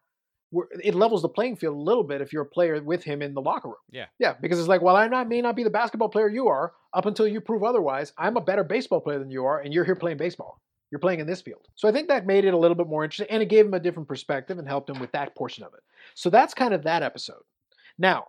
we're, 0.51 0.65
it 0.83 0.95
levels 0.95 1.21
the 1.21 1.29
playing 1.29 1.55
field 1.55 1.75
a 1.75 1.79
little 1.79 2.03
bit 2.03 2.19
if 2.19 2.33
you're 2.33 2.41
a 2.43 2.45
player 2.45 2.81
with 2.83 3.03
him 3.03 3.21
in 3.21 3.33
the 3.33 3.41
locker 3.41 3.69
room. 3.69 3.77
Yeah. 3.89 4.05
yeah 4.19 4.33
because 4.41 4.59
it's 4.59 4.67
like 4.67 4.81
well 4.81 4.95
i 4.95 5.07
not, 5.07 5.29
may 5.29 5.41
not 5.41 5.55
be 5.55 5.63
the 5.63 5.69
basketball 5.69 6.09
player 6.09 6.29
you 6.29 6.47
are 6.47 6.73
up 6.93 7.05
until 7.05 7.27
you 7.27 7.39
prove 7.39 7.63
otherwise. 7.63 8.11
I'm 8.17 8.37
a 8.37 8.41
better 8.41 8.63
baseball 8.63 9.01
player 9.01 9.19
than 9.19 9.31
you 9.31 9.45
are 9.45 9.59
and 9.59 9.73
you're 9.73 9.85
here 9.85 9.95
playing 9.95 10.17
baseball. 10.17 10.61
You're 10.91 10.99
playing 10.99 11.21
in 11.21 11.27
this 11.27 11.41
field. 11.41 11.65
So 11.75 11.87
i 11.87 11.91
think 11.91 12.07
that 12.09 12.25
made 12.25 12.45
it 12.45 12.53
a 12.53 12.57
little 12.57 12.75
bit 12.75 12.87
more 12.87 13.03
interesting 13.03 13.27
and 13.29 13.41
it 13.41 13.49
gave 13.49 13.65
him 13.65 13.73
a 13.73 13.79
different 13.79 14.09
perspective 14.09 14.57
and 14.57 14.67
helped 14.67 14.89
him 14.89 14.99
with 14.99 15.11
that 15.13 15.35
portion 15.35 15.63
of 15.63 15.73
it. 15.73 15.81
So 16.15 16.29
that's 16.29 16.53
kind 16.53 16.73
of 16.73 16.83
that 16.83 17.01
episode. 17.01 17.43
Now 17.97 18.27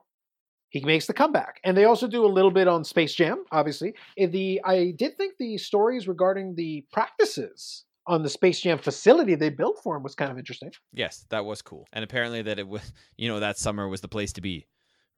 he 0.73 0.85
makes 0.85 1.07
the 1.07 1.13
comeback 1.13 1.61
and 1.65 1.77
they 1.77 1.85
also 1.85 2.07
do 2.07 2.25
a 2.25 2.27
little 2.27 2.51
bit 2.51 2.67
on 2.67 2.85
space 2.85 3.15
jam 3.15 3.45
obviously 3.53 3.95
the 4.17 4.61
i 4.65 4.93
did 4.97 5.17
think 5.17 5.35
the 5.39 5.57
stories 5.57 6.09
regarding 6.09 6.55
the 6.55 6.85
practices 6.93 7.85
on 8.07 8.23
the 8.23 8.29
space 8.29 8.61
jam 8.61 8.79
facility 8.79 9.35
they 9.37 9.49
built 9.49 9.79
for 9.83 9.97
him 9.97 10.03
was 10.03 10.15
kind 10.15 10.31
of 10.31 10.39
interesting 10.39 10.71
Yes, 10.93 11.25
that 11.31 11.45
was 11.45 11.63
cool, 11.63 11.87
and 11.93 12.03
apparently 12.03 12.43
that 12.43 12.59
it 12.59 12.67
was 12.67 12.93
you 13.17 13.29
know 13.29 13.41
that 13.41 13.59
summer 13.59 13.89
was 13.89 14.01
the 14.01 14.09
place 14.09 14.33
to 14.35 14.41
be 14.41 14.67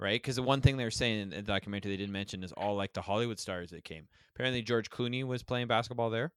right? 0.00 0.20
Because 0.20 0.36
the 0.36 0.42
one 0.42 0.61
thing 0.61 0.76
they 0.76 0.84
were 0.84 0.90
saying 0.90 1.20
in 1.20 1.30
the 1.30 1.42
documentary 1.42 1.92
they 1.92 1.96
didn't 1.96 2.12
mention 2.12 2.44
is 2.44 2.52
all 2.52 2.76
like 2.76 2.92
the 2.92 3.02
Hollywood 3.02 3.38
stars 3.38 3.70
that 3.70 3.84
came. 3.84 4.07
Apparently, 4.34 4.62
George 4.62 4.90
Clooney 4.90 5.24
was 5.24 5.42
playing 5.42 5.68
basketball 5.68 6.11
there, 6.11 6.32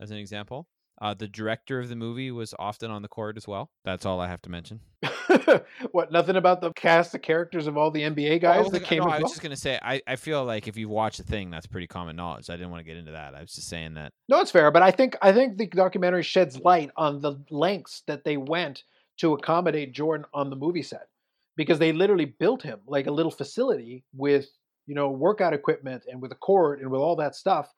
as 0.00 0.10
an 0.10 0.18
example. 0.18 0.68
Uh, 1.00 1.14
the 1.14 1.28
director 1.28 1.78
of 1.78 1.88
the 1.88 1.96
movie 1.96 2.30
was 2.30 2.54
often 2.58 2.90
on 2.90 3.02
the 3.02 3.08
court 3.08 3.36
as 3.36 3.46
well. 3.46 3.70
That's 3.84 4.04
all 4.04 4.20
I 4.20 4.28
have 4.28 4.42
to 4.42 4.50
mention. 4.50 4.80
what? 5.92 6.12
Nothing 6.12 6.36
about 6.36 6.60
the 6.60 6.72
cast 6.72 7.12
the 7.12 7.18
characters 7.18 7.66
of 7.66 7.76
all 7.76 7.90
the 7.90 8.02
NBA 8.02 8.40
guys 8.40 8.64
was, 8.64 8.72
that 8.72 8.84
came. 8.84 9.00
no, 9.00 9.06
I 9.06 9.16
was 9.16 9.22
well? 9.22 9.30
just 9.30 9.42
gonna 9.42 9.56
say 9.56 9.78
I, 9.82 10.00
I 10.06 10.16
feel 10.16 10.44
like 10.44 10.68
if 10.68 10.76
you've 10.76 10.90
watched 10.90 11.18
the 11.18 11.24
thing, 11.24 11.50
that's 11.50 11.66
pretty 11.66 11.86
common 11.86 12.16
knowledge. 12.16 12.50
I 12.50 12.54
didn't 12.54 12.70
want 12.70 12.80
to 12.80 12.84
get 12.84 12.96
into 12.96 13.12
that. 13.12 13.34
I 13.34 13.40
was 13.40 13.54
just 13.54 13.68
saying 13.68 13.94
that 13.94 14.12
No, 14.28 14.40
it's 14.40 14.50
fair, 14.50 14.70
but 14.70 14.82
I 14.82 14.90
think 14.90 15.16
I 15.22 15.32
think 15.32 15.56
the 15.56 15.66
documentary 15.66 16.22
sheds 16.22 16.58
light 16.60 16.90
on 16.96 17.20
the 17.20 17.36
lengths 17.50 18.02
that 18.06 18.24
they 18.24 18.36
went 18.36 18.84
to 19.18 19.34
accommodate 19.34 19.92
Jordan 19.92 20.26
on 20.32 20.50
the 20.50 20.56
movie 20.56 20.82
set, 20.82 21.08
because 21.56 21.78
they 21.78 21.92
literally 21.92 22.26
built 22.26 22.62
him 22.62 22.80
like 22.86 23.06
a 23.06 23.12
little 23.12 23.32
facility 23.32 24.04
with 24.14 24.48
you 24.86 24.94
know 24.94 25.10
workout 25.10 25.52
equipment 25.52 26.04
and 26.10 26.20
with 26.20 26.32
a 26.32 26.36
court 26.36 26.80
and 26.80 26.90
with 26.90 27.00
all 27.00 27.16
that 27.16 27.34
stuff, 27.34 27.72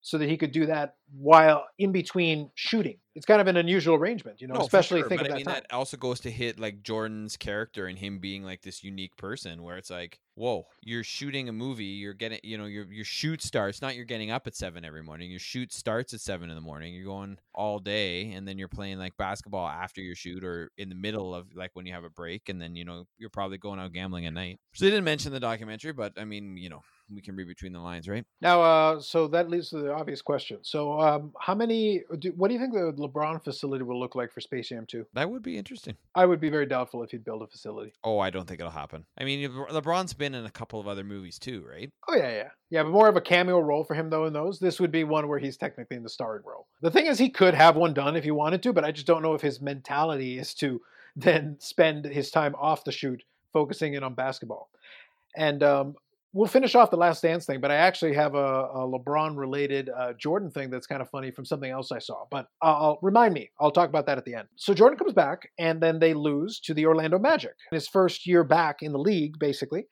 so 0.00 0.18
that 0.18 0.28
he 0.28 0.36
could 0.36 0.52
do 0.52 0.66
that 0.66 0.94
while 1.12 1.66
in 1.78 1.92
between 1.92 2.50
shooting. 2.54 2.98
It's 3.14 3.26
kind 3.26 3.40
of 3.40 3.48
an 3.48 3.56
unusual 3.56 3.96
arrangement, 3.96 4.40
you 4.40 4.46
know, 4.46 4.54
No, 4.54 4.60
especially 4.60 5.00
sure, 5.00 5.08
think 5.08 5.22
but 5.22 5.32
I 5.32 5.34
mean 5.34 5.44
time. 5.44 5.54
that 5.54 5.74
also 5.74 5.96
goes 5.96 6.20
to 6.20 6.30
hit 6.30 6.60
like 6.60 6.82
Jordan's 6.82 7.36
character 7.36 7.88
and 7.88 7.98
him 7.98 8.20
being 8.20 8.44
like 8.44 8.62
this 8.62 8.84
unique 8.84 9.16
person 9.16 9.64
where 9.64 9.76
it's 9.76 9.90
like, 9.90 10.20
whoa, 10.36 10.66
you're 10.82 11.02
shooting 11.02 11.48
a 11.48 11.52
movie, 11.52 11.84
you're 11.84 12.14
getting 12.14 12.38
you 12.44 12.56
know, 12.56 12.66
your 12.66 12.84
your 12.92 13.04
shoot 13.04 13.42
starts, 13.42 13.82
not 13.82 13.96
you're 13.96 14.04
getting 14.04 14.30
up 14.30 14.46
at 14.46 14.54
seven 14.54 14.84
every 14.84 15.02
morning. 15.02 15.30
Your 15.32 15.40
shoot 15.40 15.72
starts 15.72 16.14
at 16.14 16.20
seven 16.20 16.48
in 16.48 16.54
the 16.54 16.62
morning. 16.62 16.94
You're 16.94 17.06
going 17.06 17.38
all 17.52 17.80
day 17.80 18.30
and 18.32 18.46
then 18.46 18.56
you're 18.56 18.68
playing 18.68 18.98
like 18.98 19.16
basketball 19.16 19.66
after 19.66 20.00
your 20.00 20.14
shoot 20.14 20.44
or 20.44 20.70
in 20.78 20.88
the 20.88 20.94
middle 20.94 21.34
of 21.34 21.48
like 21.56 21.70
when 21.74 21.86
you 21.86 21.92
have 21.94 22.04
a 22.04 22.10
break 22.10 22.48
and 22.48 22.62
then 22.62 22.76
you 22.76 22.84
know 22.84 23.04
you're 23.18 23.30
probably 23.30 23.58
going 23.58 23.80
out 23.80 23.92
gambling 23.92 24.26
at 24.26 24.32
night. 24.32 24.60
So 24.74 24.84
they 24.84 24.92
didn't 24.92 25.04
mention 25.04 25.32
the 25.32 25.40
documentary, 25.40 25.92
but 25.92 26.12
I 26.16 26.24
mean, 26.24 26.56
you 26.56 26.68
know, 26.68 26.82
we 27.12 27.20
can 27.20 27.36
read 27.36 27.48
between 27.48 27.72
the 27.72 27.80
lines, 27.80 28.08
right? 28.08 28.24
Now, 28.40 28.62
uh, 28.62 29.00
so 29.00 29.28
that 29.28 29.48
leads 29.48 29.70
to 29.70 29.78
the 29.78 29.92
obvious 29.92 30.22
question. 30.22 30.58
So, 30.62 31.00
um, 31.00 31.32
how 31.40 31.54
many? 31.54 32.02
Do, 32.18 32.32
what 32.36 32.48
do 32.48 32.54
you 32.54 32.60
think 32.60 32.72
the 32.72 32.92
LeBron 32.92 33.42
facility 33.42 33.84
will 33.84 33.98
look 33.98 34.14
like 34.14 34.32
for 34.32 34.40
Space 34.40 34.68
Jam 34.68 34.86
2? 34.86 35.06
That 35.14 35.30
would 35.30 35.42
be 35.42 35.56
interesting. 35.56 35.96
I 36.14 36.26
would 36.26 36.40
be 36.40 36.50
very 36.50 36.66
doubtful 36.66 37.02
if 37.02 37.10
he'd 37.10 37.24
build 37.24 37.42
a 37.42 37.46
facility. 37.46 37.92
Oh, 38.04 38.18
I 38.18 38.30
don't 38.30 38.46
think 38.46 38.60
it'll 38.60 38.70
happen. 38.70 39.04
I 39.18 39.24
mean, 39.24 39.48
LeBron's 39.48 40.14
been 40.14 40.34
in 40.34 40.44
a 40.44 40.50
couple 40.50 40.80
of 40.80 40.88
other 40.88 41.04
movies 41.04 41.38
too, 41.38 41.64
right? 41.68 41.90
Oh 42.08 42.16
yeah, 42.16 42.30
yeah, 42.30 42.48
yeah. 42.70 42.82
But 42.82 42.92
more 42.92 43.08
of 43.08 43.16
a 43.16 43.20
cameo 43.20 43.60
role 43.60 43.84
for 43.84 43.94
him 43.94 44.10
though 44.10 44.26
in 44.26 44.32
those. 44.32 44.58
This 44.58 44.80
would 44.80 44.92
be 44.92 45.04
one 45.04 45.28
where 45.28 45.38
he's 45.38 45.56
technically 45.56 45.96
in 45.96 46.02
the 46.02 46.08
starring 46.08 46.42
role. 46.44 46.66
The 46.82 46.90
thing 46.90 47.06
is, 47.06 47.18
he 47.18 47.30
could 47.30 47.54
have 47.54 47.76
one 47.76 47.94
done 47.94 48.16
if 48.16 48.24
he 48.24 48.30
wanted 48.30 48.62
to, 48.64 48.72
but 48.72 48.84
I 48.84 48.92
just 48.92 49.06
don't 49.06 49.22
know 49.22 49.34
if 49.34 49.40
his 49.40 49.60
mentality 49.60 50.38
is 50.38 50.54
to 50.54 50.80
then 51.16 51.56
spend 51.58 52.04
his 52.04 52.30
time 52.30 52.54
off 52.60 52.84
the 52.84 52.92
shoot 52.92 53.22
focusing 53.52 53.94
in 53.94 54.02
on 54.02 54.14
basketball. 54.14 54.70
And 55.36 55.62
um, 55.62 55.94
we'll 56.32 56.48
finish 56.48 56.74
off 56.74 56.90
the 56.90 56.96
Last 56.96 57.22
Dance 57.22 57.46
thing, 57.46 57.60
but 57.60 57.70
I 57.70 57.76
actually 57.76 58.14
have 58.14 58.34
a, 58.34 58.38
a 58.38 58.86
LeBron-related 58.86 59.90
uh, 59.90 60.12
Jordan 60.14 60.50
thing 60.50 60.70
that's 60.70 60.86
kind 60.86 61.00
of 61.00 61.08
funny 61.10 61.30
from 61.30 61.44
something 61.44 61.70
else 61.70 61.90
I 61.90 61.98
saw. 61.98 62.24
But 62.30 62.46
I'll, 62.62 62.74
I'll 62.74 62.98
remind 63.02 63.34
me. 63.34 63.50
I'll 63.60 63.70
talk 63.70 63.88
about 63.88 64.06
that 64.06 64.18
at 64.18 64.24
the 64.24 64.34
end. 64.34 64.48
So 64.56 64.74
Jordan 64.74 64.98
comes 64.98 65.14
back, 65.14 65.50
and 65.58 65.80
then 65.80 65.98
they 65.98 66.14
lose 66.14 66.60
to 66.60 66.74
the 66.74 66.86
Orlando 66.86 67.18
Magic. 67.18 67.54
His 67.70 67.88
first 67.88 68.26
year 68.26 68.44
back 68.44 68.82
in 68.82 68.92
the 68.92 68.98
league, 68.98 69.38
basically, 69.38 69.86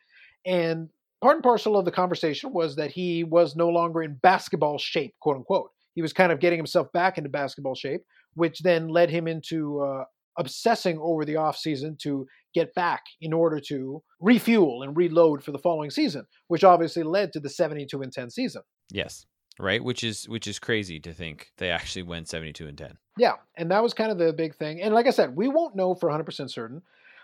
and 0.45 0.89
part 1.23 1.37
and 1.37 1.43
parcel 1.43 1.77
of 1.77 1.85
the 1.85 1.91
conversation 1.91 2.53
was 2.53 2.77
that 2.77 2.91
he 2.91 3.25
was 3.25 3.57
no 3.57 3.69
longer 3.69 4.03
in 4.03 4.15
basketball 4.23 4.79
shape, 4.79 5.15
quote 5.21 5.37
unquote. 5.37 5.71
He 5.95 6.03
was 6.03 6.13
kind 6.13 6.31
of 6.31 6.41
getting 6.41 6.59
himself 6.59 6.93
back 6.93 7.17
into 7.17 7.31
basketball 7.31 7.75
shape, 7.75 8.03
which 8.35 8.61
then 8.61 8.89
led 8.89 9.09
him 9.09 9.27
into 9.27 9.81
uh, 9.81 10.05
obsessing 10.39 10.99
over 10.99 11.25
the 11.25 11.35
offseason 11.35 11.99
to 12.01 12.27
get 12.57 12.75
back 12.75 13.03
in 13.21 13.33
order 13.33 13.61
to 13.61 14.03
refuel 14.19 14.83
and 14.83 14.97
reload 14.97 15.45
for 15.45 15.53
the 15.53 15.59
following 15.59 15.91
season, 15.91 16.27
which 16.49 16.65
obviously 16.65 17.03
led 17.03 17.33
to 17.33 17.41
the 17.41 17.51
72 17.51 18.01
and 18.01 18.13
10 18.13 18.31
season. 18.31 18.63
Yes. 18.91 19.27
Right, 19.59 19.83
which 19.83 20.05
is 20.05 20.29
which 20.29 20.47
is 20.47 20.59
crazy 20.59 21.01
to 21.01 21.15
think 21.15 21.49
they 21.57 21.71
actually 21.71 22.03
went 22.03 22.29
seventy 22.29 22.53
two 22.53 22.67
and 22.67 22.77
ten. 22.77 22.99
Yeah, 23.17 23.37
and 23.57 23.71
that 23.71 23.83
was 23.83 23.95
kind 23.95 24.13
of 24.13 24.19
the 24.19 24.35
big 24.35 24.55
thing. 24.55 24.83
And 24.83 24.93
like 24.93 25.07
I 25.07 25.11
said, 25.11 25.35
we 25.35 25.49
won't 25.49 25.75
know 25.75 25.95
for 25.95 26.11
100% 26.11 26.51
certain. 26.51 26.83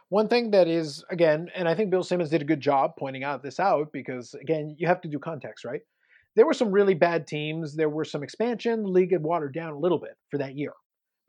One 0.09 0.29
thing 0.29 0.51
that 0.53 0.67
is, 0.67 1.05
again, 1.11 1.51
and 1.55 1.69
I 1.69 1.75
think 1.75 1.91
Bill 1.91 2.03
Simmons 2.03 2.31
did 2.31 2.41
a 2.41 2.47
good 2.47 2.61
job 2.61 2.93
pointing 2.99 3.23
out 3.23 3.43
this 3.43 3.61
out 3.61 3.93
because, 3.93 4.35
again, 4.41 4.75
you 4.79 4.87
have 4.87 5.03
to 5.03 5.09
do 5.09 5.19
context, 5.19 5.67
right? 5.67 5.83
There 6.35 6.47
were 6.47 6.55
some 6.55 6.71
really 6.71 6.95
bad 6.95 7.27
teams. 7.27 7.77
There 7.77 7.91
were 7.91 8.07
some 8.07 8.23
expansion. 8.23 8.83
The 8.83 8.89
league 8.89 9.13
had 9.13 9.23
watered 9.23 9.53
down 9.53 9.75
a 9.75 9.79
little 9.79 9.99
bit 9.99 10.17
for 10.31 10.39
that 10.39 10.57
year. 10.57 10.73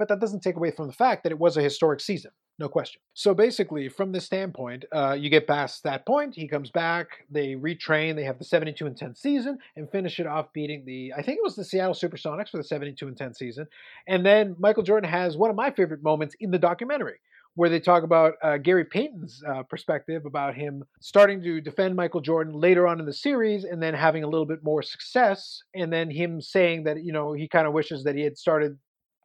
But 0.03 0.09
that 0.09 0.19
doesn't 0.19 0.41
take 0.41 0.57
away 0.57 0.71
from 0.71 0.87
the 0.87 0.93
fact 0.93 1.23
that 1.23 1.31
it 1.31 1.39
was 1.39 1.55
a 1.55 1.61
historic 1.61 2.01
season, 2.01 2.31
no 2.59 2.67
question. 2.67 2.99
So 3.13 3.33
basically, 3.33 3.87
from 3.87 4.11
this 4.11 4.25
standpoint, 4.25 4.83
uh, 4.93 5.13
you 5.17 5.29
get 5.29 5.47
past 5.47 5.81
that 5.83 6.05
point. 6.05 6.35
He 6.35 6.45
comes 6.45 6.71
back. 6.71 7.07
They 7.31 7.55
retrain. 7.55 8.17
They 8.17 8.25
have 8.25 8.37
the 8.37 8.43
72 8.43 8.85
and 8.85 8.97
10 8.97 9.15
season 9.15 9.59
and 9.77 9.89
finish 9.89 10.19
it 10.19 10.27
off 10.27 10.51
beating 10.51 10.83
the, 10.83 11.13
I 11.17 11.21
think 11.21 11.37
it 11.37 11.43
was 11.45 11.55
the 11.55 11.63
Seattle 11.63 11.93
Supersonics 11.93 12.49
for 12.49 12.57
the 12.57 12.65
72 12.65 13.07
and 13.07 13.15
10 13.15 13.33
season. 13.33 13.65
And 14.05 14.25
then 14.25 14.57
Michael 14.59 14.83
Jordan 14.83 15.09
has 15.09 15.37
one 15.37 15.49
of 15.49 15.55
my 15.55 15.71
favorite 15.71 16.03
moments 16.03 16.35
in 16.41 16.51
the 16.51 16.59
documentary 16.59 17.21
where 17.55 17.69
they 17.69 17.79
talk 17.79 18.03
about 18.03 18.33
uh, 18.41 18.57
Gary 18.57 18.85
Payton's 18.85 19.41
uh, 19.47 19.63
perspective 19.63 20.25
about 20.25 20.55
him 20.55 20.83
starting 21.01 21.41
to 21.43 21.61
defend 21.61 21.95
Michael 21.95 22.21
Jordan 22.21 22.53
later 22.53 22.87
on 22.87 22.99
in 22.99 23.05
the 23.05 23.13
series 23.13 23.63
and 23.63 23.81
then 23.81 23.93
having 23.93 24.23
a 24.23 24.27
little 24.27 24.45
bit 24.45 24.63
more 24.63 24.81
success. 24.81 25.61
And 25.75 25.93
then 25.93 26.09
him 26.09 26.41
saying 26.41 26.83
that, 26.85 27.03
you 27.03 27.13
know, 27.13 27.33
he 27.33 27.47
kind 27.47 27.67
of 27.67 27.73
wishes 27.73 28.03
that 28.03 28.15
he 28.15 28.21
had 28.23 28.37
started 28.37 28.77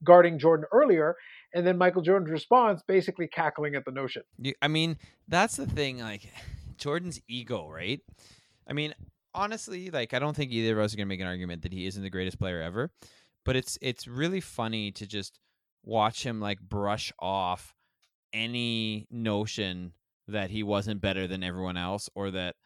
guarding 0.05 0.38
Jordan 0.38 0.66
earlier. 0.72 1.16
And 1.55 1.66
then 1.66 1.78
Michael 1.78 2.03
Jordan's 2.03 2.30
response 2.30 2.82
basically 2.86 3.26
cackling 3.26 3.74
at 3.74 3.84
the 3.84 3.90
notion. 3.90 4.22
I 4.61 4.68
mean, 4.68 4.99
that's 5.28 5.57
the 5.57 5.66
thing. 5.66 5.99
Like 5.99 6.30
Jordan's 6.76 7.20
ego, 7.28 7.68
right? 7.68 8.01
I 8.68 8.72
mean, 8.72 8.94
honestly, 9.34 9.90
like 9.90 10.14
I 10.14 10.18
don't 10.18 10.36
think 10.36 10.53
either 10.53 10.78
of 10.78 10.84
us 10.84 10.94
are 10.94 10.96
gonna 10.96 11.07
make 11.07 11.20
an 11.20 11.26
argument 11.26 11.62
that 11.62 11.72
he 11.72 11.86
isn't 11.86 12.03
the 12.03 12.11
greatest 12.11 12.38
player 12.38 12.61
ever. 12.61 12.90
But 13.44 13.57
it's 13.57 13.78
it's 13.80 14.07
really 14.07 14.40
funny 14.40 14.92
to 14.92 15.07
just 15.07 15.38
watch 15.84 16.24
him 16.24 16.40
like 16.40 16.61
brush 16.61 17.12
off 17.18 17.74
any 18.32 19.07
notion 19.11 19.92
that 20.26 20.51
he 20.51 20.62
wasn't 20.62 21.01
better 21.01 21.26
than 21.26 21.42
everyone 21.42 21.78
else 21.78 22.11
or 22.14 22.30
that 22.30 22.57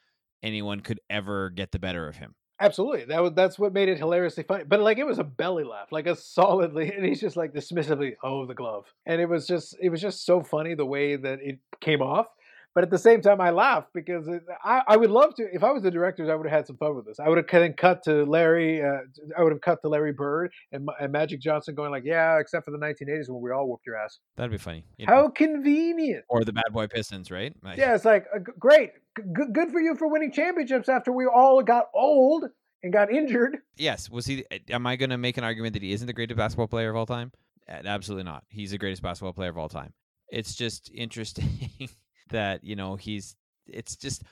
anyone 0.42 0.80
could 0.80 1.00
ever 1.08 1.50
get 1.50 1.70
the 1.70 1.78
better 1.78 2.08
of 2.08 2.16
him. 2.16 2.34
Absolutely. 2.60 3.04
That 3.06 3.20
was 3.22 3.32
that's 3.34 3.58
what 3.58 3.72
made 3.72 3.88
it 3.88 3.98
hilariously 3.98 4.44
funny. 4.44 4.64
But 4.64 4.80
like 4.80 4.98
it 4.98 5.06
was 5.06 5.18
a 5.18 5.24
belly 5.24 5.64
laugh, 5.64 5.90
like 5.90 6.06
a 6.06 6.14
solidly 6.16 6.92
and 6.92 7.04
he's 7.04 7.20
just 7.20 7.36
like 7.36 7.52
dismissively, 7.52 8.14
oh 8.22 8.46
the 8.46 8.54
glove. 8.54 8.84
And 9.06 9.20
it 9.20 9.28
was 9.28 9.46
just 9.46 9.76
it 9.80 9.88
was 9.88 10.00
just 10.00 10.24
so 10.24 10.42
funny 10.42 10.74
the 10.74 10.86
way 10.86 11.16
that 11.16 11.40
it 11.42 11.58
came 11.80 12.02
off. 12.02 12.26
But 12.74 12.84
at 12.84 12.90
the 12.90 12.98
same 12.98 13.20
time, 13.20 13.38
I 13.40 13.50
laugh 13.50 13.84
because 13.92 14.26
I, 14.64 14.80
I 14.88 14.96
would 14.96 15.10
love 15.10 15.34
to. 15.34 15.46
If 15.52 15.62
I 15.62 15.70
was 15.72 15.82
the 15.82 15.90
directors, 15.90 16.30
I 16.30 16.34
would 16.34 16.46
have 16.46 16.56
had 16.56 16.66
some 16.66 16.78
fun 16.78 16.96
with 16.96 17.04
this. 17.04 17.20
I 17.20 17.28
would 17.28 17.36
have 17.36 17.46
then 17.50 17.74
cut 17.74 18.02
to 18.04 18.24
Larry. 18.24 18.82
Uh, 18.82 18.98
I 19.38 19.42
would 19.42 19.52
have 19.52 19.60
cut 19.60 19.82
to 19.82 19.88
Larry 19.88 20.12
Bird 20.12 20.50
and, 20.72 20.88
and 20.98 21.12
Magic 21.12 21.40
Johnson 21.40 21.74
going 21.74 21.90
like, 21.90 22.04
"Yeah, 22.06 22.38
except 22.38 22.64
for 22.64 22.70
the 22.70 22.78
1980s 22.78 23.28
when 23.28 23.42
we 23.42 23.50
all 23.50 23.68
whooped 23.68 23.84
your 23.86 23.96
ass." 23.96 24.18
That'd 24.36 24.50
be 24.50 24.56
funny. 24.58 24.84
you 24.96 25.06
know? 25.06 25.12
How 25.14 25.28
convenient! 25.28 26.24
Or 26.28 26.44
the 26.44 26.52
bad 26.54 26.72
boy 26.72 26.86
Pistons, 26.86 27.30
right? 27.30 27.54
Like, 27.62 27.76
Yeah, 27.78 27.94
it's 27.94 28.04
like 28.06 28.24
uh, 28.34 28.38
great, 28.58 28.92
G- 29.18 29.44
good, 29.52 29.70
for 29.70 29.80
you 29.80 29.94
for 29.94 30.08
winning 30.08 30.32
championships 30.32 30.88
after 30.88 31.12
we 31.12 31.26
all 31.26 31.62
got 31.62 31.86
old 31.94 32.44
and 32.82 32.92
got 32.92 33.12
injured. 33.12 33.58
Yes. 33.76 34.08
Was 34.08 34.24
he? 34.26 34.44
eh, 34.50 34.58
Am 34.70 34.86
I 34.86 34.96
going 34.96 35.10
to 35.10 35.18
make 35.18 35.36
an 35.36 35.44
argument 35.44 35.74
that 35.74 35.82
he 35.82 35.92
isn't 35.92 36.06
the 36.06 36.12
greatest 36.14 36.36
basketball 36.38 36.68
player 36.68 36.88
of 36.90 36.96
all 36.96 37.06
time? 37.06 37.32
Absolutely 37.68 38.24
not. 38.24 38.44
He's 38.48 38.70
the 38.72 38.78
greatest 38.78 39.02
basketball 39.02 39.32
player 39.34 39.50
of 39.50 39.58
all 39.58 39.68
time. 39.68 39.92
It's 40.30 40.54
just 40.54 40.90
interesting 40.94 41.46
that 42.32 42.64
you 42.64 42.76
know 42.76 42.96
he's. 42.96 43.36
It's 43.66 43.96
just 43.96 44.24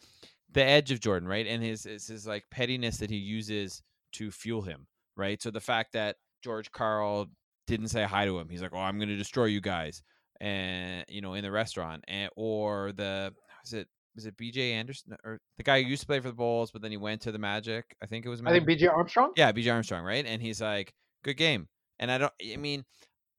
the 0.52 0.64
edge 0.64 0.90
of 0.90 1.00
Jordan, 1.00 1.28
right? 1.28 1.46
And 1.46 1.62
his 1.62 1.84
his, 1.84 2.06
his 2.06 2.26
like 2.26 2.44
pettiness 2.50 2.98
that 2.98 3.10
he 3.10 3.16
uses 3.16 3.82
to 4.12 4.30
fuel 4.30 4.62
him, 4.62 4.86
right? 5.16 5.40
So 5.40 5.50
the 5.50 5.60
fact 5.60 5.92
that 5.92 6.16
George 6.42 6.70
Karl 6.72 7.28
didn't 7.66 7.88
say 7.88 8.04
hi 8.04 8.24
to 8.24 8.38
him, 8.38 8.48
he's 8.48 8.62
like, 8.62 8.72
"Oh, 8.74 8.78
I'm 8.78 8.98
going 8.98 9.08
to 9.08 9.16
destroy 9.16 9.46
you 9.46 9.60
guys," 9.60 10.02
and 10.40 11.04
you 11.08 11.20
know, 11.20 11.34
in 11.34 11.42
the 11.42 11.50
restaurant, 11.50 12.04
and 12.08 12.30
or 12.36 12.92
the 12.92 13.32
was 13.62 13.72
it 13.72 13.88
was 14.14 14.26
it 14.26 14.36
B.J. 14.36 14.72
Anderson 14.72 15.16
or 15.24 15.40
the 15.56 15.62
guy 15.62 15.82
who 15.82 15.88
used 15.88 16.02
to 16.02 16.06
play 16.06 16.20
for 16.20 16.28
the 16.28 16.34
Bulls, 16.34 16.70
but 16.70 16.82
then 16.82 16.90
he 16.90 16.96
went 16.96 17.20
to 17.22 17.32
the 17.32 17.38
Magic. 17.38 17.96
I 18.02 18.06
think 18.06 18.26
it 18.26 18.28
was. 18.28 18.42
I 18.44 18.50
think 18.50 18.66
B.J. 18.66 18.88
Armstrong. 18.88 19.32
Yeah, 19.36 19.52
BJ 19.52 19.72
Armstrong, 19.72 20.04
right? 20.04 20.26
And 20.26 20.42
he's 20.42 20.60
like, 20.60 20.92
"Good 21.24 21.36
game." 21.36 21.68
And 21.98 22.10
I 22.10 22.18
don't. 22.18 22.32
I 22.52 22.56
mean, 22.56 22.84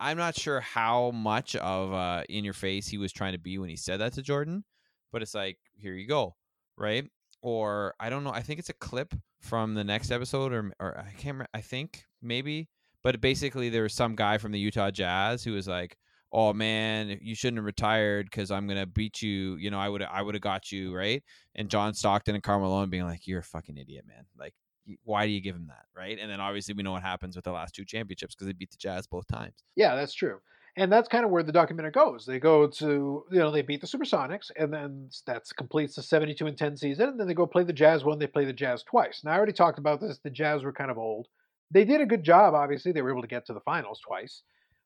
I'm 0.01 0.17
not 0.17 0.35
sure 0.35 0.59
how 0.59 1.11
much 1.11 1.55
of 1.55 1.93
uh, 1.93 2.23
in 2.27 2.43
your 2.43 2.55
face 2.55 2.87
he 2.87 2.97
was 2.97 3.13
trying 3.13 3.33
to 3.33 3.37
be 3.39 3.59
when 3.59 3.69
he 3.69 3.75
said 3.75 4.01
that 4.01 4.13
to 4.13 4.23
Jordan, 4.23 4.63
but 5.11 5.21
it's 5.21 5.35
like, 5.35 5.59
here 5.75 5.93
you 5.93 6.07
go, 6.07 6.35
right? 6.75 7.05
Or 7.43 7.93
I 7.99 8.09
don't 8.09 8.23
know. 8.23 8.31
I 8.31 8.41
think 8.41 8.59
it's 8.59 8.69
a 8.69 8.73
clip 8.73 9.13
from 9.41 9.75
the 9.75 9.83
next 9.83 10.09
episode, 10.11 10.53
or 10.53 10.73
or 10.79 10.97
I 10.97 11.11
can't. 11.11 11.35
Remember, 11.35 11.47
I 11.53 11.61
think 11.61 12.03
maybe, 12.21 12.67
but 13.03 13.21
basically 13.21 13.69
there 13.69 13.83
was 13.83 13.93
some 13.93 14.15
guy 14.15 14.39
from 14.39 14.51
the 14.51 14.59
Utah 14.59 14.91
Jazz 14.91 15.43
who 15.43 15.53
was 15.53 15.67
like. 15.67 15.95
Oh 16.33 16.53
man, 16.53 17.19
you 17.21 17.35
shouldn't 17.35 17.57
have 17.57 17.65
retired 17.65 18.27
because 18.27 18.51
I'm 18.51 18.65
gonna 18.65 18.85
beat 18.85 19.21
you. 19.21 19.57
You 19.57 19.69
know, 19.69 19.77
I 19.77 19.89
would 19.89 20.01
I 20.01 20.21
would 20.21 20.33
have 20.33 20.41
got 20.41 20.71
you 20.71 20.95
right. 20.95 21.21
And 21.55 21.69
John 21.69 21.93
Stockton 21.93 22.35
and 22.35 22.41
Karl 22.41 22.61
Malone 22.61 22.89
being 22.89 23.03
like, 23.03 23.27
"You're 23.27 23.41
a 23.41 23.43
fucking 23.43 23.75
idiot, 23.77 24.05
man. 24.07 24.23
Like, 24.39 24.53
why 25.03 25.25
do 25.25 25.31
you 25.31 25.41
give 25.41 25.55
him 25.55 25.67
that, 25.67 25.85
right?" 25.95 26.17
And 26.19 26.29
then 26.29 26.39
obviously 26.39 26.73
we 26.73 26.83
know 26.83 26.91
what 26.91 27.03
happens 27.03 27.35
with 27.35 27.45
the 27.45 27.51
last 27.51 27.75
two 27.75 27.85
championships 27.85 28.35
because 28.35 28.47
they 28.47 28.53
beat 28.53 28.71
the 28.71 28.77
Jazz 28.77 29.07
both 29.07 29.27
times. 29.27 29.63
Yeah, 29.75 29.95
that's 29.95 30.13
true. 30.13 30.39
And 30.77 30.91
that's 30.91 31.09
kind 31.09 31.25
of 31.25 31.31
where 31.31 31.43
the 31.43 31.51
documentary 31.51 31.91
goes. 31.91 32.25
They 32.25 32.39
go 32.39 32.65
to, 32.65 33.25
you 33.29 33.39
know, 33.39 33.51
they 33.51 33.61
beat 33.61 33.81
the 33.81 33.87
Supersonics, 33.87 34.51
and 34.55 34.73
then 34.73 35.09
that 35.27 35.43
completes 35.57 35.95
the 35.95 36.01
72 36.01 36.47
and 36.47 36.57
10 36.57 36.77
season. 36.77 37.09
And 37.09 37.19
then 37.19 37.27
they 37.27 37.33
go 37.33 37.45
play 37.45 37.65
the 37.65 37.73
Jazz 37.73 38.05
one. 38.05 38.19
They 38.19 38.27
play 38.27 38.45
the 38.45 38.53
Jazz 38.53 38.83
twice. 38.83 39.21
Now, 39.23 39.31
I 39.31 39.35
already 39.35 39.51
talked 39.51 39.79
about 39.79 39.99
this. 39.99 40.19
The 40.23 40.29
Jazz 40.29 40.63
were 40.63 40.71
kind 40.71 40.89
of 40.89 40.97
old. 40.97 41.27
They 41.71 41.83
did 41.83 41.99
a 41.99 42.05
good 42.05 42.23
job, 42.23 42.53
obviously. 42.53 42.93
They 42.93 43.01
were 43.01 43.11
able 43.11 43.21
to 43.21 43.27
get 43.27 43.45
to 43.47 43.53
the 43.53 43.59
finals 43.61 43.99
twice. 43.99 44.43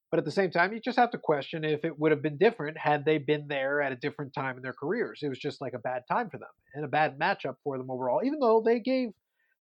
But 0.10 0.20
at 0.20 0.26
the 0.26 0.32
same 0.32 0.50
time, 0.50 0.74
you 0.74 0.80
just 0.80 0.98
have 0.98 1.12
to 1.12 1.18
question 1.18 1.64
if 1.64 1.84
it 1.84 2.00
would 2.00 2.12
have 2.12 2.22
been 2.22 2.38
different 2.38 2.78
had 2.78 3.06
they 3.06 3.18
been 3.18 3.48
there 3.48 3.82
at 3.82 3.92
a 3.92 3.96
different 3.96 4.34
time 4.34 4.56
in 4.56 4.64
their 4.64 4.74
careers. 4.74 5.20
It 5.22 5.30
was 5.30 5.40
just 5.40 5.62
like 5.62 5.74
a 5.74 5.80
bad 5.80 6.04
time 6.08 6.30
for 6.30 6.38
them 6.38 6.50
and 6.74 6.86
a 6.86 6.88
bad 6.88 7.20
matchup 7.20 7.56
for 7.64 7.78
them 7.78 7.92
overall, 7.92 8.22
even 8.24 8.40
though 8.40 8.62
they 8.66 8.80
gave 8.80 9.10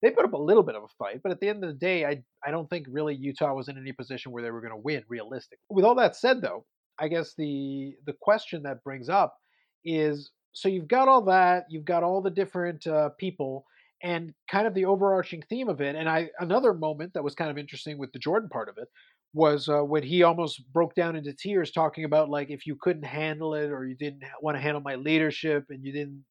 they 0.05 0.11
put 0.11 0.27
up 0.27 0.35
a 0.35 0.39
little 0.39 0.63
bit 0.63 0.75
of 0.75 0.83
a 0.83 0.89
fight, 0.99 1.21
but 1.23 1.33
at 1.33 1.41
the 1.41 1.49
end 1.49 1.65
of 1.65 1.71
the 1.71 1.79
day, 1.79 2.05
I 2.05 2.23
I 2.47 2.51
don't 2.51 2.69
think 2.69 2.87
really 2.91 3.15
Utah 3.15 3.55
was 3.55 3.69
in 3.69 3.79
any 3.79 3.93
position 3.93 4.33
where 4.33 4.43
they 4.43 4.51
were 4.51 4.61
going 4.61 4.75
to 4.75 4.77
win 4.77 5.03
realistically. 5.09 5.65
With 5.71 5.87
all 5.87 5.95
that 5.95 6.15
said, 6.15 6.43
though, 6.43 6.67
I 6.99 7.09
guess 7.09 7.35
the 7.39 7.95
the 8.05 8.15
question 8.21 8.63
that 8.65 8.85
brings 8.85 9.09
up 9.09 9.35
is 9.83 10.31
so 10.53 10.69
you've 10.69 10.89
got 10.89 11.09
all 11.09 11.23
that, 11.23 11.65
you've 11.71 11.87
got 11.87 12.03
all 12.03 12.21
the 12.21 12.31
different 12.31 12.87
uh, 12.87 13.11
people, 13.19 13.65
and 14.03 14.35
kind 14.51 14.67
of 14.67 14.75
the 14.75 14.85
overarching 14.85 15.43
theme 15.49 15.71
of 15.71 15.81
it. 15.81 15.97
And 15.97 16.07
I 16.07 16.29
another 16.39 16.75
moment 16.75 17.15
that 17.15 17.25
was 17.25 17.35
kind 17.35 17.51
of 17.51 17.57
interesting 17.57 17.97
with 17.97 18.13
the 18.13 18.19
Jordan 18.19 18.51
part 18.51 18.69
of 18.69 18.77
it 18.77 18.89
was 19.33 19.71
uh, 19.71 19.83
when 19.83 20.03
he 20.03 20.23
almost 20.23 20.63
broke 20.71 20.95
down 20.95 21.17
into 21.17 21.33
tears 21.33 21.73
talking 21.73 22.05
about 22.05 22.29
like 22.29 22.51
if 22.51 22.67
you 22.67 22.77
couldn't 22.79 23.05
handle 23.05 23.55
it 23.55 23.71
or 23.71 23.87
you 23.87 23.97
didn't 23.97 24.23
want 24.43 24.55
to 24.55 24.61
handle 24.61 24.83
my 24.83 24.97
leadership 24.97 25.65
and 25.71 25.83
you 25.83 25.93
didn't 25.93 26.25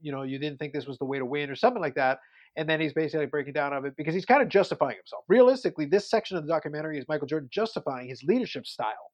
you 0.00 0.12
know 0.12 0.22
you 0.22 0.38
didn't 0.38 0.58
think 0.58 0.72
this 0.72 0.86
was 0.86 0.96
the 0.98 1.04
way 1.04 1.18
to 1.18 1.26
win 1.26 1.50
or 1.50 1.56
something 1.56 1.82
like 1.82 1.96
that 1.96 2.18
and 2.56 2.68
then 2.68 2.80
he's 2.80 2.92
basically 2.92 3.26
breaking 3.26 3.52
down 3.52 3.72
of 3.72 3.84
it 3.84 3.94
because 3.96 4.14
he's 4.14 4.24
kind 4.24 4.42
of 4.42 4.48
justifying 4.48 4.96
himself. 4.96 5.24
Realistically, 5.28 5.86
this 5.86 6.08
section 6.08 6.36
of 6.36 6.44
the 6.44 6.52
documentary 6.52 6.98
is 6.98 7.04
Michael 7.08 7.26
Jordan 7.26 7.48
justifying 7.52 8.08
his 8.08 8.22
leadership 8.22 8.66
style 8.66 9.12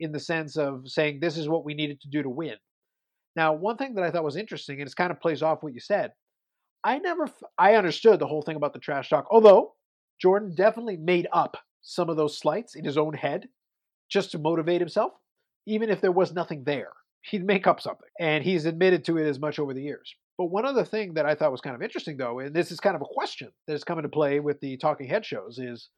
in 0.00 0.12
the 0.12 0.20
sense 0.20 0.56
of 0.56 0.82
saying 0.86 1.20
this 1.20 1.38
is 1.38 1.48
what 1.48 1.64
we 1.64 1.74
needed 1.74 2.00
to 2.02 2.08
do 2.08 2.22
to 2.22 2.28
win. 2.28 2.56
Now, 3.34 3.54
one 3.54 3.76
thing 3.76 3.94
that 3.94 4.04
I 4.04 4.10
thought 4.10 4.24
was 4.24 4.36
interesting, 4.36 4.80
and 4.80 4.88
it 4.88 4.96
kind 4.96 5.10
of 5.10 5.20
plays 5.20 5.42
off 5.42 5.62
what 5.62 5.74
you 5.74 5.80
said, 5.80 6.12
I 6.84 6.98
never, 6.98 7.28
I 7.58 7.74
understood 7.74 8.18
the 8.18 8.26
whole 8.26 8.42
thing 8.42 8.56
about 8.56 8.72
the 8.72 8.78
trash 8.78 9.08
talk, 9.08 9.26
although 9.30 9.74
Jordan 10.20 10.54
definitely 10.54 10.96
made 10.96 11.28
up 11.32 11.56
some 11.82 12.08
of 12.08 12.16
those 12.16 12.38
slights 12.38 12.74
in 12.74 12.84
his 12.84 12.98
own 12.98 13.14
head 13.14 13.48
just 14.08 14.30
to 14.32 14.38
motivate 14.38 14.80
himself, 14.80 15.12
even 15.66 15.90
if 15.90 16.00
there 16.00 16.12
was 16.12 16.32
nothing 16.32 16.64
there. 16.64 16.92
He'd 17.22 17.44
make 17.44 17.66
up 17.66 17.80
something, 17.80 18.08
and 18.20 18.44
he's 18.44 18.66
admitted 18.66 19.04
to 19.06 19.18
it 19.18 19.26
as 19.26 19.40
much 19.40 19.58
over 19.58 19.74
the 19.74 19.82
years. 19.82 20.14
But 20.38 20.46
one 20.46 20.66
other 20.66 20.84
thing 20.84 21.14
that 21.14 21.24
I 21.24 21.34
thought 21.34 21.52
was 21.52 21.60
kind 21.60 21.74
of 21.74 21.82
interesting, 21.82 22.16
though, 22.16 22.40
and 22.40 22.54
this 22.54 22.70
is 22.70 22.78
kind 22.78 22.94
of 22.94 23.02
a 23.02 23.06
question 23.06 23.48
that 23.66 23.72
has 23.72 23.84
come 23.84 23.98
into 23.98 24.10
play 24.10 24.38
with 24.40 24.60
the 24.60 24.76
talking 24.76 25.08
head 25.08 25.24
shows, 25.24 25.58
is 25.58 25.88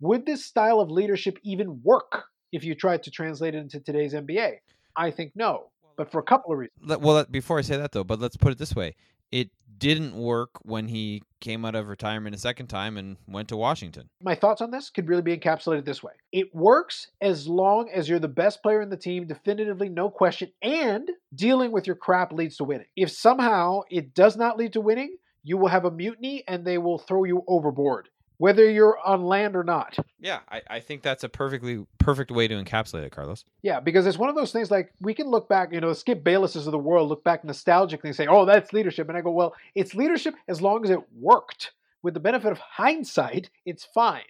would 0.00 0.26
this 0.26 0.44
style 0.44 0.80
of 0.80 0.90
leadership 0.90 1.38
even 1.44 1.80
work 1.82 2.24
if 2.52 2.64
you 2.64 2.74
tried 2.74 3.02
to 3.04 3.10
translate 3.10 3.54
it 3.54 3.58
into 3.58 3.80
today's 3.80 4.12
NBA? 4.12 4.54
I 4.96 5.10
think 5.10 5.32
no, 5.36 5.70
but 5.96 6.10
for 6.10 6.18
a 6.18 6.24
couple 6.24 6.52
of 6.52 6.58
reasons. 6.58 6.98
Well, 6.98 7.24
before 7.30 7.58
I 7.58 7.62
say 7.62 7.76
that 7.76 7.92
though, 7.92 8.04
but 8.04 8.18
let's 8.18 8.36
put 8.36 8.52
it 8.52 8.58
this 8.58 8.74
way: 8.74 8.96
it 9.32 9.50
didn't 9.78 10.14
work 10.14 10.50
when 10.62 10.88
he 10.88 11.22
came 11.40 11.64
out 11.64 11.74
of 11.74 11.88
retirement 11.88 12.34
a 12.34 12.38
second 12.38 12.68
time 12.68 12.96
and 12.96 13.16
went 13.28 13.48
to 13.48 13.56
Washington. 13.56 14.08
My 14.22 14.34
thoughts 14.34 14.62
on 14.62 14.70
this 14.70 14.90
could 14.90 15.08
really 15.08 15.22
be 15.22 15.36
encapsulated 15.36 15.84
this 15.84 16.02
way 16.02 16.12
it 16.32 16.54
works 16.54 17.08
as 17.20 17.46
long 17.46 17.90
as 17.90 18.08
you're 18.08 18.18
the 18.18 18.28
best 18.28 18.62
player 18.62 18.80
in 18.80 18.88
the 18.88 18.96
team, 18.96 19.26
definitively, 19.26 19.88
no 19.88 20.10
question, 20.10 20.50
and 20.62 21.10
dealing 21.34 21.72
with 21.72 21.86
your 21.86 21.96
crap 21.96 22.32
leads 22.32 22.56
to 22.56 22.64
winning. 22.64 22.86
If 22.96 23.10
somehow 23.10 23.82
it 23.90 24.14
does 24.14 24.36
not 24.36 24.56
lead 24.56 24.72
to 24.74 24.80
winning, 24.80 25.16
you 25.42 25.56
will 25.56 25.68
have 25.68 25.84
a 25.84 25.90
mutiny 25.90 26.42
and 26.48 26.64
they 26.64 26.78
will 26.78 26.98
throw 26.98 27.24
you 27.24 27.42
overboard 27.46 28.08
whether 28.38 28.70
you're 28.70 28.98
on 29.04 29.24
land 29.24 29.56
or 29.56 29.64
not. 29.64 29.96
Yeah, 30.20 30.40
I, 30.48 30.62
I 30.68 30.80
think 30.80 31.02
that's 31.02 31.24
a 31.24 31.28
perfectly 31.28 31.86
perfect 31.98 32.30
way 32.30 32.48
to 32.48 32.54
encapsulate 32.54 33.04
it, 33.04 33.12
Carlos. 33.12 33.44
Yeah, 33.62 33.80
because 33.80 34.06
it's 34.06 34.18
one 34.18 34.28
of 34.28 34.36
those 34.36 34.52
things 34.52 34.70
like 34.70 34.92
we 35.00 35.14
can 35.14 35.28
look 35.28 35.48
back, 35.48 35.72
you 35.72 35.80
know, 35.80 35.92
Skip 35.92 36.22
Baylesses 36.22 36.66
of 36.66 36.72
the 36.72 36.78
world 36.78 37.08
look 37.08 37.24
back 37.24 37.42
nostalgically 37.42 38.04
and 38.04 38.16
say, 38.16 38.26
oh, 38.26 38.44
that's 38.44 38.72
leadership. 38.72 39.08
And 39.08 39.16
I 39.16 39.20
go, 39.20 39.30
well, 39.30 39.54
it's 39.74 39.94
leadership 39.94 40.34
as 40.48 40.60
long 40.60 40.84
as 40.84 40.90
it 40.90 41.00
worked. 41.18 41.72
With 42.02 42.14
the 42.14 42.20
benefit 42.20 42.52
of 42.52 42.58
hindsight, 42.58 43.50
it's 43.64 43.84
fine. 43.84 44.22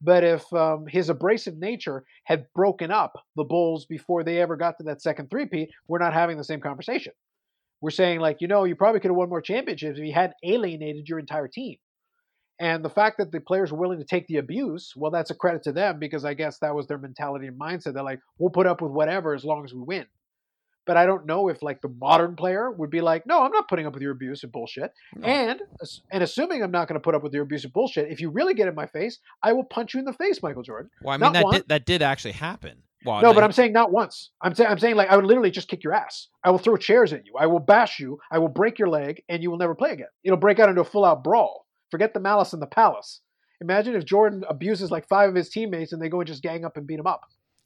But 0.00 0.22
if 0.22 0.52
um, 0.52 0.86
his 0.86 1.08
abrasive 1.08 1.56
nature 1.56 2.04
had 2.24 2.46
broken 2.54 2.90
up 2.90 3.24
the 3.36 3.44
Bulls 3.44 3.86
before 3.86 4.22
they 4.22 4.40
ever 4.40 4.56
got 4.56 4.76
to 4.78 4.84
that 4.84 5.00
second 5.00 5.30
three-peat, 5.30 5.70
we're 5.88 5.98
not 5.98 6.12
having 6.12 6.36
the 6.36 6.44
same 6.44 6.60
conversation. 6.60 7.12
We're 7.80 7.90
saying, 7.90 8.20
like, 8.20 8.40
you 8.40 8.48
know, 8.48 8.64
you 8.64 8.76
probably 8.76 9.00
could 9.00 9.10
have 9.10 9.16
won 9.16 9.30
more 9.30 9.40
championships 9.40 9.98
if 9.98 10.04
you 10.04 10.12
hadn't 10.12 10.36
alienated 10.44 11.08
your 11.08 11.18
entire 11.18 11.48
team. 11.48 11.76
And 12.60 12.84
the 12.84 12.90
fact 12.90 13.18
that 13.18 13.32
the 13.32 13.40
players 13.40 13.72
were 13.72 13.78
willing 13.78 13.98
to 13.98 14.04
take 14.04 14.26
the 14.28 14.36
abuse, 14.36 14.92
well, 14.96 15.10
that's 15.10 15.30
a 15.30 15.34
credit 15.34 15.64
to 15.64 15.72
them 15.72 15.98
because 15.98 16.24
I 16.24 16.34
guess 16.34 16.58
that 16.58 16.74
was 16.74 16.86
their 16.86 16.98
mentality 16.98 17.46
and 17.48 17.58
mindset. 17.58 17.94
They're 17.94 18.04
like, 18.04 18.20
we'll 18.38 18.50
put 18.50 18.66
up 18.66 18.80
with 18.80 18.92
whatever 18.92 19.34
as 19.34 19.44
long 19.44 19.64
as 19.64 19.74
we 19.74 19.80
win. 19.80 20.06
But 20.86 20.96
I 20.96 21.06
don't 21.06 21.26
know 21.26 21.48
if 21.48 21.62
like 21.62 21.80
the 21.80 21.88
modern 21.88 22.36
player 22.36 22.70
would 22.70 22.90
be 22.90 23.00
like, 23.00 23.26
no, 23.26 23.42
I'm 23.42 23.50
not 23.50 23.68
putting 23.68 23.86
up 23.86 23.94
with 23.94 24.02
your 24.02 24.12
abuse 24.12 24.42
and 24.42 24.52
bullshit. 24.52 24.92
No. 25.16 25.26
And 25.26 25.62
and 26.12 26.22
assuming 26.22 26.62
I'm 26.62 26.70
not 26.70 26.88
going 26.88 27.00
to 27.00 27.02
put 27.02 27.14
up 27.14 27.22
with 27.22 27.32
your 27.32 27.42
abuse 27.42 27.64
and 27.64 27.72
bullshit, 27.72 28.12
if 28.12 28.20
you 28.20 28.30
really 28.30 28.54
get 28.54 28.68
in 28.68 28.74
my 28.74 28.86
face, 28.86 29.18
I 29.42 29.54
will 29.54 29.64
punch 29.64 29.94
you 29.94 30.00
in 30.00 30.06
the 30.06 30.12
face, 30.12 30.42
Michael 30.42 30.62
Jordan. 30.62 30.90
Well, 31.02 31.14
I 31.14 31.16
mean 31.16 31.32
that 31.32 31.46
did, 31.50 31.68
that 31.68 31.86
did 31.86 32.02
actually 32.02 32.32
happen. 32.32 32.82
Well, 33.04 33.20
no, 33.20 33.34
but 33.34 33.44
I'm 33.44 33.52
saying 33.52 33.72
not 33.72 33.92
once. 33.92 34.30
I'm 34.42 34.54
saying 34.54 34.70
I'm 34.70 34.78
saying 34.78 34.96
like 34.96 35.10
I 35.10 35.16
would 35.16 35.26
literally 35.26 35.50
just 35.50 35.68
kick 35.68 35.84
your 35.84 35.94
ass. 35.94 36.28
I 36.42 36.50
will 36.50 36.58
throw 36.58 36.76
chairs 36.76 37.12
at 37.12 37.26
you. 37.26 37.34
I 37.38 37.46
will 37.46 37.60
bash 37.60 37.98
you. 37.98 38.18
I 38.30 38.38
will 38.38 38.48
break 38.48 38.78
your 38.78 38.88
leg, 38.88 39.22
and 39.28 39.42
you 39.42 39.50
will 39.50 39.58
never 39.58 39.74
play 39.74 39.90
again. 39.90 40.08
It'll 40.22 40.38
break 40.38 40.58
out 40.58 40.68
into 40.68 40.80
a 40.80 40.84
full 40.84 41.04
out 41.04 41.24
brawl. 41.24 41.63
Forget 41.94 42.12
the 42.12 42.18
malice 42.18 42.52
in 42.52 42.58
the 42.58 42.66
palace. 42.66 43.20
Imagine 43.60 43.94
if 43.94 44.04
Jordan 44.04 44.42
abuses 44.48 44.90
like 44.90 45.06
five 45.06 45.28
of 45.28 45.36
his 45.36 45.48
teammates 45.48 45.92
and 45.92 46.02
they 46.02 46.08
go 46.08 46.18
and 46.18 46.26
just 46.26 46.42
gang 46.42 46.64
up 46.64 46.76
and 46.76 46.88
beat 46.88 46.98
him 46.98 47.06
up. 47.06 47.20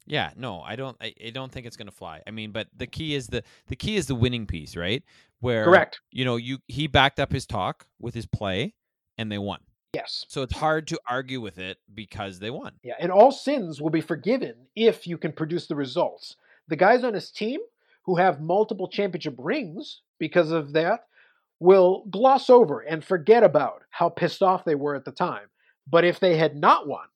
Yeah, 0.04 0.32
no, 0.36 0.60
I 0.60 0.76
don't. 0.76 0.98
I, 1.00 1.14
I 1.26 1.30
don't 1.30 1.50
think 1.50 1.64
it's 1.64 1.78
gonna 1.78 1.90
fly. 1.90 2.20
I 2.26 2.30
mean, 2.30 2.52
but 2.52 2.68
the 2.76 2.86
key 2.86 3.14
is 3.14 3.28
the 3.28 3.42
the 3.68 3.74
key 3.74 3.96
is 3.96 4.06
the 4.06 4.14
winning 4.14 4.46
piece, 4.46 4.76
right? 4.76 5.02
Where 5.40 5.64
correct. 5.64 6.00
You 6.10 6.26
know, 6.26 6.36
you 6.36 6.58
he 6.66 6.88
backed 6.88 7.18
up 7.18 7.32
his 7.32 7.46
talk 7.46 7.86
with 7.98 8.12
his 8.12 8.26
play, 8.26 8.74
and 9.16 9.32
they 9.32 9.38
won. 9.38 9.60
Yes. 9.94 10.26
So 10.28 10.42
it's 10.42 10.54
hard 10.54 10.88
to 10.88 11.00
argue 11.08 11.40
with 11.40 11.56
it 11.56 11.78
because 11.94 12.38
they 12.38 12.50
won. 12.50 12.74
Yeah, 12.82 12.96
and 13.00 13.10
all 13.10 13.32
sins 13.32 13.80
will 13.80 13.88
be 13.88 14.02
forgiven 14.02 14.66
if 14.76 15.06
you 15.06 15.16
can 15.16 15.32
produce 15.32 15.68
the 15.68 15.74
results. 15.74 16.36
The 16.68 16.76
guys 16.76 17.02
on 17.02 17.14
his 17.14 17.30
team 17.30 17.60
who 18.02 18.16
have 18.16 18.42
multiple 18.42 18.88
championship 18.88 19.36
rings 19.38 20.02
because 20.18 20.50
of 20.50 20.74
that 20.74 21.04
will 21.60 22.04
gloss 22.10 22.48
over 22.50 22.80
and 22.80 23.04
forget 23.04 23.42
about 23.42 23.82
how 23.90 24.08
pissed 24.08 24.42
off 24.42 24.64
they 24.64 24.74
were 24.74 24.94
at 24.94 25.04
the 25.04 25.12
time. 25.12 25.48
But 25.86 26.04
if 26.04 26.20
they 26.20 26.36
had 26.36 26.56
not 26.56 26.86
won, 26.86 27.06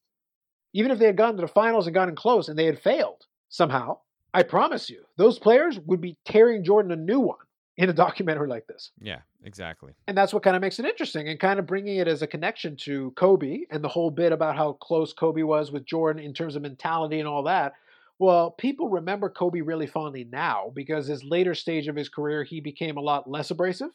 even 0.72 0.90
if 0.90 0.98
they 0.98 1.06
had 1.06 1.16
gotten 1.16 1.36
to 1.36 1.42
the 1.42 1.48
finals 1.48 1.86
and 1.86 1.94
gotten 1.94 2.16
close 2.16 2.48
and 2.48 2.58
they 2.58 2.64
had 2.64 2.80
failed 2.80 3.26
somehow, 3.48 3.98
I 4.34 4.42
promise 4.42 4.88
you, 4.88 5.04
those 5.16 5.38
players 5.38 5.78
would 5.80 6.00
be 6.00 6.16
tearing 6.24 6.64
Jordan 6.64 6.92
a 6.92 6.96
new 6.96 7.20
one 7.20 7.36
in 7.76 7.90
a 7.90 7.92
documentary 7.92 8.48
like 8.48 8.66
this. 8.66 8.90
Yeah, 9.00 9.20
exactly. 9.44 9.92
And 10.08 10.16
that's 10.16 10.32
what 10.32 10.42
kind 10.42 10.56
of 10.56 10.62
makes 10.62 10.78
it 10.78 10.86
interesting 10.86 11.28
and 11.28 11.38
kind 11.38 11.58
of 11.58 11.66
bringing 11.66 11.98
it 11.98 12.08
as 12.08 12.22
a 12.22 12.26
connection 12.26 12.76
to 12.78 13.12
Kobe 13.12 13.60
and 13.70 13.84
the 13.84 13.88
whole 13.88 14.10
bit 14.10 14.32
about 14.32 14.56
how 14.56 14.72
close 14.74 15.12
Kobe 15.12 15.42
was 15.42 15.70
with 15.70 15.84
Jordan 15.84 16.22
in 16.22 16.32
terms 16.32 16.56
of 16.56 16.62
mentality 16.62 17.18
and 17.18 17.28
all 17.28 17.42
that. 17.44 17.74
Well, 18.18 18.52
people 18.52 18.88
remember 18.88 19.28
Kobe 19.28 19.60
really 19.60 19.86
fondly 19.86 20.26
now 20.30 20.70
because 20.74 21.06
his 21.06 21.24
later 21.24 21.54
stage 21.54 21.88
of 21.88 21.96
his 21.96 22.08
career, 22.08 22.44
he 22.44 22.60
became 22.60 22.96
a 22.96 23.00
lot 23.00 23.28
less 23.28 23.50
abrasive 23.50 23.90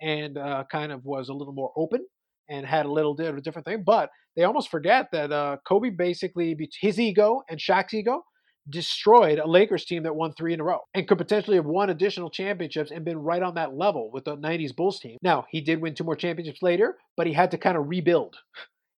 and 0.00 0.38
uh, 0.38 0.64
kind 0.70 0.92
of 0.92 1.04
was 1.04 1.28
a 1.28 1.34
little 1.34 1.54
more 1.54 1.72
open 1.76 2.06
and 2.48 2.64
had 2.64 2.86
a 2.86 2.92
little 2.92 3.14
bit 3.14 3.28
of 3.28 3.36
a 3.36 3.40
different 3.40 3.66
thing. 3.66 3.82
But 3.84 4.10
they 4.36 4.44
almost 4.44 4.70
forget 4.70 5.08
that 5.12 5.32
uh, 5.32 5.56
Kobe 5.66 5.90
basically, 5.90 6.56
his 6.80 7.00
ego 7.00 7.42
and 7.48 7.58
Shaq's 7.58 7.94
ego, 7.94 8.24
destroyed 8.68 9.38
a 9.38 9.46
Lakers 9.46 9.84
team 9.84 10.02
that 10.02 10.16
won 10.16 10.32
three 10.32 10.52
in 10.52 10.60
a 10.60 10.64
row 10.64 10.80
and 10.94 11.06
could 11.06 11.18
potentially 11.18 11.56
have 11.56 11.66
won 11.66 11.90
additional 11.90 12.30
championships 12.30 12.90
and 12.90 13.04
been 13.04 13.18
right 13.18 13.42
on 13.42 13.54
that 13.54 13.76
level 13.76 14.10
with 14.12 14.24
the 14.24 14.36
90s 14.36 14.74
Bulls 14.74 14.98
team. 14.98 15.18
Now, 15.22 15.46
he 15.50 15.60
did 15.60 15.80
win 15.80 15.94
two 15.94 16.04
more 16.04 16.16
championships 16.16 16.62
later, 16.62 16.96
but 17.16 17.26
he 17.26 17.32
had 17.32 17.52
to 17.52 17.58
kind 17.58 17.76
of 17.76 17.88
rebuild. 17.88 18.36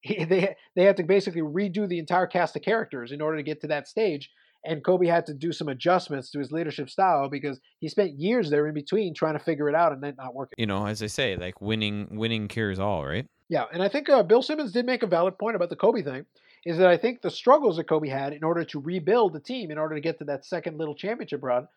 He, 0.00 0.24
they, 0.24 0.54
they 0.76 0.84
had 0.84 0.96
to 0.98 1.02
basically 1.02 1.40
redo 1.40 1.88
the 1.88 1.98
entire 1.98 2.28
cast 2.28 2.54
of 2.54 2.62
characters 2.62 3.10
in 3.10 3.20
order 3.20 3.36
to 3.36 3.42
get 3.42 3.60
to 3.62 3.66
that 3.66 3.88
stage 3.88 4.30
and 4.68 4.84
Kobe 4.84 5.06
had 5.06 5.26
to 5.26 5.34
do 5.34 5.50
some 5.50 5.68
adjustments 5.68 6.30
to 6.30 6.38
his 6.38 6.52
leadership 6.52 6.90
style 6.90 7.28
because 7.28 7.58
he 7.80 7.88
spent 7.88 8.18
years 8.18 8.50
there 8.50 8.66
in 8.66 8.74
between 8.74 9.14
trying 9.14 9.32
to 9.32 9.42
figure 9.42 9.68
it 9.68 9.74
out 9.74 9.92
and 9.92 10.02
then 10.02 10.14
not 10.18 10.34
working. 10.34 10.54
You 10.58 10.66
know, 10.66 10.86
as 10.86 11.02
I 11.02 11.06
say, 11.06 11.36
like 11.36 11.60
winning, 11.60 12.08
winning 12.10 12.48
cures 12.48 12.78
all, 12.78 13.06
right? 13.06 13.26
Yeah, 13.48 13.64
and 13.72 13.82
I 13.82 13.88
think 13.88 14.08
uh, 14.08 14.22
Bill 14.22 14.42
Simmons 14.42 14.72
did 14.72 14.84
make 14.84 15.02
a 15.02 15.06
valid 15.06 15.38
point 15.38 15.56
about 15.56 15.70
the 15.70 15.76
Kobe 15.76 16.02
thing. 16.02 16.26
Is 16.66 16.76
that 16.78 16.88
I 16.88 16.98
think 16.98 17.22
the 17.22 17.30
struggles 17.30 17.76
that 17.76 17.88
Kobe 17.88 18.08
had 18.08 18.32
in 18.32 18.44
order 18.44 18.64
to 18.64 18.80
rebuild 18.80 19.32
the 19.32 19.40
team, 19.40 19.70
in 19.70 19.78
order 19.78 19.94
to 19.94 20.00
get 20.00 20.18
to 20.18 20.24
that 20.24 20.44
second 20.44 20.76
little 20.76 20.94
championship 20.94 21.42
run, 21.42 21.68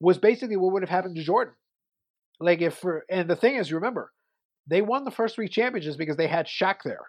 was 0.00 0.18
basically 0.18 0.56
what 0.56 0.72
would 0.72 0.82
have 0.82 0.90
happened 0.90 1.16
to 1.16 1.24
Jordan. 1.24 1.54
Like 2.38 2.60
if, 2.60 2.74
for, 2.74 3.04
and 3.10 3.28
the 3.28 3.36
thing 3.36 3.56
is, 3.56 3.70
you 3.70 3.76
remember, 3.76 4.12
they 4.68 4.82
won 4.82 5.04
the 5.04 5.10
first 5.10 5.34
three 5.34 5.48
championships 5.48 5.96
because 5.96 6.16
they 6.16 6.26
had 6.28 6.46
Shaq 6.46 6.82
there. 6.84 7.06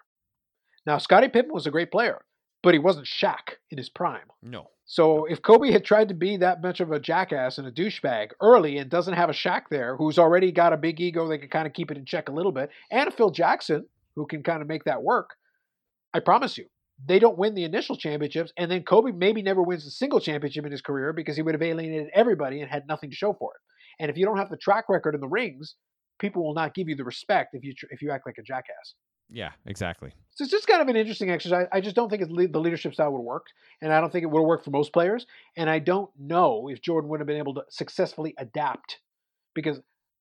Now, 0.86 0.98
Scottie 0.98 1.28
Pippen 1.28 1.52
was 1.52 1.66
a 1.66 1.70
great 1.70 1.92
player, 1.92 2.24
but 2.64 2.74
he 2.74 2.80
wasn't 2.80 3.06
Shaq 3.06 3.56
in 3.70 3.78
his 3.78 3.88
prime. 3.88 4.26
No. 4.42 4.70
So 4.86 5.24
if 5.26 5.40
Kobe 5.40 5.70
had 5.70 5.84
tried 5.84 6.08
to 6.08 6.14
be 6.14 6.36
that 6.38 6.62
much 6.62 6.80
of 6.80 6.90
a 6.90 7.00
jackass 7.00 7.58
and 7.58 7.66
a 7.66 7.72
douchebag 7.72 8.30
early 8.40 8.78
and 8.78 8.90
doesn't 8.90 9.14
have 9.14 9.30
a 9.30 9.34
Shaq 9.34 9.62
there 9.70 9.96
who's 9.96 10.18
already 10.18 10.52
got 10.52 10.72
a 10.72 10.76
big 10.76 11.00
ego 11.00 11.28
that 11.28 11.38
can 11.38 11.48
kind 11.48 11.66
of 11.66 11.72
keep 11.72 11.90
it 11.90 11.96
in 11.96 12.04
check 12.04 12.28
a 12.28 12.32
little 12.32 12.52
bit, 12.52 12.70
and 12.90 13.08
a 13.08 13.10
Phil 13.10 13.30
Jackson 13.30 13.86
who 14.16 14.26
can 14.26 14.42
kind 14.42 14.62
of 14.62 14.68
make 14.68 14.84
that 14.84 15.02
work, 15.02 15.30
I 16.12 16.20
promise 16.20 16.58
you, 16.58 16.66
they 17.04 17.18
don't 17.18 17.38
win 17.38 17.54
the 17.54 17.64
initial 17.64 17.96
championships, 17.96 18.52
and 18.56 18.70
then 18.70 18.82
Kobe 18.82 19.12
maybe 19.12 19.42
never 19.42 19.62
wins 19.62 19.86
a 19.86 19.90
single 19.90 20.20
championship 20.20 20.64
in 20.64 20.72
his 20.72 20.80
career 20.80 21.12
because 21.12 21.36
he 21.36 21.42
would 21.42 21.54
have 21.54 21.62
alienated 21.62 22.10
everybody 22.14 22.60
and 22.60 22.70
had 22.70 22.86
nothing 22.86 23.10
to 23.10 23.16
show 23.16 23.32
for 23.32 23.52
it. 23.54 23.60
And 24.02 24.10
if 24.10 24.16
you 24.16 24.24
don't 24.24 24.38
have 24.38 24.50
the 24.50 24.56
track 24.56 24.84
record 24.88 25.14
in 25.14 25.20
the 25.20 25.28
rings, 25.28 25.74
people 26.18 26.44
will 26.44 26.54
not 26.54 26.74
give 26.74 26.88
you 26.88 26.94
the 26.94 27.04
respect 27.04 27.54
if 27.54 27.64
you 27.64 27.74
tr- 27.74 27.86
if 27.90 28.00
you 28.00 28.10
act 28.10 28.26
like 28.26 28.38
a 28.38 28.42
jackass. 28.42 28.94
Yeah, 29.30 29.50
exactly. 29.66 30.12
So 30.30 30.42
it's 30.44 30.50
just 30.50 30.66
kind 30.66 30.82
of 30.82 30.88
an 30.88 30.96
interesting 30.96 31.30
exercise. 31.30 31.66
I 31.72 31.80
just 31.80 31.96
don't 31.96 32.08
think 32.10 32.22
it's 32.22 32.30
le- 32.30 32.48
the 32.48 32.60
leadership 32.60 32.92
style 32.94 33.12
would 33.12 33.20
work, 33.20 33.46
and 33.80 33.92
I 33.92 34.00
don't 34.00 34.10
think 34.12 34.22
it 34.24 34.30
would 34.30 34.42
work 34.42 34.64
for 34.64 34.70
most 34.70 34.92
players. 34.92 35.26
And 35.56 35.70
I 35.70 35.78
don't 35.78 36.10
know 36.18 36.68
if 36.68 36.80
Jordan 36.82 37.08
would 37.10 37.20
have 37.20 37.26
been 37.26 37.36
able 37.38 37.54
to 37.54 37.62
successfully 37.68 38.34
adapt, 38.38 38.98
because 39.54 39.80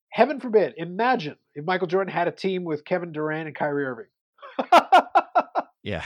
heaven 0.09 0.39
forbid, 0.39 0.73
imagine 0.77 1.35
if 1.55 1.65
Michael 1.65 1.87
Jordan 1.87 2.13
had 2.13 2.27
a 2.27 2.31
team 2.31 2.63
with 2.63 2.85
Kevin 2.85 3.11
Durant 3.11 3.47
and 3.47 3.55
Kyrie 3.55 3.85
Irving. 3.85 4.05
Yeah. 5.83 6.05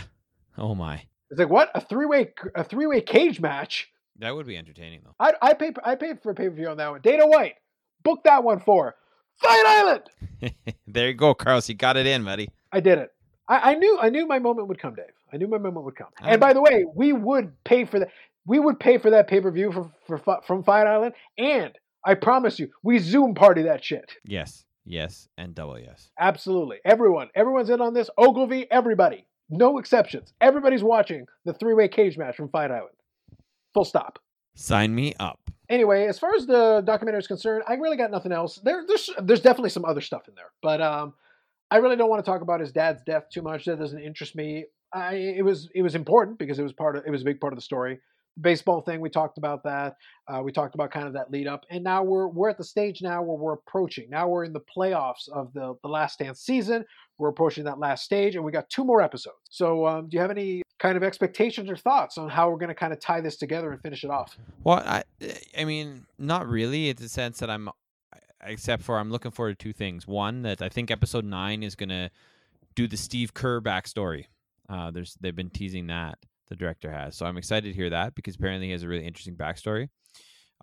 Oh 0.58 0.74
my. 0.74 1.04
it's 1.30 1.40
like 1.40 1.50
what 1.50 1.70
a 1.76 1.82
three 1.82 2.08
way 2.08 2.34
a 2.56 2.64
three 2.64 2.88
way 2.88 3.00
cage 3.02 3.40
match. 3.40 3.92
That 4.18 4.34
would 4.36 4.48
be 4.48 4.58
entertaining 4.58 5.02
though. 5.04 5.14
I 5.20 5.34
I 5.40 5.54
pay 5.54 5.72
I 5.84 5.94
paid 5.96 6.24
for 6.24 6.32
a 6.32 6.36
pay 6.36 6.50
per 6.50 6.56
view 6.56 6.68
on 6.70 6.78
that 6.78 6.90
one. 6.90 7.02
Dana 7.02 7.28
White, 7.28 7.54
book 8.04 8.22
that 8.24 8.44
one 8.44 8.60
for 8.60 8.96
Fight 9.42 9.66
Island. 9.66 10.54
there 10.88 11.08
you 11.08 11.14
go, 11.14 11.34
Carlos. 11.34 11.70
You 11.70 11.76
got 11.76 11.98
it 11.98 12.06
in, 12.06 12.24
buddy. 12.24 12.50
I 12.72 12.80
did 12.80 12.98
it. 12.98 13.14
I, 13.48 13.72
I 13.72 13.74
knew 13.76 13.98
I 14.02 14.10
knew 14.10 14.28
my 14.28 14.40
moment 14.40 14.68
would 14.68 14.80
come, 14.80 14.96
Dave. 14.96 15.06
I 15.32 15.38
knew 15.38 15.48
my 15.48 15.58
moment 15.58 15.86
would 15.86 15.96
come. 15.96 16.08
And 16.20 16.40
by 16.40 16.54
the 16.54 16.62
way, 16.62 16.86
we 16.94 17.14
would 17.14 17.52
pay 17.64 17.86
for 17.86 18.00
that. 18.00 18.10
We 18.46 18.60
would 18.60 18.80
pay 18.80 18.98
for 18.98 19.10
that 19.12 19.28
pay 19.28 19.42
per 19.42 19.52
view 19.52 19.72
for, 19.72 19.92
for 20.08 20.42
from 20.46 20.64
Fight 20.64 20.88
Island, 20.88 21.14
and 21.38 21.78
I 22.04 22.14
promise 22.14 22.60
you, 22.60 22.70
we 22.84 23.00
Zoom 23.00 23.36
party 23.36 23.64
that 23.64 23.84
shit. 23.84 24.14
Yes. 24.24 24.64
Yes. 24.86 25.28
And 25.38 25.54
double 25.54 25.78
yes. 25.78 26.10
Absolutely, 26.18 26.78
everyone, 26.86 27.28
everyone's 27.36 27.70
in 27.70 27.82
on 27.82 27.94
this. 27.94 28.10
Ogilvy, 28.18 28.72
everybody, 28.72 29.28
no 29.50 29.78
exceptions. 29.78 30.34
Everybody's 30.40 30.84
watching 30.84 31.26
the 31.44 31.54
three 31.54 31.74
way 31.74 31.90
cage 31.90 32.18
match 32.18 32.38
from 32.38 32.50
Fight 32.50 32.72
Island. 32.72 32.96
Full 33.74 33.84
stop. 33.84 34.20
Sign 34.56 34.96
me 34.96 35.14
up. 35.20 35.47
Anyway, 35.70 36.06
as 36.08 36.18
far 36.18 36.34
as 36.34 36.46
the 36.46 36.82
documentary 36.86 37.20
is 37.20 37.28
concerned, 37.28 37.64
I 37.68 37.74
really 37.74 37.98
got 37.98 38.10
nothing 38.10 38.32
else. 38.32 38.56
There, 38.64 38.86
there's 38.88 39.10
there's 39.22 39.42
definitely 39.42 39.70
some 39.70 39.86
other 39.86 40.02
stuff 40.02 40.28
in 40.28 40.36
there, 40.36 40.52
but 40.62 40.82
um, 40.82 41.14
I 41.70 41.78
really 41.78 41.98
don't 41.98 42.10
want 42.10 42.24
to 42.24 42.30
talk 42.30 42.42
about 42.42 42.62
his 42.62 42.72
dad's 42.72 43.04
death 43.04 43.26
too 43.32 43.42
much. 43.42 43.66
That 43.66 43.80
doesn't 43.80 44.00
interest 44.00 44.36
me. 44.36 44.66
I 44.94 45.16
it 45.16 45.44
was 45.44 45.70
it 45.76 45.82
was 45.82 45.96
important 45.96 46.40
because 46.40 46.60
it 46.60 46.64
was 46.64 46.74
part 46.74 46.96
of 46.96 47.06
it 47.06 47.12
was 47.12 47.22
a 47.22 47.26
big 47.26 47.42
part 47.42 47.52
of 47.52 47.58
the 47.58 47.64
story. 47.64 48.00
Baseball 48.40 48.82
thing 48.82 49.02
we 49.02 49.10
talked 49.10 49.38
about 49.38 49.64
that. 49.64 49.96
Uh, 50.28 50.42
we 50.44 50.52
talked 50.52 50.76
about 50.76 50.92
kind 50.92 51.08
of 51.08 51.14
that 51.14 51.32
lead 51.32 51.48
up, 51.48 51.66
and 51.70 51.84
now 51.84 52.04
we're 52.04 52.28
we're 52.28 52.50
at 52.50 52.58
the 52.58 52.64
stage 52.64 53.02
now 53.02 53.22
where 53.22 53.36
we're 53.36 53.54
approaching. 53.54 54.10
Now 54.10 54.30
we're 54.30 54.46
in 54.46 54.54
the 54.54 54.62
playoffs 54.62 55.28
of 55.28 55.52
the 55.54 55.76
the 55.82 55.90
Last 55.90 56.20
Dance 56.20 56.40
season. 56.40 56.86
We're 57.18 57.30
approaching 57.30 57.66
that 57.66 57.80
last 57.80 58.06
stage, 58.06 58.36
and 58.36 58.46
we 58.46 58.52
got 58.52 58.70
two 58.70 58.86
more 58.86 59.02
episodes. 59.02 59.38
So, 59.50 59.88
um, 59.88 60.08
do 60.08 60.16
you 60.16 60.22
have 60.22 60.32
any 60.32 60.62
kind 60.80 60.96
of 60.96 61.04
expectations 61.04 61.70
or 61.70 61.76
thoughts 61.76 62.18
on 62.18 62.30
how 62.30 62.50
we're 62.50 62.58
going 62.58 62.70
to 62.70 62.76
kind 62.76 62.94
of 62.94 63.00
tie 63.00 63.22
this 63.22 63.38
together 63.38 63.72
and 63.72 63.82
finish 63.82 64.04
it 64.04 64.10
off? 64.10 64.38
Well, 64.64 64.84
I, 64.86 65.04
I 65.58 65.66
mean, 65.66 66.06
not 66.18 66.48
really. 66.48 66.90
In 66.90 66.96
the 66.96 67.10
sense 67.10 67.40
that 67.40 67.50
I'm, 67.50 67.70
except 68.44 68.84
for 68.84 69.00
I'm 69.00 69.12
looking 69.12 69.32
forward 69.32 69.58
to 69.58 69.64
two 69.64 69.74
things. 69.74 70.08
One, 70.08 70.44
that 70.44 70.62
I 70.62 70.70
think 70.70 70.92
episode 70.92 71.26
nine 71.26 71.64
is 71.64 71.76
gonna 71.76 72.12
do 72.76 72.88
the 72.88 72.98
Steve 72.98 73.34
Kerr 73.34 73.62
backstory. 73.62 74.26
Uh, 74.70 74.92
there's 74.92 75.16
they've 75.20 75.36
been 75.36 75.50
teasing 75.50 75.88
that 75.88 76.20
the 76.50 76.56
director 76.56 76.92
has, 76.92 77.16
so 77.16 77.26
I'm 77.26 77.38
excited 77.38 77.70
to 77.70 77.74
hear 77.74 77.90
that 77.90 78.16
because 78.16 78.36
apparently 78.36 78.68
he 78.68 78.72
has 78.74 78.84
a 78.84 78.88
really 78.88 79.06
interesting 79.06 79.36
backstory, 79.36 79.90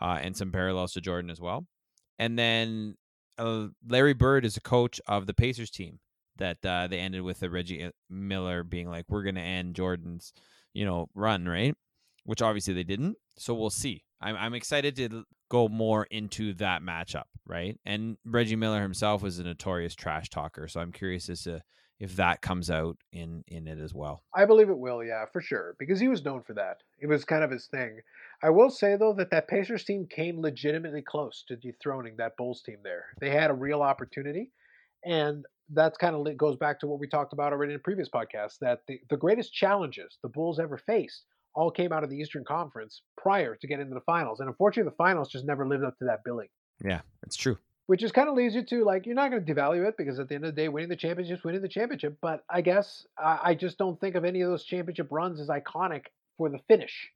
uh, 0.01 0.19
and 0.23 0.36
some 0.36 0.53
parallels 0.53 0.93
to 0.93 1.01
Jordan 1.01 1.31
as 1.31 1.41
well. 1.41 1.66
And 2.19 2.39
then 2.39 2.97
uh, 3.39 3.69
Larry 3.86 4.15
Bird 4.15 4.45
is 4.45 4.57
a 4.57 4.61
coach 4.61 5.01
of 5.09 5.27
the 5.27 5.35
Pacers 5.35 5.70
team 5.70 5.99
that 6.39 6.65
uh, 6.65 6.86
they 6.86 6.98
ended 6.98 7.23
with 7.23 7.40
the 7.40 7.51
Reggie 7.51 7.90
Miller 8.11 8.62
being 8.65 8.89
like, 8.89 9.06
"We're 9.09 9.23
gonna 9.23 9.40
end 9.40 9.74
Jordan's, 9.74 10.32
you 10.73 10.85
know, 10.85 11.09
run," 11.15 11.47
right? 11.47 11.74
Which 12.24 12.43
obviously 12.43 12.74
they 12.74 12.85
didn't. 12.85 13.16
So 13.39 13.55
we'll 13.55 13.70
see. 13.70 14.05
I'm 14.20 14.36
I'm 14.36 14.55
excited 14.55 14.97
to 14.97 15.24
go 15.51 15.69
more 15.69 16.05
into 16.11 16.55
that 16.55 16.82
matchup, 16.82 17.24
right? 17.47 17.78
And 17.85 18.16
Reggie 18.24 18.56
Miller 18.56 18.82
himself 18.82 19.23
was 19.23 19.39
a 19.39 19.44
notorious 19.44 19.94
trash 19.94 20.31
talker, 20.31 20.69
so 20.69 20.81
I'm 20.81 20.93
curious 20.93 21.28
as 21.28 21.43
to 21.43 21.62
if 22.01 22.16
that 22.16 22.43
comes 22.43 22.70
out 22.70 22.97
in 23.12 23.44
in 23.47 23.69
it 23.69 23.78
as 23.78 23.94
well. 23.94 24.24
I 24.35 24.47
believe 24.47 24.69
it 24.69 24.78
will, 24.78 25.05
yeah, 25.05 25.24
for 25.32 25.40
sure, 25.40 25.77
because 25.78 26.01
he 26.01 26.09
was 26.09 26.24
known 26.24 26.43
for 26.43 26.55
that. 26.55 26.78
It 26.98 27.06
was 27.06 27.24
kind 27.24 27.44
of 27.44 27.51
his 27.51 27.66
thing. 27.66 28.01
I 28.43 28.51
will 28.51 28.70
say 28.70 28.97
though 28.97 29.15
that 29.15 29.31
that 29.31 29.48
Pacers 29.48 29.85
team 29.85 30.06
came 30.06 30.40
legitimately 30.40 31.02
close 31.02 31.44
to 31.48 31.56
dethroning 31.56 32.16
that 32.16 32.36
Bulls 32.36 32.62
team. 32.62 32.78
There, 32.82 33.06
they 33.20 33.31
had 33.31 33.51
a 33.51 33.55
real 33.55 33.82
opportunity, 33.82 34.51
and 35.05 35.44
that's 35.70 35.97
kind 35.97 36.15
of 36.15 36.36
goes 36.36 36.57
back 36.57 36.81
to 36.81 36.86
what 36.86 36.99
we 36.99 37.09
talked 37.09 37.32
about 37.32 37.53
already 37.53 37.73
in 37.73 37.77
a 37.77 37.82
previous 37.82 38.09
podcast. 38.09 38.59
That 38.61 38.81
the, 38.86 39.01
the 39.11 39.16
greatest 39.16 39.53
challenges 39.53 40.19
the 40.23 40.28
Bulls 40.28 40.59
ever 40.59 40.78
faced 40.78 41.24
all 41.55 41.70
came 41.70 41.93
out 41.93 42.05
of 42.05 42.11
the 42.11 42.16
Eastern 42.16 42.45
Conference 42.45 43.03
prior 43.16 43.55
to 43.57 43.66
getting 43.66 43.82
into 43.82 43.95
the 43.95 44.01
finals, 44.01 44.41
and 44.41 44.49
unfortunately, 44.49 44.91
the 44.91 44.97
finals 44.97 45.28
just 45.28 45.45
never 45.45 45.66
lived 45.66 45.85
up 45.85 45.99
to 45.99 46.05
that 46.07 46.24
billing. 46.24 46.49
Yeah, 46.85 47.01
it's 47.24 47.36
true. 47.36 47.59
Which 47.86 48.01
just 48.01 48.15
kind 48.15 48.28
of 48.28 48.35
leads 48.35 48.55
you 48.55 48.65
to 48.65 48.85
like 48.85 49.05
you're 49.05 49.15
not 49.15 49.31
going 49.31 49.45
to 49.45 49.55
devalue 49.55 49.86
it 49.86 49.97
because 49.99 50.19
at 50.19 50.28
the 50.28 50.35
end 50.35 50.45
of 50.45 50.55
the 50.55 50.61
day, 50.61 50.69
winning 50.69 50.89
the 50.89 50.97
championship 50.97 51.39
is 51.39 51.45
winning 51.45 51.61
the 51.61 51.69
championship. 51.69 52.16
But 52.20 52.43
I 52.49 52.62
guess 52.62 53.07
I, 53.19 53.41
I 53.45 53.55
just 53.55 53.77
don't 53.77 54.01
think 54.01 54.15
of 54.15 54.24
any 54.24 54.41
of 54.41 54.51
those 54.51 54.65
championship 54.65 55.09
runs 55.11 55.39
as 55.41 55.49
iconic 55.49 56.07
for 56.39 56.49
the 56.49 56.59
finish. 56.66 57.11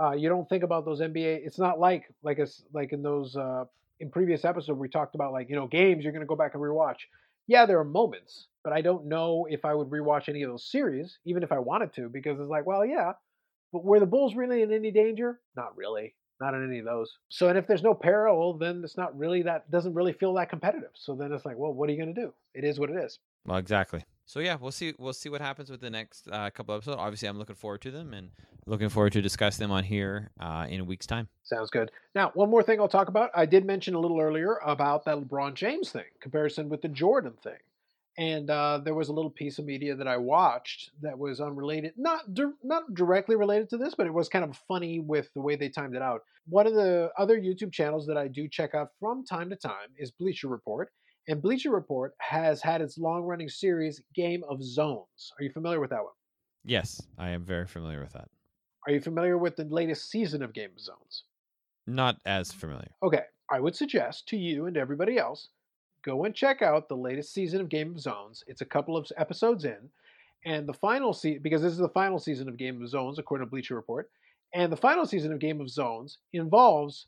Uh, 0.00 0.12
you 0.12 0.28
don't 0.28 0.48
think 0.48 0.64
about 0.64 0.84
those 0.84 1.00
NBA. 1.00 1.46
It's 1.46 1.58
not 1.58 1.78
like 1.78 2.04
like 2.24 2.40
us 2.40 2.62
like 2.72 2.92
in 2.92 3.02
those 3.02 3.36
uh, 3.36 3.64
in 4.00 4.10
previous 4.10 4.44
episode 4.44 4.78
we 4.78 4.88
talked 4.88 5.14
about 5.14 5.32
like 5.32 5.48
you 5.48 5.54
know 5.54 5.68
games 5.68 6.02
you're 6.02 6.12
going 6.12 6.22
to 6.22 6.26
go 6.26 6.36
back 6.36 6.54
and 6.54 6.62
rewatch. 6.62 6.98
Yeah, 7.46 7.66
there 7.66 7.78
are 7.78 7.84
moments, 7.84 8.48
but 8.62 8.72
I 8.72 8.80
don't 8.80 9.06
know 9.06 9.46
if 9.50 9.64
I 9.64 9.74
would 9.74 9.90
rewatch 9.90 10.28
any 10.28 10.42
of 10.42 10.50
those 10.50 10.64
series, 10.70 11.18
even 11.24 11.42
if 11.42 11.52
I 11.52 11.58
wanted 11.58 11.92
to, 11.94 12.08
because 12.08 12.40
it's 12.40 12.48
like, 12.48 12.66
well, 12.66 12.84
yeah, 12.84 13.12
but 13.72 13.84
were 13.84 14.00
the 14.00 14.06
Bulls 14.06 14.34
really 14.34 14.62
in 14.62 14.72
any 14.72 14.90
danger? 14.90 15.40
Not 15.56 15.76
really. 15.76 16.14
Not 16.40 16.54
in 16.54 16.64
any 16.64 16.80
of 16.80 16.84
those. 16.84 17.12
So, 17.28 17.48
and 17.48 17.58
if 17.58 17.66
there's 17.66 17.82
no 17.82 17.94
peril, 17.94 18.56
then 18.58 18.82
it's 18.82 18.96
not 18.96 19.16
really 19.16 19.42
that, 19.42 19.70
doesn't 19.70 19.94
really 19.94 20.12
feel 20.12 20.34
that 20.34 20.48
competitive. 20.50 20.90
So 20.94 21.14
then 21.14 21.32
it's 21.32 21.44
like, 21.44 21.56
well, 21.56 21.72
what 21.72 21.88
are 21.88 21.92
you 21.92 22.02
going 22.02 22.14
to 22.14 22.20
do? 22.20 22.32
It 22.54 22.64
is 22.64 22.78
what 22.78 22.90
it 22.90 22.96
is. 22.96 23.18
Well, 23.46 23.58
exactly. 23.58 24.04
So 24.26 24.40
yeah, 24.40 24.56
we'll 24.58 24.72
see. 24.72 24.94
We'll 24.98 25.12
see 25.12 25.28
what 25.28 25.40
happens 25.40 25.70
with 25.70 25.80
the 25.80 25.90
next 25.90 26.28
uh, 26.30 26.50
couple 26.50 26.74
episodes. 26.74 26.98
Obviously, 26.98 27.28
I'm 27.28 27.38
looking 27.38 27.56
forward 27.56 27.82
to 27.82 27.90
them 27.90 28.14
and 28.14 28.30
looking 28.66 28.88
forward 28.88 29.12
to 29.12 29.22
discuss 29.22 29.56
them 29.56 29.70
on 29.70 29.84
here 29.84 30.30
uh, 30.40 30.66
in 30.68 30.80
a 30.80 30.84
week's 30.84 31.06
time. 31.06 31.28
Sounds 31.42 31.70
good. 31.70 31.90
Now, 32.14 32.30
one 32.34 32.48
more 32.48 32.62
thing 32.62 32.80
I'll 32.80 32.88
talk 32.88 33.08
about. 33.08 33.30
I 33.34 33.44
did 33.46 33.66
mention 33.66 33.94
a 33.94 34.00
little 34.00 34.20
earlier 34.20 34.58
about 34.64 35.04
that 35.04 35.18
LeBron 35.18 35.54
James 35.54 35.90
thing, 35.90 36.04
comparison 36.20 36.68
with 36.68 36.80
the 36.80 36.88
Jordan 36.88 37.34
thing. 37.42 37.58
And 38.16 38.48
uh, 38.48 38.78
there 38.82 38.94
was 38.94 39.08
a 39.08 39.12
little 39.12 39.30
piece 39.30 39.58
of 39.58 39.64
media 39.64 39.96
that 39.96 40.06
I 40.06 40.16
watched 40.16 40.90
that 41.02 41.18
was 41.18 41.40
unrelated, 41.40 41.94
not 41.96 42.32
di- 42.32 42.44
not 42.62 42.94
directly 42.94 43.34
related 43.34 43.68
to 43.70 43.76
this, 43.76 43.94
but 43.96 44.06
it 44.06 44.14
was 44.14 44.28
kind 44.28 44.44
of 44.44 44.56
funny 44.68 45.00
with 45.00 45.28
the 45.34 45.40
way 45.40 45.56
they 45.56 45.68
timed 45.68 45.96
it 45.96 46.02
out. 46.02 46.22
One 46.48 46.66
of 46.66 46.74
the 46.74 47.10
other 47.18 47.40
YouTube 47.40 47.72
channels 47.72 48.06
that 48.06 48.16
I 48.16 48.28
do 48.28 48.48
check 48.48 48.72
out 48.74 48.90
from 49.00 49.24
time 49.24 49.50
to 49.50 49.56
time 49.56 49.88
is 49.98 50.12
Bleacher 50.12 50.46
Report, 50.46 50.92
and 51.28 51.40
Bleacher 51.40 51.70
Report 51.70 52.14
has 52.18 52.60
had 52.60 52.80
its 52.80 52.98
long-running 52.98 53.48
series 53.48 54.02
Game 54.14 54.44
of 54.48 54.62
Zones. 54.62 55.32
Are 55.38 55.44
you 55.44 55.50
familiar 55.50 55.80
with 55.80 55.90
that 55.90 56.02
one? 56.02 56.12
Yes, 56.64 57.00
I 57.18 57.30
am 57.30 57.44
very 57.44 57.66
familiar 57.66 58.00
with 58.00 58.12
that. 58.12 58.28
Are 58.86 58.92
you 58.92 59.00
familiar 59.00 59.38
with 59.38 59.56
the 59.56 59.64
latest 59.64 60.10
season 60.10 60.42
of 60.42 60.52
Game 60.52 60.70
of 60.76 60.80
Zones? 60.80 61.24
Not 61.86 62.16
as 62.26 62.52
familiar. 62.52 62.90
Okay, 63.02 63.22
I 63.50 63.60
would 63.60 63.76
suggest 63.76 64.28
to 64.28 64.36
you 64.36 64.66
and 64.66 64.76
everybody 64.76 65.18
else 65.18 65.48
go 66.02 66.24
and 66.24 66.34
check 66.34 66.62
out 66.62 66.88
the 66.88 66.96
latest 66.96 67.32
season 67.32 67.60
of 67.60 67.68
Game 67.68 67.92
of 67.92 68.00
Zones. 68.00 68.44
It's 68.46 68.60
a 68.60 68.66
couple 68.66 68.96
of 68.96 69.10
episodes 69.16 69.64
in, 69.64 69.90
and 70.44 70.66
the 70.66 70.74
final 70.74 71.12
season 71.12 71.42
because 71.42 71.62
this 71.62 71.72
is 71.72 71.78
the 71.78 71.88
final 71.88 72.18
season 72.18 72.48
of 72.48 72.56
Game 72.58 72.82
of 72.82 72.88
Zones 72.88 73.18
according 73.18 73.46
to 73.46 73.50
Bleacher 73.50 73.74
Report, 73.74 74.10
and 74.52 74.70
the 74.70 74.76
final 74.76 75.06
season 75.06 75.32
of 75.32 75.38
Game 75.38 75.60
of 75.60 75.70
Zones 75.70 76.18
involves 76.32 77.06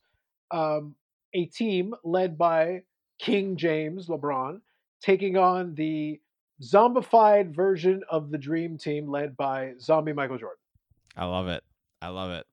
um, 0.50 0.94
a 1.34 1.46
team 1.46 1.94
led 2.04 2.38
by 2.38 2.82
King 3.18 3.56
James 3.56 4.08
LeBron 4.08 4.60
taking 5.00 5.36
on 5.36 5.74
the 5.74 6.20
zombified 6.62 7.54
version 7.54 8.02
of 8.10 8.30
the 8.30 8.38
Dream 8.38 8.78
Team 8.78 9.08
led 9.10 9.36
by 9.36 9.72
Zombie 9.80 10.12
Michael 10.12 10.38
Jordan. 10.38 10.58
I 11.16 11.24
love 11.26 11.48
it. 11.48 11.62
I 12.02 12.08
love 12.08 12.30
it. 12.30 12.44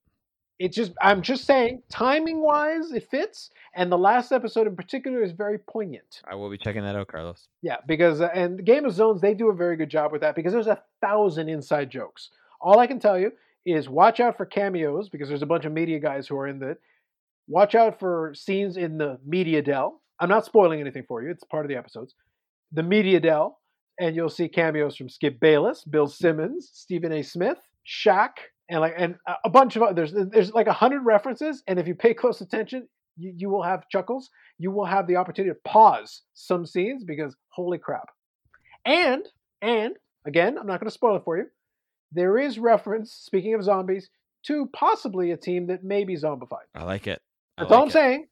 it 0.59 0.71
just 0.71 0.93
i'm 1.01 1.21
just 1.21 1.45
saying 1.45 1.81
timing 1.89 2.39
wise 2.41 2.91
it 2.91 3.09
fits 3.09 3.49
and 3.75 3.91
the 3.91 3.97
last 3.97 4.31
episode 4.31 4.67
in 4.67 4.75
particular 4.75 5.21
is 5.21 5.31
very 5.33 5.57
poignant 5.57 6.21
I 6.25 6.35
will 6.35 6.49
be 6.49 6.57
checking 6.57 6.83
that 6.83 6.95
out, 6.95 7.07
Carlos. 7.07 7.47
yeah 7.61 7.77
because 7.87 8.21
uh, 8.21 8.29
and 8.33 8.63
game 8.63 8.85
of 8.85 8.93
zones 8.93 9.19
they 9.19 9.33
do 9.33 9.49
a 9.49 9.53
very 9.53 9.75
good 9.75 9.89
job 9.89 10.11
with 10.13 10.21
that 10.21 10.35
because 10.35 10.53
there's 10.53 10.67
a 10.67 10.81
thousand 11.01 11.49
inside 11.49 11.89
jokes 11.89 12.29
all 12.61 12.79
i 12.79 12.87
can 12.87 12.99
tell 12.99 13.19
you 13.19 13.31
is 13.65 13.89
watch 13.89 14.19
out 14.21 14.37
for 14.37 14.45
cameos 14.45 15.09
because 15.09 15.27
there's 15.27 15.41
a 15.41 15.45
bunch 15.47 15.65
of 15.65 15.73
media 15.73 15.99
guys 15.99 16.27
who 16.27 16.37
are 16.37 16.47
in 16.47 16.59
that 16.59 16.77
watch 17.47 17.75
out 17.75 17.99
for 17.99 18.31
scenes 18.33 18.77
in 18.77 18.97
the 18.97 19.19
media 19.25 19.61
dell 19.61 20.01
i'm 20.19 20.29
not 20.29 20.45
spoiling 20.45 20.79
anything 20.79 21.03
for 21.07 21.21
you 21.21 21.29
it's 21.31 21.43
part 21.43 21.65
of 21.65 21.69
the 21.69 21.75
episodes 21.77 22.15
the 22.71 22.83
media 22.83 23.19
dell 23.19 23.59
and 23.99 24.15
you'll 24.15 24.29
see 24.29 24.47
cameos 24.47 24.95
from 24.95 25.09
skip 25.09 25.39
bayless 25.39 25.83
bill 25.83 26.07
simmons 26.07 26.69
stephen 26.73 27.11
a 27.11 27.21
smith 27.23 27.57
Shaq, 27.85 28.29
and 28.69 28.79
like 28.79 28.93
and 28.97 29.15
a- 29.43 29.49
bunch 29.49 29.75
of 29.75 29.81
others. 29.81 30.13
There's 30.13 30.29
there's 30.29 30.53
like 30.53 30.67
a 30.67 30.73
hundred 30.73 31.01
references, 31.01 31.61
and 31.67 31.77
if 31.77 31.85
you 31.85 31.95
pay 31.95 32.13
close 32.13 32.39
attention, 32.39 32.87
you, 33.17 33.33
you 33.35 33.49
will 33.49 33.61
have 33.61 33.89
chuckles. 33.89 34.29
You 34.57 34.71
will 34.71 34.85
have 34.85 35.05
the 35.05 35.17
opportunity 35.17 35.53
to 35.53 35.69
pause 35.69 36.21
some 36.33 36.65
scenes 36.65 37.03
because 37.03 37.35
holy 37.49 37.77
crap. 37.77 38.07
And 38.85 39.25
and 39.61 39.95
again, 40.25 40.57
I'm 40.57 40.65
not 40.65 40.79
going 40.79 40.87
to 40.87 40.93
spoil 40.93 41.17
it 41.17 41.23
for 41.25 41.37
you. 41.37 41.47
there 42.13 42.37
is 42.37 42.57
reference, 42.57 43.11
speaking 43.11 43.53
of 43.53 43.63
zombies, 43.63 44.09
to 44.43 44.67
possibly 44.71 45.31
a 45.31 45.37
team 45.37 45.67
that 45.67 45.83
may 45.83 46.05
be 46.05 46.15
zombified. 46.15 46.67
I 46.73 46.83
like 46.85 47.05
it. 47.07 47.21
I 47.57 47.63
That's 47.63 47.73
all 47.73 47.81
I'm 47.81 47.89
it. 47.89 47.91
saying. 47.91 48.27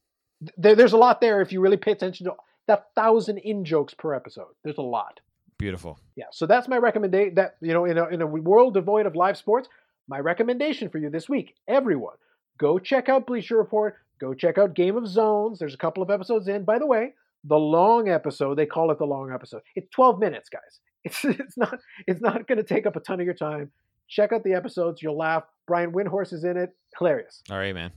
There, 0.57 0.75
there's 0.75 0.93
a 0.93 0.97
lot 0.97 1.21
there 1.21 1.41
if 1.41 1.51
you 1.51 1.61
really 1.61 1.77
pay 1.77 1.91
attention 1.91 2.25
to 2.25 2.33
that 2.67 2.87
thousand 2.95 3.39
in 3.39 3.65
jokes 3.65 3.93
per 3.93 4.13
episode. 4.13 4.53
There's 4.63 4.77
a 4.77 4.83
lot. 4.83 5.19
Beautiful. 5.57 5.99
Yeah, 6.15 6.25
so 6.31 6.45
that's 6.47 6.67
my 6.67 6.77
recommendation. 6.77 7.35
That 7.35 7.57
you 7.61 7.73
know, 7.73 7.85
in 7.85 7.97
a 7.97 8.07
in 8.07 8.21
a 8.21 8.27
world 8.27 8.73
devoid 8.73 9.05
of 9.05 9.15
live 9.15 9.37
sports, 9.37 9.69
my 10.07 10.19
recommendation 10.19 10.89
for 10.89 10.97
you 10.97 11.09
this 11.09 11.29
week, 11.29 11.55
everyone, 11.67 12.15
go 12.57 12.79
check 12.79 13.09
out 13.09 13.27
Bleacher 13.27 13.57
Report. 13.57 13.97
Go 14.19 14.33
check 14.33 14.57
out 14.57 14.75
Game 14.75 14.97
of 14.97 15.07
Zones. 15.07 15.59
There's 15.59 15.73
a 15.73 15.77
couple 15.77 16.03
of 16.03 16.11
episodes 16.11 16.47
in. 16.47 16.63
By 16.63 16.77
the 16.77 16.85
way, 16.85 17.13
the 17.43 17.57
long 17.57 18.07
episode. 18.09 18.55
They 18.55 18.67
call 18.67 18.91
it 18.91 18.99
the 18.99 19.05
long 19.05 19.31
episode. 19.31 19.61
It's 19.75 19.89
12 19.89 20.19
minutes, 20.19 20.49
guys. 20.49 20.79
It's 21.03 21.25
it's 21.25 21.57
not 21.57 21.79
it's 22.05 22.21
not 22.21 22.47
going 22.47 22.59
to 22.59 22.63
take 22.63 22.85
up 22.85 22.95
a 22.95 22.99
ton 22.99 23.19
of 23.19 23.25
your 23.25 23.33
time. 23.33 23.71
Check 24.07 24.31
out 24.31 24.43
the 24.43 24.53
episodes. 24.53 25.01
You'll 25.01 25.17
laugh. 25.17 25.45
Brian 25.65 25.91
Windhorst 25.93 26.31
is 26.31 26.43
in 26.43 26.57
it. 26.57 26.75
Hilarious. 26.95 27.41
All 27.49 27.57
right, 27.57 27.73
man. 27.73 27.91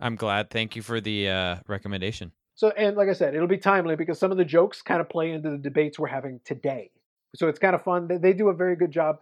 I'm 0.00 0.16
glad. 0.16 0.50
Thank 0.50 0.76
you 0.76 0.82
for 0.82 1.00
the 1.00 1.28
uh, 1.28 1.56
recommendation. 1.68 2.32
So, 2.54 2.70
and 2.70 2.96
like 2.96 3.08
I 3.08 3.12
said, 3.14 3.34
it'll 3.34 3.46
be 3.48 3.58
timely 3.58 3.96
because 3.96 4.18
some 4.18 4.30
of 4.30 4.36
the 4.36 4.44
jokes 4.44 4.82
kind 4.82 5.00
of 5.00 5.08
play 5.08 5.32
into 5.32 5.50
the 5.50 5.58
debates 5.58 5.98
we're 5.98 6.08
having 6.08 6.40
today. 6.44 6.90
So 7.34 7.48
it's 7.48 7.58
kind 7.58 7.74
of 7.74 7.82
fun. 7.82 8.08
They- 8.08 8.18
They 8.18 8.32
do 8.32 8.48
a 8.48 8.54
very 8.54 8.76
good 8.76 8.90
job 8.90 9.20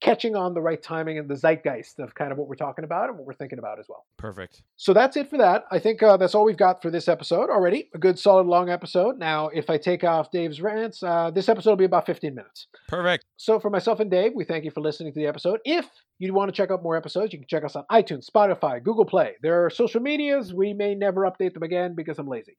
catching 0.00 0.36
on 0.36 0.54
the 0.54 0.60
right 0.60 0.82
timing 0.82 1.18
and 1.18 1.28
the 1.28 1.34
zeitgeist 1.34 1.98
of 1.98 2.14
kind 2.14 2.30
of 2.30 2.38
what 2.38 2.48
we're 2.48 2.54
talking 2.54 2.84
about 2.84 3.08
and 3.08 3.18
what 3.18 3.26
we're 3.26 3.34
thinking 3.34 3.58
about 3.58 3.78
as 3.78 3.86
well. 3.88 4.06
Perfect. 4.16 4.62
So 4.76 4.92
that's 4.92 5.16
it 5.16 5.28
for 5.28 5.38
that. 5.38 5.64
I 5.70 5.78
think 5.78 6.02
uh, 6.02 6.16
that's 6.16 6.34
all 6.34 6.44
we've 6.44 6.56
got 6.56 6.82
for 6.82 6.90
this 6.90 7.08
episode 7.08 7.50
already. 7.50 7.88
A 7.94 7.98
good, 7.98 8.18
solid, 8.18 8.46
long 8.46 8.70
episode. 8.70 9.18
Now, 9.18 9.48
if 9.48 9.70
I 9.70 9.76
take 9.76 10.04
off 10.04 10.30
Dave's 10.30 10.60
rants, 10.60 11.02
uh, 11.02 11.30
this 11.30 11.48
episode 11.48 11.70
will 11.70 11.76
be 11.76 11.84
about 11.84 12.06
15 12.06 12.34
minutes. 12.34 12.68
Perfect. 12.86 13.24
So 13.36 13.58
for 13.58 13.70
myself 13.70 14.00
and 14.00 14.10
Dave, 14.10 14.32
we 14.34 14.44
thank 14.44 14.64
you 14.64 14.70
for 14.70 14.80
listening 14.80 15.12
to 15.12 15.18
the 15.18 15.26
episode. 15.26 15.60
If 15.64 15.86
you 16.18 16.32
want 16.32 16.48
to 16.48 16.56
check 16.56 16.70
out 16.70 16.82
more 16.82 16.96
episodes, 16.96 17.32
you 17.32 17.38
can 17.38 17.48
check 17.48 17.64
us 17.64 17.76
on 17.76 17.84
iTunes, 17.90 18.28
Spotify, 18.28 18.82
Google 18.82 19.04
Play. 19.04 19.34
There 19.42 19.64
are 19.64 19.70
social 19.70 20.00
medias. 20.00 20.52
We 20.52 20.74
may 20.74 20.94
never 20.94 21.22
update 21.22 21.54
them 21.54 21.62
again 21.62 21.94
because 21.94 22.18
I'm 22.18 22.28
lazy. 22.28 22.56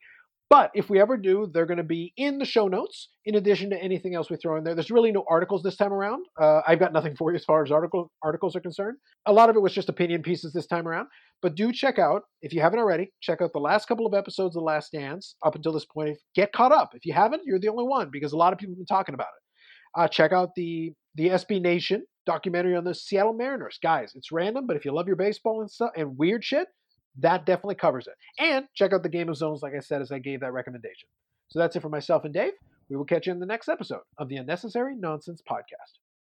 But 0.49 0.71
if 0.73 0.89
we 0.89 0.99
ever 0.99 1.15
do, 1.15 1.47
they're 1.53 1.67
going 1.67 1.77
to 1.77 1.83
be 1.83 2.11
in 2.17 2.39
the 2.39 2.45
show 2.45 2.67
notes 2.67 3.09
in 3.25 3.35
addition 3.35 3.69
to 3.69 3.77
anything 3.77 4.15
else 4.15 4.31
we 4.31 4.37
throw 4.37 4.57
in 4.57 4.63
there. 4.63 4.73
There's 4.73 4.89
really 4.89 5.11
no 5.11 5.23
articles 5.29 5.61
this 5.61 5.75
time 5.75 5.93
around. 5.93 6.25
Uh, 6.41 6.61
I've 6.67 6.79
got 6.79 6.91
nothing 6.91 7.15
for 7.15 7.31
you 7.31 7.35
as 7.35 7.45
far 7.45 7.63
as 7.63 7.71
article, 7.71 8.11
articles 8.23 8.55
are 8.55 8.59
concerned. 8.59 8.97
A 9.27 9.33
lot 9.33 9.49
of 9.49 9.55
it 9.55 9.61
was 9.61 9.73
just 9.73 9.89
opinion 9.89 10.23
pieces 10.23 10.51
this 10.51 10.65
time 10.65 10.87
around. 10.87 11.07
But 11.43 11.55
do 11.55 11.71
check 11.71 11.99
out, 11.99 12.23
if 12.41 12.51
you 12.51 12.61
haven't 12.61 12.79
already, 12.79 13.11
check 13.21 13.41
out 13.41 13.53
the 13.53 13.59
last 13.59 13.87
couple 13.87 14.07
of 14.07 14.15
episodes 14.15 14.55
of 14.55 14.61
The 14.61 14.65
Last 14.65 14.91
Dance 14.91 15.35
up 15.45 15.55
until 15.55 15.71
this 15.71 15.85
point. 15.85 16.17
Get 16.35 16.51
caught 16.51 16.71
up. 16.71 16.89
If 16.95 17.05
you 17.05 17.13
haven't, 17.13 17.43
you're 17.45 17.59
the 17.59 17.69
only 17.69 17.85
one 17.85 18.09
because 18.11 18.33
a 18.33 18.37
lot 18.37 18.51
of 18.51 18.57
people 18.57 18.73
have 18.73 18.79
been 18.79 18.85
talking 18.87 19.13
about 19.13 19.27
it. 19.27 20.01
Uh, 20.01 20.07
check 20.07 20.31
out 20.31 20.49
the 20.55 20.93
the 21.15 21.29
SB 21.29 21.61
Nation 21.61 22.03
documentary 22.25 22.75
on 22.75 22.83
the 22.83 22.93
Seattle 22.93 23.33
Mariners. 23.33 23.79
Guys, 23.81 24.13
it's 24.15 24.31
random, 24.31 24.67
but 24.67 24.77
if 24.77 24.85
you 24.85 24.93
love 24.93 25.07
your 25.07 25.15
baseball 25.15 25.61
and 25.61 25.69
stuff 25.69 25.89
and 25.95 26.17
weird 26.17 26.43
shit, 26.43 26.67
that 27.17 27.45
definitely 27.45 27.75
covers 27.75 28.07
it. 28.07 28.13
And 28.39 28.65
check 28.75 28.93
out 28.93 29.03
the 29.03 29.09
Game 29.09 29.29
of 29.29 29.37
Zones, 29.37 29.61
like 29.61 29.73
I 29.75 29.79
said, 29.79 30.01
as 30.01 30.11
I 30.11 30.19
gave 30.19 30.41
that 30.41 30.53
recommendation. 30.53 31.09
So 31.49 31.59
that's 31.59 31.75
it 31.75 31.81
for 31.81 31.89
myself 31.89 32.25
and 32.25 32.33
Dave. 32.33 32.53
We 32.89 32.95
will 32.95 33.05
catch 33.05 33.27
you 33.27 33.33
in 33.33 33.39
the 33.39 33.45
next 33.45 33.69
episode 33.69 34.01
of 34.17 34.29
the 34.29 34.37
Unnecessary 34.37 34.95
Nonsense 34.95 35.41
Podcast. 35.47 35.99